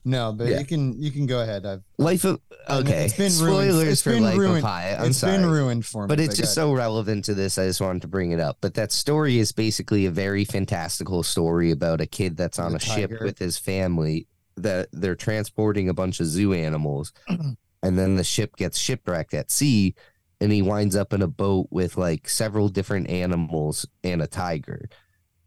No, 0.07 0.31
but 0.31 0.47
Yeah. 0.47 0.59
you 0.59 0.65
can 0.65 1.01
you 1.01 1.09
can 1.11 1.25
go 1.25 1.41
ahead. 1.41 1.65
I've 1.65 1.81
Life 1.97 2.23
of 2.25 2.39
I 2.67 2.77
mean, 2.77 2.87
okay. 2.87 3.05
it's 3.05 3.17
been 3.17 3.31
ruined- 3.45 3.71
Spoilers 3.71 3.87
it's 3.87 4.01
for 4.03 4.11
been 4.11 4.23
Life 4.23 4.37
ruined- 4.37 4.57
of 4.57 4.63
Pi. 4.63 4.95
I'm 4.99 5.07
it's 5.09 5.17
sorry. 5.17 5.37
been 5.37 5.45
ruined 5.47 5.85
for 5.85 6.03
me. 6.03 6.07
but 6.07 6.19
it's 6.19 6.37
just 6.37 6.53
so 6.53 6.71
relevant 6.73 7.25
to 7.25 7.33
this. 7.33 7.57
I 7.57 7.65
just 7.65 7.81
wanted 7.81 8.03
to 8.03 8.07
bring 8.07 8.31
it 8.31 8.39
up. 8.39 8.57
But 8.61 8.75
that 8.75 8.91
story 8.91 9.39
is 9.39 9.51
basically 9.51 10.05
a 10.05 10.11
very 10.11 10.45
fantastical 10.45 11.23
story 11.23 11.71
about 11.71 12.01
a 12.01 12.05
kid 12.05 12.37
that's 12.37 12.59
on 12.59 12.71
The 12.71 12.77
a 12.77 12.81
ship 12.81 13.11
with 13.21 13.39
his 13.39 13.57
family 13.57 14.27
that 14.57 14.89
they're 14.93 15.15
transporting 15.15 15.89
a 15.89 15.93
bunch 15.93 16.19
of 16.19 16.27
zoo 16.27 16.53
animals, 16.53 17.11
and 17.27 17.97
then 17.99 18.15
the 18.15 18.23
ship 18.23 18.55
gets 18.55 18.77
shipwrecked 18.77 19.33
at 19.33 19.49
sea, 19.51 19.95
and 20.39 20.51
he 20.51 20.61
winds 20.61 20.95
up 20.95 21.13
in 21.13 21.21
a 21.21 21.27
boat 21.27 21.67
with 21.71 21.97
like 21.97 22.29
several 22.29 22.69
different 22.69 23.09
animals 23.09 23.85
and 24.03 24.21
a 24.21 24.27
tiger. 24.27 24.87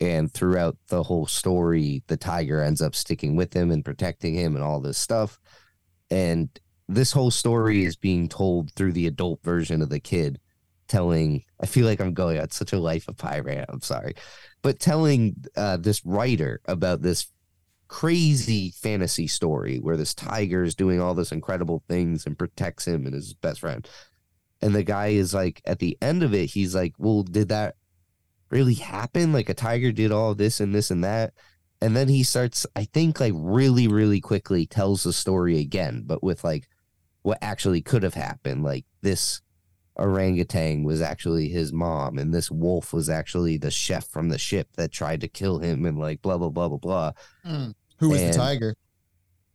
And 0.00 0.32
throughout 0.32 0.76
the 0.88 1.02
whole 1.02 1.26
story, 1.26 2.04
the 2.06 2.16
tiger 2.16 2.62
ends 2.62 2.80
up 2.80 2.94
sticking 2.94 3.34
with 3.34 3.52
him 3.52 3.70
and 3.70 3.84
protecting 3.84 4.34
him 4.34 4.54
and 4.54 4.64
all 4.64 4.80
this 4.80 4.98
stuff. 4.98 5.40
And 6.10 6.48
this 6.88 7.12
whole 7.12 7.30
story 7.30 7.84
is 7.84 7.96
being 7.96 8.28
told 8.28 8.72
through 8.72 8.92
the 8.92 9.06
adult 9.06 9.42
version 9.42 9.82
of 9.82 9.90
the 9.90 10.00
kid 10.00 10.40
telling 10.88 11.44
i 11.60 11.66
feel 11.66 11.86
like 11.86 12.00
i'm 12.00 12.14
going 12.14 12.40
on 12.40 12.50
such 12.50 12.72
a 12.72 12.78
Life 12.78 13.08
of 13.08 13.16
Pi 13.16 13.40
rant 13.40 13.68
i'm 13.68 13.82
sorry 13.82 14.14
but 14.62 14.80
telling 14.80 15.36
uh, 15.56 15.76
this 15.76 16.04
writer 16.04 16.60
about 16.64 17.02
this 17.02 17.30
crazy 17.88 18.70
fantasy 18.70 19.26
story 19.26 19.78
where 19.78 19.96
this 19.96 20.14
tiger 20.14 20.62
is 20.62 20.74
doing 20.74 21.00
all 21.00 21.14
this 21.14 21.32
incredible 21.32 21.82
things 21.88 22.26
and 22.26 22.38
protects 22.38 22.86
him 22.86 23.06
and 23.06 23.14
his 23.14 23.34
best 23.34 23.60
friend 23.60 23.88
and 24.60 24.74
the 24.74 24.82
guy 24.82 25.08
is 25.08 25.32
like 25.32 25.60
at 25.66 25.78
the 25.78 25.96
end 26.02 26.22
of 26.22 26.34
it 26.34 26.46
he's 26.46 26.74
like 26.74 26.94
well 26.98 27.22
did 27.22 27.48
that 27.48 27.76
really 28.50 28.74
happen 28.74 29.32
like 29.32 29.48
a 29.48 29.54
tiger 29.54 29.92
did 29.92 30.10
all 30.12 30.34
this 30.34 30.60
and 30.60 30.74
this 30.74 30.90
and 30.90 31.04
that 31.04 31.32
and 31.80 31.94
then 31.96 32.08
he 32.08 32.22
starts 32.22 32.66
i 32.76 32.84
think 32.84 33.20
like 33.20 33.32
really 33.36 33.86
really 33.88 34.20
quickly 34.20 34.66
tells 34.66 35.02
the 35.02 35.12
story 35.12 35.58
again 35.60 36.02
but 36.06 36.22
with 36.22 36.42
like 36.44 36.68
what 37.22 37.38
actually 37.42 37.82
could 37.82 38.02
have 38.02 38.14
happened 38.14 38.62
like 38.64 38.84
this 39.02 39.40
orangutan 39.96 40.84
was 40.84 41.02
actually 41.02 41.48
his 41.48 41.72
mom 41.72 42.18
and 42.18 42.32
this 42.32 42.50
wolf 42.50 42.92
was 42.92 43.10
actually 43.10 43.56
the 43.58 43.70
chef 43.70 44.06
from 44.08 44.28
the 44.28 44.38
ship 44.38 44.68
that 44.76 44.92
tried 44.92 45.20
to 45.20 45.28
kill 45.28 45.58
him 45.58 45.84
and 45.84 45.98
like 45.98 46.22
blah 46.22 46.38
blah 46.38 46.48
blah 46.50 46.68
blah 46.68 46.78
blah 46.78 47.12
Mm. 47.44 47.74
Who 47.98 48.10
was 48.10 48.20
And- 48.22 48.32
the 48.32 48.38
tiger? 48.38 48.74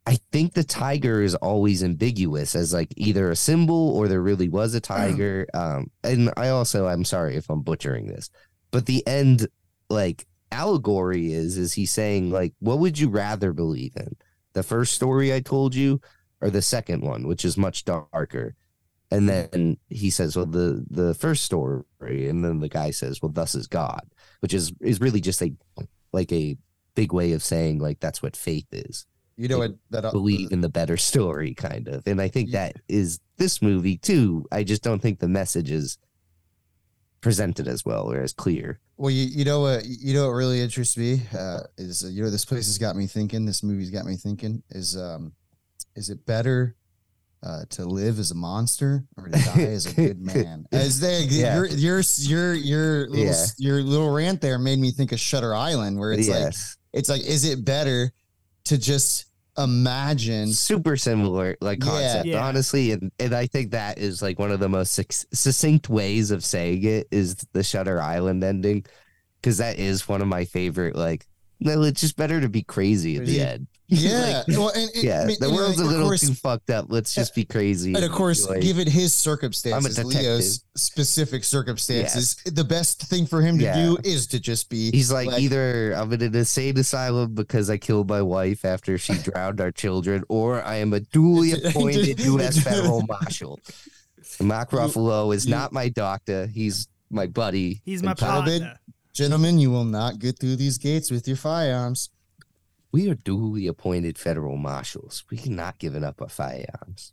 i 0.06 0.18
think 0.32 0.52
the 0.52 0.64
tiger 0.64 1.22
is 1.22 1.34
always 1.36 1.82
ambiguous 1.82 2.54
as 2.54 2.74
like 2.74 2.92
either 2.98 3.30
a 3.30 3.36
symbol 3.36 3.96
or 3.96 4.06
there 4.06 4.20
really 4.20 4.50
was 4.50 4.74
a 4.74 4.80
tiger 4.80 5.46
um 5.54 5.90
and 6.02 6.30
i 6.36 6.48
also 6.50 6.86
i'm 6.86 7.04
sorry 7.06 7.36
if 7.36 7.48
i'm 7.48 7.62
butchering 7.62 8.06
this 8.06 8.28
but 8.74 8.86
the 8.86 9.06
end 9.06 9.46
like 9.88 10.26
allegory 10.50 11.32
is 11.32 11.56
is 11.56 11.74
he 11.74 11.86
saying 11.86 12.32
like 12.32 12.52
what 12.58 12.80
would 12.80 12.98
you 12.98 13.08
rather 13.08 13.52
believe 13.52 13.92
in? 13.96 14.16
The 14.52 14.64
first 14.64 14.94
story 14.94 15.32
i 15.32 15.38
told 15.38 15.76
you 15.76 16.00
or 16.40 16.50
the 16.50 16.60
second 16.60 17.02
one 17.02 17.28
which 17.28 17.44
is 17.44 17.56
much 17.56 17.84
darker? 17.84 18.56
And 19.12 19.28
then 19.28 19.76
he 19.88 20.10
says 20.10 20.34
well 20.34 20.46
the 20.46 20.84
the 20.90 21.14
first 21.14 21.44
story. 21.44 21.84
And 22.02 22.44
then 22.44 22.58
the 22.58 22.68
guy 22.68 22.90
says 22.90 23.22
well 23.22 23.30
thus 23.30 23.54
is 23.54 23.68
god 23.68 24.06
which 24.40 24.52
is 24.52 24.72
is 24.80 25.00
really 25.00 25.20
just 25.20 25.40
a 25.40 25.52
like 26.12 26.32
a 26.32 26.56
big 26.96 27.12
way 27.12 27.30
of 27.30 27.44
saying 27.44 27.78
like 27.78 28.00
that's 28.00 28.22
what 28.22 28.36
faith 28.36 28.66
is. 28.72 29.06
You 29.36 29.46
know 29.46 29.58
what? 29.58 29.74
That 29.90 30.04
uh, 30.04 30.10
believe 30.10 30.50
in 30.50 30.62
the 30.62 30.68
better 30.68 30.96
story 30.96 31.54
kind 31.54 31.86
of. 31.86 32.02
And 32.06 32.20
i 32.20 32.26
think 32.26 32.50
that 32.50 32.74
is 32.88 33.20
this 33.36 33.62
movie 33.62 33.98
too. 33.98 34.46
I 34.50 34.64
just 34.64 34.82
don't 34.82 35.00
think 35.00 35.20
the 35.20 35.28
message 35.28 35.70
is 35.70 35.96
presented 37.24 37.66
as 37.66 37.84
well 37.86 38.12
or 38.12 38.20
as 38.20 38.32
clear 38.34 38.78
Well, 38.98 39.10
you, 39.10 39.24
you 39.24 39.44
know 39.44 39.60
what 39.60 39.84
you 39.86 40.12
know 40.14 40.26
what 40.28 40.34
really 40.34 40.60
interests 40.60 40.96
me 40.96 41.22
uh, 41.36 41.60
is 41.78 42.04
uh, 42.04 42.08
you 42.08 42.22
know 42.22 42.30
this 42.30 42.44
place 42.44 42.66
has 42.66 42.78
got 42.78 42.94
me 42.94 43.06
thinking. 43.08 43.46
This 43.46 43.62
movie's 43.62 43.90
got 43.90 44.04
me 44.04 44.16
thinking. 44.16 44.62
Is 44.70 44.96
um, 44.96 45.32
is 45.96 46.10
it 46.10 46.24
better 46.26 46.76
uh, 47.42 47.64
to 47.70 47.84
live 47.86 48.18
as 48.18 48.30
a 48.30 48.34
monster 48.34 49.04
or 49.16 49.24
to 49.24 49.30
die 49.38 49.62
as 49.62 49.86
a 49.86 49.94
good 49.94 50.20
man? 50.32 50.66
As 50.70 51.00
they 51.00 51.22
Yeah. 51.24 51.56
your 51.56 51.66
your 51.66 52.02
your 52.18 52.54
your 52.54 53.08
little 53.08 53.24
Yeah. 53.24 53.46
your 53.58 53.82
little 53.82 54.10
rant 54.12 54.40
there 54.42 54.58
made 54.58 54.78
me 54.78 54.90
think 54.92 55.10
of 55.12 55.18
Shutter 55.18 55.54
Island, 55.54 55.98
where 55.98 56.12
it's 56.12 56.28
like 56.28 56.54
it's 56.92 57.08
like 57.08 57.22
is 57.24 57.44
it 57.44 57.64
better 57.64 58.12
to 58.66 58.78
just 58.78 59.26
imagine? 59.58 60.52
super 60.52 60.96
similar 60.96 61.56
like 61.60 61.80
concept 61.80 62.26
Yeah. 62.26 62.44
honestly 62.44 62.92
and, 62.92 63.12
and 63.18 63.34
i 63.34 63.46
think 63.46 63.70
that 63.70 63.98
is 63.98 64.20
like 64.22 64.38
one 64.38 64.50
of 64.50 64.60
the 64.60 64.68
most 64.68 64.92
suc- 64.92 65.12
succinct 65.32 65.88
ways 65.88 66.30
of 66.30 66.44
saying 66.44 66.84
it 66.84 67.06
is 67.10 67.36
the 67.52 67.62
shutter 67.62 68.00
island 68.00 68.42
ending 68.42 68.84
because 69.40 69.58
that 69.58 69.78
is 69.78 70.08
one 70.08 70.22
of 70.22 70.28
my 70.28 70.44
favorite 70.44 70.96
like 70.96 71.26
no 71.60 71.82
it's 71.82 72.00
just 72.00 72.16
better 72.16 72.40
to 72.40 72.48
be 72.48 72.62
crazy 72.62 73.16
at 73.16 73.26
the 73.26 73.36
Crazy. 73.36 73.40
end 73.40 73.66
Yeah, 73.88 74.42
Like, 74.48 74.56
well, 74.56 74.70
and, 74.70 74.90
and- 74.94 75.04
yeah 75.04 75.20
I 75.22 75.26
mean, 75.26 75.36
the 75.40 75.46
and, 75.48 75.54
world's 75.54 75.78
a 75.78 75.84
little 75.84 76.06
course- 76.06 76.22
too 76.26 76.32
fucked 76.34 76.70
up 76.70 76.86
let's 76.88 77.14
just 77.14 77.34
be 77.34 77.44
crazy 77.44 77.94
And 77.94 78.02
of 78.02 78.12
course, 78.12 78.46
enjoy- 78.46 78.62
given 78.62 78.88
his 78.90 79.12
circumstances, 79.12 79.96
detective. 79.96 80.22
Leo's 80.22 80.64
specific 80.74 81.44
circumstances, 81.44 82.36
the 82.46 82.64
best 82.64 83.02
thing 83.02 83.26
for 83.26 83.42
him 83.42 83.58
to 83.58 83.64
Yeah. 83.64 83.76
do 83.76 83.98
is 84.02 84.26
to 84.28 84.40
just 84.40 84.70
be. 84.70 84.90
He's 84.90 85.12
like, 85.12 85.28
like- 85.28 85.42
either 85.42 85.92
I'm 85.92 86.10
in 86.14 86.22
an 86.22 86.34
insane 86.34 86.78
asylum 86.78 87.34
because 87.34 87.68
I 87.68 87.76
killed 87.76 88.08
my 88.08 88.22
wife 88.22 88.64
after 88.64 88.96
she 88.96 89.14
drowned 89.22 89.60
our 89.60 89.70
children, 89.70 90.24
or 90.30 90.62
I 90.62 90.76
am 90.76 90.94
a 90.94 91.00
duly 91.00 91.52
appointed 91.62 92.20
U.S. 92.20 92.58
federal 92.62 93.02
marshal. 93.06 93.60
Mark 94.40 94.70
Ruffalo 94.70 95.34
is 95.34 95.44
You- 95.44 95.50
not 95.52 95.72
my 95.72 95.90
doctor. 95.90 96.46
He's 96.46 96.88
my 97.10 97.26
buddy. 97.26 97.82
He's 97.84 98.02
my 98.02 98.12
And 98.12 98.18
Tom- 98.18 98.44
partner. 98.44 98.78
Gentlemen, 99.12 99.58
you 99.60 99.70
will 99.70 99.84
not 99.84 100.18
get 100.18 100.38
through 100.40 100.56
these 100.56 100.78
gates 100.78 101.10
with 101.10 101.28
your 101.28 101.36
firearms. 101.36 102.08
We 102.94 103.10
are 103.10 103.16
duly 103.16 103.66
appointed 103.66 104.18
federal 104.18 104.56
marshals. 104.56 105.24
We 105.28 105.36
cannot 105.36 105.80
giving 105.80 106.04
up 106.04 106.22
our 106.22 106.28
firearms. 106.28 107.12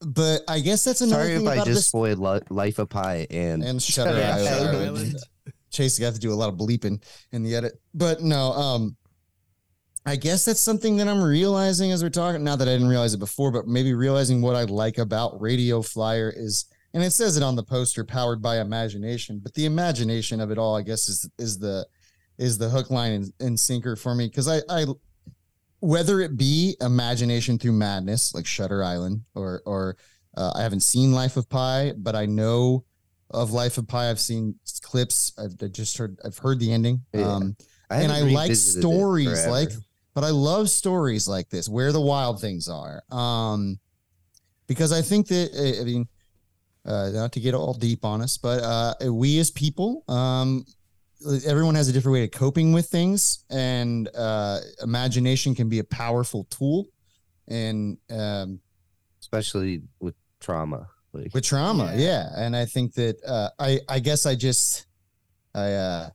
But 0.00 0.40
I 0.48 0.58
guess 0.58 0.82
that's 0.82 1.00
another 1.00 1.22
Sorry 1.22 1.36
thing 1.36 1.46
if 1.46 1.52
I 1.52 1.56
just 1.58 1.68
this. 1.68 1.86
spoiled 1.86 2.18
Li- 2.18 2.40
Life 2.50 2.80
of 2.80 2.88
Pi 2.88 3.28
and, 3.30 3.62
And 3.62 3.80
Shutter 3.94 4.18
Yeah, 4.18 4.34
Island. 4.34 4.48
Shutter 4.48 4.68
Island. 4.68 4.84
Island. 4.98 5.16
Chase 5.70 5.96
got 6.00 6.14
to 6.14 6.18
do 6.18 6.32
a 6.32 6.34
lot 6.34 6.48
of 6.48 6.56
bleeping 6.56 7.00
in 7.30 7.44
the 7.44 7.54
edit. 7.54 7.74
But 7.94 8.20
no, 8.20 8.50
um, 8.52 8.96
I 10.04 10.16
guess 10.16 10.44
that's 10.44 10.58
something 10.58 10.96
that 10.96 11.06
I'm 11.06 11.22
realizing 11.22 11.92
as 11.92 12.02
we're 12.02 12.10
talking. 12.10 12.42
Not 12.42 12.58
that 12.58 12.66
I 12.66 12.72
didn't 12.72 12.88
realize 12.88 13.14
it 13.14 13.18
before, 13.18 13.52
but 13.52 13.68
maybe 13.68 13.94
realizing 13.94 14.42
what 14.42 14.56
I 14.56 14.64
like 14.64 14.98
about 14.98 15.40
Radio 15.40 15.82
Flyer 15.82 16.32
is, 16.34 16.64
and 16.94 17.04
it 17.04 17.12
says 17.12 17.36
it 17.36 17.44
on 17.44 17.54
the 17.54 17.62
poster, 17.62 18.04
powered 18.04 18.42
by 18.42 18.58
imagination. 18.58 19.38
But 19.40 19.54
the 19.54 19.66
imagination 19.66 20.40
of 20.40 20.50
it 20.50 20.58
all, 20.58 20.74
I 20.74 20.82
guess, 20.82 21.08
is 21.08 21.30
is 21.38 21.60
the 21.60 21.86
is 22.38 22.58
the 22.58 22.68
hook, 22.68 22.90
line, 22.90 23.12
and, 23.12 23.32
and 23.38 23.60
sinker 23.60 23.94
for 23.94 24.16
me 24.16 24.26
because 24.26 24.48
I 24.48 24.62
I 24.68 24.86
whether 25.82 26.20
it 26.20 26.36
be 26.36 26.76
imagination 26.80 27.58
through 27.58 27.72
madness 27.72 28.34
like 28.34 28.46
Shutter 28.46 28.84
Island 28.84 29.22
or 29.34 29.62
or 29.66 29.96
uh, 30.36 30.52
I 30.54 30.62
haven't 30.62 30.80
seen 30.80 31.12
Life 31.12 31.36
of 31.36 31.48
Pi, 31.48 31.92
but 31.96 32.14
I 32.14 32.24
know 32.24 32.84
of 33.30 33.52
Life 33.52 33.78
of 33.78 33.88
Pi. 33.88 34.08
I've 34.08 34.20
seen 34.20 34.54
clips. 34.80 35.32
I've 35.36 35.56
I 35.60 35.66
just 35.66 35.98
heard. 35.98 36.18
I've 36.24 36.38
heard 36.38 36.60
the 36.60 36.72
ending. 36.72 37.02
Yeah. 37.12 37.32
Um, 37.32 37.56
I 37.90 38.02
and 38.02 38.12
I 38.12 38.20
like 38.20 38.54
stories 38.54 39.44
like, 39.48 39.70
but 40.14 40.22
I 40.22 40.30
love 40.30 40.70
stories 40.70 41.26
like 41.26 41.50
this 41.50 41.68
where 41.68 41.90
the 41.90 42.00
wild 42.00 42.40
things 42.40 42.68
are. 42.68 43.02
Um, 43.10 43.80
because 44.68 44.92
I 44.92 45.02
think 45.02 45.26
that 45.28 45.80
I 45.80 45.84
mean, 45.84 46.06
uh, 46.86 47.10
not 47.12 47.32
to 47.32 47.40
get 47.40 47.54
all 47.54 47.74
deep 47.74 48.04
on 48.04 48.22
us, 48.22 48.38
but 48.38 48.62
uh, 48.62 49.12
we 49.12 49.40
as 49.40 49.50
people, 49.50 50.04
um, 50.08 50.64
everyone 51.46 51.74
has 51.74 51.88
a 51.88 51.92
different 51.92 52.14
way 52.14 52.24
of 52.24 52.30
coping 52.30 52.72
with 52.72 52.86
things, 52.86 53.44
and 53.50 54.08
uh, 54.16 54.58
imagination 54.82 55.54
can 55.54 55.68
be 55.68 55.78
a 55.78 55.84
powerful 55.84 56.44
tool. 56.44 56.86
And 57.48 57.98
um, 58.10 58.60
especially 59.20 59.82
with 60.00 60.14
trauma. 60.40 60.88
Like, 61.14 61.34
with 61.34 61.44
trauma 61.44 61.92
Yeah. 61.94 62.04
yeah, 62.04 62.28
and 62.36 62.56
i 62.56 62.64
think 62.64 62.94
that 62.94 63.16
uh 63.26 63.50
i 63.58 63.80
i 63.86 63.98
guess 63.98 64.24
i 64.24 64.34
just 64.34 64.86
i 65.54 65.72
uh 65.74 66.08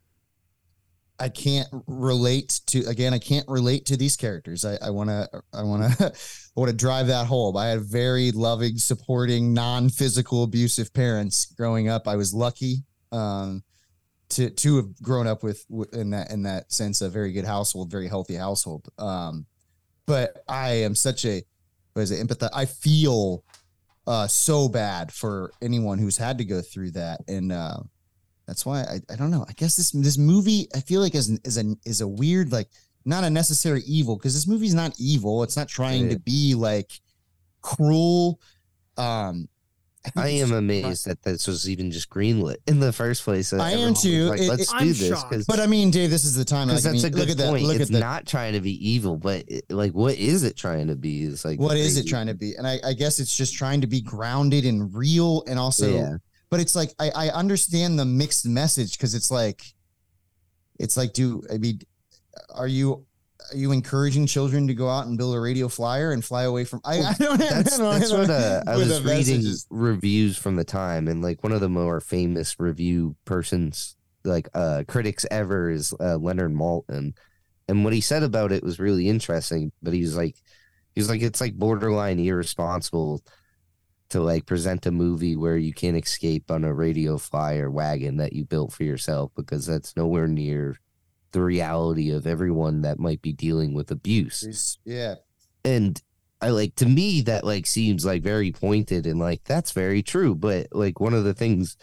i 1.19 1.29
can't 1.29 1.67
relate 1.85 2.61
to 2.67 2.79
again 2.88 3.13
i 3.13 3.19
can't 3.19 3.47
relate 3.47 3.85
to 3.85 3.97
these 3.97 4.17
characters 4.17 4.65
i 4.65 4.75
i 4.81 4.89
want 4.89 5.11
to 5.11 5.29
i 5.53 5.61
want 5.61 5.84
to 5.84 6.05
i 6.07 6.59
want 6.59 6.71
to 6.71 6.75
drive 6.75 7.07
that 7.07 7.27
home 7.27 7.55
i 7.55 7.67
had 7.67 7.81
very 7.81 8.31
loving 8.31 8.77
supporting 8.79 9.53
non-physical 9.53 10.41
abusive 10.43 10.91
parents 10.93 11.45
growing 11.45 11.89
up 11.89 12.07
i 12.07 12.15
was 12.15 12.34
lucky 12.34 12.84
um 13.11 13.63
to 14.29 14.49
to 14.49 14.75
have 14.77 15.01
grown 15.01 15.27
up 15.27 15.41
with 15.43 15.65
in 15.93 16.09
that 16.11 16.31
in 16.31 16.43
that 16.43 16.71
sense 16.71 17.01
a 17.01 17.09
very 17.09 17.31
good 17.31 17.45
household 17.45 17.89
very 17.89 18.07
healthy 18.07 18.35
household. 18.35 18.87
Um 18.97 19.45
but 20.05 20.43
i 20.47 20.69
am 20.69 20.95
such 20.95 21.25
a 21.25 21.43
what 21.93 22.01
is 22.03 22.11
it 22.11 22.25
empathize 22.25 22.49
i 22.53 22.65
feel 22.65 23.43
uh 24.05 24.27
so 24.27 24.69
bad 24.69 25.11
for 25.11 25.51
anyone 25.61 25.97
who's 25.97 26.17
had 26.17 26.37
to 26.37 26.45
go 26.45 26.61
through 26.61 26.91
that. 26.91 27.21
And 27.27 27.51
uh 27.51 27.77
that's 28.47 28.65
why 28.65 28.81
i, 28.81 28.99
I 29.11 29.15
don't 29.15 29.31
know. 29.31 29.45
I 29.47 29.53
guess 29.53 29.75
this 29.77 29.91
this 29.91 30.17
movie 30.17 30.67
i 30.75 30.79
feel 30.81 31.01
like 31.01 31.15
is, 31.15 31.29
is 31.43 31.57
a 31.57 31.75
is 31.85 32.01
a 32.01 32.07
weird 32.07 32.51
like 32.51 32.69
not 33.05 33.23
a 33.23 33.29
necessary 33.29 33.81
evil 33.87 34.17
because 34.17 34.33
this 34.33 34.47
movie's 34.47 34.73
not 34.75 34.93
evil. 34.99 35.43
It's 35.43 35.55
not 35.55 35.69
trying 35.69 36.05
Yeah. 36.05 36.13
to 36.15 36.19
be 36.19 36.55
like 36.55 36.91
cruel. 37.61 38.39
Um 38.97 39.47
I 40.15 40.29
am 40.43 40.51
amazed 40.53 41.05
that 41.07 41.21
this 41.23 41.47
was 41.47 41.69
even 41.69 41.91
just 41.91 42.09
greenlit 42.09 42.57
in 42.67 42.79
the 42.79 42.93
first 42.93 43.23
place. 43.23 43.51
Uh, 43.53 43.57
I 43.57 43.71
am 43.71 43.93
too. 43.93 44.25
Like, 44.25 44.41
It- 44.41 44.49
let's 44.49 44.63
it- 44.63 44.75
I'm 44.75 44.88
do 44.88 44.93
this 44.93 45.45
but 45.47 45.59
i 45.59 45.65
mean 45.67 45.91
dave 45.91 46.09
this 46.09 46.23
is 46.25 46.35
the 46.35 46.45
time 46.45 46.67
like, 46.67 46.77
I 46.77 46.81
that's 46.81 47.03
mean, 47.03 47.05
a 47.05 47.09
good 47.09 47.19
look 47.19 47.29
at 47.29 47.38
that 47.38 47.49
point. 47.49 47.63
look 47.65 47.75
it's 47.79 47.89
at 47.89 47.93
the 47.93 47.99
not 47.99 48.25
trying 48.25 48.53
to 48.53 48.61
be 48.61 48.73
evil, 48.89 49.17
but 49.17 49.43
it, 49.47 49.65
like, 49.71 49.93
what 49.93 50.15
is 50.15 50.43
it 50.43 50.55
trying 50.55 50.88
to 50.88 50.95
be? 50.95 51.23
Is 51.23 51.43
like 51.45 51.59
what 51.59 51.77
is 51.77 51.97
it 51.97 52.05
trying 52.07 52.27
to 52.27 52.34
be 52.35 52.55
and 52.55 52.67
I, 52.67 52.79
I 52.84 52.93
guess 52.93 53.19
it's 53.19 53.35
just 53.35 53.55
trying 53.55 53.81
to 53.81 53.88
be 53.88 54.01
grounded 54.01 54.65
and 54.65 54.93
real 54.95 55.43
and 55.47 55.57
also 55.57 55.89
Yeah. 55.93 56.17
but 56.49 56.59
it's 56.59 56.75
like 56.75 56.93
I, 56.99 57.09
I 57.09 57.29
understand 57.29 57.97
the 57.97 58.05
mixed 58.05 58.45
message 58.45 58.97
because 58.97 59.15
it's 59.15 59.31
like 59.31 59.61
it's 60.79 60.95
like 60.97 61.13
do 61.13 61.41
I 61.51 61.57
mean 61.57 61.79
are 62.53 62.67
you 62.67 63.06
are 63.53 63.57
you 63.57 63.71
encouraging 63.71 64.25
children 64.27 64.67
to 64.67 64.73
go 64.73 64.89
out 64.89 65.07
and 65.07 65.17
build 65.17 65.35
a 65.35 65.39
radio 65.39 65.67
flyer 65.67 66.11
and 66.11 66.23
fly 66.23 66.43
away 66.43 66.63
from 66.65 66.81
I, 66.85 66.99
I 67.01 67.13
don't 67.13 67.41
I 67.41 67.49
That's, 67.49 67.79
I 67.79 67.99
that's 67.99 68.09
don't- 68.09 68.19
what 68.21 68.29
uh, 68.29 68.63
I 68.67 68.75
was 68.75 68.89
reading 69.03 69.07
messages. 69.37 69.67
reviews 69.69 70.37
from 70.37 70.55
the 70.55 70.63
time, 70.63 71.07
and 71.07 71.21
like 71.21 71.43
one 71.43 71.51
of 71.53 71.61
the 71.61 71.69
more 71.69 71.99
famous 72.01 72.55
review 72.59 73.15
persons, 73.25 73.95
like 74.23 74.49
uh 74.53 74.83
critics 74.87 75.25
ever, 75.31 75.69
is 75.69 75.93
uh, 75.99 76.17
Leonard 76.17 76.53
Maltin, 76.53 77.13
and 77.67 77.83
what 77.83 77.93
he 77.93 78.01
said 78.01 78.23
about 78.23 78.51
it 78.51 78.63
was 78.63 78.79
really 78.79 79.07
interesting. 79.07 79.71
But 79.81 79.93
he's 79.93 80.15
like, 80.17 80.35
he's 80.95 81.09
like, 81.09 81.21
it's 81.21 81.41
like 81.41 81.53
borderline 81.55 82.19
irresponsible 82.19 83.21
to 84.09 84.21
like 84.21 84.45
present 84.45 84.85
a 84.85 84.91
movie 84.91 85.35
where 85.35 85.57
you 85.57 85.73
can't 85.73 85.97
escape 85.97 86.49
on 86.49 86.63
a 86.63 86.73
radio 86.73 87.17
flyer 87.17 87.69
wagon 87.69 88.17
that 88.17 88.31
you 88.33 88.45
built 88.45 88.71
for 88.71 88.83
yourself 88.85 89.31
because 89.35 89.65
that's 89.65 89.97
nowhere 89.97 90.27
near 90.29 90.77
the 91.31 91.41
reality 91.41 92.11
of 92.11 92.25
everyone 92.25 92.81
that 92.81 92.99
might 92.99 93.21
be 93.21 93.33
dealing 93.33 93.73
with 93.73 93.91
abuse 93.91 94.43
yeah 94.85 95.15
and 95.63 96.01
I 96.41 96.49
like 96.49 96.75
to 96.75 96.85
me 96.85 97.21
that 97.21 97.43
like 97.43 97.65
seems 97.65 98.05
like 98.05 98.21
very 98.21 98.51
pointed 98.51 99.07
and 99.07 99.19
like 99.19 99.43
that's 99.43 99.71
very 99.71 100.03
true. 100.03 100.35
But 100.35 100.67
like 100.71 100.99
one 100.99 101.13
of 101.13 101.23
the 101.23 101.33
things 101.33 101.77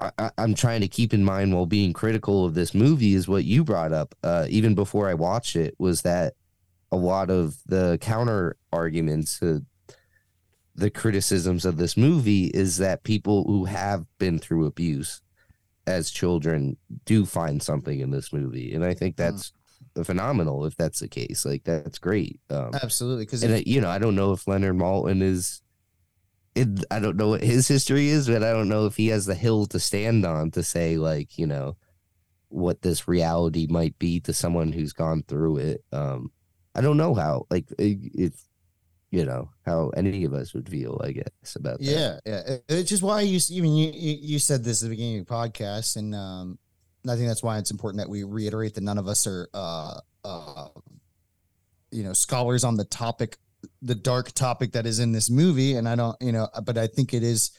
I, 0.00 0.30
I'm 0.38 0.54
trying 0.54 0.80
to 0.80 0.88
keep 0.88 1.12
in 1.12 1.24
mind 1.24 1.54
while 1.54 1.66
being 1.66 1.92
critical 1.92 2.44
of 2.44 2.54
this 2.54 2.74
movie 2.74 3.14
is 3.14 3.28
what 3.28 3.44
you 3.44 3.64
brought 3.64 3.92
up, 3.92 4.14
uh, 4.22 4.46
even 4.48 4.74
before 4.74 5.08
I 5.08 5.14
watched 5.14 5.56
it, 5.56 5.74
was 5.78 6.02
that 6.02 6.34
a 6.90 6.96
lot 6.96 7.30
of 7.30 7.56
the 7.66 7.98
counter 8.00 8.56
arguments 8.72 9.40
to 9.40 9.64
the 10.74 10.90
criticisms 10.90 11.64
of 11.64 11.76
this 11.76 11.96
movie 11.96 12.46
is 12.46 12.76
that 12.76 13.02
people 13.02 13.44
who 13.44 13.64
have 13.64 14.06
been 14.18 14.38
through 14.38 14.64
abuse 14.64 15.20
as 15.88 16.10
children 16.10 16.76
do 17.06 17.24
find 17.24 17.62
something 17.62 18.00
in 18.00 18.10
this 18.10 18.30
movie, 18.30 18.74
and 18.74 18.84
I 18.84 18.92
think 18.92 19.16
that's 19.16 19.52
phenomenal 20.04 20.66
if 20.66 20.76
that's 20.76 21.00
the 21.00 21.08
case. 21.08 21.46
Like 21.46 21.64
that's 21.64 21.98
great. 21.98 22.40
Um, 22.50 22.70
absolutely 22.74 23.24
because 23.24 23.42
and 23.42 23.66
you 23.66 23.80
know, 23.80 23.88
I 23.88 23.98
don't 23.98 24.14
know 24.14 24.32
if 24.32 24.46
Leonard 24.46 24.76
Maltin 24.76 25.22
is. 25.22 25.62
It, 26.54 26.84
I 26.90 26.98
don't 27.00 27.16
know 27.16 27.28
what 27.28 27.42
his 27.42 27.68
history 27.68 28.08
is, 28.08 28.28
but 28.28 28.42
I 28.42 28.52
don't 28.52 28.68
know 28.68 28.86
if 28.86 28.96
he 28.96 29.08
has 29.08 29.26
the 29.26 29.34
hill 29.34 29.66
to 29.66 29.80
stand 29.80 30.26
on 30.26 30.50
to 30.52 30.62
say 30.62 30.98
like 30.98 31.38
you 31.38 31.46
know 31.46 31.76
what 32.48 32.82
this 32.82 33.08
reality 33.08 33.66
might 33.68 33.98
be 33.98 34.20
to 34.20 34.32
someone 34.34 34.72
who's 34.72 34.92
gone 34.92 35.22
through 35.26 35.58
it. 35.58 35.84
Um, 35.92 36.32
I 36.74 36.82
don't 36.82 36.96
know 36.98 37.14
how 37.14 37.46
like 37.50 37.66
if 37.78 38.34
you 39.10 39.24
know 39.24 39.50
how 39.64 39.88
any 39.96 40.24
of 40.24 40.34
us 40.34 40.52
would 40.54 40.68
feel. 40.68 41.00
I 41.02 41.12
guess 41.12 41.56
about 41.56 41.78
that. 41.78 41.84
Yeah, 41.84 42.18
yeah. 42.26 42.40
It- 42.46 42.64
It's 42.68 42.88
just 42.90 43.02
why 43.02 43.22
you 43.22 43.40
even 43.50 43.74
you 43.74 43.90
you 43.94 44.18
you 44.20 44.38
said 44.38 44.64
this 44.64 44.82
at 44.82 44.86
the 44.86 44.90
beginning 44.90 45.20
of 45.20 45.26
the 45.26 45.32
podcast, 45.34 45.96
and 45.96 46.14
um, 46.14 46.58
I 47.08 47.16
think 47.16 47.28
that's 47.28 47.42
why 47.42 47.58
it's 47.58 47.70
important 47.70 48.00
that 48.02 48.08
we 48.10 48.24
reiterate 48.24 48.74
that 48.74 48.82
none 48.82 48.98
of 48.98 49.08
us 49.08 49.26
are 49.26 49.48
uh 49.54 50.00
uh 50.24 50.68
you 51.90 52.02
know 52.02 52.12
scholars 52.12 52.64
on 52.64 52.76
the 52.76 52.84
topic, 52.84 53.38
the 53.82 53.94
dark 53.94 54.32
topic 54.32 54.72
that 54.72 54.86
is 54.86 54.98
in 54.98 55.12
this 55.12 55.30
movie, 55.30 55.74
and 55.76 55.88
I 55.88 55.96
don't 55.96 56.16
you 56.20 56.32
know, 56.32 56.48
but 56.64 56.76
I 56.78 56.86
think 56.86 57.14
it 57.14 57.22
is. 57.22 57.50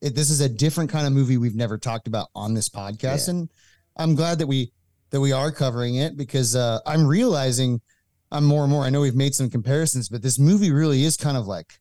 It, 0.00 0.14
this 0.14 0.28
is 0.28 0.40
a 0.40 0.48
different 0.48 0.90
kind 0.90 1.06
of 1.06 1.12
movie 1.14 1.38
we've 1.38 1.54
never 1.54 1.78
talked 1.78 2.08
about 2.08 2.28
on 2.34 2.52
this 2.54 2.68
podcast, 2.68 3.26
Yeah. 3.28 3.34
and 3.34 3.50
I'm 3.96 4.14
glad 4.14 4.38
that 4.38 4.46
we 4.46 4.72
that 5.10 5.20
we 5.20 5.32
are 5.32 5.50
covering 5.52 5.94
it 5.96 6.16
because 6.16 6.56
uh, 6.56 6.80
I'm 6.86 7.06
realizing 7.06 7.80
I'm 8.32 8.44
more 8.44 8.62
and 8.62 8.70
more. 8.70 8.84
I 8.84 8.90
know 8.90 9.00
we've 9.00 9.14
made 9.14 9.34
some 9.34 9.50
comparisons, 9.50 10.08
but 10.08 10.22
this 10.22 10.38
movie 10.38 10.72
really 10.72 11.04
is 11.04 11.16
kind 11.16 11.36
of 11.36 11.46
like 11.46 11.78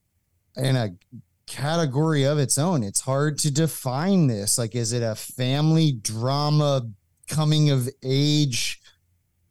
in 0.56 0.76
a 0.76 0.90
category 1.48 2.24
of 2.24 2.38
its 2.38 2.58
own. 2.58 2.84
It's 2.84 3.02
hard 3.02 3.38
to 3.40 3.52
define 3.52 4.28
this. 4.28 4.58
Like, 4.58 4.76
is 4.76 4.94
it 4.94 5.04
a 5.04 5.16
family 5.16 5.94
drama, 5.94 6.88
coming 7.28 7.70
of 7.70 7.90
age? 8.04 8.82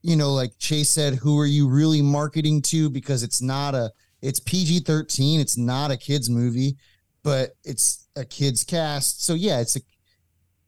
You 0.02 0.16
know, 0.16 0.32
like 0.32 0.59
Chase 0.59 0.90
said, 0.90 1.14
who 1.14 1.39
are 1.39 1.47
you 1.47 1.69
really 1.69 2.02
marketing 2.02 2.62
to? 2.62 2.90
Because 2.90 3.23
it's 3.23 3.43
not 3.43 3.74
a, 3.74 3.93
it's 4.20 4.40
PG 4.40 4.81
13. 4.81 5.40
It's 5.40 5.56
not 5.56 5.90
a 5.90 5.97
kid's 5.97 6.31
movie, 6.31 6.77
but 7.23 7.56
it's 7.64 8.09
a 8.16 8.24
kid's 8.24 8.64
cast. 8.64 9.24
So, 9.24 9.35
yeah, 9.35 9.60
it's 9.60 9.77
a, 9.77 9.81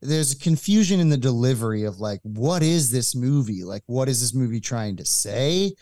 there's 0.00 0.32
a 0.32 0.38
confusion 0.38 1.00
in 1.00 1.08
the 1.08 1.16
delivery 1.16 1.84
of 1.84 1.98
like, 1.98 2.20
what 2.22 2.62
is 2.62 2.90
this 2.90 3.14
movie? 3.14 3.64
Like, 3.64 3.82
what 3.86 4.08
is 4.08 4.20
this 4.20 4.34
movie 4.34 4.60
trying 4.60 4.96
to 4.96 5.04
say? 5.04 5.72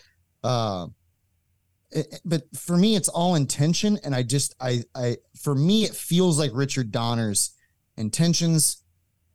Uh, 0.43 0.87
it- 1.91 2.07
it- 2.13 2.21
but 2.25 2.45
for 2.57 2.77
me 2.77 2.97
it's 2.97 3.09
all 3.09 3.35
intention 3.35 3.99
and 4.03 4.15
i 4.15 4.23
just 4.23 4.55
i 4.61 4.83
i 4.95 5.17
for 5.39 5.55
me 5.55 5.85
it 5.85 5.95
feels 5.95 6.39
like 6.39 6.51
richard 6.55 6.91
donner's 6.91 7.51
intentions 7.97 8.83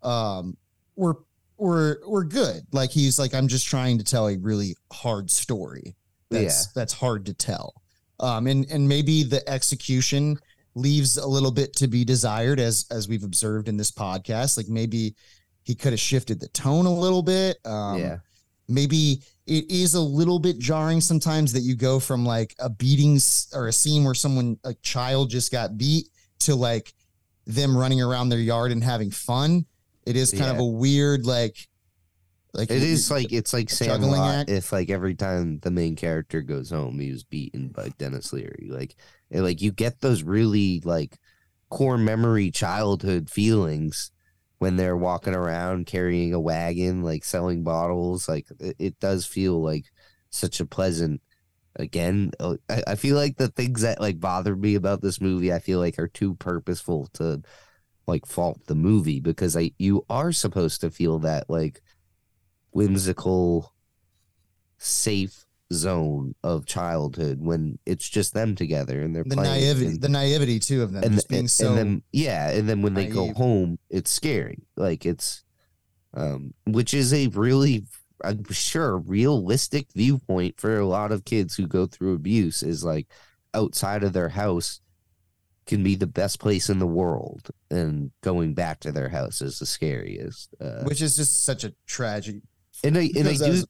um 0.03 0.57
were 0.95 1.19
were 1.57 2.01
were 2.07 2.23
good. 2.23 2.61
Like 2.71 2.91
he's 2.91 3.17
like 3.17 3.33
i'm 3.33 3.47
just 3.47 3.65
trying 3.67 3.97
to 3.97 4.03
tell 4.03 4.27
a 4.27 4.37
really 4.37 4.75
hard 4.93 5.31
story. 5.31 5.95
That's 6.29 6.67
that's 6.73 6.93
hard 6.93 7.25
to 7.27 7.33
tell. 7.33 7.81
Um 8.19 8.45
and 8.47 8.65
and 8.69 8.87
maybe 8.87 9.23
the 9.23 9.47
execution 9.49 10.37
leaves 10.75 11.17
a 11.17 11.25
little 11.27 11.51
bit 11.51 11.75
to 11.77 11.87
be 11.87 12.03
desired 12.05 12.59
as 12.59 12.85
as 12.91 13.07
we've 13.07 13.23
observed 13.23 13.67
in 13.69 13.77
this 13.77 13.91
podcast. 13.91 14.55
Like 14.57 14.67
maybe 14.67 15.15
he 15.63 15.73
could 15.73 15.93
have 15.93 15.99
shifted 15.99 16.39
the 16.39 16.47
tone 16.49 16.85
a 16.85 16.93
little 16.93 17.23
bit. 17.23 17.57
Um 17.65 17.97
yeah, 17.99 18.17
maybe 18.67 19.21
it 19.45 19.69
is 19.71 19.93
a 19.93 20.01
little 20.01 20.39
bit 20.39 20.59
jarring 20.59 21.01
sometimes 21.01 21.53
that 21.53 21.61
you 21.61 21.75
go 21.75 21.99
from 21.99 22.25
like 22.25 22.55
a 22.59 22.69
beatings 22.69 23.47
or 23.53 23.67
a 23.67 23.73
scene 23.73 24.03
where 24.03 24.13
someone 24.13 24.57
a 24.63 24.73
child 24.75 25.29
just 25.29 25.51
got 25.51 25.77
beat 25.77 26.07
to 26.39 26.55
like 26.55 26.93
them 27.45 27.77
running 27.77 28.01
around 28.01 28.29
their 28.29 28.39
yard 28.39 28.71
and 28.71 28.83
having 28.83 29.09
fun 29.09 29.65
it 30.05 30.15
is 30.15 30.31
kind 30.31 30.51
of 30.51 30.59
a 30.59 30.65
weird 30.65 31.25
like 31.25 31.67
like 32.57 32.71
it 32.71 32.81
is 32.81 33.11
like 33.11 33.31
it's 33.31 33.53
like 33.53 33.67
juggling 33.67 34.19
act. 34.19 34.49
If 34.49 34.71
like 34.71 34.89
every 34.89 35.13
time 35.13 35.59
the 35.59 35.69
main 35.69 35.95
character 35.95 36.41
goes 36.41 36.71
home, 36.71 36.99
he 36.99 37.11
was 37.11 37.23
beaten 37.23 37.67
by 37.67 37.89
Denis 37.99 38.33
Leary. 38.33 38.69
Like, 38.71 38.95
like 39.29 39.61
you 39.61 39.71
get 39.71 40.01
those 40.01 40.23
really 40.23 40.81
like 40.83 41.17
core 41.69 41.99
memory 41.99 42.49
childhood 42.49 43.29
feelings 43.29 44.11
when 44.59 44.75
they're 44.75 44.97
walking 44.97 45.35
around 45.35 45.85
carrying 45.85 46.33
a 46.33 46.39
wagon, 46.39 47.03
like 47.03 47.23
selling 47.23 47.63
bottles. 47.63 48.27
Like 48.27 48.47
it, 48.59 48.75
it 48.79 48.99
does 48.99 49.25
feel 49.25 49.61
like 49.61 49.85
such 50.29 50.59
a 50.59 50.65
pleasant. 50.65 51.21
Again, 51.75 52.31
uh, 52.39 52.55
I, 52.69 52.83
I 52.87 52.95
feel 52.95 53.15
like 53.15 53.37
the 53.37 53.49
things 53.49 53.81
that 53.81 54.01
like 54.01 54.19
bothered 54.19 54.59
me 54.59 54.75
about 54.75 55.01
this 55.01 55.21
movie, 55.21 55.53
I 55.53 55.59
feel 55.59 55.79
like 55.79 55.99
are 55.99 56.07
too 56.07 56.33
purposeful 56.35 57.07
to 57.13 57.43
like 58.07 58.25
fault 58.25 58.65
the 58.65 58.75
movie 58.75 59.19
because 59.19 59.55
I 59.55 59.71
you 59.77 60.05
are 60.09 60.31
supposed 60.31 60.81
to 60.81 60.89
feel 60.89 61.19
that 61.19 61.49
like 61.49 61.81
whimsical, 62.71 63.73
safe 64.77 65.46
zone 65.73 66.33
of 66.43 66.65
childhood 66.65 67.39
when 67.41 67.77
it's 67.85 68.07
just 68.07 68.33
them 68.33 68.55
together 68.55 69.01
and 69.01 69.13
they're 69.15 69.25
the 69.25 69.35
playing 69.35 69.51
naivety 69.51 69.85
and- 69.87 70.01
the 70.01 70.09
naivety 70.09 70.59
too 70.59 70.81
of 70.81 70.93
them 70.93 71.03
and, 71.03 71.13
just 71.15 71.27
being 71.27 71.39
and, 71.41 71.51
so 71.51 71.69
and 71.69 71.77
then 71.77 72.03
yeah 72.13 72.49
and 72.51 72.69
then 72.69 72.81
when 72.81 72.93
they 72.93 73.07
go 73.07 73.33
home 73.33 73.77
it's 73.89 74.09
scary. 74.09 74.59
Like 74.77 75.05
it's 75.05 75.43
um 76.13 76.53
which 76.65 76.93
is 76.93 77.13
a 77.13 77.27
really 77.27 77.85
i'm 78.23 78.43
sure 78.49 78.97
realistic 78.97 79.87
viewpoint 79.93 80.59
for 80.59 80.79
a 80.79 80.87
lot 80.87 81.11
of 81.11 81.25
kids 81.25 81.55
who 81.55 81.67
go 81.67 81.85
through 81.85 82.13
abuse 82.13 82.63
is 82.63 82.83
like 82.83 83.07
outside 83.53 84.03
of 84.03 84.13
their 84.13 84.29
house 84.29 84.79
can 85.65 85.83
be 85.83 85.95
the 85.95 86.07
best 86.07 86.39
place 86.39 86.69
in 86.69 86.79
the 86.79 86.87
world 86.87 87.49
and 87.69 88.11
going 88.23 88.53
back 88.53 88.79
to 88.79 88.91
their 88.91 89.09
house 89.09 89.41
is 89.41 89.59
the 89.59 89.65
scariest 89.65 90.55
uh, 90.61 90.81
which 90.83 91.01
is 91.01 91.17
just 91.17 91.43
such 91.43 91.65
a 91.65 91.73
tragedy 91.85 92.41
and 92.83 92.97
I 92.97 93.09
and 93.17 93.27
I 93.27 93.35
do 93.35 93.63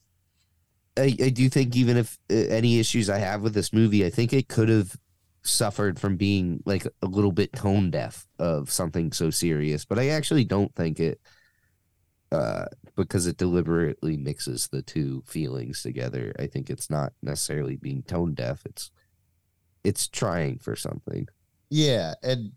I, 0.97 1.15
I 1.21 1.29
do 1.29 1.49
think 1.49 1.75
even 1.75 1.97
if 1.97 2.17
uh, 2.31 2.35
any 2.35 2.79
issues 2.79 3.09
I 3.09 3.19
have 3.19 3.41
with 3.41 3.53
this 3.53 3.71
movie, 3.71 4.05
I 4.05 4.09
think 4.09 4.33
it 4.33 4.47
could 4.47 4.69
have 4.69 4.95
suffered 5.43 5.99
from 5.99 6.17
being 6.17 6.61
like 6.65 6.85
a 7.01 7.05
little 7.05 7.31
bit 7.31 7.53
tone 7.53 7.89
deaf 7.89 8.25
of 8.39 8.69
something 8.69 9.11
so 9.11 9.29
serious. 9.29 9.85
But 9.85 9.99
I 9.99 10.09
actually 10.09 10.43
don't 10.43 10.73
think 10.75 10.99
it 10.99 11.21
uh 12.29 12.65
because 12.97 13.25
it 13.25 13.37
deliberately 13.37 14.17
mixes 14.17 14.67
the 14.67 14.81
two 14.81 15.23
feelings 15.25 15.81
together. 15.81 16.33
I 16.37 16.47
think 16.47 16.69
it's 16.69 16.89
not 16.89 17.13
necessarily 17.21 17.77
being 17.77 18.03
tone 18.03 18.33
deaf. 18.33 18.63
It's 18.65 18.91
it's 19.83 20.07
trying 20.07 20.57
for 20.59 20.75
something. 20.75 21.27
Yeah, 21.69 22.15
and 22.23 22.51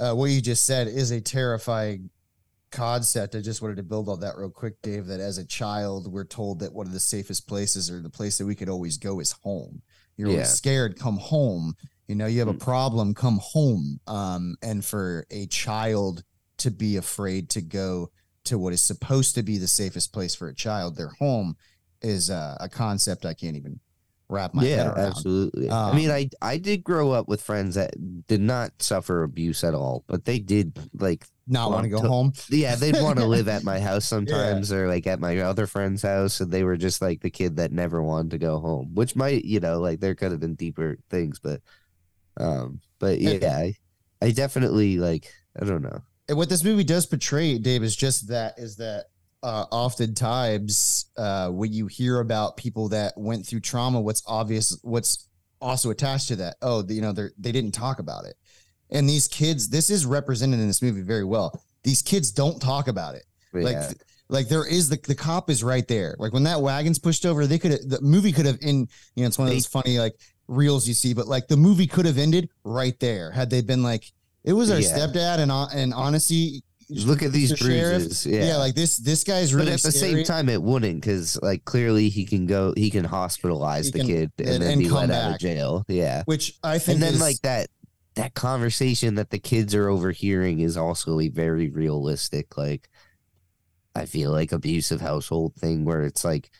uh, 0.00 0.14
what 0.14 0.30
you 0.30 0.40
just 0.40 0.64
said 0.64 0.88
is 0.88 1.10
a 1.10 1.20
terrifying 1.20 2.10
concept. 2.70 3.34
I 3.34 3.40
just 3.40 3.62
wanted 3.62 3.76
to 3.76 3.82
build 3.82 4.08
on 4.08 4.20
that 4.20 4.36
real 4.36 4.50
quick, 4.50 4.80
Dave. 4.82 5.06
That 5.06 5.20
as 5.20 5.38
a 5.38 5.44
child, 5.44 6.12
we're 6.12 6.24
told 6.24 6.60
that 6.60 6.72
one 6.72 6.86
of 6.86 6.92
the 6.92 7.00
safest 7.00 7.46
places 7.48 7.90
or 7.90 8.00
the 8.00 8.10
place 8.10 8.38
that 8.38 8.46
we 8.46 8.54
could 8.54 8.68
always 8.68 8.98
go 8.98 9.20
is 9.20 9.32
home. 9.32 9.82
You're 10.16 10.30
Yeah. 10.30 10.44
scared, 10.44 10.98
come 10.98 11.18
home. 11.18 11.74
You 12.08 12.14
know, 12.14 12.26
you 12.26 12.38
have 12.38 12.48
a 12.48 12.54
Mm. 12.54 12.60
problem, 12.60 13.14
come 13.14 13.38
home. 13.42 14.00
Um, 14.06 14.56
and 14.62 14.84
for 14.84 15.26
a 15.30 15.46
child 15.46 16.22
to 16.58 16.70
be 16.70 16.96
afraid 16.96 17.50
to 17.50 17.60
go 17.60 18.10
to 18.44 18.58
what 18.58 18.72
is 18.72 18.80
supposed 18.80 19.34
to 19.34 19.42
be 19.42 19.58
the 19.58 19.66
safest 19.68 20.12
place 20.12 20.34
for 20.34 20.48
a 20.48 20.54
child, 20.54 20.96
their 20.96 21.10
home, 21.18 21.56
is 22.00 22.30
uh, 22.30 22.56
a 22.60 22.68
concept 22.68 23.26
I 23.26 23.34
can't 23.34 23.56
even 23.56 23.80
wrap 24.28 24.54
my 24.54 24.62
head 24.64 24.70
yeah, 24.78 24.92
around. 24.92 24.98
absolutely. 24.98 25.70
I 25.70 25.94
mean, 25.94 26.10
Um, 26.10 26.16
I 26.16 26.30
I 26.42 26.58
did 26.58 26.84
grow 26.84 27.10
up 27.12 27.26
with 27.28 27.40
friends 27.42 27.74
that 27.74 27.94
did 28.26 28.40
not 28.40 28.80
suffer 28.82 29.22
abuse 29.22 29.62
at 29.64 29.74
all, 29.74 30.04
but 30.06 30.24
they 30.24 30.38
did 30.38 30.78
like 30.94 31.26
Not 31.48 31.70
want 31.70 31.84
to 31.84 31.88
go 31.88 32.00
home. 32.00 32.32
yeah, 32.50 32.74
they'd 32.74 33.00
want 33.00 33.18
to 33.18 33.24
live 33.36 33.46
at 33.48 33.62
my 33.62 33.78
house 33.78 34.04
sometimes 34.04 34.72
or 34.72 34.88
like 34.88 35.06
at 35.06 35.20
my 35.20 35.38
other 35.38 35.66
friend's 35.66 36.02
house. 36.02 36.40
And 36.40 36.50
they 36.50 36.64
were 36.64 36.76
just 36.76 37.00
like 37.00 37.20
the 37.20 37.30
kid 37.30 37.56
that 37.56 37.70
never 37.72 38.02
wanted 38.02 38.32
to 38.32 38.38
go 38.38 38.58
home, 38.58 38.94
which 38.94 39.14
might, 39.14 39.44
you 39.44 39.60
know, 39.60 39.78
like 39.80 40.00
there 40.00 40.14
could 40.16 40.32
have 40.32 40.40
been 40.40 40.54
deeper 40.56 40.98
things, 41.08 41.38
but, 41.38 41.60
um, 42.38 42.80
but 42.98 43.18
And- 43.18 43.42
yeah, 43.42 43.56
I, 43.56 43.74
I 44.20 44.30
definitely 44.32 44.98
like, 44.98 45.32
I 45.60 45.64
don't 45.64 45.82
know. 45.82 46.02
and 46.28 46.36
what 46.36 46.48
this 46.48 46.64
movie 46.64 46.84
does 46.84 47.06
portray, 47.06 47.58
Dave, 47.58 47.82
is 47.82 47.94
just 47.94 48.28
that 48.28 48.58
is 48.58 48.76
that 48.76 49.04
uh, 49.42 49.66
oftentimes 49.70 51.06
uh, 51.16 51.48
when 51.50 51.72
you 51.72 51.86
hear 51.86 52.20
about 52.20 52.56
people 52.56 52.88
that 52.88 53.12
went 53.16 53.46
through 53.46 53.60
trauma, 53.60 54.00
what's 54.00 54.22
obvious, 54.26 54.78
what's 54.82 55.28
also 55.60 55.90
attached 55.90 56.28
to 56.28 56.36
that, 56.36 56.56
oh, 56.62 56.84
you 56.88 57.00
know, 57.00 57.12
they 57.12 57.28
they 57.38 57.52
didn't 57.52 57.72
talk 57.72 57.98
about 57.98 58.24
it, 58.24 58.34
and 58.90 59.08
these 59.08 59.28
kids, 59.28 59.68
this 59.68 59.90
is 59.90 60.06
represented 60.06 60.60
in 60.60 60.66
this 60.66 60.82
movie 60.82 61.02
very 61.02 61.24
well. 61.24 61.62
These 61.82 62.02
kids 62.02 62.30
don't 62.30 62.60
talk 62.60 62.88
about 62.88 63.14
it. 63.14 63.24
But 63.52 63.62
Like, 63.62 63.76
like 64.28 64.48
there 64.48 64.66
is 64.66 64.88
the 64.88 64.98
the 65.06 65.14
cop 65.14 65.50
is 65.50 65.62
right 65.62 65.86
there. 65.86 66.16
Like 66.18 66.32
when 66.32 66.42
that 66.44 66.60
wagon's 66.60 66.98
pushed 66.98 67.24
over, 67.24 67.46
they 67.46 67.58
could 67.58 67.72
the 67.88 68.00
movie 68.00 68.32
could 68.32 68.46
have 68.46 68.58
in 68.60 68.88
you 69.14 69.22
know 69.22 69.26
it's 69.28 69.38
one 69.38 69.48
of 69.48 69.54
those 69.54 69.66
funny 69.66 69.98
like 69.98 70.14
reels 70.48 70.86
you 70.88 70.94
see, 70.94 71.14
but 71.14 71.26
like 71.26 71.48
the 71.48 71.56
movie 71.56 71.86
could 71.86 72.06
have 72.06 72.18
ended 72.18 72.48
right 72.64 72.98
there 73.00 73.30
had 73.30 73.50
they 73.50 73.60
been 73.60 73.82
like 73.82 74.12
it 74.44 74.52
was 74.52 74.70
our 74.70 74.80
Yeah. 74.80 74.96
stepdad 74.96 75.38
and 75.38 75.50
hon- 75.50 75.70
and 75.74 75.92
honesty. 75.94 76.62
look 76.88 77.20
at 77.24 77.32
these. 77.32 77.50
Sheriff, 77.56 78.02
bruises. 78.02 78.26
Yeah. 78.26 78.46
Yeah. 78.46 78.56
like 78.58 78.74
this 78.76 78.96
this 78.98 79.24
guy's 79.24 79.52
really 79.54 79.66
but 79.72 79.74
at 79.74 79.82
the 79.82 79.90
scary. 79.92 80.12
same 80.16 80.24
time, 80.24 80.48
it 80.48 80.62
wouldn't 80.62 81.00
because, 81.00 81.36
like, 81.42 81.64
clearly 81.64 82.08
he 82.08 82.24
can 82.24 82.46
go, 82.46 82.72
he 82.76 82.90
can 82.90 83.04
hospitalize 83.04 83.86
He 83.86 83.90
the 83.90 83.98
can- 83.98 84.06
kid 84.06 84.32
and, 84.38 84.48
and- 84.48 84.62
then 84.62 84.78
be 84.78 84.88
let 84.88 85.10
out 85.10 85.32
of 85.34 85.40
jail. 85.40 85.84
Yeah. 85.88 86.22
which 86.26 86.54
I 86.62 86.78
think 86.78 86.94
and 86.96 87.02
then 87.02 87.14
is, 87.14 87.20
like 87.20 87.40
that 87.42 87.70
that 88.16 88.34
conversation 88.34 89.14
that 89.14 89.30
the 89.30 89.38
kids 89.38 89.74
are 89.74 89.88
overhearing 89.88 90.60
is 90.60 90.76
also 90.76 91.20
a 91.20 91.28
very 91.28 91.70
realistic 91.70 92.56
like 92.58 92.88
i 93.94 94.04
feel 94.04 94.30
like 94.30 94.52
abusive 94.52 95.00
household 95.00 95.54
thing 95.54 95.84
where 95.84 96.02
it's 96.02 96.24
like 96.24 96.50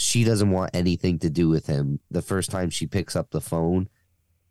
she 0.00 0.22
doesn't 0.22 0.52
want 0.52 0.70
anything 0.74 1.18
to 1.18 1.28
do 1.28 1.48
with 1.48 1.66
him. 1.66 1.98
The 2.08 2.22
first 2.22 2.52
time 2.52 2.70
she 2.70 2.86
picks 2.86 3.16
up 3.16 3.30
the 3.30 3.40
phone 3.40 3.88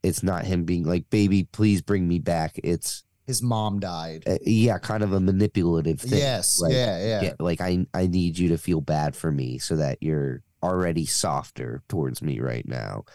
it's 0.03 0.21
not 0.21 0.45
him 0.45 0.63
being 0.63 0.83
like 0.83 1.09
baby 1.09 1.43
please 1.43 1.81
bring 1.81 2.07
me 2.07 2.19
back. 2.19 2.59
It's 2.63 3.03
his 3.25 3.41
mom 3.41 3.79
died. 3.79 4.23
uh, 4.27 4.37
yeah 4.45 4.77
kind 4.77 5.03
of 5.03 5.13
a 5.13 5.19
manipulative 5.19 5.99
thing. 5.99 6.19
Yes, 6.19 6.59
like, 6.59 6.73
yeah, 6.73 6.99
yeah, 6.99 7.21
yeah, 7.23 7.33
like 7.39 7.61
I 7.61 7.85
I 7.93 8.07
need 8.07 8.37
you 8.37 8.49
to 8.49 8.57
feel 8.57 8.81
bad 8.81 9.15
for 9.15 9.31
me 9.31 9.57
so 9.57 9.75
that 9.77 9.97
you're 10.01 10.43
already 10.61 11.05
softer 11.05 11.81
towards 11.89 12.21
me 12.21 12.39
right 12.39 12.67
now. 12.67 13.05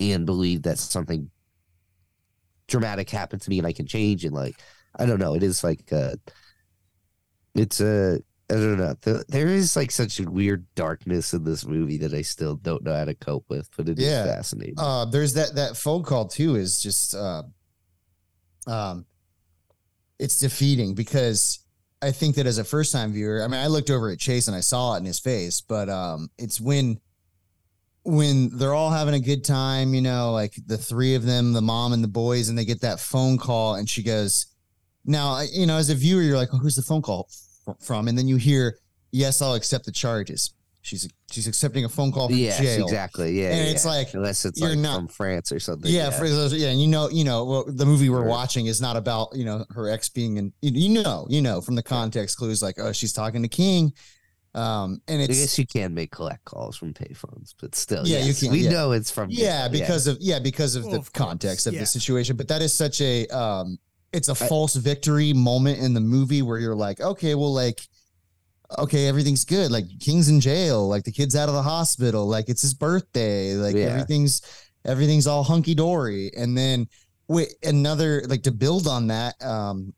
And 0.00 0.24
believe 0.26 0.62
that 0.62 0.78
something 0.78 1.30
dramatic 2.72 3.10
happened 3.10 3.42
to 3.42 3.50
me 3.50 3.58
and 3.58 3.66
I 3.66 3.72
can 3.72 3.86
change 3.86 4.24
and 4.24 4.34
like 4.34 4.56
I 4.98 5.04
don't 5.06 5.18
know 5.20 5.34
it 5.34 5.42
is 5.42 5.62
like 5.62 5.92
uh 5.92 6.14
it's 7.54 7.80
a 7.80 8.18
I 8.50 8.54
don't 8.54 8.78
know 8.78 8.94
Th- 9.02 9.24
there 9.28 9.46
is 9.46 9.76
like 9.76 9.90
such 9.90 10.18
a 10.20 10.24
weird 10.30 10.64
darkness 10.74 11.34
in 11.34 11.44
this 11.44 11.64
movie 11.66 11.98
that 11.98 12.14
I 12.14 12.22
still 12.22 12.56
don't 12.56 12.82
know 12.82 12.94
how 12.96 13.04
to 13.04 13.14
cope 13.14 13.44
with 13.48 13.68
but 13.76 13.88
it 13.88 13.98
is 13.98 14.06
Yeah. 14.06 14.24
fascinating 14.24 14.74
Uh, 14.78 15.04
there's 15.04 15.34
that 15.34 15.54
that 15.56 15.76
phone 15.76 16.02
call 16.02 16.26
too 16.26 16.56
is 16.56 16.82
just 16.82 17.14
uh, 17.14 17.42
um, 18.66 19.04
it's 20.18 20.38
defeating 20.40 20.94
because 20.94 21.60
I 22.00 22.10
think 22.10 22.36
that 22.36 22.46
as 22.46 22.58
a 22.58 22.64
first 22.64 22.92
time 22.92 23.12
viewer, 23.12 23.42
I 23.44 23.48
mean, 23.48 23.60
I 23.60 23.66
looked 23.68 23.90
over 23.90 24.10
at 24.10 24.18
Chase 24.18 24.48
and 24.48 24.56
I 24.56 24.60
saw 24.60 24.94
it 24.94 24.98
in 24.98 25.04
his 25.04 25.20
face, 25.20 25.60
but 25.60 25.88
um, 25.88 26.30
it's 26.38 26.60
when 26.60 26.98
when 28.04 28.50
they're 28.58 28.74
all 28.74 28.90
having 28.90 29.14
a 29.14 29.20
good 29.20 29.44
time, 29.44 29.94
you 29.94 30.00
know, 30.00 30.32
like 30.32 30.54
the 30.66 30.76
three 30.78 31.14
of 31.14 31.24
them, 31.24 31.52
the 31.52 31.62
mom 31.62 31.92
and 31.92 32.02
the 32.02 32.08
boys, 32.08 32.48
and 32.48 32.58
they 32.58 32.64
get 32.64 32.80
that 32.80 32.98
phone 33.00 33.38
call, 33.38 33.76
and 33.76 33.88
she 33.88 34.02
goes, 34.02 34.46
"Now, 35.04 35.40
you 35.40 35.66
know, 35.66 35.76
as 35.76 35.90
a 35.90 35.94
viewer, 35.94 36.22
you're 36.22 36.36
like, 36.36 36.48
oh, 36.52 36.58
who's 36.58 36.76
the 36.76 36.82
phone 36.82 37.02
call 37.02 37.28
from?" 37.80 38.08
And 38.08 38.18
then 38.18 38.26
you 38.28 38.36
hear, 38.36 38.78
"Yes, 39.12 39.40
I'll 39.40 39.54
accept 39.54 39.84
the 39.84 39.92
charges." 39.92 40.52
She's 40.84 41.08
she's 41.30 41.46
accepting 41.46 41.84
a 41.84 41.88
phone 41.88 42.10
call 42.10 42.26
from 42.28 42.36
yes 42.36 42.58
jail. 42.58 42.82
exactly 42.84 43.40
yeah 43.40 43.50
And 43.54 43.68
it's 43.68 43.84
like, 43.84 44.12
unless 44.14 44.44
it's 44.44 44.60
you're 44.60 44.70
like 44.70 44.78
not- 44.80 44.96
from 44.96 45.06
France 45.08 45.52
or 45.52 45.60
something 45.60 45.88
yeah, 45.88 46.10
for 46.10 46.28
those, 46.28 46.52
yeah, 46.52 46.70
and 46.70 46.80
you 46.80 46.88
know, 46.88 47.08
you 47.08 47.22
know, 47.22 47.44
well, 47.44 47.64
the 47.68 47.86
movie 47.86 48.10
we're 48.10 48.22
Sure. 48.22 48.26
watching 48.28 48.66
is 48.66 48.80
not 48.80 48.96
about 48.96 49.28
you 49.32 49.44
know 49.44 49.64
her 49.70 49.88
ex 49.88 50.08
being 50.08 50.38
in. 50.38 50.52
You 50.60 51.00
know, 51.04 51.28
you 51.30 51.40
know 51.40 51.60
from 51.60 51.76
the 51.76 51.84
context 51.84 52.36
clues 52.36 52.64
like, 52.64 52.80
oh, 52.80 52.90
she's 52.90 53.12
talking 53.12 53.42
to 53.42 53.48
King, 53.48 53.92
um, 54.54 55.00
and 55.08 55.20
I 55.20 55.24
it's 55.24 55.38
guess 55.38 55.58
you 55.58 55.66
can 55.66 55.94
make 55.94 56.10
collect 56.10 56.44
calls 56.44 56.76
from 56.76 56.92
payphones, 56.92 57.54
but 57.60 57.74
still, 57.74 58.06
Yeah, 58.06 58.18
yeah, 58.18 58.24
you 58.26 58.34
can, 58.34 58.50
We 58.52 58.58
yeah. 58.60 58.70
know 58.70 58.92
it's 58.92 59.10
from 59.10 59.30
yeah 59.30 59.68
because 59.68 60.06
of 60.06 60.18
yeah 60.20 60.38
because 60.38 60.74
of 60.76 60.82
Well, 60.84 60.92
the 60.92 60.98
of 60.98 61.12
course, 61.12 61.26
context 61.26 61.66
of 61.66 61.74
yeah. 61.74 61.80
the 61.80 61.86
situation. 61.86 62.36
But 62.36 62.48
that 62.48 62.60
is 62.62 62.74
such 62.74 63.00
a 63.00 63.26
um, 63.28 63.78
it's 64.12 64.28
a 64.28 64.32
I- 64.32 64.48
false 64.48 64.74
victory 64.76 65.32
moment 65.32 65.78
in 65.80 65.94
the 65.94 66.00
movie 66.00 66.42
where 66.42 66.58
you're 66.58 66.74
like, 66.76 67.00
okay, 67.00 67.34
well, 67.34 67.52
like. 67.52 67.80
Okay, 68.78 69.06
everything's 69.06 69.44
good. 69.44 69.70
Like 69.70 69.84
King's 70.00 70.30
in 70.30 70.40
jail. 70.40 70.88
Like 70.88 71.04
the 71.04 71.12
kid's 71.12 71.36
out 71.36 71.50
of 71.50 71.54
the 71.54 71.62
hospital. 71.62 72.26
Like 72.26 72.48
it's 72.48 72.62
his 72.62 72.72
birthday. 72.72 73.52
Like 73.52 73.76
Yeah. 73.76 73.88
everything's 73.88 74.40
everything's 74.86 75.26
all 75.26 75.44
hunky 75.44 75.74
dory. 75.74 76.30
And 76.34 76.56
then 76.56 76.88
wait, 77.28 77.52
another 77.62 78.22
like 78.28 78.44
to 78.44 78.50
build 78.50 78.86
on 78.86 79.08
that. 79.08 79.34
Um, 79.44 79.92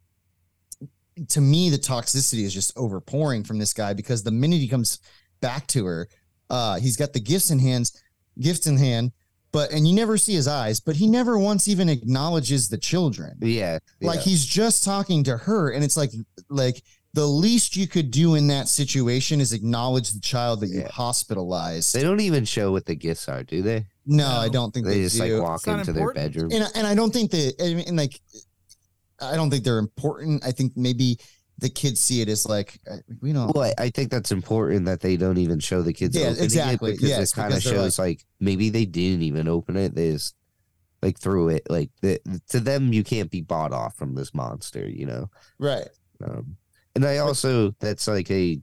to 1.28 1.40
me, 1.40 1.70
the 1.70 1.78
toxicity 1.78 2.42
is 2.44 2.52
just 2.54 2.74
overpouring 2.76 3.46
from 3.46 3.58
this 3.58 3.72
guy 3.72 3.92
because 3.94 4.22
the 4.22 4.30
minute 4.30 4.58
he 4.60 4.68
comes 4.68 4.98
back 5.40 5.66
to 5.68 5.84
her, 5.86 6.08
uh, 6.50 6.78
he's 6.78 6.96
got 6.96 7.12
the 7.12 7.20
gifts 7.20 7.50
in 7.50 7.58
hands, 7.58 8.00
gifts 8.40 8.66
in 8.66 8.76
hand, 8.76 9.12
but 9.52 9.70
and 9.72 9.86
you 9.86 9.94
never 9.94 10.18
see 10.18 10.34
his 10.34 10.48
eyes, 10.48 10.80
but 10.80 10.96
he 10.96 11.06
never 11.06 11.38
once 11.38 11.68
even 11.68 11.88
acknowledges 11.88 12.68
the 12.68 12.78
children. 12.78 13.36
yeah, 13.40 13.78
Like 14.02 14.20
he's 14.20 14.44
just 14.44 14.82
talking 14.84 15.22
to 15.24 15.36
her, 15.36 15.70
and 15.70 15.84
it's 15.84 15.96
like 15.96 16.10
like 16.48 16.82
the 17.12 17.24
least 17.24 17.76
you 17.76 17.86
could 17.86 18.10
do 18.10 18.34
in 18.34 18.48
that 18.48 18.66
situation 18.66 19.40
is 19.40 19.52
acknowledge 19.52 20.10
the 20.10 20.18
child 20.20 20.58
that 20.60 20.68
you 20.70 20.80
Yeah. 20.80 20.88
hospitalized. 20.90 21.94
they 21.94 22.02
don't 22.02 22.18
even 22.20 22.44
show 22.44 22.72
what 22.72 22.86
the 22.86 22.96
gifts 22.96 23.28
are, 23.28 23.44
do 23.44 23.62
they? 23.62 23.86
no, 24.04 24.28
No. 24.28 24.36
I 24.40 24.48
don't 24.48 24.74
think 24.74 24.84
They 24.86 24.94
they, 24.96 25.02
just 25.04 25.16
do. 25.20 25.22
like 25.38 25.42
walk 25.42 25.56
It's 25.58 25.66
not 25.68 25.78
into 25.78 25.92
their 25.92 26.12
bedroom. 26.12 26.50
and 26.52 26.68
and 26.74 26.86
I 26.86 26.94
don't 26.96 27.12
think 27.12 27.30
that 27.30 27.54
I 27.62 27.74
mean 27.74 27.94
like 27.96 28.20
I 29.20 29.36
don't 29.36 29.50
think 29.50 29.64
they're 29.64 29.78
important. 29.78 30.44
I 30.44 30.52
think 30.52 30.72
maybe 30.76 31.18
the 31.58 31.68
kids 31.68 32.00
see 32.00 32.20
it 32.20 32.28
as 32.28 32.46
like 32.46 32.80
uh, 32.90 32.96
we 33.20 33.32
don't. 33.32 33.54
Well, 33.54 33.64
I, 33.64 33.84
I 33.84 33.90
think 33.90 34.10
that's 34.10 34.32
important 34.32 34.86
that 34.86 35.00
they 35.00 35.16
don't 35.16 35.38
even 35.38 35.60
show 35.60 35.82
the 35.82 35.92
kids. 35.92 36.16
Yeah, 36.16 36.26
opening 36.26 36.38
it 36.38 36.44
exactly. 36.44 36.92
because 36.92 37.08
Yes, 37.08 37.32
it 37.32 37.36
kind 37.36 37.54
of 37.54 37.62
shows 37.62 37.98
like, 37.98 38.24
maybe 38.40 38.70
they 38.70 38.84
didn't 38.84 39.22
even 39.22 39.48
open 39.48 39.76
it. 39.76 39.94
They 39.94 40.12
just 40.12 40.34
like 41.02 41.18
threw 41.18 41.48
it. 41.48 41.66
Like 41.70 41.90
the, 42.00 42.20
to 42.48 42.60
them, 42.60 42.92
you 42.92 43.04
can't 43.04 43.30
be 43.30 43.40
bought 43.40 43.72
off 43.72 43.96
from 43.96 44.14
this 44.14 44.34
monster. 44.34 44.88
You 44.88 45.06
know. 45.06 45.30
right. 45.58 45.88
Um, 46.22 46.56
and 46.94 47.04
I 47.04 47.18
also 47.18 47.74
that's 47.80 48.06
like 48.06 48.30
a 48.30 48.60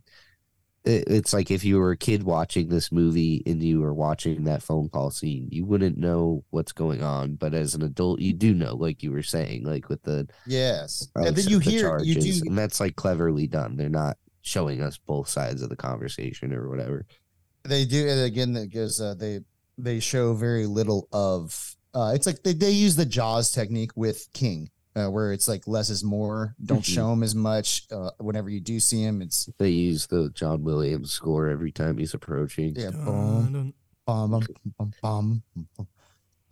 it's 0.83 1.33
like 1.33 1.51
if 1.51 1.63
you 1.63 1.77
were 1.77 1.91
a 1.91 1.97
kid 1.97 2.23
watching 2.23 2.69
this 2.69 2.91
movie 2.91 3.43
and 3.45 3.61
you 3.61 3.81
were 3.81 3.93
watching 3.93 4.45
that 4.45 4.63
phone 4.63 4.89
call 4.89 5.11
scene, 5.11 5.47
you 5.51 5.63
wouldn't 5.65 5.97
know 5.97 6.43
what's 6.49 6.71
going 6.71 7.03
on. 7.03 7.35
But 7.35 7.53
as 7.53 7.75
an 7.75 7.83
adult, 7.83 8.19
you 8.19 8.33
do 8.33 8.53
know, 8.53 8.75
like 8.75 9.03
you 9.03 9.11
were 9.11 9.21
saying, 9.21 9.63
like 9.63 9.89
with 9.89 10.01
the 10.03 10.27
Yes, 10.47 11.07
and 11.15 11.35
then 11.35 11.47
you 11.47 11.59
the 11.59 11.69
hear 11.69 11.99
you 11.99 12.15
do 12.15 12.41
and 12.47 12.57
that's 12.57 12.79
like 12.79 12.95
cleverly 12.95 13.47
done. 13.47 13.77
They're 13.77 13.89
not 13.89 14.17
showing 14.41 14.81
us 14.81 14.97
both 14.97 15.27
sides 15.27 15.61
of 15.61 15.69
the 15.69 15.75
conversation 15.75 16.53
or 16.53 16.67
whatever. 16.67 17.05
they 17.63 17.85
do 17.85 18.07
and 18.07 18.21
again 18.21 18.53
because 18.53 18.99
uh, 18.99 19.13
they 19.13 19.41
they 19.77 19.99
show 19.99 20.33
very 20.33 20.65
little 20.65 21.07
of 21.11 21.75
uh 21.93 22.11
it's 22.15 22.25
like 22.25 22.41
they, 22.43 22.53
they 22.53 22.71
use 22.71 22.95
the 22.95 23.05
jaws 23.05 23.51
technique 23.51 23.91
with 23.95 24.27
king 24.33 24.69
uh, 24.95 25.07
where 25.07 25.31
it's 25.31 25.47
like 25.47 25.67
less 25.67 25.89
is 25.89 26.03
more 26.03 26.55
don't 26.63 26.81
Mhm. 26.81 26.93
show 26.95 27.13
him 27.13 27.23
as 27.23 27.33
much 27.35 27.85
uh, 27.91 28.11
whenever 28.19 28.49
you 28.49 28.59
do 28.59 28.79
see 28.79 29.01
him 29.01 29.21
it's 29.21 29.49
They 29.57 29.69
use 29.69 30.07
the 30.07 30.29
John 30.33 30.63
Williams 30.63 31.11
score 31.11 31.47
every 31.47 31.71
time 31.71 31.97
he's 31.97 32.13
approaching. 32.13 32.75
yeah 32.75 32.91
boom, 32.91 33.53
dun. 33.53 33.73
bum, 34.05 34.31
bum, 34.31 34.43
bum, 34.77 34.93
bum, 35.01 35.43
bum. 35.77 35.87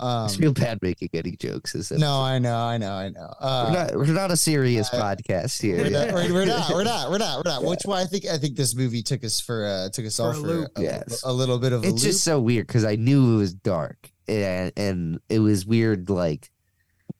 I 0.01 0.23
um 0.23 0.29
feel 0.29 0.53
bad 0.53 0.79
making 0.81 1.09
any 1.13 1.35
jokes. 1.35 1.73
This 1.73 1.91
no 1.91 2.21
i 2.21 2.39
know 2.39 2.55
i 2.55 2.77
know 2.77 2.93
i 2.93 3.09
know 3.09 3.33
we're 3.41 3.47
uh 3.47 3.71
not 3.73 3.95
we're 3.97 4.05
not 4.13 4.31
a 4.31 4.37
serious 4.37 4.87
uh, 4.93 5.03
podcast 5.03 5.61
here. 5.61 5.75
we're 5.75 5.89
not, 5.89 6.13
we're, 6.13 6.33
we're 6.33 6.45
not 6.45 6.69
we're 6.71 6.83
not 6.85 7.11
we're 7.11 7.17
not 7.17 7.43
we're 7.43 7.51
not 7.51 7.63
which 7.69 7.81
why 7.83 7.99
i 7.99 8.05
think 8.05 8.25
i 8.27 8.37
think 8.37 8.55
this 8.55 8.73
movie 8.73 9.03
took 9.03 9.25
us 9.25 9.41
for 9.41 9.65
uh 9.65 9.89
took 9.89 10.05
us 10.05 10.15
For 10.15 10.23
all 10.23 10.29
a 10.29 10.33
for 10.35 10.39
loop. 10.47 10.71
a, 10.77 10.81
Yes. 10.81 11.21
a 11.25 11.33
little 11.33 11.59
bit 11.59 11.73
of 11.73 11.83
a 11.83 11.87
It's 11.89 12.01
just 12.01 12.23
so 12.23 12.39
weird 12.39 12.67
because 12.67 12.85
I 12.85 12.95
knew 12.95 13.33
it 13.35 13.37
was 13.39 13.53
dark, 13.53 14.09
and, 14.29 14.71
and 14.77 15.19
it 15.27 15.39
was 15.39 15.65
weird. 15.65 16.09
Like, 16.09 16.49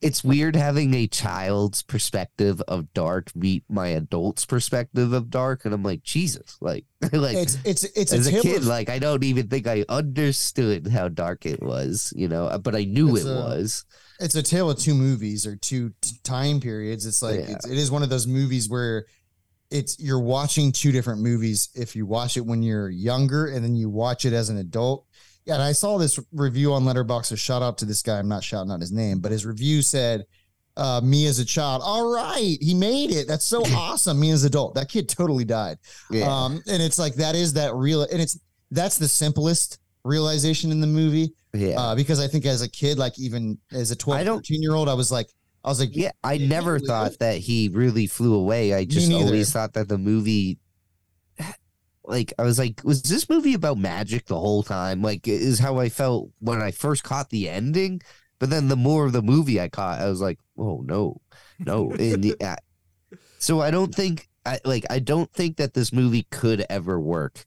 it's 0.02 0.24
weird 0.24 0.56
having 0.56 0.94
a 0.94 1.08
child's 1.08 1.84
perspective 1.84 2.62
of 2.68 2.94
dark 2.94 3.36
meet 3.36 3.64
my 3.70 3.88
adult's 3.90 4.46
perspective 4.46 5.12
of 5.14 5.30
dark, 5.30 5.66
and 5.66 5.74
I'm 5.74 5.84
like, 5.84 6.04
Jesus, 6.04 6.58
like, 6.62 6.86
like 7.12 7.36
It's 7.36 7.58
it's 7.66 7.84
it's 7.84 8.14
as 8.14 8.28
a, 8.34 8.38
a, 8.38 8.42
kid, 8.42 8.58
of- 8.58 8.66
like 8.68 8.90
I 8.90 9.00
don't 9.00 9.24
even 9.24 9.48
think 9.50 9.68
I 9.68 9.84
understood 9.90 10.88
how 10.88 11.08
dark 11.10 11.46
it 11.46 11.62
was, 11.62 12.14
you 12.16 12.28
know, 12.28 12.46
uh, 12.46 12.58
but 12.58 12.76
I 12.76 12.86
knew 12.86 13.16
it 13.16 13.26
a- 13.26 13.36
was. 13.36 13.86
it's 14.20 14.36
a 14.36 14.44
tale 14.44 14.70
of 14.70 14.78
two 14.80 14.94
movies 14.94 15.46
or 15.46 15.56
two 15.56 15.92
t- 16.02 16.16
time 16.24 16.60
periods. 16.60 17.06
It's 17.06 17.22
like 17.22 17.40
Yeah. 17.40 17.52
it's, 17.56 17.68
it 17.68 17.78
is 17.78 17.92
one 17.92 18.04
of 18.04 18.10
those 18.10 18.28
movies 18.28 18.70
where 18.70 19.06
it's 19.72 20.00
you're 20.00 20.20
watching 20.22 20.72
two 20.72 20.92
different 20.92 21.22
movies. 21.22 21.70
If 21.76 21.96
you 21.96 22.06
watch 22.06 22.38
it 22.38 22.46
when 22.46 22.64
you're 22.64 22.90
younger 22.90 23.48
and 23.48 23.64
then 23.64 23.76
you 23.76 23.90
watch 23.90 24.26
it 24.26 24.34
as 24.34 24.50
an 24.50 24.58
adult. 24.58 25.06
Yeah, 25.50 25.56
and 25.56 25.64
I 25.64 25.72
saw 25.72 25.98
this 25.98 26.20
review 26.32 26.74
on 26.74 26.84
Letterboxd. 26.84 27.26
So 27.26 27.36
shout 27.36 27.62
out 27.62 27.78
to 27.80 27.86
this 27.86 28.02
guy. 28.02 28.20
I'm 28.20 28.28
not 28.28 28.44
shouting 28.44 28.72
out 28.72 28.80
his 28.80 28.92
name, 28.92 29.20
but 29.20 29.32
his 29.32 29.46
review 29.46 29.82
said, 29.82 30.26
uh, 30.78 31.02
"Me 31.04 31.26
as 31.26 31.40
a 31.40 31.46
child, 31.46 31.82
all 31.84 32.14
right, 32.14 32.58
he 32.62 32.74
made 32.74 33.12
it. 33.12 33.28
That's 33.28 33.46
so 33.46 33.64
awesome. 33.76 34.20
Me 34.20 34.32
as 34.32 34.44
an 34.44 34.48
adult, 34.48 34.76
that 34.76 34.90
kid 34.90 35.10
totally 35.10 35.46
died." 35.46 35.80
Yeah. 36.12 36.26
Um, 36.26 36.62
and 36.68 36.82
it's 36.82 37.00
like 37.00 37.16
that 37.16 37.36
is 37.36 37.54
that 37.54 37.74
real, 37.74 38.04
and 38.04 38.22
it's 38.22 38.40
that's 38.72 38.98
the 38.98 39.08
simplest 39.08 39.80
realization 40.04 40.72
in 40.72 40.80
the 40.80 40.88
movie 40.88 41.34
yeah. 41.54 41.80
uh, 41.80 41.96
because 41.96 42.20
I 42.20 42.28
think 42.28 42.46
as 42.46 42.62
a 42.62 42.70
kid, 42.70 42.98
like 42.98 43.18
even 43.20 43.58
as 43.72 43.92
a 43.92 43.96
12, 43.96 44.26
13 44.26 44.62
year 44.62 44.76
old, 44.76 44.88
I 44.88 44.94
was 44.94 45.12
like, 45.12 45.30
I 45.64 45.70
was 45.70 45.80
like, 45.80 45.96
Yeah, 45.96 46.12
I 46.24 46.38
never 46.38 46.80
thought 46.80 47.18
that 47.20 47.38
he 47.38 47.70
really 47.70 48.08
flew 48.08 48.36
away. 48.36 48.74
I 48.74 48.86
just 48.86 49.12
always 49.12 49.52
thought 49.52 49.74
that 49.74 49.90
the 49.90 49.98
movie 49.98 50.58
like 52.10 52.34
I 52.40 52.44
was 52.44 52.60
like, 52.60 52.82
was 52.84 53.02
this 53.04 53.30
movie 53.30 53.54
about 53.54 53.78
magic 53.78 54.26
the 54.26 54.40
whole 54.40 54.64
time? 54.64 55.02
Like 55.02 55.28
is 55.28 55.60
how 55.60 55.78
I 55.78 55.90
felt 55.90 56.32
when 56.40 56.62
I 56.62 56.72
first 56.72 57.04
caught 57.04 57.30
the 57.30 57.48
ending. 57.48 58.02
But 58.40 58.50
then 58.50 58.68
the 58.68 58.76
more 58.76 59.06
of 59.06 59.12
the 59.12 59.22
movie 59.22 59.60
I 59.60 59.70
caught, 59.70 60.00
I 60.00 60.10
was 60.10 60.22
like, 60.22 60.40
oh 60.58 60.82
no, 60.86 61.22
no. 61.60 61.92
And 61.92 62.26
yeah, 62.26 62.34
uh, 62.42 63.16
so 63.38 63.62
I 63.62 63.70
don't 63.72 63.94
think 63.94 64.28
I 64.46 64.60
like 64.66 64.86
I 64.90 65.00
don't 65.00 65.32
think 65.32 65.58
that 65.58 65.74
this 65.74 65.94
movie 65.94 66.26
could 66.32 66.66
ever 66.70 67.00
work 67.00 67.46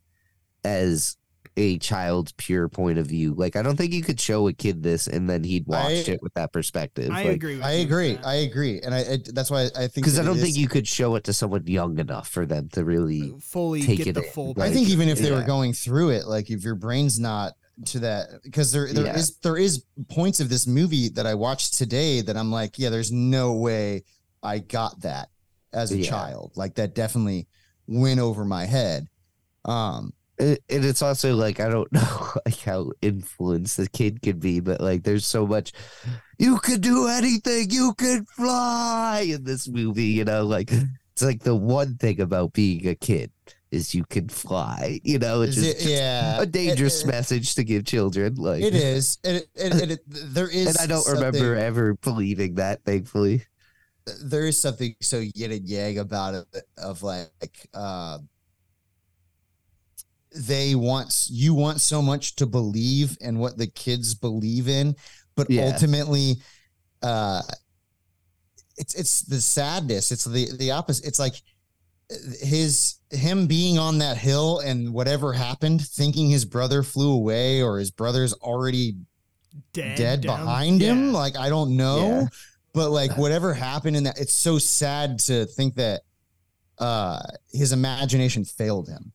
as 0.64 1.16
a 1.56 1.78
child's 1.78 2.32
pure 2.32 2.68
point 2.68 2.98
of 2.98 3.06
view. 3.06 3.34
Like 3.34 3.56
I 3.56 3.62
don't 3.62 3.76
think 3.76 3.92
you 3.92 4.02
could 4.02 4.18
show 4.18 4.48
a 4.48 4.52
kid 4.52 4.82
this 4.82 5.06
and 5.06 5.28
then 5.28 5.44
he'd 5.44 5.66
watch 5.66 6.08
I- 6.08 6.12
it 6.12 6.22
with 6.22 6.32
that 6.34 6.52
perspective. 6.52 7.10
I 7.10 7.24
like, 7.24 7.32
agree. 7.36 7.56
With 7.56 7.64
I 7.64 7.72
you 7.74 7.82
agree. 7.84 8.18
I 8.24 8.34
agree, 8.36 8.80
and 8.80 8.94
I, 8.94 8.98
I 9.00 9.18
that's 9.34 9.50
why 9.50 9.64
I 9.76 9.86
think 9.88 9.94
because 9.96 10.18
I 10.18 10.22
don't 10.24 10.36
think 10.36 10.50
is- 10.50 10.58
you 10.58 10.68
could 10.68 10.88
show 10.88 11.14
it 11.16 11.24
to 11.24 11.32
someone 11.32 11.66
young 11.66 11.98
enough 11.98 12.28
for 12.28 12.46
them 12.46 12.68
to 12.70 12.84
really. 12.84 13.34
fully 13.40 13.82
take 13.82 13.98
get 13.98 14.06
it 14.08 14.14
the 14.14 14.22
in. 14.24 14.30
full. 14.30 14.54
I 14.60 14.70
think 14.70 14.88
even 14.88 15.08
if 15.08 15.18
they 15.18 15.30
were 15.30 15.42
going 15.44 15.72
through 15.74 16.10
it, 16.10 16.26
like 16.26 16.50
if 16.50 16.64
your 16.64 16.74
brain's 16.74 17.20
not 17.20 17.52
to 17.86 17.98
that, 18.00 18.28
because 18.42 18.72
there 18.72 18.92
there 18.92 19.14
is 19.16 19.30
Yeah. 19.30 19.34
there 19.42 19.56
is 19.58 19.84
points 20.08 20.40
of 20.40 20.48
this 20.48 20.66
movie 20.66 21.08
that 21.10 21.26
I 21.26 21.34
watched 21.34 21.74
today 21.78 22.20
that 22.22 22.36
I'm 22.36 22.50
like, 22.50 22.78
yeah, 22.78 22.88
there's 22.90 23.12
no 23.12 23.52
way 23.54 24.04
I 24.42 24.58
got 24.58 25.00
that 25.02 25.28
as 25.72 25.92
a 25.92 25.98
Yeah. 25.98 26.08
child. 26.10 26.52
Like 26.54 26.74
that 26.76 26.94
definitely 26.94 27.46
went 27.86 28.20
over 28.20 28.44
my 28.44 28.64
head. 28.66 29.08
Um, 29.64 30.06
It, 30.06 30.14
and 30.38 30.59
it's 30.68 31.02
also 31.02 31.34
like 31.34 31.60
I 31.60 31.68
don't 31.68 31.92
know 31.92 32.28
like 32.46 32.59
how 32.60 32.92
influenced 33.02 33.76
the 33.76 33.88
kid 33.88 34.22
could 34.22 34.40
be, 34.40 34.60
but 34.60 34.80
like 34.80 35.02
there's 35.04 35.26
so 35.26 35.46
much. 35.46 35.72
You 36.38 36.59
can 36.59 36.80
do 36.80 37.06
anything. 37.09 37.70
You 37.70 37.94
can 37.94 38.24
fly 38.24 39.26
in 39.28 39.44
this 39.44 39.68
movie. 39.68 40.06
You 40.06 40.24
know, 40.24 40.44
like 40.44 40.70
it's 40.72 41.22
like 41.22 41.42
the 41.42 41.54
one 41.54 41.96
thing 41.96 42.20
about 42.20 42.52
being 42.52 42.86
a 42.88 42.94
kid 42.94 43.30
is 43.70 43.94
you 43.94 44.04
can 44.04 44.28
fly. 44.28 45.00
You 45.04 45.18
know, 45.18 45.40
which 45.40 45.50
is 45.50 45.59
is 45.59 45.66
it- 45.68 45.74
just 45.78 45.86
yeah, 45.88 46.40
a 46.42 46.46
dangerous 46.46 47.02
It- 47.02 47.04
it- 47.04 47.10
message 47.10 47.54
to 47.54 47.64
give 47.64 47.84
children. 47.84 48.34
Like 48.34 48.62
It 48.62 48.74
is, 48.74 49.18
and 49.24 49.36
it, 49.36 49.48
and, 49.56 49.98
there 50.34 50.48
is. 50.48 50.66
and 50.68 50.78
I 50.78 50.86
don't 50.86 51.06
remember 51.09 51.54
ever 51.56 51.94
believing 51.94 52.56
that. 52.56 52.84
Thankfully, 52.84 53.44
there 54.24 54.46
is 54.46 54.59
something 54.60 54.96
so 55.00 55.20
yin 55.34 55.52
and 55.52 55.68
yang 55.68 55.98
about 55.98 56.34
it 56.34 56.46
of 56.78 57.02
like 57.04 57.30
uh 57.72 58.18
they 60.34 60.74
want 60.74 61.26
you 61.30 61.54
want 61.54 61.80
so 61.80 62.00
much 62.02 62.36
to 62.36 62.46
believe 62.46 63.16
in 63.20 63.38
what 63.38 63.56
the 63.59 63.66
kids 63.66 64.14
believe 64.14 64.68
in 64.68 64.94
but 65.34 65.50
Yeah. 65.50 65.62
ultimately 65.66 66.36
uh 67.02 67.42
it's 68.76 68.94
it's 68.94 69.22
the 69.22 69.40
sadness 69.40 70.10
it's 70.10 70.24
the 70.24 70.48
the 70.56 70.70
opposite 70.70 71.06
it's 71.06 71.18
like 71.18 71.34
his 72.40 72.96
him 73.10 73.46
being 73.46 73.78
on 73.78 73.98
that 73.98 74.16
hill 74.16 74.60
and 74.60 74.92
whatever 74.92 75.32
happened 75.32 75.80
thinking 75.86 76.28
his 76.30 76.44
brother 76.44 76.82
flew 76.82 77.12
away 77.12 77.62
or 77.62 77.78
his 77.78 77.90
brother's 77.90 78.32
already 78.34 78.96
dead, 79.72 79.96
dead 79.96 80.20
down- 80.22 80.40
behind 80.40 80.80
him. 80.80 81.12
Like 81.12 81.36
I 81.36 81.48
don't 81.48 81.76
know, 81.76 81.98
Yeah. 82.22 82.26
but 82.74 82.90
like 82.90 83.16
whatever 83.16 83.54
happened 83.54 83.96
in 83.96 84.04
that, 84.04 84.18
it's 84.18 84.32
so 84.34 84.59
sad 84.59 85.18
to 85.20 85.46
think 85.46 85.74
that 85.76 86.02
uh 86.78 87.20
his 87.52 87.72
imagination 87.72 88.44
failed 88.44 88.88
him. 88.88 89.12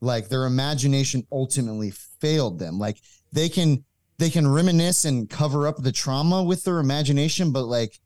Like 0.00 0.28
their 0.28 0.46
imagination 0.46 1.26
ultimately 1.32 1.90
failed 2.20 2.58
them. 2.58 2.78
Like 2.78 2.98
they 3.32 3.48
can 3.48 3.84
they 4.18 4.30
can 4.30 4.46
reminisce 4.48 5.04
and 5.04 5.28
cover 5.28 5.66
up 5.66 5.76
the 5.82 5.92
trauma 5.92 6.42
with 6.42 6.64
their 6.64 6.78
imagination, 6.78 7.52
but 7.52 7.64
like 7.64 7.98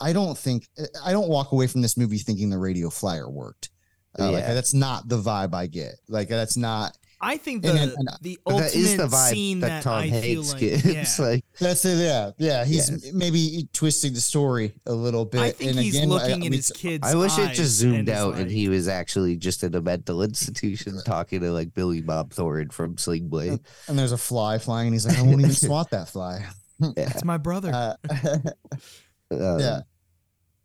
I 0.00 0.12
don't 0.12 0.36
think 0.38 0.68
I 1.04 1.12
don't 1.12 1.28
walk 1.28 1.52
away 1.52 1.66
from 1.66 1.82
this 1.82 1.96
movie 1.96 2.18
thinking 2.18 2.50
the 2.50 2.58
radio 2.58 2.90
flyer 2.90 3.28
worked. 3.28 3.70
Uh, 4.18 4.30
Like 4.32 4.42
Yeah. 4.44 4.54
that's 4.54 4.74
not 4.74 5.08
the 5.08 5.18
vibe 5.20 5.54
I 5.54 5.66
get. 5.66 5.94
Like 6.08 6.28
that's 6.28 6.56
not 6.56 6.96
I 7.20 7.36
think 7.36 7.62
the 7.62 7.70
And 7.70 7.78
then- 7.78 7.94
and- 7.96 8.08
the 8.20 8.38
ultimate 8.46 8.72
that 8.72 8.76
is 8.76 8.96
the 8.96 9.06
vibe 9.08 9.30
scene 9.30 9.60
that, 9.60 9.68
that, 9.68 9.82
Tom 9.82 9.94
I 9.98 10.10
feel 10.10 10.42
Hanks 10.42 10.52
like, 10.52 10.60
gives. 10.60 10.84
yeah. 10.84 11.14
like 11.26 11.44
That's 11.58 11.84
it. 11.84 11.98
Yeah, 11.98 12.30
yeah. 12.38 12.64
He's 12.64 12.90
Yes. 12.90 13.12
maybe 13.12 13.68
twisting 13.72 14.14
the 14.14 14.20
story 14.20 14.72
a 14.86 14.92
little 14.92 15.24
bit. 15.24 15.40
I 15.40 15.50
think 15.50 15.70
and 15.72 15.80
he's 15.80 15.96
again, 15.96 16.08
looking 16.08 16.42
I- 16.42 16.46
in 16.46 16.50
we- 16.52 16.56
his 16.56 16.70
kids. 16.70 17.06
I 17.06 17.14
wish 17.16 17.36
it 17.38 17.54
just 17.54 17.72
zoomed 17.76 18.08
is 18.08 18.14
out 18.14 18.36
and 18.36 18.50
he 18.50 18.68
was 18.68 18.86
actually 18.86 19.36
just 19.36 19.64
in 19.64 19.74
a 19.74 19.80
mental 19.80 20.22
institution 20.22 21.00
talking 21.04 21.40
to 21.40 21.50
like 21.50 21.74
Billy 21.74 22.00
Bob 22.02 22.32
Thornton 22.32 22.70
from 22.70 22.96
Sling 22.98 23.28
Blade. 23.28 23.58
And 23.88 23.98
there's 23.98 24.12
a 24.12 24.18
fly 24.18 24.58
flying, 24.58 24.86
and 24.88 24.94
he's 24.94 25.06
like, 25.06 25.18
"I 25.18 25.22
won't 25.22 25.40
even 25.40 25.52
swat 25.54 25.90
that 25.90 26.08
fly." 26.08 26.46
Yeah. 26.80 26.90
It's 26.96 27.24
my 27.24 27.36
brother. 27.38 27.72
Uh, 27.74 27.96
Um, 29.30 29.60
yeah, 29.60 29.80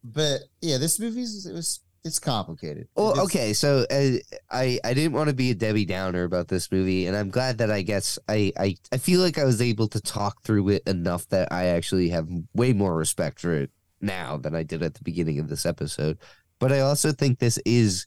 but 0.06 0.42
yeah, 0.62 0.78
this 0.78 0.98
movie's 1.00 1.46
it 1.46 1.54
was 1.54 1.82
it's 2.06 2.20
complicated. 2.20 2.88
Well, 2.96 3.12
It's- 3.12 3.26
okay, 3.26 3.54
so 3.54 3.86
uh, 3.90 4.18
I 4.52 4.80
I 4.84 4.94
didn't 4.94 5.14
want 5.14 5.30
to 5.30 5.36
be 5.36 5.52
a 5.52 5.56
Debbie 5.56 5.86
Downer 5.86 6.24
about 6.24 6.48
this 6.50 6.72
movie, 6.72 7.08
and 7.08 7.16
I'm 7.16 7.30
glad 7.30 7.58
that 7.60 7.72
I 7.72 7.82
guess 7.82 8.20
I, 8.28 8.52
I 8.58 8.76
I 8.92 8.98
feel 8.98 9.22
like 9.22 9.38
I 9.38 9.46
was 9.46 9.62
able 9.62 9.88
to 9.90 10.02
talk 10.02 10.44
through 10.44 10.70
it 10.70 10.84
enough 10.88 11.28
that 11.30 11.52
I 11.52 11.66
actually 11.68 12.10
have 12.10 12.28
way 12.54 12.74
more 12.74 12.96
respect 12.96 13.40
for 13.40 13.54
it 13.54 13.72
now 14.02 14.38
than 14.38 14.54
I 14.56 14.64
did 14.64 14.84
at 14.84 14.96
the 14.96 15.04
beginning 15.04 15.40
of 15.40 15.48
this 15.48 15.66
episode. 15.66 16.18
But 16.60 16.72
I 16.72 16.82
also 16.82 17.12
think 17.12 17.40
this 17.40 17.58
is 17.66 18.06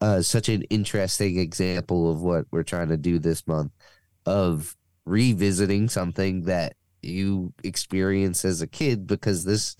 uh, 0.00 0.22
such 0.22 0.48
an 0.48 0.62
interesting 0.70 1.38
example 1.38 2.10
of 2.10 2.20
what 2.22 2.46
we're 2.50 2.62
trying 2.62 2.88
to 2.88 2.96
do 2.96 3.18
this 3.18 3.46
month 3.46 3.72
of 4.24 4.76
revisiting 5.04 5.88
something 5.88 6.42
that 6.42 6.74
you 7.02 7.52
experience 7.62 8.44
as 8.44 8.60
a 8.60 8.66
kid 8.66 9.06
because 9.06 9.44
this 9.44 9.76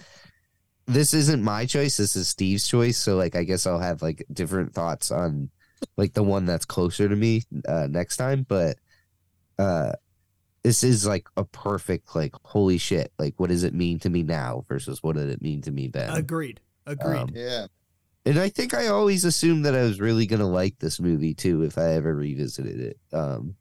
this 0.87 1.13
isn't 1.15 1.43
my 1.43 1.67
choice 1.67 1.97
this 1.97 2.17
is 2.17 2.29
steve's 2.29 2.67
choice 2.67 2.97
so 2.97 3.17
like 3.17 3.35
i 3.35 3.43
guess 3.43 3.67
i'll 3.67 3.79
have 3.79 4.03
like 4.03 4.25
different 4.33 4.73
thoughts 4.73 5.11
on 5.11 5.51
like 5.97 6.13
the 6.15 6.23
one 6.23 6.47
that's 6.47 6.65
closer 6.65 7.09
to 7.09 7.17
me 7.17 7.43
uh 7.69 7.87
next 7.91 8.17
time 8.17 8.47
but 8.49 8.77
uh 9.59 9.93
this 10.63 10.83
is 10.83 11.07
like 11.07 11.29
a 11.37 11.45
perfect 11.45 12.15
like 12.17 12.35
holy 12.45 12.79
shit 12.79 13.13
like 13.19 13.35
what 13.39 13.51
does 13.51 13.63
it 13.63 13.75
mean 13.75 13.99
to 13.99 14.11
me 14.11 14.23
now 14.23 14.65
versus 14.69 15.03
what 15.03 15.17
did 15.17 15.29
it 15.29 15.43
mean 15.43 15.61
to 15.63 15.71
me 15.71 15.89
then 15.89 16.11
Agreed. 16.11 16.61
Agreed. 16.87 17.19
Um, 17.19 17.31
yeah, 17.35 17.67
and 18.25 18.39
I 18.39 18.49
think 18.49 18.73
I 18.75 18.89
always 18.89 19.25
assumed 19.25 19.65
that 19.65 19.75
I 19.75 19.83
was 19.83 20.01
really 20.01 20.27
gonna 20.27 20.49
like 20.49 20.79
this 20.79 21.01
movie 21.01 21.35
too 21.35 21.63
if 21.63 21.79
I 21.79 21.95
ever 21.95 22.15
revisited 22.15 22.81
it. 22.81 22.99
Um, 23.13 23.57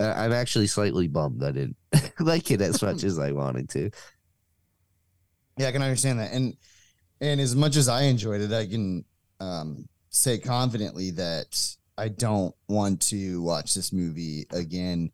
I'm 0.00 0.32
actually 0.32 0.66
slightly 0.66 1.06
bummed 1.06 1.44
I 1.44 1.52
didn't 1.52 1.76
like 2.20 2.50
it 2.50 2.60
as 2.60 2.82
much 2.82 3.04
as 3.04 3.18
I 3.18 3.32
wanted 3.32 3.68
to. 3.70 3.90
Yeah, 5.56 5.68
I 5.68 5.72
can 5.72 5.82
understand 5.82 6.18
that. 6.20 6.32
And 6.32 6.56
and 7.20 7.40
as 7.40 7.54
much 7.54 7.76
as 7.76 7.88
I 7.88 8.02
enjoyed 8.02 8.40
it, 8.40 8.52
I 8.52 8.66
can 8.66 9.04
um, 9.40 9.88
say 10.10 10.38
confidently 10.38 11.10
that 11.12 11.76
I 11.96 12.08
don't 12.08 12.54
want 12.68 13.00
to 13.08 13.40
watch 13.42 13.74
this 13.74 13.92
movie 13.92 14.46
again 14.50 15.10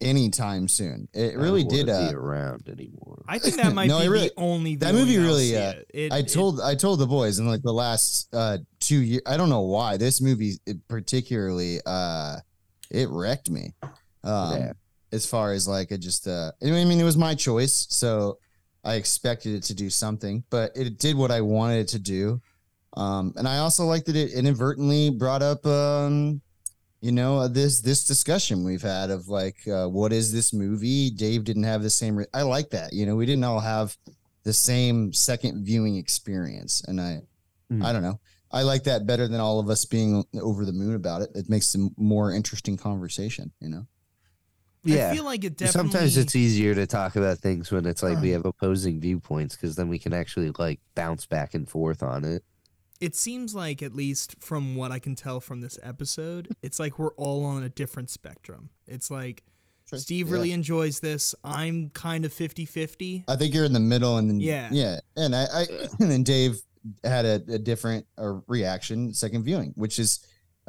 anytime 0.00 0.68
soon. 0.68 1.08
It 1.12 1.36
really 1.36 1.60
I 1.60 1.64
don't 1.64 1.72
did. 1.74 1.88
Uh, 1.88 2.08
be 2.08 2.14
around 2.14 2.68
anymore. 2.68 3.24
I 3.28 3.38
think 3.38 3.56
that 3.56 3.74
might 3.74 3.88
No, 3.88 4.00
be 4.00 4.08
really- 4.08 4.28
the 4.28 4.34
only 4.40 4.76
that 4.76 4.94
movie 4.94 5.18
really, 5.18 5.56
uh, 5.56 5.70
it. 5.72 5.90
It- 5.92 6.12
I 6.12 6.18
it- 6.18 6.28
told 6.32 6.60
I 6.60 6.74
told 6.74 7.00
the 7.00 7.06
boys 7.06 7.38
in 7.38 7.46
like 7.48 7.62
the 7.62 7.72
last 7.72 8.32
uh 8.34 8.58
two 8.80 8.98
years. 9.00 9.22
I 9.26 9.36
don't 9.36 9.48
know 9.50 9.62
why 9.62 9.96
this 9.96 10.20
movie 10.20 10.54
it 10.66 10.76
particularly 10.88 11.80
uh 11.84 12.36
it 12.90 13.08
wrecked 13.10 13.50
me. 13.50 13.74
Um 14.24 14.56
Yeah. 14.56 14.72
as 15.12 15.26
far 15.26 15.52
as 15.52 15.66
like 15.68 15.92
I 15.92 15.96
just 15.96 16.26
uh 16.28 16.52
I 16.62 16.66
mean 16.66 17.00
it 17.00 17.04
was 17.04 17.16
my 17.16 17.34
choice, 17.34 17.86
so 17.90 18.38
I 18.84 18.94
expected 18.94 19.54
it 19.54 19.62
to 19.64 19.74
do 19.74 19.90
something, 19.90 20.44
but 20.50 20.72
it 20.76 20.98
did 20.98 21.16
what 21.16 21.30
I 21.30 21.40
wanted 21.40 21.80
it 21.80 21.88
to 21.88 21.98
do. 21.98 22.40
Um 22.94 23.34
and 23.36 23.46
I 23.46 23.58
also 23.58 23.84
liked 23.84 24.06
that 24.06 24.16
it 24.16 24.32
inadvertently 24.32 25.10
brought 25.10 25.42
up 25.42 25.64
um 25.66 26.40
you 27.00 27.12
know 27.12 27.38
uh, 27.38 27.48
this 27.48 27.80
this 27.80 28.04
discussion 28.04 28.64
we've 28.64 28.82
had 28.82 29.10
of 29.10 29.28
like 29.28 29.56
uh, 29.68 29.86
what 29.86 30.12
is 30.12 30.32
this 30.32 30.52
movie 30.52 31.10
dave 31.10 31.44
didn't 31.44 31.62
have 31.62 31.80
the 31.80 31.90
same 31.90 32.16
re- 32.16 32.26
i 32.34 32.42
like 32.42 32.70
that 32.70 32.92
you 32.92 33.06
know 33.06 33.14
we 33.14 33.24
didn't 33.24 33.44
all 33.44 33.60
have 33.60 33.96
the 34.42 34.52
same 34.52 35.12
second 35.12 35.64
viewing 35.64 35.96
experience 35.96 36.82
and 36.88 37.00
i 37.00 37.20
Mm. 37.70 37.84
i 37.84 37.92
don't 37.92 38.02
know 38.02 38.18
i 38.50 38.62
like 38.62 38.82
that 38.84 39.06
better 39.06 39.28
than 39.28 39.38
all 39.38 39.60
of 39.60 39.68
us 39.70 39.84
being 39.84 40.24
over 40.42 40.64
the 40.64 40.72
moon 40.72 40.94
about 40.96 41.22
it 41.22 41.30
it 41.36 41.48
makes 41.48 41.72
a 41.76 41.88
more 41.96 42.32
interesting 42.32 42.76
conversation 42.76 43.52
you 43.60 43.68
know 43.68 43.86
Yeah. 44.84 45.10
I 45.10 45.14
feel 45.14 45.24
like 45.24 45.44
it 45.44 45.56
definitely. 45.56 45.90
Sometimes 45.90 46.16
it's 46.16 46.36
easier 46.36 46.74
to 46.74 46.86
talk 46.86 47.16
about 47.16 47.38
things 47.38 47.70
when 47.72 47.84
it's 47.86 48.02
like 48.02 48.20
we 48.20 48.30
have 48.30 48.44
opposing 48.46 49.00
viewpoints 49.00 49.56
because 49.56 49.76
then 49.76 49.88
we 49.88 49.98
can 49.98 50.12
actually 50.12 50.50
like 50.58 50.80
bounce 50.94 51.26
back 51.26 51.54
and 51.54 51.68
forth 51.68 52.02
on 52.02 52.24
it. 52.24 52.42
it 53.00 53.14
seems 53.14 53.54
like 53.54 53.82
at 53.82 53.94
least 53.94 54.34
from 54.40 54.74
what 54.76 54.90
I 54.92 54.98
can 54.98 55.14
tell 55.14 55.40
from 55.40 55.60
this 55.60 55.78
episode, 55.82 56.48
it's 56.62 56.78
like 56.80 56.98
we're 56.98 57.14
all 57.14 57.44
on 57.44 57.62
a 57.62 57.68
different 57.68 58.10
spectrum. 58.10 58.70
It's 58.86 59.10
like 59.10 59.44
Sure. 59.88 59.98
Steve 59.98 60.26
Yeah. 60.28 60.32
really 60.34 60.52
enjoys 60.52 61.00
this. 61.00 61.34
I'm 61.42 61.88
kind 61.90 62.24
of 62.26 62.32
50-50. 62.32 63.24
i 63.26 63.36
think 63.36 63.54
you're 63.54 63.64
in 63.64 63.72
the 63.72 63.80
middle 63.80 64.18
and 64.18 64.28
then 64.28 64.38
Yeah. 64.40 64.68
yeah 64.70 65.00
and 65.16 65.34
i, 65.34 65.44
I 65.44 65.66
and 65.98 66.10
then 66.10 66.22
dave 66.22 66.60
had 67.04 67.24
a, 67.24 67.34
a 67.48 67.58
different 67.58 68.04
uh, 68.18 68.34
reaction 68.46 69.12
second 69.14 69.44
viewing 69.44 69.72
which 69.76 69.98
is 69.98 70.20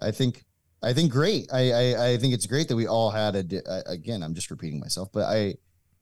i 0.01 0.11
think 0.11 0.45
i 0.83 0.93
think 0.93 1.11
great. 1.11 1.47
I, 1.51 1.71
I 1.71 2.07
i 2.11 2.17
think 2.17 2.33
it's 2.33 2.45
great 2.47 2.67
that 2.69 2.75
we 2.75 2.87
all 2.87 3.09
had 3.11 3.35
a 3.35 3.43
di- 3.43 3.61
again 3.85 4.23
i'm 4.23 4.33
just 4.33 4.49
repeating 4.51 4.79
myself 4.79 5.09
but 5.11 5.23
i 5.25 5.55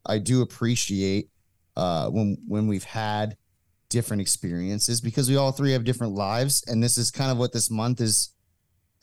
i 0.05 0.17
do 0.19 0.41
appreciate 0.41 1.29
uh 1.75 2.09
when 2.09 2.37
when 2.47 2.67
we've 2.67 2.83
had 2.83 3.37
different 3.89 4.21
experiences 4.21 4.99
because 5.01 5.29
we 5.29 5.35
all 5.37 5.51
three 5.51 5.71
have 5.71 5.83
different 5.83 6.13
lives 6.13 6.63
and 6.67 6.83
this 6.83 6.97
is 6.97 7.09
kind 7.11 7.31
of 7.31 7.37
what 7.37 7.53
this 7.53 7.69
month 7.71 8.01
is 8.01 8.33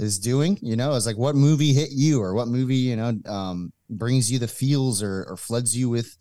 is 0.01 0.19
doing 0.19 0.59
you 0.61 0.75
know? 0.77 0.95
It's 0.97 1.07
like 1.07 1.17
what 1.17 1.37
movie 1.37 1.73
hit 1.73 1.91
you 1.93 2.21
or 2.21 2.35
what 2.35 2.49
movie 2.49 2.75
you 2.77 2.97
know 2.97 3.17
um 3.27 3.73
brings 3.89 4.31
you 4.31 4.41
the 4.41 4.49
feels 4.49 5.03
or 5.05 5.25
or 5.29 5.37
floods 5.37 5.77
you 5.77 5.89
with 5.89 6.17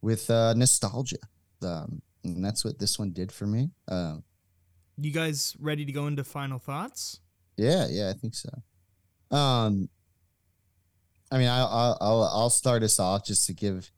with 0.00 0.30
uh 0.30 0.54
nostalgia? 0.54 1.18
Um 1.62 2.00
and 2.24 2.42
that's 2.44 2.64
what 2.64 2.78
this 2.78 2.98
one 2.98 3.12
did 3.12 3.30
for 3.30 3.46
me. 3.46 3.70
Um 3.88 4.24
You 4.98 5.12
guys 5.12 5.54
ready 5.60 5.84
to 5.84 5.92
go 5.92 6.06
into 6.06 6.24
final 6.24 6.58
thoughts? 6.58 7.20
yeah 7.56 7.86
yeah 7.90 8.08
i 8.08 8.14
think 8.14 8.34
so 8.34 8.48
um 9.30 9.88
i 11.30 11.38
mean 11.38 11.48
I, 11.48 11.60
I'll 11.60 11.98
i'll 12.00 12.30
i'll 12.34 12.50
start 12.50 12.82
us 12.82 12.98
off 12.98 13.24
just 13.24 13.46
to 13.46 13.54
give 13.54 13.90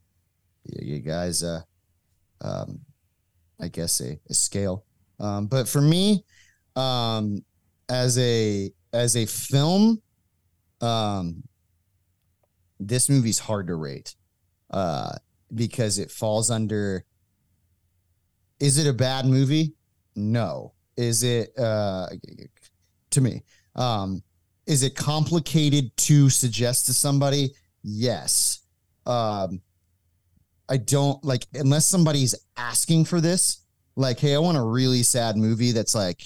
you 0.64 0.94
you 0.94 1.00
guys 1.00 1.42
a 1.42 1.64
um 2.40 2.80
i 3.60 3.68
guess 3.68 4.00
a, 4.00 4.18
a 4.28 4.34
scale. 4.34 4.84
Um 5.18 5.46
but 5.46 5.68
for 5.68 5.80
me 5.80 6.24
um 6.76 7.44
as 7.88 8.18
a 8.18 8.70
as 8.92 9.16
a 9.16 9.26
film 9.26 10.02
um 10.80 11.42
this 12.80 13.08
movie's 13.08 13.38
hard 13.38 13.68
to 13.68 13.76
rate 13.76 14.16
uh 14.70 15.12
because 15.54 15.98
it 15.98 16.10
falls 16.10 16.50
under 16.50 17.04
is 18.62 18.78
it 18.78 18.86
a 18.86 18.92
bad 18.92 19.26
movie? 19.26 19.74
No. 20.14 20.72
Is 20.96 21.24
it 21.24 21.52
uh 21.58 22.06
to 23.10 23.20
me 23.20 23.42
um 23.74 24.22
is 24.66 24.82
it 24.82 24.94
complicated 24.94 25.96
to 25.96 26.30
suggest 26.30 26.86
to 26.86 26.92
somebody? 26.92 27.54
Yes. 27.82 28.60
Um 29.06 29.60
i 30.72 30.76
don't 30.76 31.22
like 31.24 31.46
unless 31.54 31.86
somebody's 31.86 32.34
asking 32.56 33.04
for 33.04 33.20
this 33.20 33.60
like 33.96 34.18
hey 34.18 34.34
i 34.34 34.38
want 34.38 34.56
a 34.56 34.62
really 34.62 35.02
sad 35.02 35.36
movie 35.36 35.70
that's 35.70 35.94
like 35.94 36.24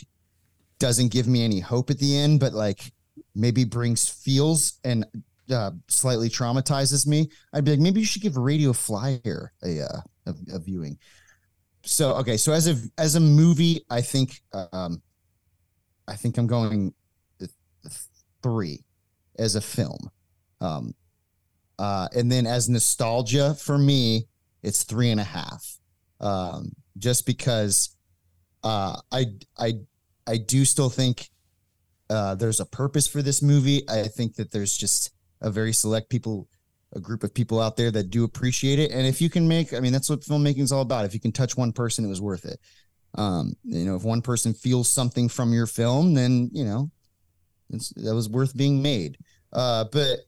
doesn't 0.78 1.10
give 1.10 1.26
me 1.26 1.44
any 1.44 1.58
hope 1.58 1.90
at 1.90 1.98
the 1.98 2.16
end 2.16 2.38
but 2.38 2.52
like 2.52 2.92
maybe 3.34 3.64
brings 3.64 4.08
feels 4.08 4.78
and 4.84 5.04
uh, 5.50 5.70
slightly 5.88 6.28
traumatizes 6.28 7.06
me 7.06 7.28
i'd 7.54 7.64
be 7.64 7.72
like 7.72 7.80
maybe 7.80 8.00
you 8.00 8.06
should 8.06 8.22
give 8.22 8.36
radio 8.36 8.72
flyer 8.72 9.52
a, 9.64 9.80
uh, 9.80 10.00
a, 10.26 10.34
a 10.54 10.58
viewing. 10.58 10.98
So 11.84 12.14
okay 12.16 12.36
so 12.36 12.52
as 12.52 12.68
a 12.68 12.76
as 12.98 13.14
a 13.14 13.20
movie 13.20 13.84
i 13.90 14.00
think 14.00 14.42
um 14.72 15.00
i 16.08 16.14
think 16.14 16.36
i'm 16.36 16.48
going 16.48 16.92
three 18.42 18.84
as 19.38 19.54
a 19.54 19.60
film 19.60 20.10
um 20.60 20.94
uh 21.78 22.08
and 22.14 22.30
then 22.30 22.46
as 22.46 22.68
nostalgia 22.68 23.54
for 23.54 23.78
me 23.78 24.26
it's 24.62 24.84
three 24.84 25.10
and 25.10 25.20
a 25.20 25.24
half 25.24 25.78
um 26.20 26.72
just 26.98 27.26
because 27.26 27.96
uh 28.64 28.98
i 29.12 29.26
i 29.58 29.74
i 30.26 30.36
do 30.36 30.64
still 30.64 30.88
think 30.88 31.28
uh 32.08 32.34
there's 32.34 32.60
a 32.60 32.66
purpose 32.66 33.06
for 33.06 33.20
this 33.20 33.42
movie 33.42 33.82
i 33.88 34.04
think 34.04 34.34
that 34.36 34.50
there's 34.50 34.76
just 34.76 35.10
a 35.42 35.50
very 35.50 35.72
select 35.72 36.08
people 36.08 36.48
a 36.96 37.00
group 37.00 37.22
of 37.22 37.34
people 37.34 37.60
out 37.60 37.76
there 37.76 37.90
that 37.90 38.10
do 38.10 38.24
appreciate 38.24 38.78
it. 38.78 38.90
And 38.90 39.06
if 39.06 39.20
you 39.20 39.30
can 39.30 39.46
make, 39.46 39.72
I 39.72 39.80
mean, 39.80 39.92
that's 39.92 40.10
what 40.10 40.20
filmmaking 40.20 40.60
is 40.60 40.72
all 40.72 40.82
about. 40.82 41.04
If 41.04 41.14
you 41.14 41.20
can 41.20 41.32
touch 41.32 41.56
one 41.56 41.72
person, 41.72 42.04
it 42.04 42.08
was 42.08 42.20
worth 42.20 42.44
it. 42.44 42.58
Um, 43.14 43.54
you 43.64 43.84
know, 43.84 43.96
if 43.96 44.02
one 44.02 44.22
person 44.22 44.54
feels 44.54 44.88
something 44.88 45.28
from 45.28 45.52
your 45.52 45.66
film, 45.66 46.14
then 46.14 46.50
you 46.52 46.64
know, 46.64 46.90
that 47.70 48.14
was 48.14 48.28
worth 48.28 48.56
being 48.56 48.82
made. 48.82 49.18
Uh, 49.52 49.84
but 49.92 50.20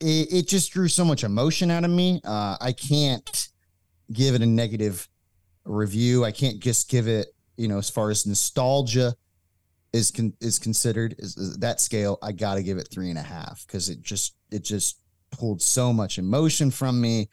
it, 0.00 0.32
it 0.32 0.48
just 0.48 0.72
drew 0.72 0.88
so 0.88 1.04
much 1.04 1.24
emotion 1.24 1.70
out 1.70 1.84
of 1.84 1.90
me. 1.90 2.20
Uh, 2.24 2.56
I 2.60 2.72
can't 2.72 3.48
give 4.12 4.34
it 4.34 4.42
a 4.42 4.46
negative 4.46 5.08
review. 5.64 6.24
I 6.24 6.32
can't 6.32 6.60
just 6.60 6.88
give 6.88 7.08
it, 7.08 7.28
you 7.56 7.68
know, 7.68 7.78
as 7.78 7.90
far 7.90 8.10
as 8.10 8.26
nostalgia 8.26 9.14
is 9.92 10.10
con- 10.10 10.34
is 10.40 10.58
considered 10.58 11.14
is, 11.18 11.36
is 11.36 11.58
that 11.58 11.80
scale. 11.80 12.18
I 12.22 12.32
got 12.32 12.54
to 12.54 12.62
give 12.62 12.78
it 12.78 12.88
three 12.90 13.10
and 13.10 13.18
a 13.18 13.22
half 13.22 13.66
because 13.66 13.88
it 13.88 14.02
just 14.02 14.34
it 14.50 14.64
just 14.64 15.00
pulled 15.30 15.62
so 15.62 15.92
much 15.92 16.18
emotion 16.18 16.70
from 16.70 17.00
me. 17.00 17.28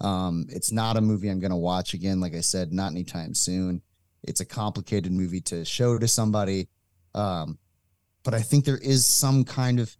Um, 0.00 0.46
it's 0.50 0.72
not 0.72 0.96
a 0.96 1.00
movie 1.00 1.28
I'm 1.28 1.40
going 1.40 1.50
to 1.50 1.56
watch 1.56 1.94
again. 1.94 2.20
Like 2.20 2.34
I 2.34 2.40
said, 2.40 2.72
not 2.72 2.92
anytime 2.92 3.34
soon. 3.34 3.82
It's 4.22 4.40
a 4.40 4.44
complicated 4.44 5.12
movie 5.12 5.40
to 5.42 5.64
show 5.64 5.98
to 5.98 6.08
somebody. 6.08 6.68
Um, 7.14 7.58
but 8.26 8.34
I 8.34 8.42
think 8.42 8.64
there 8.64 8.76
is 8.76 9.06
some 9.06 9.44
kind 9.44 9.78
of, 9.78 9.96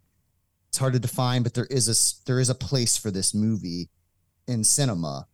it's 0.67 0.77
hard 0.77 0.91
to 0.91 0.99
define, 0.99 1.43
but 1.43 1.53
there 1.53 1.67
is 1.67 1.87
a, 1.87 2.25
there 2.25 2.41
is 2.41 2.49
a 2.49 2.55
place 2.55 2.97
for 2.97 3.09
this 3.09 3.33
movie 3.33 3.89
in 4.49 4.65
cinema 4.65 5.25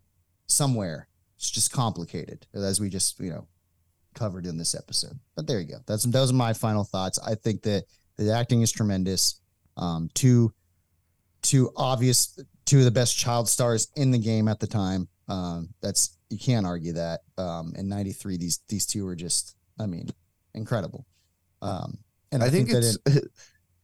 somewhere. 0.46 1.08
It's 1.36 1.50
just 1.50 1.72
complicated 1.72 2.46
as 2.54 2.80
we 2.80 2.90
just, 2.90 3.20
you 3.20 3.32
know, 3.32 3.48
covered 4.14 4.46
in 4.46 4.60
this 4.60 4.76
episode. 4.76 5.20
But 5.36 5.48
there 5.48 5.60
you 5.60 5.70
go. 5.70 5.80
That's, 5.88 6.04
those 6.04 6.30
are 6.30 6.36
my 6.36 6.54
final 6.54 6.84
thoughts. 6.84 7.18
I 7.18 7.34
think 7.34 7.64
that 7.64 7.86
the 8.16 8.32
acting 8.32 8.62
is 8.62 8.72
tremendous. 8.72 9.42
Um, 9.76 10.12
two, 10.14 10.54
two 11.42 11.72
obvious 11.76 12.40
two 12.66 12.78
of 12.78 12.86
the 12.86 12.92
best 12.92 13.18
child 13.18 13.50
stars 13.50 13.88
in 13.96 14.12
the 14.12 14.20
game 14.20 14.48
at 14.48 14.60
the 14.60 14.68
time. 14.68 15.08
Um, 15.28 15.70
that's 15.82 16.16
you 16.30 16.38
can't 16.38 16.68
argue 16.68 16.94
that. 16.94 17.22
Um, 17.40 17.74
in 17.76 17.90
'93, 17.90 18.38
these 18.38 18.60
these 18.70 18.86
two 18.86 19.04
were 19.04 19.16
just, 19.16 19.56
I 19.80 19.88
mean, 19.88 20.10
incredible. 20.54 21.08
Um, 21.62 22.03
and 22.34 22.44
I, 22.44 22.48
I 22.48 22.50
think, 22.50 22.70
that 22.70 22.78
it's 22.84 22.98
in, 23.06 23.22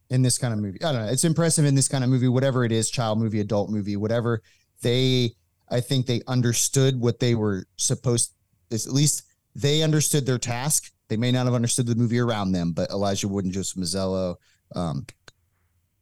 in 0.10 0.22
this 0.22 0.38
kind 0.38 0.54
of 0.54 0.60
movie, 0.60 0.84
I 0.84 0.92
don't 0.92 1.06
know, 1.06 1.12
it's 1.12 1.24
impressive 1.24 1.66
in 1.66 1.76
this 1.76 1.88
kind 1.88 2.04
of 2.04 2.10
movie, 2.10 2.28
whatever 2.28 2.66
it 2.66 2.72
is, 2.72 2.90
child 2.90 3.20
movie, 3.20 3.40
adult 3.40 3.70
movie, 3.70 3.96
whatever. 3.96 4.42
They, 4.82 5.32
I 5.70 5.82
think 5.82 6.06
they 6.06 6.22
understood 6.28 7.00
what 7.00 7.20
they 7.20 7.36
were 7.36 7.66
supposed. 7.78 8.34
Is 8.72 8.88
at 8.88 8.94
least 8.94 9.24
they 9.56 9.84
understood 9.84 10.26
their 10.26 10.38
task. 10.38 10.92
They 11.08 11.18
may 11.18 11.32
not 11.32 11.46
have 11.46 11.54
understood 11.54 11.88
the 11.88 11.96
movie 11.96 12.20
around 12.20 12.52
them, 12.52 12.72
but 12.72 12.90
Elijah 12.92 13.28
Wood 13.28 13.46
and 13.46 13.54
Joseph 13.54 13.78
Mazzello, 13.82 14.36
um, 14.76 15.06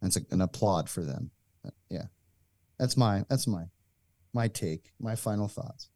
that's 0.02 0.18
a, 0.18 0.22
an 0.32 0.42
applaud 0.42 0.90
for 0.90 1.02
them. 1.02 1.32
Uh, 1.66 1.72
yeah, 1.90 2.04
that's 2.78 2.98
my 2.98 3.24
that's 3.30 3.48
my 3.48 3.64
my 4.34 4.48
take, 4.48 4.92
my 5.00 5.16
final 5.16 5.48
thoughts. 5.48 5.90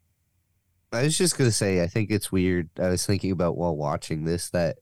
I 0.92 1.04
was 1.04 1.16
just 1.16 1.38
gonna 1.38 1.50
say, 1.50 1.82
I 1.82 1.86
think 1.86 2.10
it's 2.10 2.32
weird. 2.32 2.68
I 2.78 2.88
was 2.88 3.06
thinking 3.06 3.32
about 3.32 3.56
while 3.56 3.76
watching 3.76 4.24
this 4.24 4.50
that 4.50 4.78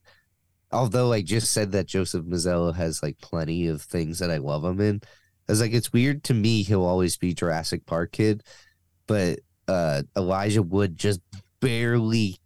although 0.73 1.13
I 1.13 1.23
just 1.23 1.53
said 1.53 1.73
that 1.73 1.87
Joseph 1.87 2.25
Mazzello 2.25 2.75
has 2.75 3.03
like 3.03 3.19
plenty 3.21 3.67
of 3.67 3.83
things 3.83 4.19
that 4.19 4.31
I 4.31 4.39
love 4.39 4.65
him 4.65 4.81
in, 4.81 5.01
I 5.49 5.53
was 5.53 5.61
like, 5.61 5.73
it's 5.73 5.93
weird 5.93 6.25
to 6.25 6.35
me 6.35 6.63
he'll 6.63 6.85
always 6.85 7.17
be 7.17 7.35
Jurassic 7.35 7.87
Park 7.87 8.13
kid, 8.13 8.43
but 9.07 9.41
uh 9.69 10.03
Elijah 10.17 10.63
Wood 10.63 10.97
just 10.97 11.21
barely 11.61 12.39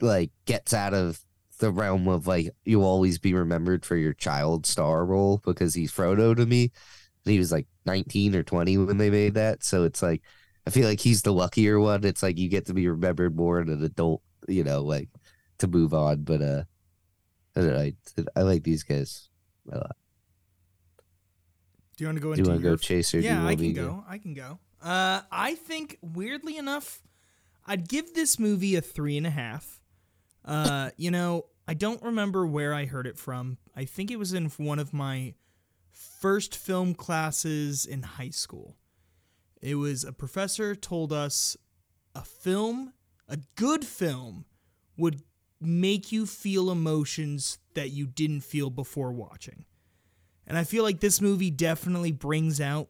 like 0.00 0.30
gets 0.44 0.74
out 0.74 0.94
of 0.94 1.20
the 1.58 1.70
realm 1.70 2.08
of 2.08 2.26
like 2.26 2.50
you'll 2.64 2.84
always 2.84 3.18
be 3.18 3.34
remembered 3.34 3.86
for 3.86 3.96
your 3.96 4.12
child 4.12 4.66
star 4.66 5.04
role 5.06 5.40
because 5.44 5.74
he's 5.74 5.92
Frodo 5.92 6.36
to 6.36 6.44
me. 6.44 6.72
And 7.24 7.32
he 7.32 7.38
was 7.38 7.52
like 7.52 7.68
19 7.86 8.34
or 8.34 8.42
20 8.42 8.78
when 8.78 8.98
they 8.98 9.10
made 9.10 9.34
that. 9.34 9.62
So 9.64 9.84
it's 9.84 10.02
like 10.02 10.22
I 10.66 10.70
feel 10.70 10.88
like 10.88 11.00
he's 11.00 11.22
the 11.22 11.32
luckier 11.32 11.80
one. 11.80 12.04
It's 12.04 12.22
like 12.22 12.38
you 12.38 12.48
get 12.48 12.66
to 12.66 12.74
be 12.74 12.88
remembered 12.88 13.36
more 13.36 13.60
in 13.60 13.68
an 13.68 13.82
adult, 13.82 14.22
you 14.48 14.64
know, 14.64 14.82
like 14.82 15.08
to 15.58 15.68
move 15.68 15.94
on. 15.94 16.22
But 16.24 16.42
uh, 16.42 16.62
I. 17.56 17.60
I, 17.60 17.94
I 18.36 18.42
like 18.42 18.62
these 18.62 18.82
guys. 18.82 19.28
a 19.70 19.76
lot. 19.76 19.96
Do 21.96 22.04
you 22.04 22.08
want 22.08 22.16
to 22.16 22.22
go 22.22 22.34
Do 22.34 22.42
you 22.42 22.48
want 22.48 22.62
to 22.62 22.68
go, 22.68 22.76
Chase, 22.76 23.14
or 23.14 23.20
do 23.20 23.26
you 23.26 23.32
yeah, 23.32 23.44
want 23.44 23.50
I 23.50 23.54
can 23.56 23.64
to 23.64 23.72
go. 23.72 24.04
I 24.08 24.18
can 24.18 24.34
go. 24.34 24.58
Uh, 24.82 25.20
I 25.30 25.54
think 25.54 25.98
weirdly 26.02 26.56
enough, 26.56 27.02
I'd 27.66 27.88
give 27.88 28.14
this 28.14 28.38
movie 28.38 28.74
a 28.74 28.80
three 28.80 29.16
and 29.16 29.26
a 29.26 29.30
half. 29.30 29.80
Uh, 30.44 30.90
you 30.96 31.10
know, 31.10 31.46
I 31.68 31.74
don't 31.74 32.02
remember 32.02 32.46
where 32.46 32.74
I 32.74 32.86
heard 32.86 33.06
it 33.06 33.18
from. 33.18 33.58
I 33.76 33.84
think 33.84 34.10
it 34.10 34.18
was 34.18 34.32
in 34.32 34.46
one 34.56 34.78
of 34.78 34.92
my 34.92 35.34
first 35.92 36.56
film 36.56 36.94
classes 36.94 37.86
in 37.86 38.02
high 38.02 38.30
school. 38.30 38.76
It 39.60 39.76
was 39.76 40.02
a 40.02 40.12
professor 40.12 40.74
told 40.74 41.12
us 41.12 41.56
a 42.14 42.22
film, 42.22 42.94
a 43.28 43.38
good 43.54 43.84
film, 43.84 44.44
would 44.96 45.22
make 45.64 46.12
you 46.12 46.26
feel 46.26 46.70
emotions 46.70 47.58
that 47.74 47.90
you 47.90 48.06
didn't 48.06 48.40
feel 48.42 48.70
before 48.70 49.12
watching. 49.12 49.64
And 50.46 50.58
I 50.58 50.64
feel 50.64 50.82
like 50.82 51.00
this 51.00 51.20
movie 51.20 51.50
definitely 51.50 52.12
brings 52.12 52.60
out 52.60 52.88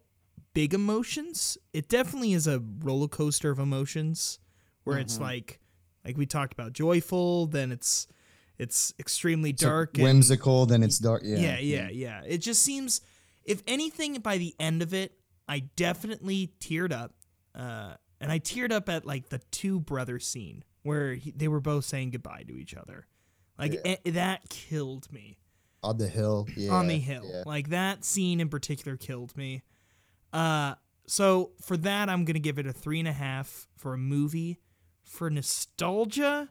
big 0.55 0.75
emotions. 0.75 1.59
It 1.73 1.89
definitely 1.89 2.33
is 2.33 2.47
a 2.47 2.63
roller 2.81 3.09
coaster 3.09 3.51
of 3.51 3.59
emotions 3.59 4.39
where 4.85 4.99
it's 4.99 5.19
like 5.21 5.61
like 6.05 6.17
we 6.17 6.27
talked 6.27 6.53
about 6.53 6.73
joyful, 6.73 7.47
then 7.47 7.71
it's 7.71 8.07
it's 8.59 8.93
extremely 8.99 9.53
dark 9.53 9.95
and- 9.97 10.05
whimsical, 10.05 10.67
then 10.67 10.83
it's 10.83 10.99
dark. 10.99 11.23
Yeah, 11.25 11.39
yeah, 11.39 11.59
yeah, 11.59 11.89
yeah. 11.91 12.23
It 12.27 12.39
just 12.39 12.63
seems, 12.63 13.01
if 13.45 13.63
anything, 13.67 14.15
by 14.21 14.39
the 14.39 14.55
end 14.61 14.83
of 14.83 14.93
it, 14.95 15.13
I 15.49 15.61
definitely 15.77 16.53
teared 16.61 16.93
up, 16.93 17.13
uh, 17.55 17.95
and 18.21 18.31
I 18.31 18.39
teared 18.39 18.73
up 18.73 18.89
at 18.89 19.05
like 19.07 19.29
the 19.31 19.39
two 19.51 19.81
brother 19.81 20.19
scene 20.19 20.65
where 20.83 21.15
he, 21.15 21.31
they 21.31 21.49
were 21.49 21.61
both 21.61 21.85
saying 21.85 22.11
goodbye 22.11 22.45
to 22.49 22.57
each 22.57 22.75
other. 22.75 23.07
Like 23.59 23.81
eh, 23.85 23.97
that 24.07 24.49
killed 24.49 25.11
me 25.13 25.39
On 25.83 25.97
the 25.99 26.09
hill. 26.09 26.49
Yeah, 26.57 26.73
on 26.73 26.89
the 26.89 26.99
hill. 26.99 27.23
yeah. 27.25 27.43
Like 27.47 27.69
that 27.71 28.05
scene 28.05 28.41
in 28.41 28.49
particular 28.49 28.97
killed 28.97 29.37
me. 29.37 29.63
Uh, 30.33 30.75
so 31.07 31.53
for 31.61 31.77
that, 31.79 32.09
I'm 32.09 32.25
gonna 32.25 32.39
give 32.39 32.59
it 32.59 32.67
a 32.67 32.73
three 32.73 32.99
and 32.99 33.09
a 33.09 33.13
half 33.13 33.67
for 33.77 33.95
a 33.95 33.99
movie. 33.99 34.59
For 35.05 35.29
nostalgia, 35.29 36.49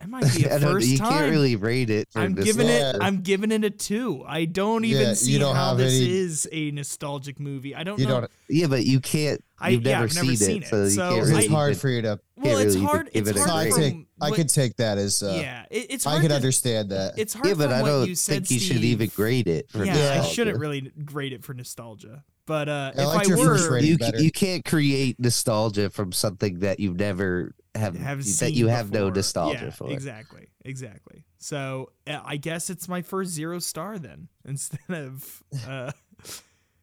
it 0.00 0.08
might 0.08 0.22
be 0.34 0.44
a 0.46 0.54
I 0.56 0.58
don't, 0.58 0.72
first 0.72 0.88
you 0.88 0.98
time. 0.98 1.10
can't 1.10 1.30
really 1.30 1.56
rate 1.56 1.90
it. 1.90 2.08
For 2.12 2.20
I'm 2.20 2.34
this 2.34 2.44
giving 2.44 2.68
it. 2.68 2.96
I'm 3.00 3.20
giving 3.22 3.52
it 3.52 3.64
a 3.64 3.70
two. 3.70 4.24
I 4.26 4.44
don't 4.46 4.84
even 4.84 5.02
Yeah, 5.02 5.08
you 5.10 5.14
see 5.14 5.38
don't 5.38 5.54
how 5.56 5.74
this 5.74 5.94
any- 5.94 6.10
is 6.10 6.48
a 6.52 6.70
nostalgic 6.70 7.38
movie. 7.38 7.74
I 7.74 7.82
don't 7.84 7.98
You 7.98 8.06
know. 8.06 8.20
don't. 8.22 8.30
Yeah, 8.48 8.66
but 8.66 8.84
you 8.86 9.00
can't. 9.00 9.42
You've 9.68 9.82
yeah, 9.84 9.92
never, 9.92 10.04
I've 10.04 10.14
never 10.14 10.26
seen, 10.28 10.36
seen 10.36 10.62
it, 10.62 10.64
it, 10.64 10.68
so 10.68 10.84
you 10.84 10.90
so 10.90 11.02
can't 11.02 11.12
I- 11.12 11.28
really. 11.28 11.44
It's 11.44 11.52
hard 11.52 11.70
even- 11.72 11.80
for 11.80 11.88
you 11.90 12.02
to. 12.02 12.20
well, 12.36 12.58
it's 12.58 12.74
really 12.74 12.86
hard. 12.86 13.10
give 13.12 13.28
It's 13.28 13.38
it 13.40 13.46
hard 13.46 13.50
I 13.50 13.70
grade. 13.70 13.74
from. 13.74 13.82
take. 13.82 14.06
I 14.22 14.30
could 14.30 14.48
take 14.48 14.76
that 14.76 14.98
as. 14.98 15.22
Uh, 15.22 15.38
yeah, 15.40 15.64
it, 15.70 15.86
it's 15.90 16.06
I 16.06 16.10
hard. 16.10 16.22
could 16.22 16.28
to- 16.30 16.34
understand 16.36 16.90
that. 16.90 17.18
It's 17.18 17.34
hard 17.34 17.46
Yeah, 17.46 17.54
but 17.54 17.64
from 17.70 17.72
I 17.72 17.82
don't 17.88 18.08
you 18.08 18.14
said, 18.14 18.46
think 18.46 18.50
you 18.52 18.58
should 18.58 18.84
even 18.84 19.10
grade 19.14 19.48
it. 19.48 19.70
For 19.70 19.84
yeah, 19.84 20.22
I 20.22 20.26
shouldn't 20.26 20.58
really 20.58 20.90
grade 21.04 21.32
it 21.34 21.44
for 21.44 21.52
nostalgia. 21.54 22.24
But 22.46 22.68
uh, 22.68 22.92
I 22.96 23.02
if 23.22 23.30
I 23.30 23.36
were. 23.36 23.78
You 23.78 23.98
you 24.18 24.30
can't 24.32 24.64
create 24.64 25.20
nostalgia 25.20 25.90
from 25.90 26.10
something 26.10 26.60
that 26.60 26.80
you've 26.80 26.96
never 26.98 27.54
have, 27.74 27.96
have 27.96 28.18
that 28.18 28.24
seen 28.24 28.54
you 28.54 28.66
have 28.68 28.90
no 28.90 29.06
before. 29.06 29.14
nostalgia 29.16 29.64
yeah, 29.66 29.70
for. 29.70 29.90
Exactly, 29.90 30.48
exactly. 30.64 31.24
So 31.38 31.92
uh, 32.06 32.20
I 32.24 32.36
guess 32.36 32.70
it's 32.70 32.88
my 32.88 33.02
first 33.02 33.30
zero 33.30 33.58
star 33.58 33.98
then, 33.98 34.28
instead 34.44 34.80
of 34.88 35.42
uh, 35.68 35.92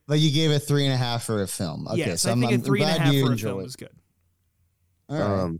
Like 0.07 0.21
you 0.21 0.31
gave 0.31 0.51
it 0.51 0.59
three 0.59 0.85
and 0.85 0.93
a 0.93 0.97
half 0.97 1.23
for 1.25 1.41
a 1.41 1.47
film. 1.47 1.87
Okay, 1.89 1.97
yes, 1.97 2.21
so 2.21 2.29
I 2.29 2.31
I'm, 2.33 2.39
think 2.39 2.53
I'm 2.53 2.59
a 2.61 2.63
three 2.63 2.81
and 2.81 2.89
a 2.91 2.93
glad 2.93 3.01
half 3.05 3.13
you 3.13 3.23
for 3.23 3.29
a 3.29 3.31
enjoy 3.33 3.47
film 3.49 3.61
it. 3.61 3.65
is 3.65 3.75
good. 3.75 3.89
All 5.09 5.17
right, 5.17 5.39
Um, 5.43 5.59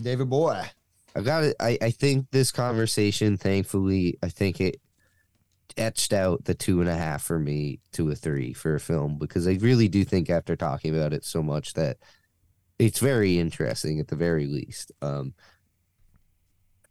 David 0.00 0.30
Boy. 0.30 0.62
I 1.14 1.20
got 1.20 1.44
it. 1.44 1.56
I, 1.60 1.76
I 1.82 1.90
think 1.90 2.30
this 2.30 2.50
conversation, 2.50 3.36
thankfully, 3.36 4.18
I 4.22 4.28
think 4.30 4.60
it 4.62 4.80
etched 5.76 6.12
out 6.12 6.44
the 6.44 6.54
two 6.54 6.80
and 6.80 6.88
a 6.88 6.94
half 6.96 7.22
for 7.22 7.38
me 7.38 7.80
to 7.92 8.10
a 8.10 8.14
three 8.14 8.52
for 8.54 8.74
a 8.74 8.80
film 8.80 9.18
because 9.18 9.46
I 9.46 9.52
really 9.60 9.88
do 9.88 10.04
think 10.04 10.30
after 10.30 10.56
talking 10.56 10.94
about 10.94 11.12
it 11.12 11.24
so 11.24 11.42
much 11.42 11.74
that 11.74 11.98
it's 12.78 12.98
very 12.98 13.38
interesting 13.38 14.00
at 14.00 14.08
the 14.08 14.16
very 14.16 14.46
least. 14.46 14.92
Um, 15.02 15.34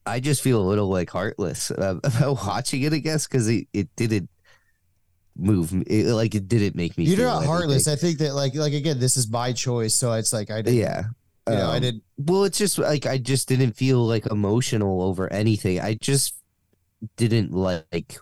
I 0.05 0.19
just 0.19 0.41
feel 0.41 0.61
a 0.61 0.67
little 0.67 0.87
like 0.89 1.09
heartless 1.09 1.69
about 1.75 2.45
watching 2.45 2.81
it, 2.83 2.93
I 2.93 2.99
guess, 2.99 3.27
because 3.27 3.47
it, 3.47 3.67
it 3.73 3.95
didn't 3.95 4.29
move 5.37 5.73
me. 5.73 5.83
It, 5.87 6.07
like 6.07 6.35
it 6.35 6.47
didn't 6.47 6.75
make 6.75 6.97
me. 6.97 7.05
You're 7.05 7.17
feel 7.17 7.25
not 7.27 7.45
heartless. 7.45 7.87
I 7.87 7.95
think 7.95 8.17
that 8.19 8.33
like 8.33 8.55
like 8.55 8.73
again, 8.73 8.99
this 8.99 9.17
is 9.17 9.29
my 9.29 9.53
choice, 9.53 9.93
so 9.95 10.13
it's 10.13 10.33
like 10.33 10.49
I 10.51 10.61
did. 10.61 10.73
Yeah. 10.75 11.03
you 11.47 11.55
know, 11.55 11.69
I 11.69 11.75
Um, 11.77 11.81
did. 11.81 12.01
Well, 12.17 12.43
it's 12.45 12.57
just 12.57 12.77
like 12.77 13.05
I 13.05 13.17
just 13.17 13.47
didn't 13.47 13.73
feel 13.73 14.05
like 14.05 14.25
emotional 14.27 15.01
over 15.01 15.31
anything. 15.31 15.79
I 15.79 15.95
just 15.95 16.35
didn't 17.17 17.51
like. 17.51 18.17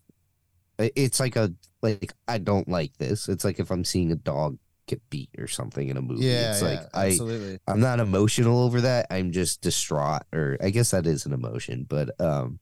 It's 0.77 1.19
like 1.19 1.35
a 1.35 1.53
like 1.81 2.13
I 2.27 2.37
don't 2.37 2.67
like 2.67 2.97
this. 2.97 3.29
It's 3.29 3.43
like 3.43 3.59
if 3.59 3.69
I'm 3.71 3.83
seeing 3.85 4.11
a 4.11 4.15
dog 4.15 4.57
get 4.89 5.09
beat 5.09 5.29
or 5.37 5.47
something 5.47 5.87
in 5.87 5.97
a 5.97 6.01
movie. 6.01 6.25
Yeah, 6.25 6.51
it's 6.51 6.61
yeah, 6.61 6.67
like 6.67 6.79
I 6.93 7.07
absolutely. 7.07 7.59
I'm 7.67 7.79
not 7.79 7.99
emotional 7.99 8.63
over 8.63 8.81
that. 8.81 9.07
I'm 9.09 9.31
just 9.31 9.61
distraught, 9.61 10.23
or 10.33 10.57
I 10.61 10.71
guess 10.71 10.91
that 10.91 11.05
is 11.05 11.25
an 11.25 11.33
emotion. 11.33 11.85
But 11.87 12.19
um, 12.19 12.59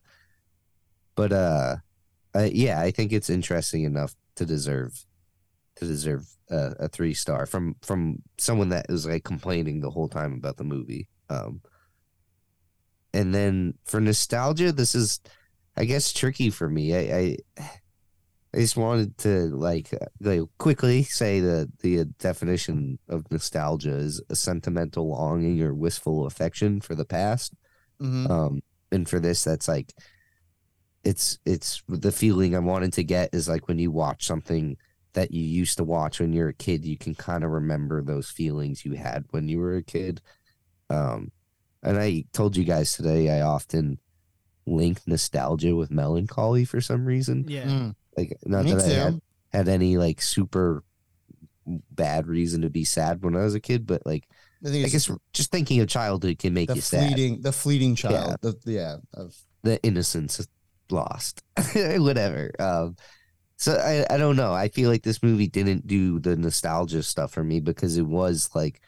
but 1.15 1.31
uh, 1.31 1.77
uh 2.35 2.49
yeah, 2.51 2.79
I 2.79 2.91
think 2.91 3.13
it's 3.13 3.29
interesting 3.29 3.83
enough 3.83 4.15
to 4.35 4.45
deserve 4.45 5.05
to 5.77 5.85
deserve 5.85 6.27
a, 6.49 6.73
a 6.79 6.87
three 6.87 7.13
star 7.13 7.45
from 7.45 7.75
from 7.81 8.21
someone 8.37 8.69
that 8.69 8.87
was 8.89 9.05
like 9.05 9.23
complaining 9.23 9.79
the 9.79 9.91
whole 9.91 10.09
time 10.09 10.33
about 10.33 10.57
the 10.57 10.63
movie. 10.63 11.07
Um, 11.29 11.61
and 13.13 13.33
then 13.33 13.73
for 13.85 13.99
nostalgia, 13.99 14.71
this 14.71 14.93
is, 14.93 15.19
I 15.75 15.85
guess, 15.85 16.13
tricky 16.13 16.49
for 16.49 16.69
me. 16.69 16.95
I 16.95 17.17
I, 17.17 17.37
I 18.57 18.61
just 18.61 18.75
wanted 18.75 19.17
to 19.19 19.55
like, 19.55 19.93
uh, 19.93 20.07
like 20.19 20.41
quickly 20.57 21.03
say 21.03 21.39
that 21.41 21.71
the 21.79 22.05
definition 22.19 22.97
of 23.07 23.29
nostalgia 23.31 23.95
is 23.95 24.21
a 24.29 24.35
sentimental 24.35 25.07
longing 25.09 25.61
or 25.61 25.73
wistful 25.75 26.25
affection 26.25 26.81
for 26.81 26.95
the 26.95 27.05
past. 27.05 27.53
Mhm. 28.01 28.29
Um, 28.29 28.61
and 28.91 29.07
for 29.07 29.19
this, 29.19 29.43
that's 29.43 29.67
like, 29.67 29.93
it's 31.03 31.37
it's 31.45 31.83
the 31.87 32.11
feeling 32.11 32.55
I 32.55 32.59
wanted 32.59 32.93
to 32.93 33.03
get 33.03 33.29
is 33.33 33.47
like 33.47 33.67
when 33.67 33.79
you 33.79 33.91
watch 33.91 34.25
something 34.25 34.75
that 35.13 35.31
you 35.31 35.41
used 35.43 35.77
to 35.77 35.83
watch 35.83 36.19
when 36.19 36.33
you're 36.33 36.49
a 36.49 36.53
kid, 36.53 36.83
you 36.85 36.97
can 36.97 37.15
kind 37.15 37.43
of 37.43 37.51
remember 37.51 38.01
those 38.01 38.29
feelings 38.29 38.83
you 38.83 38.93
had 38.93 39.25
when 39.29 39.47
you 39.47 39.59
were 39.59 39.75
a 39.75 39.83
kid. 39.83 40.21
Um, 40.89 41.31
and 41.83 41.97
I 41.97 42.25
told 42.33 42.57
you 42.57 42.63
guys 42.63 42.93
today 42.93 43.29
I 43.29 43.41
often 43.41 43.99
link 44.65 44.99
nostalgia 45.07 45.75
with 45.75 45.91
melancholy 45.91 46.65
for 46.65 46.81
some 46.81 47.05
reason. 47.05 47.45
Yeah, 47.47 47.65
Mm. 47.65 47.95
Like 48.17 48.37
not 48.45 48.65
Me 48.65 48.73
that 48.73 48.85
I 48.85 48.93
had, 48.93 49.21
had 49.51 49.67
any 49.67 49.97
like 49.97 50.21
super 50.21 50.83
bad 51.65 52.27
reason 52.27 52.61
to 52.63 52.69
be 52.69 52.83
sad 52.83 53.23
when 53.23 53.35
I 53.35 53.43
was 53.43 53.55
a 53.55 53.59
kid, 53.59 53.85
but 53.85 54.05
like 54.05 54.27
I 54.65 54.69
I 54.69 54.89
guess 54.89 55.09
just 55.33 55.51
thinking 55.51 55.79
of 55.81 55.87
childhood 55.87 56.39
can 56.39 56.53
make 56.53 56.73
you 56.73 56.81
sad. 56.81 57.15
the 57.41 57.51
fleeting 57.51 57.95
child. 57.95 58.37
The, 58.41 58.55
yeah, 58.65 58.97
of 59.13 59.35
the 59.63 59.81
innocence 59.83 60.47
lost 60.89 61.43
whatever 61.97 62.51
um 62.59 62.95
so 63.57 63.73
I, 63.73 64.13
I 64.13 64.17
don't 64.17 64.35
know 64.35 64.53
i 64.53 64.69
feel 64.69 64.89
like 64.89 65.03
this 65.03 65.21
movie 65.23 65.47
didn't 65.47 65.87
do 65.87 66.19
the 66.19 66.35
nostalgia 66.35 67.03
stuff 67.03 67.33
for 67.33 67.43
me 67.43 67.59
because 67.59 67.97
it 67.97 68.05
was 68.05 68.49
like 68.55 68.81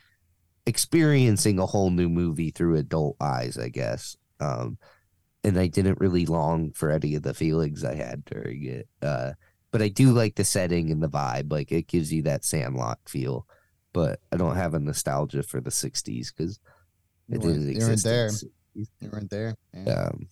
experiencing 0.65 1.60
a 1.60 1.65
whole 1.65 1.89
new 1.89 2.10
movie 2.10 2.51
through 2.51 2.77
adult 2.77 3.18
eyes 3.19 3.57
i 3.57 3.69
guess 3.69 4.15
um 4.39 4.77
and 5.44 5.57
i 5.60 5.68
didn't 5.68 5.99
really 5.99 6.26
long 6.26 6.72
for 6.72 6.90
any 6.91 7.16
of 7.16 7.24
the 7.24 7.34
feelings 7.34 7.84
i 7.84 7.95
had 7.95 8.24
during 8.26 8.64
it 8.66 8.88
uh 9.02 9.32
but 9.72 9.82
i 9.82 9.88
do 9.88 10.11
like 10.11 10.36
the 10.36 10.44
setting 10.44 10.91
and 10.91 11.02
the 11.02 11.10
vibe 11.10 11.52
like 11.52 11.72
it 11.72 11.88
gives 11.88 12.11
you 12.11 12.22
that 12.24 12.44
sandlot 12.44 12.99
feel 13.07 13.45
but 13.94 14.20
i 14.32 14.38
don't 14.38 14.56
have 14.57 14.74
a 14.74 14.80
nostalgia 14.80 15.44
for 15.44 15.61
the 15.61 15.70
60s 15.70 16.28
because 16.36 16.60
it 17.30 17.41
didn't 17.41 17.61
you 17.61 17.80
weren't 17.80 17.91
exist 17.94 18.03
there. 18.03 18.28
in 18.28 18.34
the 18.34 18.40
60s. 18.82 18.88
You 19.02 19.10
weren't 19.11 19.30
there. 19.30 19.56
Yeah. 19.74 19.94
um 20.07 20.28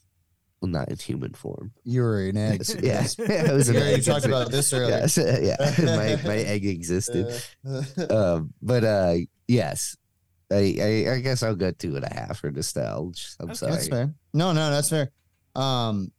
well 0.62 0.72
not 0.72 0.90
in 0.90 0.98
human 0.98 1.34
form 1.34 1.72
You 1.84 2.02
were 2.02 2.22
an 2.26 2.36
egg. 2.38 2.64
yeah, 2.82 3.06
I 3.20 3.54
was 3.54 3.70
an 3.70 3.76
You 3.76 3.82
already 3.82 3.94
egg. 3.96 4.04
talked 4.06 4.26
about 4.26 4.50
this 4.52 4.74
earlier. 4.78 4.98
Yes, 5.06 5.18
yeah, 5.18 5.56
my 5.86 6.20
my 6.28 6.38
egg 6.38 6.66
existed. 6.66 7.28
Uh, 7.64 7.84
Um, 8.10 8.54
but 8.62 8.84
uh, 8.84 9.16
yes, 9.48 9.96
I, 10.52 10.78
I 10.82 11.14
I 11.16 11.20
guess 11.20 11.44
I'll 11.44 11.56
go 11.56 11.72
two 11.72 11.96
and 11.96 12.06
a 12.06 12.14
half 12.14 12.40
for 12.40 12.50
nostalgia. 12.52 13.28
I'm 13.40 13.48
Okay. 13.50 13.56
sorry. 13.56 13.72
That's 13.74 13.88
fair. 13.90 14.14
No, 14.34 14.54
no, 14.54 14.70
that's 14.70 14.90
fair. 14.90 15.12
Um, 15.56 16.12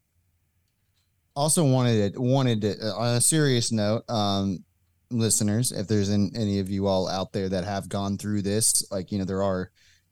also 1.37 1.65
wanted 1.65 2.15
it 2.15 2.19
wanted 2.21 2.61
to, 2.63 2.75
uh, 2.83 2.95
on 2.95 3.15
a 3.17 3.21
serious 3.21 3.71
note, 3.73 4.03
um, 4.11 4.65
listeners, 5.11 5.73
if 5.73 5.87
there's 5.87 6.09
an, 6.09 6.33
any 6.35 6.59
of 6.59 6.69
you 6.69 6.87
all 6.87 7.09
out 7.09 7.33
there 7.33 7.49
that 7.49 7.65
have 7.65 7.89
gone 7.89 8.19
through 8.19 8.43
this, 8.43 8.85
like 8.91 9.13
you 9.13 9.19
know, 9.19 9.25
there 9.25 9.43
are, 9.43 9.71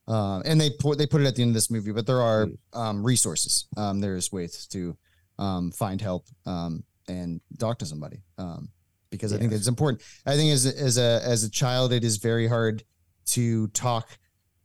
um, 0.08 0.42
and 0.44 0.60
they 0.60 0.70
put 0.70 0.98
they 0.98 1.06
put 1.06 1.20
it 1.20 1.26
at 1.26 1.34
the 1.36 1.42
end 1.42 1.50
of 1.50 1.54
this 1.54 1.70
movie, 1.70 1.92
but 1.92 2.06
there 2.06 2.22
are 2.22 2.46
um, 2.72 3.04
resources. 3.04 3.66
Um, 3.76 4.00
there's 4.00 4.30
ways 4.32 4.66
to 4.68 4.96
um, 5.38 5.72
find 5.72 6.00
help 6.00 6.26
um, 6.46 6.84
and 7.08 7.40
talk 7.58 7.78
to 7.80 7.86
somebody. 7.86 8.22
Um, 8.38 8.68
because 9.10 9.32
I 9.32 9.38
think 9.38 9.52
it's 9.52 9.68
important. 9.68 10.02
I 10.26 10.36
think 10.36 10.52
as 10.52 10.64
as 10.66 10.96
a 10.98 11.20
as 11.24 11.44
a 11.44 11.50
child, 11.50 11.92
it 11.92 12.04
is 12.04 12.16
very 12.18 12.46
hard 12.46 12.84
to 13.26 13.68
talk 13.68 14.08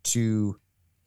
to 0.04 0.58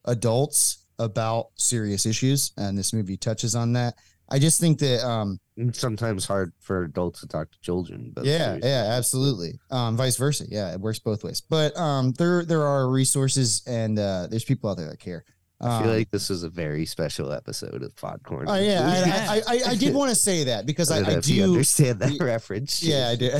adults 0.04 0.86
about 0.98 1.48
serious 1.56 2.06
issues, 2.06 2.52
and 2.56 2.76
this 2.78 2.92
movie 2.92 3.16
touches 3.16 3.54
on 3.54 3.72
that. 3.74 3.94
I 4.28 4.38
just 4.38 4.60
think 4.60 4.78
that, 4.78 5.04
um, 5.06 5.38
It's 5.56 5.78
sometimes 5.78 6.24
hard 6.26 6.52
for 6.60 6.84
adults 6.84 7.20
to 7.20 7.26
talk 7.28 7.50
to 7.52 7.60
children. 7.60 8.10
But 8.14 8.24
yeah, 8.24 8.58
yeah, 8.62 8.94
absolutely. 8.96 9.58
Um, 9.70 9.96
vice 9.96 10.16
versa, 10.16 10.44
yeah, 10.48 10.72
it 10.72 10.80
works 10.80 10.98
both 10.98 11.22
ways. 11.24 11.40
But 11.42 11.76
um, 11.76 12.12
there 12.12 12.44
there 12.44 12.62
are 12.62 12.88
resources, 12.88 13.62
and 13.66 13.98
uh, 13.98 14.26
there's 14.28 14.44
people 14.44 14.70
out 14.70 14.76
there 14.78 14.88
that 14.88 14.98
care. 15.00 15.24
I 15.60 15.80
feel 15.80 15.90
Um, 15.90 15.96
like 15.96 16.10
this 16.10 16.30
is 16.30 16.42
a 16.42 16.48
very 16.50 16.84
special 16.86 17.32
episode 17.32 17.82
of 17.82 17.94
Podcorn. 17.96 18.44
Oh 18.48 18.54
yeah, 18.54 18.82
I, 18.84 19.36
I, 19.36 19.56
I, 19.56 19.70
I 19.70 19.74
did 19.76 19.94
want 20.00 20.10
to 20.10 20.16
say 20.16 20.44
that 20.44 20.64
because 20.66 20.90
I, 20.90 20.98
I 20.98 21.14
you 21.16 21.20
do. 21.20 21.44
understand 21.44 22.00
that 22.00 22.18
reference. 22.20 22.82
Yeah, 22.82 23.08
I 23.08 23.16
do. 23.16 23.30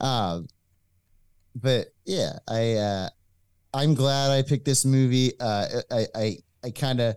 um, 0.04 0.46
but 1.54 1.88
yeah, 2.08 2.38
I 2.48 2.72
uh, 2.72 3.08
I'm 3.74 3.94
glad 3.94 4.30
I 4.30 4.42
picked 4.42 4.64
this 4.64 4.84
movie. 4.86 5.38
Uh, 5.38 5.66
I 5.90 6.06
I 6.14 6.36
I 6.64 6.70
kind 6.70 7.00
of 7.00 7.16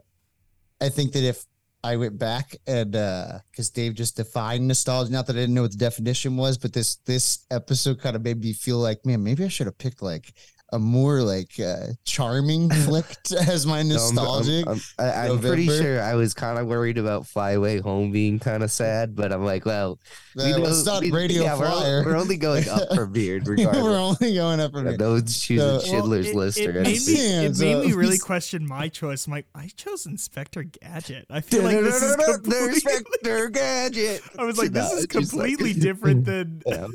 I 0.81 0.89
think 0.89 1.13
that 1.13 1.23
if 1.23 1.45
I 1.81 1.95
went 1.95 2.19
back 2.19 2.57
and 2.67 2.91
because 2.91 3.69
Dave 3.69 3.95
just 3.95 4.17
defined 4.17 4.67
nostalgia, 4.67 5.11
not 5.11 5.27
that 5.27 5.37
I 5.37 5.39
didn't 5.39 5.55
know 5.55 5.61
what 5.61 5.71
the 5.71 5.77
definition 5.77 6.35
was, 6.35 6.57
but 6.57 6.73
this 6.73 6.97
this 7.05 7.45
episode 7.49 8.01
kind 8.01 8.17
of 8.17 8.23
made 8.23 8.41
me 8.41 8.51
feel 8.51 8.79
like, 8.79 9.05
man, 9.05 9.23
maybe 9.23 9.45
I 9.45 9.47
should 9.47 9.67
have 9.67 9.77
picked 9.77 10.01
like 10.01 10.33
a 10.73 10.79
more 10.79 11.21
like 11.21 11.59
uh, 11.59 11.87
charming 12.05 12.69
flick 12.85 13.05
as 13.47 13.65
my 13.65 13.81
No, 13.83 13.95
I'm- 13.95 14.01
I'm- 14.01 14.15
nostalgic. 14.15 14.67
I'm, 14.67 14.79
I, 14.99 15.27
am 15.27 15.39
pretty 15.39 15.67
sure 15.67 16.01
I 16.01 16.15
was 16.15 16.33
kind 16.33 16.57
of 16.57 16.67
worried 16.67 16.97
about 16.97 17.27
Fly 17.27 17.51
Away 17.51 17.79
Home 17.79 18.11
being 18.11 18.39
kind 18.39 18.63
of 18.63 18.71
sad, 18.71 19.15
but 19.15 19.31
I'm 19.33 19.43
like, 19.43 19.65
well, 19.65 19.99
Uh, 20.39 20.43
it's 20.45 20.85
not 20.85 21.01
we- 21.01 21.11
Radio 21.11 21.43
yeah, 21.43 21.57
we're, 21.59 21.65
al- 21.65 22.05
we're 22.05 22.15
only 22.15 22.37
going 22.37 22.67
up 22.69 22.93
from 22.95 23.13
here, 23.13 23.41
We're 23.45 23.97
only 23.97 24.33
going 24.35 24.59
up 24.61 24.71
from 24.71 24.85
here. 24.87 24.97
no 24.97 25.11
one's 25.13 25.39
choosing 25.39 25.79
So- 25.81 25.85
Schindler's 25.85 26.27
it, 26.29 26.35
List 26.35 26.57
it 26.59 26.69
or 26.69 26.73
made 26.73 26.87
anything. 26.87 27.15
me, 27.15 27.45
it 27.45 27.57
Yeah, 27.57 27.75
made 27.75 27.85
me 27.87 27.93
really 27.93 28.17
question 28.17 28.65
my 28.65 28.87
choice. 28.87 29.25
I'm 29.27 29.31
like, 29.33 29.47
I 29.53 29.69
chose 29.75 30.05
Inspector 30.05 30.63
Gadget. 30.63 31.25
I 31.29 31.41
feel 31.41 31.63
like 31.63 31.77
this 31.81 32.01
is 32.01 32.15
There's 32.15 32.37
completely. 32.37 32.79
Spectre 32.79 33.49
Gadget. 33.49 34.21
I 34.39 34.43
was 34.45 34.57
like, 34.57 34.71
this 34.71 34.91
is 34.93 35.03
it's 35.03 35.13
just 35.13 35.33
like- 35.33 35.47
completely 35.49 35.73
different 35.73 36.25
than. 36.25 36.61
Yeah. 36.65 36.87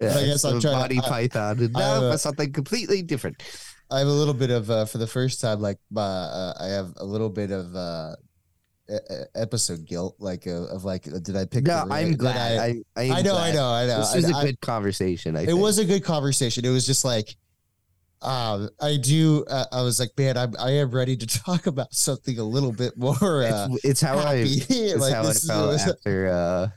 Yeah, 0.00 0.16
I 0.18 0.24
guess 0.26 0.44
I'm 0.44 0.60
trying 0.60 0.88
to- 0.88 0.96
Monty 0.96 1.00
Python. 1.00 1.60
and 1.60 1.76
I, 1.76 1.80
No, 2.00 2.08
uh, 2.10 2.16
something 2.16 2.52
completely 2.52 3.02
different. 3.02 3.21
I 3.90 3.98
have 3.98 4.08
a 4.08 4.12
little 4.12 4.34
bit 4.34 4.50
of 4.50 4.70
uh, 4.70 4.84
for 4.86 4.98
the 4.98 5.06
first 5.06 5.40
time, 5.40 5.60
like 5.60 5.78
uh, 5.94 6.00
uh, 6.00 6.54
I 6.60 6.66
have 6.68 6.94
a 6.96 7.04
little 7.04 7.28
bit 7.28 7.50
of 7.50 7.76
uh, 7.76 8.14
episode 9.34 9.84
guilt, 9.86 10.16
like 10.18 10.46
uh, 10.46 10.64
of 10.66 10.84
like, 10.84 11.04
did 11.04 11.36
I 11.36 11.44
pick? 11.44 11.64
No, 11.64 11.82
the 11.84 11.86
right- 11.86 12.06
I'm 12.06 12.16
glad. 12.16 12.58
I, 12.58 12.82
I, 12.96 13.10
I, 13.18 13.22
know, 13.22 13.36
I 13.36 13.52
know, 13.52 13.68
I 13.68 13.86
know. 13.86 13.98
This 13.98 14.14
is 14.14 14.30
a 14.30 14.32
good 14.44 14.60
conversation. 14.60 15.36
I 15.36 15.42
it 15.42 15.46
think. 15.46 15.60
was 15.60 15.78
a 15.78 15.84
good 15.84 16.04
conversation. 16.04 16.64
It 16.64 16.70
was 16.70 16.86
just 16.86 17.04
like, 17.04 17.36
um, 18.22 18.70
I 18.80 18.96
do. 18.96 19.44
Uh, 19.48 19.64
I 19.72 19.82
was 19.82 19.98
like, 20.00 20.10
man, 20.16 20.36
I'm, 20.36 20.54
I 20.58 20.70
am 20.72 20.90
ready 20.90 21.16
to 21.16 21.26
talk 21.44 21.66
about 21.66 21.92
something 21.92 22.38
a 22.38 22.44
little 22.44 22.72
bit 22.72 22.96
more 22.96 23.44
uh, 23.44 23.68
it's, 23.72 23.84
it's 23.84 24.00
how 24.00 24.18
I 24.18 24.34
it's 24.46 24.96
like 25.00 25.14
how 25.14 25.22
I 25.22 25.30
is- 25.30 25.46
felt 25.46 25.80
after. 25.80 26.28
Uh, 26.28 26.68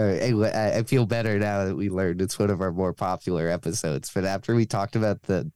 uh, 0.00 0.02
anyway, 0.02 0.52
I 0.52 0.78
I 0.78 0.82
feel 0.84 1.06
better 1.06 1.38
now 1.38 1.64
that 1.64 1.74
we 1.74 1.90
learned 1.90 2.22
it's 2.22 2.38
one 2.38 2.50
of 2.50 2.60
our 2.60 2.72
more 2.72 2.92
popular 2.92 3.48
episodes. 3.48 4.10
But 4.14 4.24
after 4.24 4.54
we 4.54 4.64
talked 4.64 4.94
about 4.96 5.22
the, 5.22 5.50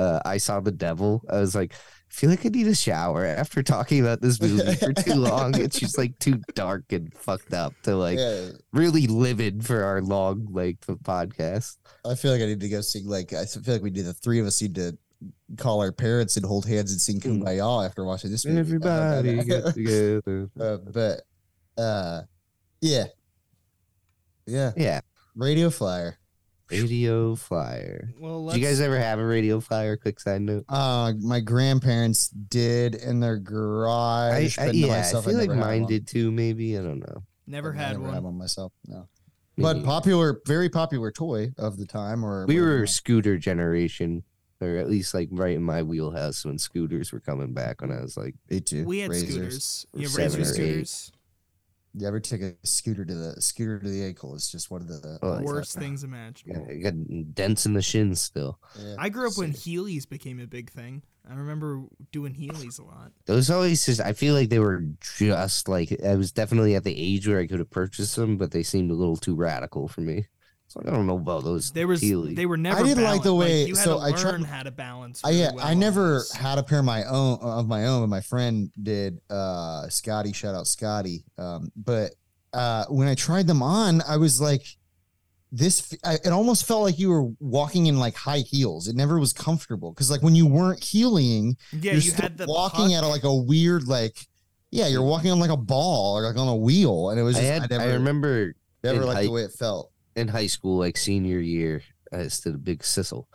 uh, 0.00 0.20
I 0.24 0.38
saw 0.38 0.60
the 0.60 0.72
devil. 0.72 1.22
I 1.28 1.38
was 1.40 1.54
like, 1.54 1.72
I 1.74 2.12
feel 2.12 2.30
like 2.30 2.44
I 2.44 2.48
need 2.48 2.66
a 2.66 2.74
shower 2.74 3.24
after 3.24 3.62
talking 3.62 4.00
about 4.00 4.20
this 4.20 4.40
movie 4.40 4.74
for 4.84 4.92
too 4.92 5.14
long. 5.14 5.58
It's 5.60 5.78
just 5.78 5.96
like 5.98 6.18
too 6.18 6.40
dark 6.54 6.92
and 6.92 7.12
fucked 7.16 7.52
up 7.54 7.72
to 7.82 7.94
like 7.96 8.18
yeah, 8.18 8.48
really 8.72 9.06
livid 9.06 9.64
for 9.64 9.84
our 9.84 10.00
long 10.02 10.46
length 10.50 10.88
of 10.88 10.98
podcast. 10.98 11.76
I 12.04 12.14
feel 12.16 12.32
like 12.32 12.42
I 12.42 12.46
need 12.46 12.60
to 12.60 12.68
go 12.68 12.80
sing. 12.80 13.06
Like 13.06 13.32
I 13.32 13.44
feel 13.44 13.74
like 13.74 13.82
we 13.82 13.90
need 13.90 14.02
the 14.02 14.14
three 14.14 14.40
of 14.40 14.46
us 14.46 14.60
need 14.60 14.74
to 14.76 14.96
call 15.58 15.82
our 15.82 15.92
parents 15.92 16.36
and 16.36 16.46
hold 16.46 16.66
hands 16.66 16.90
and 16.92 17.00
sing 17.00 17.20
Mm. 17.20 17.42
"Kumbaya" 17.42 17.86
after 17.86 18.04
watching 18.04 18.30
this 18.30 18.44
movie. 18.46 18.58
Everybody 18.60 19.44
get 19.44 19.74
together. 19.74 20.48
Uh, 20.60 20.78
but 20.78 21.22
uh, 21.80 22.22
yeah, 22.80 23.04
yeah, 24.46 24.72
Yeah, 24.76 25.00
radio 25.36 25.70
flyer. 25.70 26.18
Radio 26.70 27.34
flyer. 27.36 28.10
Well, 28.18 28.38
Did 28.40 28.44
let's, 28.46 28.58
you 28.58 28.64
guys 28.64 28.80
ever 28.80 28.98
have 28.98 29.18
a 29.18 29.24
radio 29.26 29.60
flyer? 29.60 29.96
Quick 29.96 30.20
side 30.20 30.42
note. 30.42 30.64
Uh, 30.68 31.12
my 31.20 31.40
grandparents 31.40 32.28
did 32.28 32.94
in 32.94 33.20
their 33.20 33.36
I, 33.36 33.38
garage. 33.38 34.58
I 34.58 34.66
but 34.66 34.74
yeah, 34.74 34.86
myself, 34.88 35.26
I 35.26 35.30
feel 35.30 35.38
like 35.38 35.50
mine 35.50 35.86
did 35.86 36.06
too. 36.06 36.30
Maybe 36.30 36.78
I 36.78 36.82
don't 36.82 37.00
know. 37.00 37.22
never 37.46 37.72
had 37.72 37.92
never 37.92 38.04
one. 38.04 38.14
had 38.14 38.22
one 38.22 38.38
myself. 38.38 38.72
No, 38.86 39.08
Me 39.56 39.62
but 39.62 39.84
popular, 39.84 40.40
very 40.46 40.68
popular 40.68 41.10
toy 41.10 41.52
of 41.58 41.76
the 41.76 41.86
time. 41.86 42.24
Or 42.24 42.46
we 42.46 42.60
were 42.60 42.84
a 42.84 42.88
scooter 42.88 43.36
generation, 43.38 44.22
or 44.60 44.76
at 44.76 44.88
least 44.88 45.14
like 45.14 45.28
right 45.32 45.56
in 45.56 45.62
my 45.62 45.82
wheelhouse 45.82 46.44
when 46.44 46.58
scooters 46.58 47.12
were 47.12 47.20
coming 47.20 47.52
back. 47.52 47.80
When 47.80 47.90
I 47.90 48.00
was 48.00 48.16
like, 48.16 48.34
me 48.50 48.60
too. 48.60 48.84
We 48.84 49.00
had 49.00 49.10
Razors. 49.10 49.64
scooters. 49.64 49.86
Or 49.94 50.00
Yeah, 50.00 50.08
seven 50.08 50.38
razor 50.40 50.62
or 50.62 50.66
eight. 50.66 51.10
Scooters. 51.92 52.02
You 52.02 52.08
ever 52.08 52.20
take 52.20 52.42
a 52.42 52.54
scooter 52.66 53.04
to 53.04 53.14
the 53.14 53.40
scooter 53.40 53.78
to 53.78 53.88
the 53.88 54.04
ankle? 54.04 54.34
It's 54.34 54.50
just 54.50 54.70
one 54.70 54.80
of 54.82 54.88
the 54.88 55.18
Oh, 55.22 55.40
Worst 55.42 55.74
that. 55.74 55.80
things 55.80 56.04
imaginable. 56.04 56.66
I 56.70 56.76
got 56.76 56.94
dents 57.34 57.66
in 57.66 57.74
the 57.74 57.82
shins 57.82 58.20
still. 58.20 58.58
Yeah. 58.80 58.96
I 58.98 59.08
grew 59.08 59.28
up 59.28 59.36
when 59.36 59.54
So- 59.54 59.60
Heelys 59.70 60.08
became 60.08 60.40
a 60.40 60.46
big 60.46 60.70
thing. 60.70 61.02
I 61.28 61.34
remember 61.34 61.82
doing 62.12 62.34
Heelys 62.34 62.80
a 62.80 62.82
lot. 62.84 63.12
Those 63.26 63.50
always 63.50 63.84
just, 63.86 64.00
I 64.00 64.14
feel 64.14 64.34
like 64.34 64.48
they 64.48 64.58
were 64.58 64.84
just 65.18 65.68
like, 65.68 65.96
I 66.04 66.16
was 66.16 66.32
definitely 66.32 66.74
at 66.74 66.82
the 66.82 66.96
age 66.96 67.28
where 67.28 67.38
I 67.38 67.46
could 67.46 67.58
have 67.60 67.70
purchased 67.70 68.16
them, 68.16 68.36
but 68.36 68.50
they 68.50 68.62
seemed 68.62 68.90
a 68.90 68.94
little 68.94 69.16
too 69.16 69.34
radical 69.36 69.86
for 69.86 70.00
me. 70.00 70.26
So 70.70 70.80
I 70.86 70.90
don't 70.90 71.06
know 71.06 71.16
about 71.16 71.42
those. 71.42 71.72
They 71.72 71.84
was 71.84 72.00
Heelys. 72.00 72.36
they 72.36 72.46
were 72.46 72.56
never. 72.56 72.78
I 72.78 72.82
didn't 72.84 73.02
like 73.02 73.22
the 73.22 73.30
balanced. 73.30 73.50
way- 73.50 73.64
you 73.66 73.74
had 73.74 73.84
so 73.84 73.98
to 73.98 74.04
I 74.04 74.08
learn 74.10 74.18
tried- 74.18 74.44
how 74.44 74.62
to 74.62 74.70
balance. 74.70 75.20
I 75.24 75.28
really 75.30 75.40
yeah, 75.40 75.50
well 75.52 75.66
I 75.66 75.74
never 75.74 76.12
those. 76.14 76.30
had 76.32 76.58
a 76.58 76.62
pair 76.62 76.78
of 76.78 76.84
my 76.84 77.02
own 77.04 77.38
of 77.40 77.66
my 77.66 77.86
own, 77.86 78.02
but 78.02 78.06
my 78.08 78.20
friend 78.20 78.70
did. 78.80 79.18
Uh, 79.28 79.88
Scotty, 79.88 80.32
shout 80.32 80.54
out 80.54 80.68
Scotty. 80.68 81.24
Um, 81.38 81.72
but 81.76 82.12
uh, 82.52 82.84
when 82.88 83.08
I 83.08 83.16
tried 83.16 83.48
them 83.48 83.62
on, 83.64 84.00
I 84.08 84.16
was 84.16 84.40
like, 84.40 84.62
this. 85.52 85.92
I, 86.04 86.14
it 86.24 86.28
almost 86.28 86.66
felt 86.66 86.82
like 86.82 86.98
you 87.00 87.10
were 87.10 87.24
walking 87.40 87.86
in 87.86 87.98
like 87.98 88.14
high 88.14 88.38
heels. 88.46 88.86
It 88.86 88.94
never 88.94 89.18
was 89.18 89.32
comfortable 89.32 89.92
because 89.92 90.08
like 90.10 90.22
when 90.22 90.36
you 90.36 90.46
weren't 90.46 90.82
healing, 90.84 91.56
Yeah, 91.72 91.78
you're 91.82 91.94
you 91.94 92.00
still 92.02 92.22
had 92.22 92.38
the 92.38 92.46
walking 92.46 92.86
puck. 92.90 92.92
at 92.98 93.04
a, 93.04 93.08
like 93.08 93.24
a 93.24 93.34
weird 93.34 93.88
like. 93.88 94.16
Yeah, 94.70 94.86
you're 94.86 95.02
walking 95.02 95.32
on 95.32 95.40
like 95.40 95.50
a 95.50 95.56
ball 95.56 96.16
or 96.18 96.22
like 96.22 96.36
on 96.36 96.46
a 96.46 96.54
wheel, 96.54 97.10
and 97.10 97.18
it 97.18 97.24
was. 97.24 97.36
I, 97.36 97.40
Just, 97.40 97.50
I, 97.50 97.54
had, 97.62 97.70
never, 97.70 97.82
I 97.82 97.86
remember 97.94 98.54
never 98.84 99.00
in 99.00 99.06
liked 99.06 99.16
high- 99.16 99.22
the 99.24 99.30
way 99.32 99.42
it 99.42 99.50
felt. 99.58 99.89
In 100.16 100.28
high 100.28 100.46
school, 100.48 100.78
like 100.78 100.96
senior 100.96 101.38
year, 101.38 101.82
I 102.12 102.24
just 102.24 102.44
did 102.44 102.54
a 102.54 102.58
big 102.58 102.80
sissel. 102.82 103.26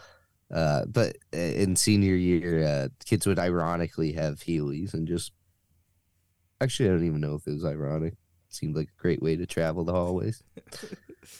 Uh, 0.54 0.86
but 0.86 1.18
uh, 1.34 1.38
in 1.38 1.76
senior 1.76 2.16
year, 2.16 2.64
uh, 2.66 2.88
kids 3.06 3.26
would 3.26 3.40
ironically 3.40 4.14
have 4.14 4.40
Heelys 4.40 4.94
and 4.94 5.08
just. 5.08 5.32
Actually, 6.62 6.90
I 6.90 6.92
don't 6.94 7.06
even 7.06 7.22
know 7.22 7.36
if 7.36 7.48
it 7.48 7.52
was 7.54 7.66
ironic. 7.66 8.14
It 8.14 8.54
seemed 8.54 8.76
like 8.76 8.88
a 8.88 9.02
great 9.02 9.22
way 9.22 9.36
to 9.36 9.46
travel 9.46 9.84
the 9.84 9.94
hallways. 9.94 10.44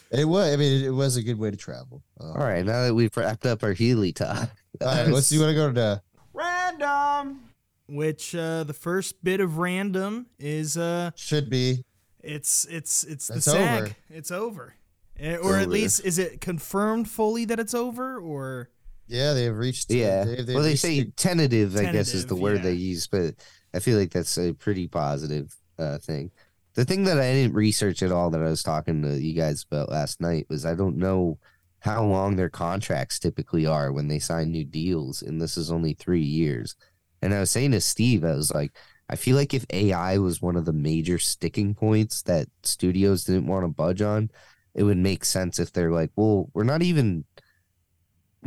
It 0.10 0.26
was. 0.26 0.52
I 0.52 0.56
mean, 0.58 0.82
it, 0.82 0.88
it 0.88 0.92
was 0.92 1.16
a 1.16 1.22
good 1.22 1.38
way 1.38 1.52
to 1.52 1.58
travel. 1.58 2.02
Uh, 2.20 2.30
All 2.32 2.38
right, 2.48 2.66
now 2.66 2.82
that 2.88 2.96
we've 2.96 3.16
wrapped 3.16 3.46
up 3.46 3.62
our 3.62 3.76
Heely 3.76 4.16
talk, 4.16 4.50
All 4.82 4.88
right, 4.88 5.08
let's 5.08 5.28
see. 5.28 5.38
Want 5.38 5.50
to 5.50 5.54
go 5.54 5.72
to 5.72 6.02
random. 6.34 7.42
Which 7.88 8.34
uh, 8.34 8.64
the 8.64 8.74
first 8.74 9.24
bit 9.24 9.40
of 9.42 9.60
random 9.60 10.26
is 10.40 10.76
uh, 10.76 11.12
should 11.16 11.52
be 11.52 11.84
it's 12.24 12.66
it's 12.66 13.04
it's 13.04 13.28
the 13.28 13.36
It's 13.36 13.46
SAG. 13.46 13.84
over. 13.84 13.96
It's 14.10 14.32
over, 14.32 14.74
Eh, 15.20 15.38
or 15.38 15.58
at 15.58 15.70
least 15.70 16.04
is 16.04 16.20
it 16.20 16.42
confirmed 16.42 17.10
fully 17.10 17.46
that 17.46 17.60
it's 17.60 17.74
over? 17.74 18.20
Or 18.20 18.70
Yeah, 19.08 19.34
they've 19.34 19.56
reached. 19.56 19.90
yeah. 19.92 20.26
they've, 20.26 20.46
they've 20.46 20.56
well, 20.56 20.64
they 20.64 20.76
say 20.76 21.02
the- 21.04 21.12
tentative, 21.12 21.76
I 21.78 21.92
guess, 21.92 22.14
is 22.14 22.26
the 22.26 22.36
word 22.36 22.58
yeah. 22.58 22.64
they 22.64 22.74
use, 22.74 23.08
but 23.08 23.36
I 23.74 23.80
feel 23.80 23.98
like 23.98 24.12
that's 24.12 24.38
a 24.38 24.54
pretty 24.54 24.88
positive 24.88 25.56
uh, 25.80 25.98
thing. 26.00 26.32
The 26.74 26.86
thing 26.86 27.06
that 27.06 27.18
I 27.20 27.32
didn't 27.32 27.54
research 27.56 28.04
at 28.04 28.12
all 28.12 28.30
that 28.32 28.42
I 28.42 28.50
was 28.50 28.64
talking 28.64 29.02
to 29.04 29.18
you 29.18 29.34
guys 29.34 29.64
about 29.70 29.90
last 29.90 30.20
night 30.20 30.46
was 30.50 30.66
I 30.66 30.76
don't 30.76 30.98
know 30.98 31.38
how 31.80 32.04
long 32.04 32.36
their 32.36 32.50
contracts 32.50 33.20
typically 33.20 33.66
are 33.66 33.92
when 33.94 34.08
they 34.10 34.20
sign 34.20 34.52
new 34.52 34.66
deals, 34.66 35.22
and 35.22 35.40
this 35.42 35.56
is 35.56 35.72
only 35.72 35.94
three 35.94 36.24
years. 36.24 36.76
And 37.22 37.34
I 37.34 37.40
was 37.40 37.50
saying 37.52 37.72
to 37.72 37.80
Steve, 37.82 38.26
I 38.26 38.34
was 38.34 38.54
like, 38.54 38.74
I 39.08 39.16
feel 39.16 39.36
like 39.38 39.54
if 39.54 39.66
AI 39.70 40.18
was 40.18 40.42
one 40.42 40.56
of 40.58 40.66
the 40.66 40.74
major 40.74 41.18
sticking 41.20 41.76
points 41.76 42.24
that 42.24 42.48
studios 42.64 43.24
didn't 43.24 43.48
want 43.48 43.64
to 43.64 43.68
budge 43.70 44.02
on, 44.02 44.32
it 44.76 44.84
would 44.84 44.98
make 44.98 45.26
sense 45.26 45.58
if 45.58 45.72
they're 45.72 45.92
like, 45.92 46.12
well, 46.16 46.50
we're 46.54 46.64
not 46.66 46.82
even 46.84 47.24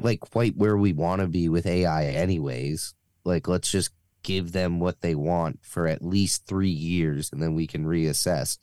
like 0.01 0.21
quite 0.21 0.57
where 0.57 0.77
we 0.77 0.93
want 0.93 1.21
to 1.23 1.27
be 1.27 1.49
with 1.49 1.67
AI 1.67 2.05
anyways. 2.05 2.95
Like 3.25 3.49
let's 3.49 3.71
just 3.71 3.91
give 4.23 4.53
them 4.53 4.79
what 4.79 5.01
they 5.01 5.15
want 5.15 5.59
for 5.63 5.87
at 5.87 6.05
least 6.05 6.47
3 6.47 6.69
years 6.69 7.31
and 7.33 7.43
then 7.43 7.55
we 7.55 7.67
can 7.67 7.85
reassess. 7.85 8.59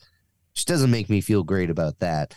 Which 0.54 0.66
doesn't 0.66 0.92
make 0.92 1.10
me 1.10 1.20
feel 1.22 1.44
great 1.44 1.70
about 1.70 2.00
that. 2.00 2.36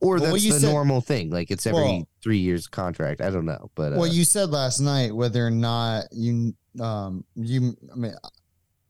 Or 0.00 0.18
Well, 0.18 0.32
that's 0.32 0.44
the 0.44 0.58
said- 0.58 0.72
normal 0.72 1.00
thing. 1.02 1.30
Like 1.30 1.50
it's 1.50 1.66
every 1.66 1.80
Well- 1.82 2.08
3 2.22 2.38
years 2.38 2.66
contract. 2.66 3.20
I 3.20 3.30
don't 3.30 3.44
know, 3.44 3.70
but 3.74 3.92
uh, 3.92 4.02
you 4.04 4.24
said 4.24 4.50
last 4.50 4.80
night 4.80 5.14
whether 5.14 5.46
or 5.46 5.50
not 5.50 6.06
you 6.12 6.54
um 6.80 7.24
you 7.34 7.76
I 7.92 7.96
mean 7.96 8.14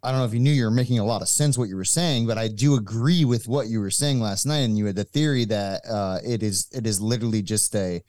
I 0.03 0.11
don't 0.11 0.21
know 0.21 0.27
if 0.27 0.33
you 0.35 0.41
knew 0.41 0.51
you 0.53 0.65
were 0.65 0.71
making 0.71 0.99
a 0.99 1.05
lot 1.05 1.23
of 1.23 1.29
sense 1.29 1.59
what 1.59 1.69
you 1.69 1.77
were 1.77 1.85
saying, 1.85 2.27
but 2.27 2.39
I 2.39 2.49
do 2.49 2.75
agree 2.75 3.25
with 3.25 3.47
what 3.49 3.69
you 3.69 3.81
were 3.81 3.91
saying 3.91 4.21
last 4.21 4.47
night, 4.47 4.61
and 4.61 4.79
you 4.79 4.87
had 4.87 4.97
the 4.97 5.05
theory 5.05 5.45
that 5.47 5.83
uh 5.89 6.19
it 6.25 6.43
is 6.43 6.69
it 6.73 6.87
is 6.87 7.01
literally 7.01 7.43
just 7.43 7.75
a 7.75 8.03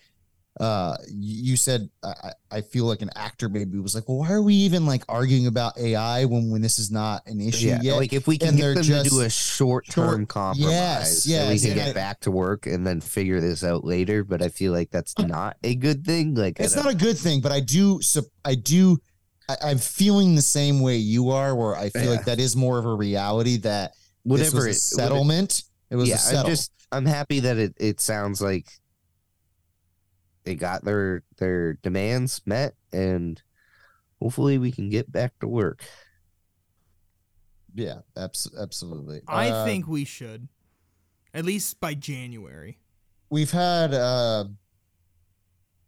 uh 0.60 0.98
you 1.10 1.56
said 1.56 1.90
I, 2.04 2.34
I 2.52 2.62
feel 2.62 2.84
like 2.86 3.02
an 3.02 3.10
actor 3.16 3.48
maybe 3.48 3.80
was 3.80 3.96
like, 3.96 4.10
well, 4.10 4.18
why 4.18 4.32
are 4.32 4.42
we 4.42 4.54
even 4.54 4.86
like 4.86 5.04
arguing 5.08 5.48
about 5.48 5.78
AI 5.78 6.26
when 6.26 6.50
when 6.52 6.62
this 6.62 6.78
is 6.78 6.92
not 6.92 7.26
an 7.26 7.40
issue 7.40 7.68
yeah, 7.68 7.80
yet? 7.82 7.96
like 7.96 8.12
if 8.12 8.28
we 8.28 8.38
can 8.38 8.50
and 8.50 8.58
get 8.58 8.76
them 8.76 8.84
to 8.84 9.10
do 9.10 9.22
a 9.22 9.30
short-term 9.30 10.26
compromise, 10.26 10.72
Yes, 10.72 11.24
then 11.24 11.50
we 11.54 11.58
can 11.60 11.72
and 11.72 11.80
get 11.80 11.96
back 11.96 12.20
to 12.22 12.32
work 12.32 12.68
and 12.68 12.86
then 12.86 13.00
figure 13.00 13.40
this 13.40 13.64
out 13.64 13.86
later. 13.86 14.26
But 14.26 14.42
I 14.42 14.50
feel 14.50 14.74
like 14.74 14.92
that's 14.92 15.18
not 15.18 15.56
a 15.64 15.74
good 15.74 16.06
thing. 16.06 16.36
Like 16.36 16.60
it's 16.60 16.76
don't- 16.76 16.86
a 16.88 16.96
good 16.96 17.18
thing, 17.18 17.40
but 17.40 17.54
I 17.54 17.62
do 17.62 18.02
I 18.44 18.56
do 18.56 19.00
I, 19.62 19.70
I'm 19.72 19.78
feeling 19.78 20.36
the 20.36 20.42
same 20.42 20.80
way 20.80 20.98
you 20.98 21.30
are, 21.30 21.56
where 21.56 21.76
I 21.76 21.90
feel 21.90 22.04
Yeah. 22.04 22.10
like 22.12 22.26
that 22.26 22.40
is 22.40 22.56
more 22.56 22.78
of 22.80 22.86
a 22.86 22.94
reality 22.94 23.58
that 23.58 23.92
this 23.94 24.00
Whatever 24.24 24.56
was 24.58 24.66
a 24.66 24.70
it, 24.70 24.76
settlement. 24.76 25.64
It 25.90 25.96
was 25.96 26.10
yeah, 26.10 26.16
a 26.16 26.20
settle. 26.20 26.40
I'm 26.42 26.48
just 26.48 26.72
I'm 26.92 27.06
happy 27.06 27.40
that 27.42 27.58
it, 27.58 27.74
it 27.80 28.00
sounds 28.02 28.42
like 28.42 28.68
they 30.44 30.56
got 30.56 30.84
their 30.84 31.24
their 31.38 31.74
demands 31.74 32.42
met 32.46 32.74
and 32.92 33.42
hopefully 34.20 34.58
we 34.58 34.72
can 34.72 34.90
get 34.90 35.12
back 35.12 35.38
to 35.40 35.48
work. 35.48 35.84
yeah, 37.74 38.00
abs- 38.18 38.52
absolutely. 38.60 39.22
I 39.28 39.50
Uh, 39.50 39.66
think 39.66 39.88
we 39.88 40.04
should, 40.06 40.48
at 41.34 41.46
least 41.46 41.80
by 41.80 41.94
January. 41.94 42.80
we've 43.30 43.52
had 43.52 43.94
uh 43.94 44.46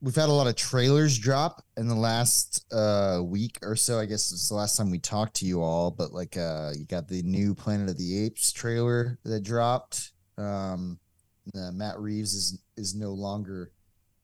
we've 0.04 0.16
had 0.16 0.28
a 0.28 0.32
lot 0.34 0.48
of 0.48 0.56
trailers 0.58 1.18
drop 1.18 1.64
in 1.78 1.88
the 1.88 1.96
last 1.96 2.66
uh 2.74 3.22
week 3.24 3.58
or 3.64 3.76
so 3.76 4.00
i 4.00 4.06
guess 4.06 4.32
it's 4.34 4.50
the 4.50 4.56
last 4.56 4.76
time 4.76 4.92
we 4.92 5.00
talked 5.00 5.34
to 5.36 5.46
you 5.46 5.62
all 5.64 5.90
but 5.90 6.12
like 6.12 6.36
uh 6.38 6.72
you 6.78 6.86
got 6.86 7.08
the 7.08 7.22
new 7.24 7.56
planet 7.56 7.90
of 7.90 7.98
the 7.98 8.26
apes 8.26 8.52
trailer 8.52 9.18
that 9.24 9.42
dropped 9.42 10.12
um 10.38 11.00
uh, 11.56 11.72
matt 11.72 11.98
reeves 12.00 12.34
is 12.34 12.60
is 12.78 12.94
no 12.96 13.12
longer 13.14 13.72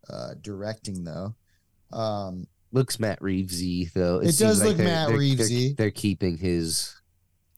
uh 0.10 0.34
directing 0.42 1.04
though 1.04 1.34
um 1.94 2.46
Looks 2.72 3.00
Matt 3.00 3.20
Reevesy 3.20 3.92
though. 3.94 4.20
It 4.20 4.26
seems 4.34 4.38
does 4.60 4.64
look 4.64 4.78
they're- 4.78 4.86
Matt 4.86 5.08
they're- 5.08 5.18
they're- 5.18 5.26
Reevesy. 5.38 5.76
They're, 5.76 5.90
keeping 5.90 6.38
his 6.38 6.94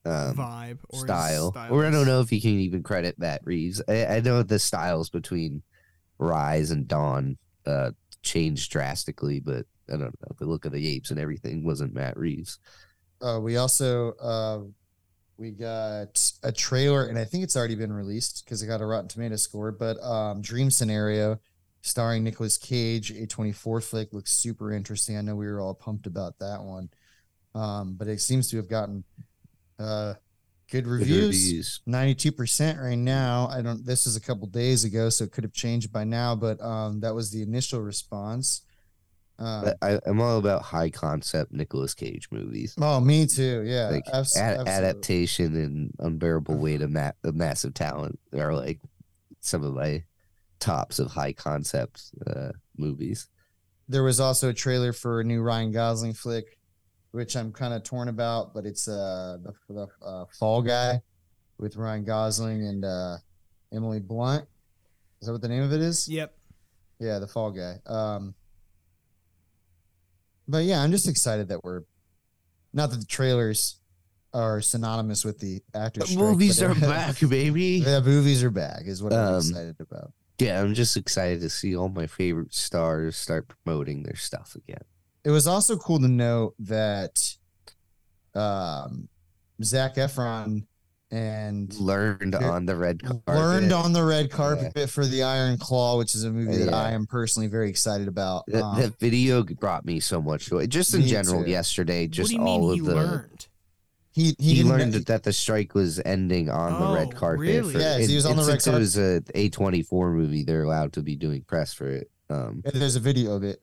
um, 0.06 0.38
vibe 0.38 0.78
or 0.88 1.00
his 1.00 1.04
style, 1.04 1.54
or 1.70 1.86
I 1.86 1.92
don't 1.92 2.06
know 2.08 2.22
if 2.22 2.32
you 2.32 2.40
can 2.40 2.52
even 2.52 2.82
credit 2.82 3.20
Matt 3.20 3.42
Reeves. 3.44 3.82
I, 3.90 4.06
I 4.06 4.20
know 4.22 4.42
the 4.42 4.58
styles 4.58 5.10
between 5.10 5.64
Rise 6.18 6.72
and 6.72 6.88
Dawn 6.88 7.38
uh, 7.66 7.92
changed 8.24 8.72
drastically, 8.72 9.40
but 9.40 9.66
I 9.90 9.94
don't 9.98 10.02
know. 10.22 10.36
The 10.38 10.46
look 10.46 10.66
of 10.66 10.72
the 10.72 10.88
apes 10.88 11.12
and 11.12 11.20
everything 11.20 11.64
wasn't 11.66 11.94
Matt 11.94 12.18
Reeves. 12.18 12.60
uh 13.22 13.40
we 13.42 13.58
also 13.58 14.14
uh 14.14 14.60
we 15.38 15.52
got 15.52 16.32
a 16.44 16.52
trailer 16.52 17.06
and 17.08 17.18
i 17.18 17.26
think 17.26 17.44
it's 17.44 17.56
already 17.58 17.76
been 17.76 17.92
released 17.94 18.44
because 18.46 18.62
it 18.62 18.68
got 18.68 18.82
a 18.82 18.86
rotten 18.86 19.08
tomato 19.08 19.36
score 19.36 19.72
but 19.72 20.00
um 20.04 20.42
dream 20.42 20.70
scenario 20.70 21.40
starring 21.84 22.24
Nicolas 22.24 22.58
cage 22.60 23.12
A24 23.12 23.84
flick 23.84 24.14
looks 24.14 24.32
super 24.32 24.72
interesting 24.72 25.18
i 25.18 25.22
know 25.22 25.36
we 25.36 25.48
were 25.48 25.60
all 25.60 25.74
pumped 25.74 26.06
about 26.06 26.38
that 26.40 26.62
one 26.62 26.90
um 27.56 27.96
but 27.98 28.08
it 28.08 28.22
seems 28.22 28.50
to 28.52 28.58
have 28.58 28.68
gotten 28.70 29.04
uh 29.80 30.14
good 30.72 30.88
reviews 30.88 31.82
92% 31.88 32.82
right 32.82 32.96
now. 32.98 33.48
I 33.52 33.62
don't 33.62 33.86
this 33.86 34.08
is 34.08 34.16
a 34.16 34.22
couple 34.22 34.48
days 34.48 34.84
ago 34.84 35.10
so 35.10 35.26
it 35.26 35.32
could 35.32 35.44
have 35.44 35.54
changed 35.54 35.92
by 35.92 36.04
now 36.04 36.34
but 36.36 36.60
um 36.62 37.02
that 37.02 37.14
was 37.14 37.30
the 37.32 37.42
initial 37.44 37.82
response. 37.82 38.62
Um, 39.40 39.70
I, 39.82 40.00
I'm 40.06 40.22
all 40.22 40.38
about 40.38 40.62
high 40.62 40.92
concept 40.92 41.52
Nicolas 41.52 41.94
Cage 41.96 42.28
movies. 42.32 42.76
oh 42.80 43.00
me 43.00 43.26
too. 43.28 43.64
Yeah 43.66 43.90
like 43.90 44.08
abs- 44.14 44.38
ad- 44.38 44.68
adaptation 44.68 45.56
and 45.56 45.92
unbearable 46.00 46.56
weight 46.58 46.82
of, 46.82 46.92
ma- 46.92 47.12
of 47.24 47.36
massive 47.36 47.74
talent 47.74 48.20
are 48.34 48.54
like 48.54 48.80
some 49.40 49.64
of 49.64 49.74
my 49.74 50.04
tops 50.60 51.00
of 51.00 51.12
high 51.12 51.34
concept 51.34 52.12
uh, 52.28 52.52
movies. 52.78 53.28
there 53.90 54.04
was 54.04 54.20
also 54.20 54.50
a 54.50 54.54
trailer 54.54 54.94
for 54.94 55.20
a 55.20 55.24
new 55.24 55.42
Ryan 55.42 55.72
Gosling 55.72 56.14
flick, 56.14 56.58
which 57.12 57.36
I'm 57.36 57.52
kind 57.52 57.74
of 57.74 57.84
torn 57.84 58.08
about, 58.08 58.54
but 58.54 58.66
it's 58.66 58.88
uh 58.88 59.38
the, 59.44 59.54
the 59.74 59.88
uh, 60.06 60.26
Fall 60.40 60.62
Guy 60.62 61.02
with 61.58 61.76
Ryan 61.76 62.04
Gosling 62.06 62.66
and 62.68 62.86
uh 62.86 63.18
Emily 63.74 64.00
Blunt. 64.00 64.46
Is 65.22 65.28
that 65.28 65.34
what 65.34 65.42
the 65.42 65.48
name 65.50 65.64
of 65.64 65.72
it 65.74 65.82
is? 65.82 66.08
Yep. 66.08 66.34
Yeah, 67.00 67.20
the 67.20 67.28
Fall 67.28 67.52
Guy. 67.52 67.76
Um 67.86 68.34
But 70.48 70.64
yeah, 70.64 70.82
I'm 70.82 70.92
just 70.92 71.08
excited 71.08 71.50
that 71.50 71.64
we're 71.64 71.84
not 72.74 72.90
that 72.92 72.98
the 73.00 73.06
trailers 73.06 73.78
are 74.34 74.62
synonymous 74.62 75.26
with 75.26 75.40
the 75.40 75.62
actors. 75.76 76.10
strike, 76.10 76.18
movies 76.26 76.62
but 76.62 76.70
are 76.72 76.76
back, 76.80 77.20
baby. 77.20 77.82
The 77.82 78.02
movies 78.02 78.44
are 78.44 78.50
back 78.50 78.84
is 78.86 79.04
what 79.04 79.12
I'm 79.14 79.34
Um, 79.36 79.38
excited 79.40 79.76
about. 79.80 80.14
Yeah, 80.40 80.62
I'm 80.62 80.74
just 80.74 80.96
excited 80.98 81.42
to 81.42 81.50
see 81.50 81.76
all 81.76 81.90
my 81.90 82.08
favorite 82.08 82.54
stars 82.54 83.16
start 83.18 83.48
promoting 83.50 84.04
their 84.04 84.16
stuff 84.16 84.56
again. 84.56 84.84
It 85.24 85.30
was 85.30 85.48
also 85.48 85.78
cool 85.78 86.00
to 86.00 86.08
know 86.08 86.54
that 86.60 87.36
um 88.34 89.08
Zac 89.64 89.96
Efron 89.96 90.66
and 91.12 91.74
Learned 91.78 92.36
on 92.36 92.66
the 92.66 92.76
red 92.76 93.04
carpet. 93.04 93.28
learned 93.28 93.74
on 93.74 93.92
the 93.92 94.02
red 94.04 94.32
carpet 94.32 94.90
for 94.90 95.06
the 95.06 95.24
Iron 95.24 95.58
Claw, 95.58 95.98
which 95.98 96.16
is 96.16 96.24
a 96.24 96.32
movie 96.32 96.56
that 96.58 96.70
Yeah. 96.70 96.76
I 96.78 96.92
am 96.92 97.06
personally 97.06 97.48
very 97.48 97.70
excited 97.70 98.08
about. 98.08 98.46
That, 98.48 98.64
Um, 98.64 98.80
that 98.80 98.98
video 98.98 99.44
brought 99.44 99.84
me 99.86 100.00
so 100.00 100.22
much 100.22 100.46
joy. 100.46 100.68
Just 100.68 100.94
in 100.94 101.02
general, 101.02 101.44
too. 101.44 101.50
yesterday, 101.52 102.04
what 102.04 102.12
just 102.12 102.30
do 102.30 102.38
you 102.38 102.42
all 102.42 102.60
mean 102.70 102.74
he 102.76 102.80
of 102.80 102.86
the 102.86 102.96
learned? 102.96 103.48
he 104.14 104.36
he, 104.40 104.54
he, 104.56 104.64
learned 104.64 104.94
know- 104.94 105.00
that 105.00 105.24
the 105.24 105.34
strike 105.34 105.76
was 105.76 106.00
ending 106.06 106.50
on 106.50 106.80
the 106.80 106.88
Oh, 106.88 106.94
red 106.96 107.14
carpet. 107.14 107.42
really? 107.42 107.74
For, 107.74 107.80
Yes, 107.80 108.08
he 108.08 108.16
was 108.16 108.26
on 108.26 108.38
the 108.38 108.44
red 108.44 108.64
carpet. 108.64 108.76
It 108.76 108.80
was 108.80 108.98
a 108.98 109.22
A24 109.36 110.14
movie. 110.16 110.44
They're 110.46 110.64
allowed 110.64 110.94
to 110.94 111.02
be 111.02 111.18
doing 111.18 111.42
press 111.44 111.74
for 111.74 111.88
it. 111.90 112.10
Um, 112.30 112.62
there's 112.64 112.96
a 112.96 113.02
video 113.02 113.34
of 113.36 113.44
it. 113.44 113.62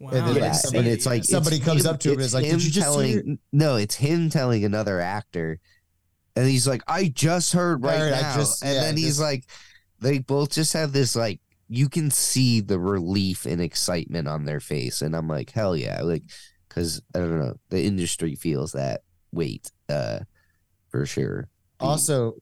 Wow. 0.00 0.10
then, 0.12 0.26
like, 0.26 0.36
yeah, 0.36 0.52
somebody- 0.52 0.78
and 0.78 0.88
it's 0.88 1.06
like 1.06 1.24
somebody 1.24 1.56
it's 1.56 1.64
comes 1.64 1.84
him- 1.84 1.94
up 1.94 2.00
to 2.00 2.08
him 2.08 2.12
and 2.14 2.20
it's 2.22 2.28
is 2.28 2.34
like, 2.34 2.44
"Did 2.44 2.62
you 2.64 2.70
just 2.70 2.84
telling, 2.84 3.08
hear 3.08 3.38
No, 3.52 3.76
it's 3.76 3.96
him 3.96 4.30
telling 4.30 4.64
another 4.64 5.00
actor, 5.00 5.58
and 6.36 6.46
he's 6.48 6.68
like, 6.68 6.82
"I 6.86 7.08
just 7.08 7.52
heard 7.52 7.82
right 7.82 8.10
Right, 8.12 8.20
now," 8.22 8.36
just- 8.36 8.62
and 8.62 8.74
yeah, 8.74 8.80
then 8.82 8.96
he's 8.96 9.06
just- 9.06 9.20
like, 9.20 9.44
they 10.00 10.18
both 10.18 10.52
just 10.52 10.72
have 10.74 10.92
this 10.92 11.16
like 11.16 11.40
you 11.70 11.88
can 11.88 12.10
see 12.10 12.60
the 12.60 12.78
relief 12.78 13.44
and 13.44 13.60
excitement 13.60 14.26
on 14.28 14.44
their 14.44 14.60
face, 14.60 15.02
and 15.02 15.14
I'm 15.16 15.26
like, 15.28 15.50
hell 15.50 15.76
yeah, 15.76 16.00
like 16.02 16.22
because 16.68 17.02
I 17.14 17.18
don't 17.18 17.38
know, 17.40 17.56
the 17.70 17.82
industry 17.82 18.36
feels 18.36 18.72
that 18.72 19.02
weight, 19.32 19.70
uh, 19.88 20.20
for 20.90 21.04
sure. 21.06 21.48
Also, 21.80 22.36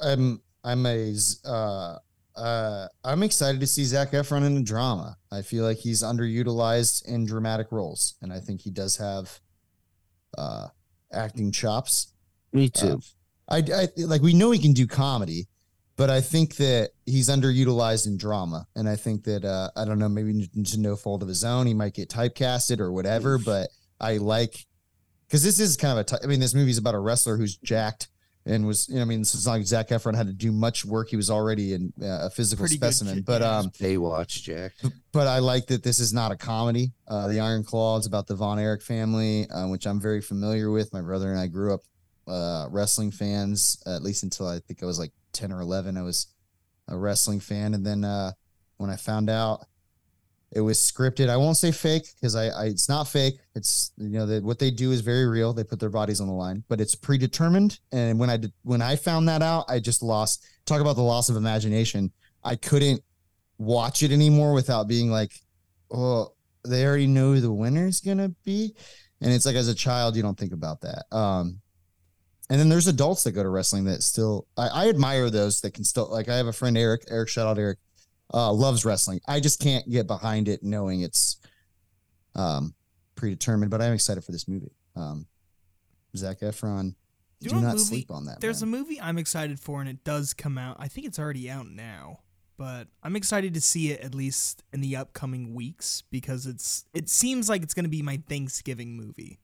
I'm 0.00 0.40
I'm 0.62 0.86
a 0.86 1.12
uh 1.44 1.98
uh 2.36 2.88
I'm 3.04 3.22
excited 3.22 3.60
to 3.60 3.66
see 3.66 3.84
Zac 3.84 4.12
Efron 4.12 4.46
in 4.46 4.56
a 4.56 4.62
drama. 4.62 5.16
I 5.32 5.42
feel 5.42 5.64
like 5.64 5.78
he's 5.78 6.02
underutilized 6.02 7.06
in 7.06 7.26
dramatic 7.26 7.68
roles, 7.70 8.14
and 8.20 8.32
I 8.32 8.40
think 8.40 8.60
he 8.60 8.70
does 8.70 8.96
have 8.98 9.40
uh 10.36 10.68
acting 11.12 11.52
chops. 11.52 12.12
Me 12.52 12.68
too. 12.68 13.00
I, 13.48 13.58
I 13.58 13.88
like 13.96 14.22
we 14.22 14.34
know 14.34 14.50
he 14.50 14.58
can 14.58 14.72
do 14.72 14.86
comedy, 14.86 15.46
but 15.96 16.10
I 16.10 16.20
think 16.20 16.56
that 16.56 16.90
he's 17.06 17.28
underutilized 17.28 18.06
in 18.06 18.16
drama, 18.16 18.66
and 18.74 18.88
I 18.88 18.96
think 18.96 19.24
that 19.24 19.44
uh, 19.44 19.70
I 19.76 19.84
don't 19.84 19.98
know 19.98 20.08
maybe 20.08 20.48
to 20.64 20.80
no 20.80 20.96
fault 20.96 21.22
of 21.22 21.28
his 21.28 21.44
own, 21.44 21.66
he 21.66 21.74
might 21.74 21.94
get 21.94 22.08
typecasted 22.08 22.80
or 22.80 22.92
whatever. 22.92 23.38
But 23.38 23.68
I 24.00 24.16
like 24.18 24.66
because 25.26 25.42
this 25.42 25.60
is 25.60 25.76
kind 25.76 25.92
of 25.92 25.98
a. 25.98 26.04
Ty- 26.04 26.18
I 26.24 26.26
mean, 26.26 26.40
this 26.40 26.54
movie's 26.54 26.78
about 26.78 26.94
a 26.94 26.98
wrestler 26.98 27.36
who's 27.36 27.56
jacked 27.56 28.08
and 28.46 28.66
was. 28.66 28.88
You 28.88 28.96
know, 28.96 29.02
I 29.02 29.04
mean, 29.04 29.20
it's 29.20 29.44
not 29.44 29.52
like 29.52 29.66
Zac 29.66 29.88
Efron 29.88 30.14
had 30.16 30.28
to 30.28 30.32
do 30.32 30.52
much 30.52 30.84
work. 30.84 31.08
He 31.10 31.16
was 31.16 31.30
already 31.30 31.74
in 31.74 31.92
uh, 32.00 32.26
a 32.26 32.30
physical 32.30 32.62
Pretty 32.62 32.76
specimen, 32.76 33.16
j- 33.16 33.20
but 33.20 33.42
yeah. 33.42 33.58
um, 33.58 33.70
Baywatch, 33.70 34.42
Jack. 34.42 34.72
but 35.12 35.26
I 35.26 35.40
like 35.40 35.66
that 35.66 35.82
this 35.82 35.98
is 35.98 36.12
not 36.14 36.32
a 36.32 36.36
comedy. 36.36 36.92
Uh, 37.06 37.28
the 37.28 37.40
Iron 37.40 37.64
Claw 37.64 37.98
is 37.98 38.06
about 38.06 38.26
the 38.26 38.34
Von 38.36 38.58
Erich 38.58 38.82
family, 38.82 39.48
uh, 39.50 39.66
which 39.68 39.86
I'm 39.86 40.00
very 40.00 40.22
familiar 40.22 40.70
with. 40.70 40.92
My 40.92 41.02
brother 41.02 41.30
and 41.30 41.38
I 41.38 41.48
grew 41.48 41.74
up 41.74 41.80
uh, 42.28 42.66
wrestling 42.70 43.10
fans, 43.10 43.82
at 43.86 44.02
least 44.02 44.22
until 44.22 44.48
I 44.48 44.58
think 44.60 44.82
I 44.82 44.86
was 44.86 44.98
like 44.98 45.12
10 45.32 45.52
or 45.52 45.60
11. 45.60 45.96
I 45.96 46.02
was 46.02 46.28
a 46.88 46.96
wrestling 46.96 47.40
fan. 47.40 47.74
And 47.74 47.84
then 47.84 48.04
uh, 48.04 48.32
when 48.78 48.90
I 48.90 48.96
found 48.96 49.28
out 49.30 49.66
it 50.56 50.62
was 50.62 50.78
scripted, 50.78 51.28
I 51.28 51.36
won't 51.36 51.58
say 51.58 51.70
fake 51.70 52.08
because 52.14 52.34
I, 52.34 52.46
I 52.46 52.64
it's 52.64 52.88
not 52.88 53.06
fake. 53.06 53.34
It's 53.54 53.92
you 53.98 54.08
know 54.08 54.24
that 54.24 54.42
what 54.42 54.58
they 54.58 54.70
do 54.70 54.90
is 54.90 55.02
very 55.02 55.26
real. 55.26 55.52
They 55.52 55.64
put 55.64 55.78
their 55.78 55.90
bodies 55.90 56.18
on 56.18 56.28
the 56.28 56.32
line, 56.32 56.64
but 56.68 56.80
it's 56.80 56.94
predetermined. 56.94 57.78
And 57.92 58.18
when 58.18 58.30
I 58.30 58.38
did 58.38 58.54
when 58.62 58.80
I 58.80 58.96
found 58.96 59.28
that 59.28 59.42
out, 59.42 59.66
I 59.68 59.80
just 59.80 60.02
lost. 60.02 60.46
Talk 60.64 60.80
about 60.80 60.96
the 60.96 61.02
loss 61.02 61.28
of 61.28 61.36
imagination. 61.36 62.10
I 62.42 62.56
couldn't 62.56 63.02
watch 63.58 64.02
it 64.02 64.12
anymore 64.12 64.54
without 64.54 64.88
being 64.88 65.10
like, 65.10 65.32
oh, 65.92 66.32
they 66.66 66.86
already 66.86 67.06
know 67.06 67.34
who 67.34 67.40
the 67.40 67.52
winner's 67.52 68.00
gonna 68.00 68.30
be. 68.42 68.74
And 69.20 69.32
it's 69.32 69.44
like 69.44 69.56
as 69.56 69.68
a 69.68 69.74
child, 69.74 70.16
you 70.16 70.22
don't 70.22 70.38
think 70.38 70.54
about 70.54 70.80
that. 70.80 71.04
Um, 71.14 71.60
and 72.48 72.58
then 72.58 72.70
there's 72.70 72.88
adults 72.88 73.24
that 73.24 73.32
go 73.32 73.42
to 73.42 73.48
wrestling 73.50 73.84
that 73.84 74.02
still 74.02 74.46
I, 74.56 74.68
I 74.68 74.88
admire 74.88 75.28
those 75.28 75.60
that 75.60 75.74
can 75.74 75.84
still 75.84 76.10
like 76.10 76.30
I 76.30 76.36
have 76.36 76.46
a 76.46 76.52
friend 76.52 76.78
Eric, 76.78 77.04
Eric 77.10 77.28
shout 77.28 77.46
out 77.46 77.58
Eric, 77.58 77.78
uh, 78.34 78.52
loves 78.52 78.84
wrestling. 78.84 79.20
I 79.28 79.40
just 79.40 79.60
can't 79.60 79.88
get 79.88 80.06
behind 80.06 80.48
it 80.48 80.62
knowing 80.62 81.00
it's 81.02 81.36
um 82.34 82.74
predetermined, 83.14 83.70
but 83.70 83.80
I'm 83.80 83.92
excited 83.94 84.24
for 84.24 84.32
this 84.32 84.46
movie. 84.48 84.72
Um 84.94 85.26
Zac 86.16 86.40
Efron. 86.40 86.94
You 87.40 87.50
do 87.50 87.56
not 87.56 87.74
movie- 87.74 87.78
sleep 87.84 88.10
on 88.10 88.24
that. 88.26 88.40
There's 88.40 88.62
man. 88.64 88.74
a 88.74 88.78
movie 88.78 89.00
I'm 89.00 89.18
excited 89.18 89.60
for, 89.60 89.80
and 89.80 89.88
it 89.90 90.02
does 90.04 90.32
come 90.32 90.56
out. 90.56 90.76
I 90.78 90.88
think 90.88 91.06
it's 91.06 91.18
already 91.18 91.50
out 91.50 91.68
now, 91.68 92.20
but 92.56 92.88
I'm 93.02 93.14
excited 93.14 93.52
to 93.54 93.60
see 93.60 93.90
it 93.92 94.00
at 94.00 94.14
least 94.14 94.62
in 94.72 94.80
the 94.80 94.96
upcoming 94.96 95.54
weeks 95.54 96.02
because 96.10 96.46
it's 96.46 96.86
it 96.94 97.08
seems 97.10 97.48
like 97.48 97.62
it's 97.62 97.74
going 97.74 97.84
to 97.84 97.90
be 97.90 98.00
my 98.02 98.22
Thanksgiving 98.28 98.96
movie, 98.96 99.38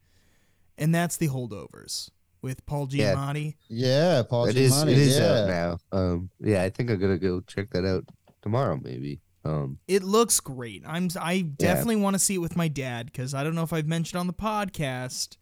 and 0.79 0.95
that's 0.95 1.19
The 1.19 1.29
Holdovers 1.29 2.09
with 2.41 2.65
Paul 2.65 2.89
Yeah. 2.91 3.15
Giamatti. 3.15 3.55
yeah, 3.69 4.23
Paul 4.23 4.47
It 4.47 4.57
is. 4.57 4.73
Giamatti, 4.73 4.89
It 4.93 4.99
is 4.99 5.19
yeah. 5.19 5.27
out 5.33 5.49
now. 5.49 5.79
Um, 5.99 6.31
yeah, 6.41 6.63
I 6.63 6.71
think 6.71 6.91
I'm 6.91 6.99
gonna 6.99 7.19
go 7.19 7.41
check 7.43 7.69
that 7.71 7.85
out 7.85 8.05
tomorrow. 8.43 8.79
Maybe. 8.83 9.21
Um, 9.45 9.79
It 9.89 10.03
looks 10.05 10.39
great. 10.41 10.85
I'm 10.87 11.09
I 11.21 11.41
definitely 11.41 11.97
want 11.97 12.15
to 12.15 12.19
see 12.21 12.35
it 12.35 12.39
with 12.39 12.57
my 12.57 12.69
dad 12.69 13.07
because 13.07 13.35
I 13.35 13.43
don't 13.43 13.55
know 13.55 13.65
if 13.65 13.73
I've 13.73 13.89
mentioned 13.89 14.21
on 14.21 14.27
the 14.29 14.33
podcast. 14.33 15.37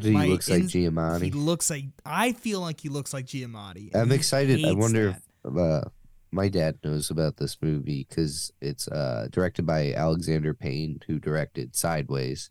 he 0.00 0.10
looks 0.10 0.48
like 0.50 0.62
in- 0.62 0.68
He 0.68 0.86
Giamatti. 0.88 1.32
looks 1.34 1.70
like 1.70 1.84
I 2.04 2.32
feel 2.32 2.60
like 2.60 2.80
he 2.80 2.88
looks 2.88 3.12
like 3.14 3.26
Giamatti. 3.26 3.94
I'm 3.94 4.10
excited. 4.10 4.64
I 4.64 4.72
wonder 4.72 5.12
that. 5.44 5.50
if 5.52 5.56
uh, 5.56 5.88
my 6.32 6.48
dad 6.48 6.78
knows 6.82 7.10
about 7.10 7.36
this 7.36 7.56
movie 7.62 8.04
because 8.08 8.52
it's 8.60 8.88
uh, 8.88 9.28
directed 9.30 9.64
by 9.64 9.92
Alexander 9.92 10.52
Payne, 10.52 10.98
who 11.06 11.20
directed 11.20 11.76
Sideways 11.76 12.50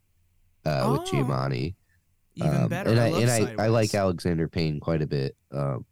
uh, 0.65 0.87
with 0.97 1.01
Oh, 1.01 1.11
Giamatti. 1.11 1.75
even 2.35 2.55
Um, 2.55 2.69
better. 2.69 2.89
And 2.91 2.99
I, 3.01 3.03
I, 3.07 3.19
and 3.19 3.59
I, 3.59 3.65
I 3.65 3.67
like 3.67 3.93
Alexander 3.93 4.47
Payne 4.47 4.79
quite 4.79 5.01
a 5.01 5.07
bit. 5.07 5.35
Um, 5.51 5.85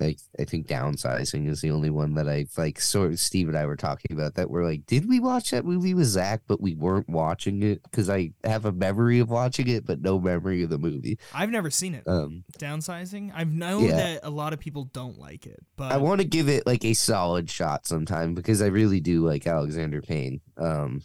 I 0.00 0.16
I 0.38 0.44
think 0.44 0.66
downsizing 0.68 1.48
is 1.48 1.60
the 1.60 1.70
only 1.70 1.90
one 1.90 2.14
that 2.14 2.28
I 2.28 2.46
like. 2.56 2.80
Sort 2.80 3.10
of 3.12 3.18
Steve 3.18 3.48
and 3.48 3.56
I 3.58 3.66
were 3.66 3.76
talking 3.76 4.12
about 4.16 4.34
that. 4.36 4.50
We're 4.50 4.64
like, 4.64 4.86
did 4.86 5.08
we 5.08 5.18
watch 5.20 5.50
that 5.50 5.64
movie 5.64 5.94
with 5.94 6.06
Zach, 6.06 6.42
but 6.46 6.60
we 6.60 6.74
weren't 6.74 7.08
watching 7.08 7.62
it 7.62 7.82
because 7.82 8.08
I 8.08 8.30
have 8.44 8.64
a 8.64 8.72
memory 8.72 9.18
of 9.18 9.28
watching 9.30 9.68
it, 9.68 9.84
but 9.86 10.00
no 10.00 10.20
memory 10.20 10.62
of 10.62 10.70
the 10.70 10.78
movie. 10.78 11.18
I've 11.34 11.50
never 11.50 11.70
seen 11.70 11.94
it. 11.94 12.04
Um, 12.06 12.44
Downsizing. 12.58 13.32
I 13.34 13.44
know 13.44 13.80
Yeah. 13.80 13.96
that 13.96 14.20
a 14.22 14.30
lot 14.30 14.52
of 14.52 14.60
people 14.60 14.84
don't 14.84 15.18
like 15.18 15.46
it, 15.46 15.58
but 15.76 15.90
I 15.92 15.96
want 15.96 16.20
to 16.20 16.26
give 16.26 16.48
it 16.48 16.66
like 16.66 16.84
a 16.84 16.94
solid 16.94 17.50
shot 17.50 17.86
sometime 17.86 18.34
because 18.34 18.62
I 18.62 18.66
really 18.66 19.00
do 19.00 19.26
like 19.26 19.46
Alexander 19.46 20.00
Payne. 20.00 20.40
Um, 20.56 21.02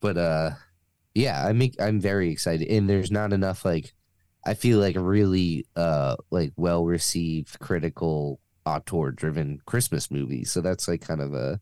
but 0.00 0.18
uh, 0.18 0.50
yeah, 1.14 1.46
I 1.46 1.52
make 1.52 1.80
I'm 1.80 2.00
very 2.00 2.30
excited, 2.30 2.68
and 2.68 2.90
there's 2.90 3.10
not 3.10 3.32
enough 3.32 3.64
like 3.64 3.94
I 4.46 4.54
feel 4.54 4.78
like 4.78 4.96
a 4.96 5.00
really 5.00 5.66
uh 5.76 6.16
like 6.30 6.52
well 6.56 6.84
received 6.84 7.58
critical 7.60 8.40
auteur 8.66 9.10
driven 9.10 9.60
Christmas 9.66 10.10
movie. 10.10 10.44
So 10.44 10.60
that's 10.60 10.88
like 10.88 11.00
kind 11.00 11.20
of 11.20 11.34
a 11.34 11.60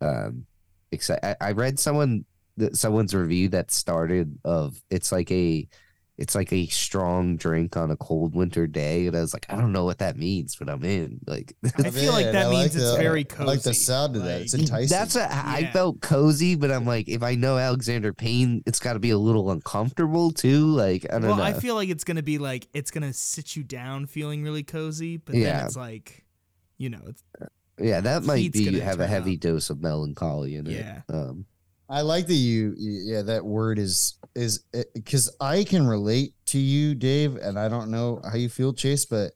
um 0.00 0.46
excited. 0.92 1.36
I, 1.40 1.48
I 1.48 1.52
read 1.52 1.78
someone 1.78 2.24
that 2.56 2.76
someone's 2.76 3.14
review 3.14 3.48
that 3.50 3.70
started 3.70 4.38
of 4.44 4.80
it's 4.90 5.12
like 5.12 5.30
a 5.30 5.68
it's 6.18 6.34
like 6.34 6.50
a 6.52 6.66
strong 6.68 7.36
drink 7.36 7.76
on 7.76 7.90
a 7.90 7.96
cold 7.96 8.34
winter 8.34 8.66
day, 8.66 9.06
and 9.06 9.14
I 9.16 9.20
was 9.20 9.34
like, 9.34 9.44
I 9.50 9.56
don't 9.56 9.72
know 9.72 9.84
what 9.84 9.98
that 9.98 10.16
means, 10.16 10.56
but 10.56 10.68
I'm 10.70 10.82
in. 10.82 11.20
Like 11.26 11.54
I 11.78 11.90
feel 11.90 12.12
like 12.12 12.26
that 12.32 12.46
I 12.46 12.50
means 12.50 12.74
like 12.74 12.82
it's 12.82 12.90
the- 12.92 12.96
very 12.96 13.26
I 13.38 13.44
like 13.44 13.62
the 13.62 13.74
sound 13.74 14.16
of 14.16 14.22
that. 14.24 14.40
It's 14.40 14.54
enticing. 14.54 14.88
That's 14.88 15.14
what 15.14 15.30
I 15.30 15.70
felt 15.72 16.00
cozy, 16.00 16.54
but 16.54 16.70
I'm 16.70 16.86
like, 16.86 17.08
if 17.08 17.22
I 17.22 17.34
know 17.34 17.58
Alexander 17.58 18.12
Payne, 18.14 18.62
it's 18.66 18.78
got 18.78 18.94
to 18.94 18.98
be 18.98 19.10
a 19.10 19.18
little 19.18 19.50
uncomfortable 19.50 20.30
too. 20.30 20.66
Like 20.66 21.04
I 21.10 21.18
don't 21.18 21.28
well, 21.28 21.36
know. 21.36 21.42
I 21.42 21.52
feel 21.52 21.74
like 21.74 21.90
it's 21.90 22.04
gonna 22.04 22.22
be 22.22 22.38
like 22.38 22.68
it's 22.72 22.90
gonna 22.90 23.12
sit 23.12 23.54
you 23.54 23.62
down 23.62 24.06
feeling 24.06 24.42
really 24.42 24.62
cozy, 24.62 25.18
but 25.18 25.32
then 25.34 25.42
Yeah. 25.42 25.66
it's 25.66 25.76
like, 25.76 26.24
you 26.78 26.88
know, 26.88 27.02
it's 27.06 27.22
yeah, 27.78 28.00
that 28.00 28.22
might 28.22 28.52
be 28.52 28.64
gonna 28.64 28.82
have 28.82 29.00
a 29.00 29.06
heavy 29.06 29.34
up. 29.34 29.40
dose 29.40 29.68
of 29.68 29.82
melancholy 29.82 30.56
in 30.56 30.66
it. 30.66 30.72
Yeah. 30.72 31.02
Um, 31.10 31.44
I 31.88 32.00
like 32.00 32.26
that 32.26 32.34
you, 32.34 32.74
yeah, 32.76 33.22
that 33.22 33.44
word 33.44 33.78
is 33.78 34.18
is 34.34 34.64
because 34.94 35.34
I 35.40 35.64
can 35.64 35.86
relate 35.86 36.34
to 36.46 36.58
you, 36.58 36.94
Dave, 36.94 37.36
and 37.36 37.58
I 37.58 37.68
don't 37.68 37.90
know 37.90 38.20
how 38.24 38.36
you 38.36 38.48
feel, 38.48 38.72
Chase, 38.72 39.04
but 39.06 39.32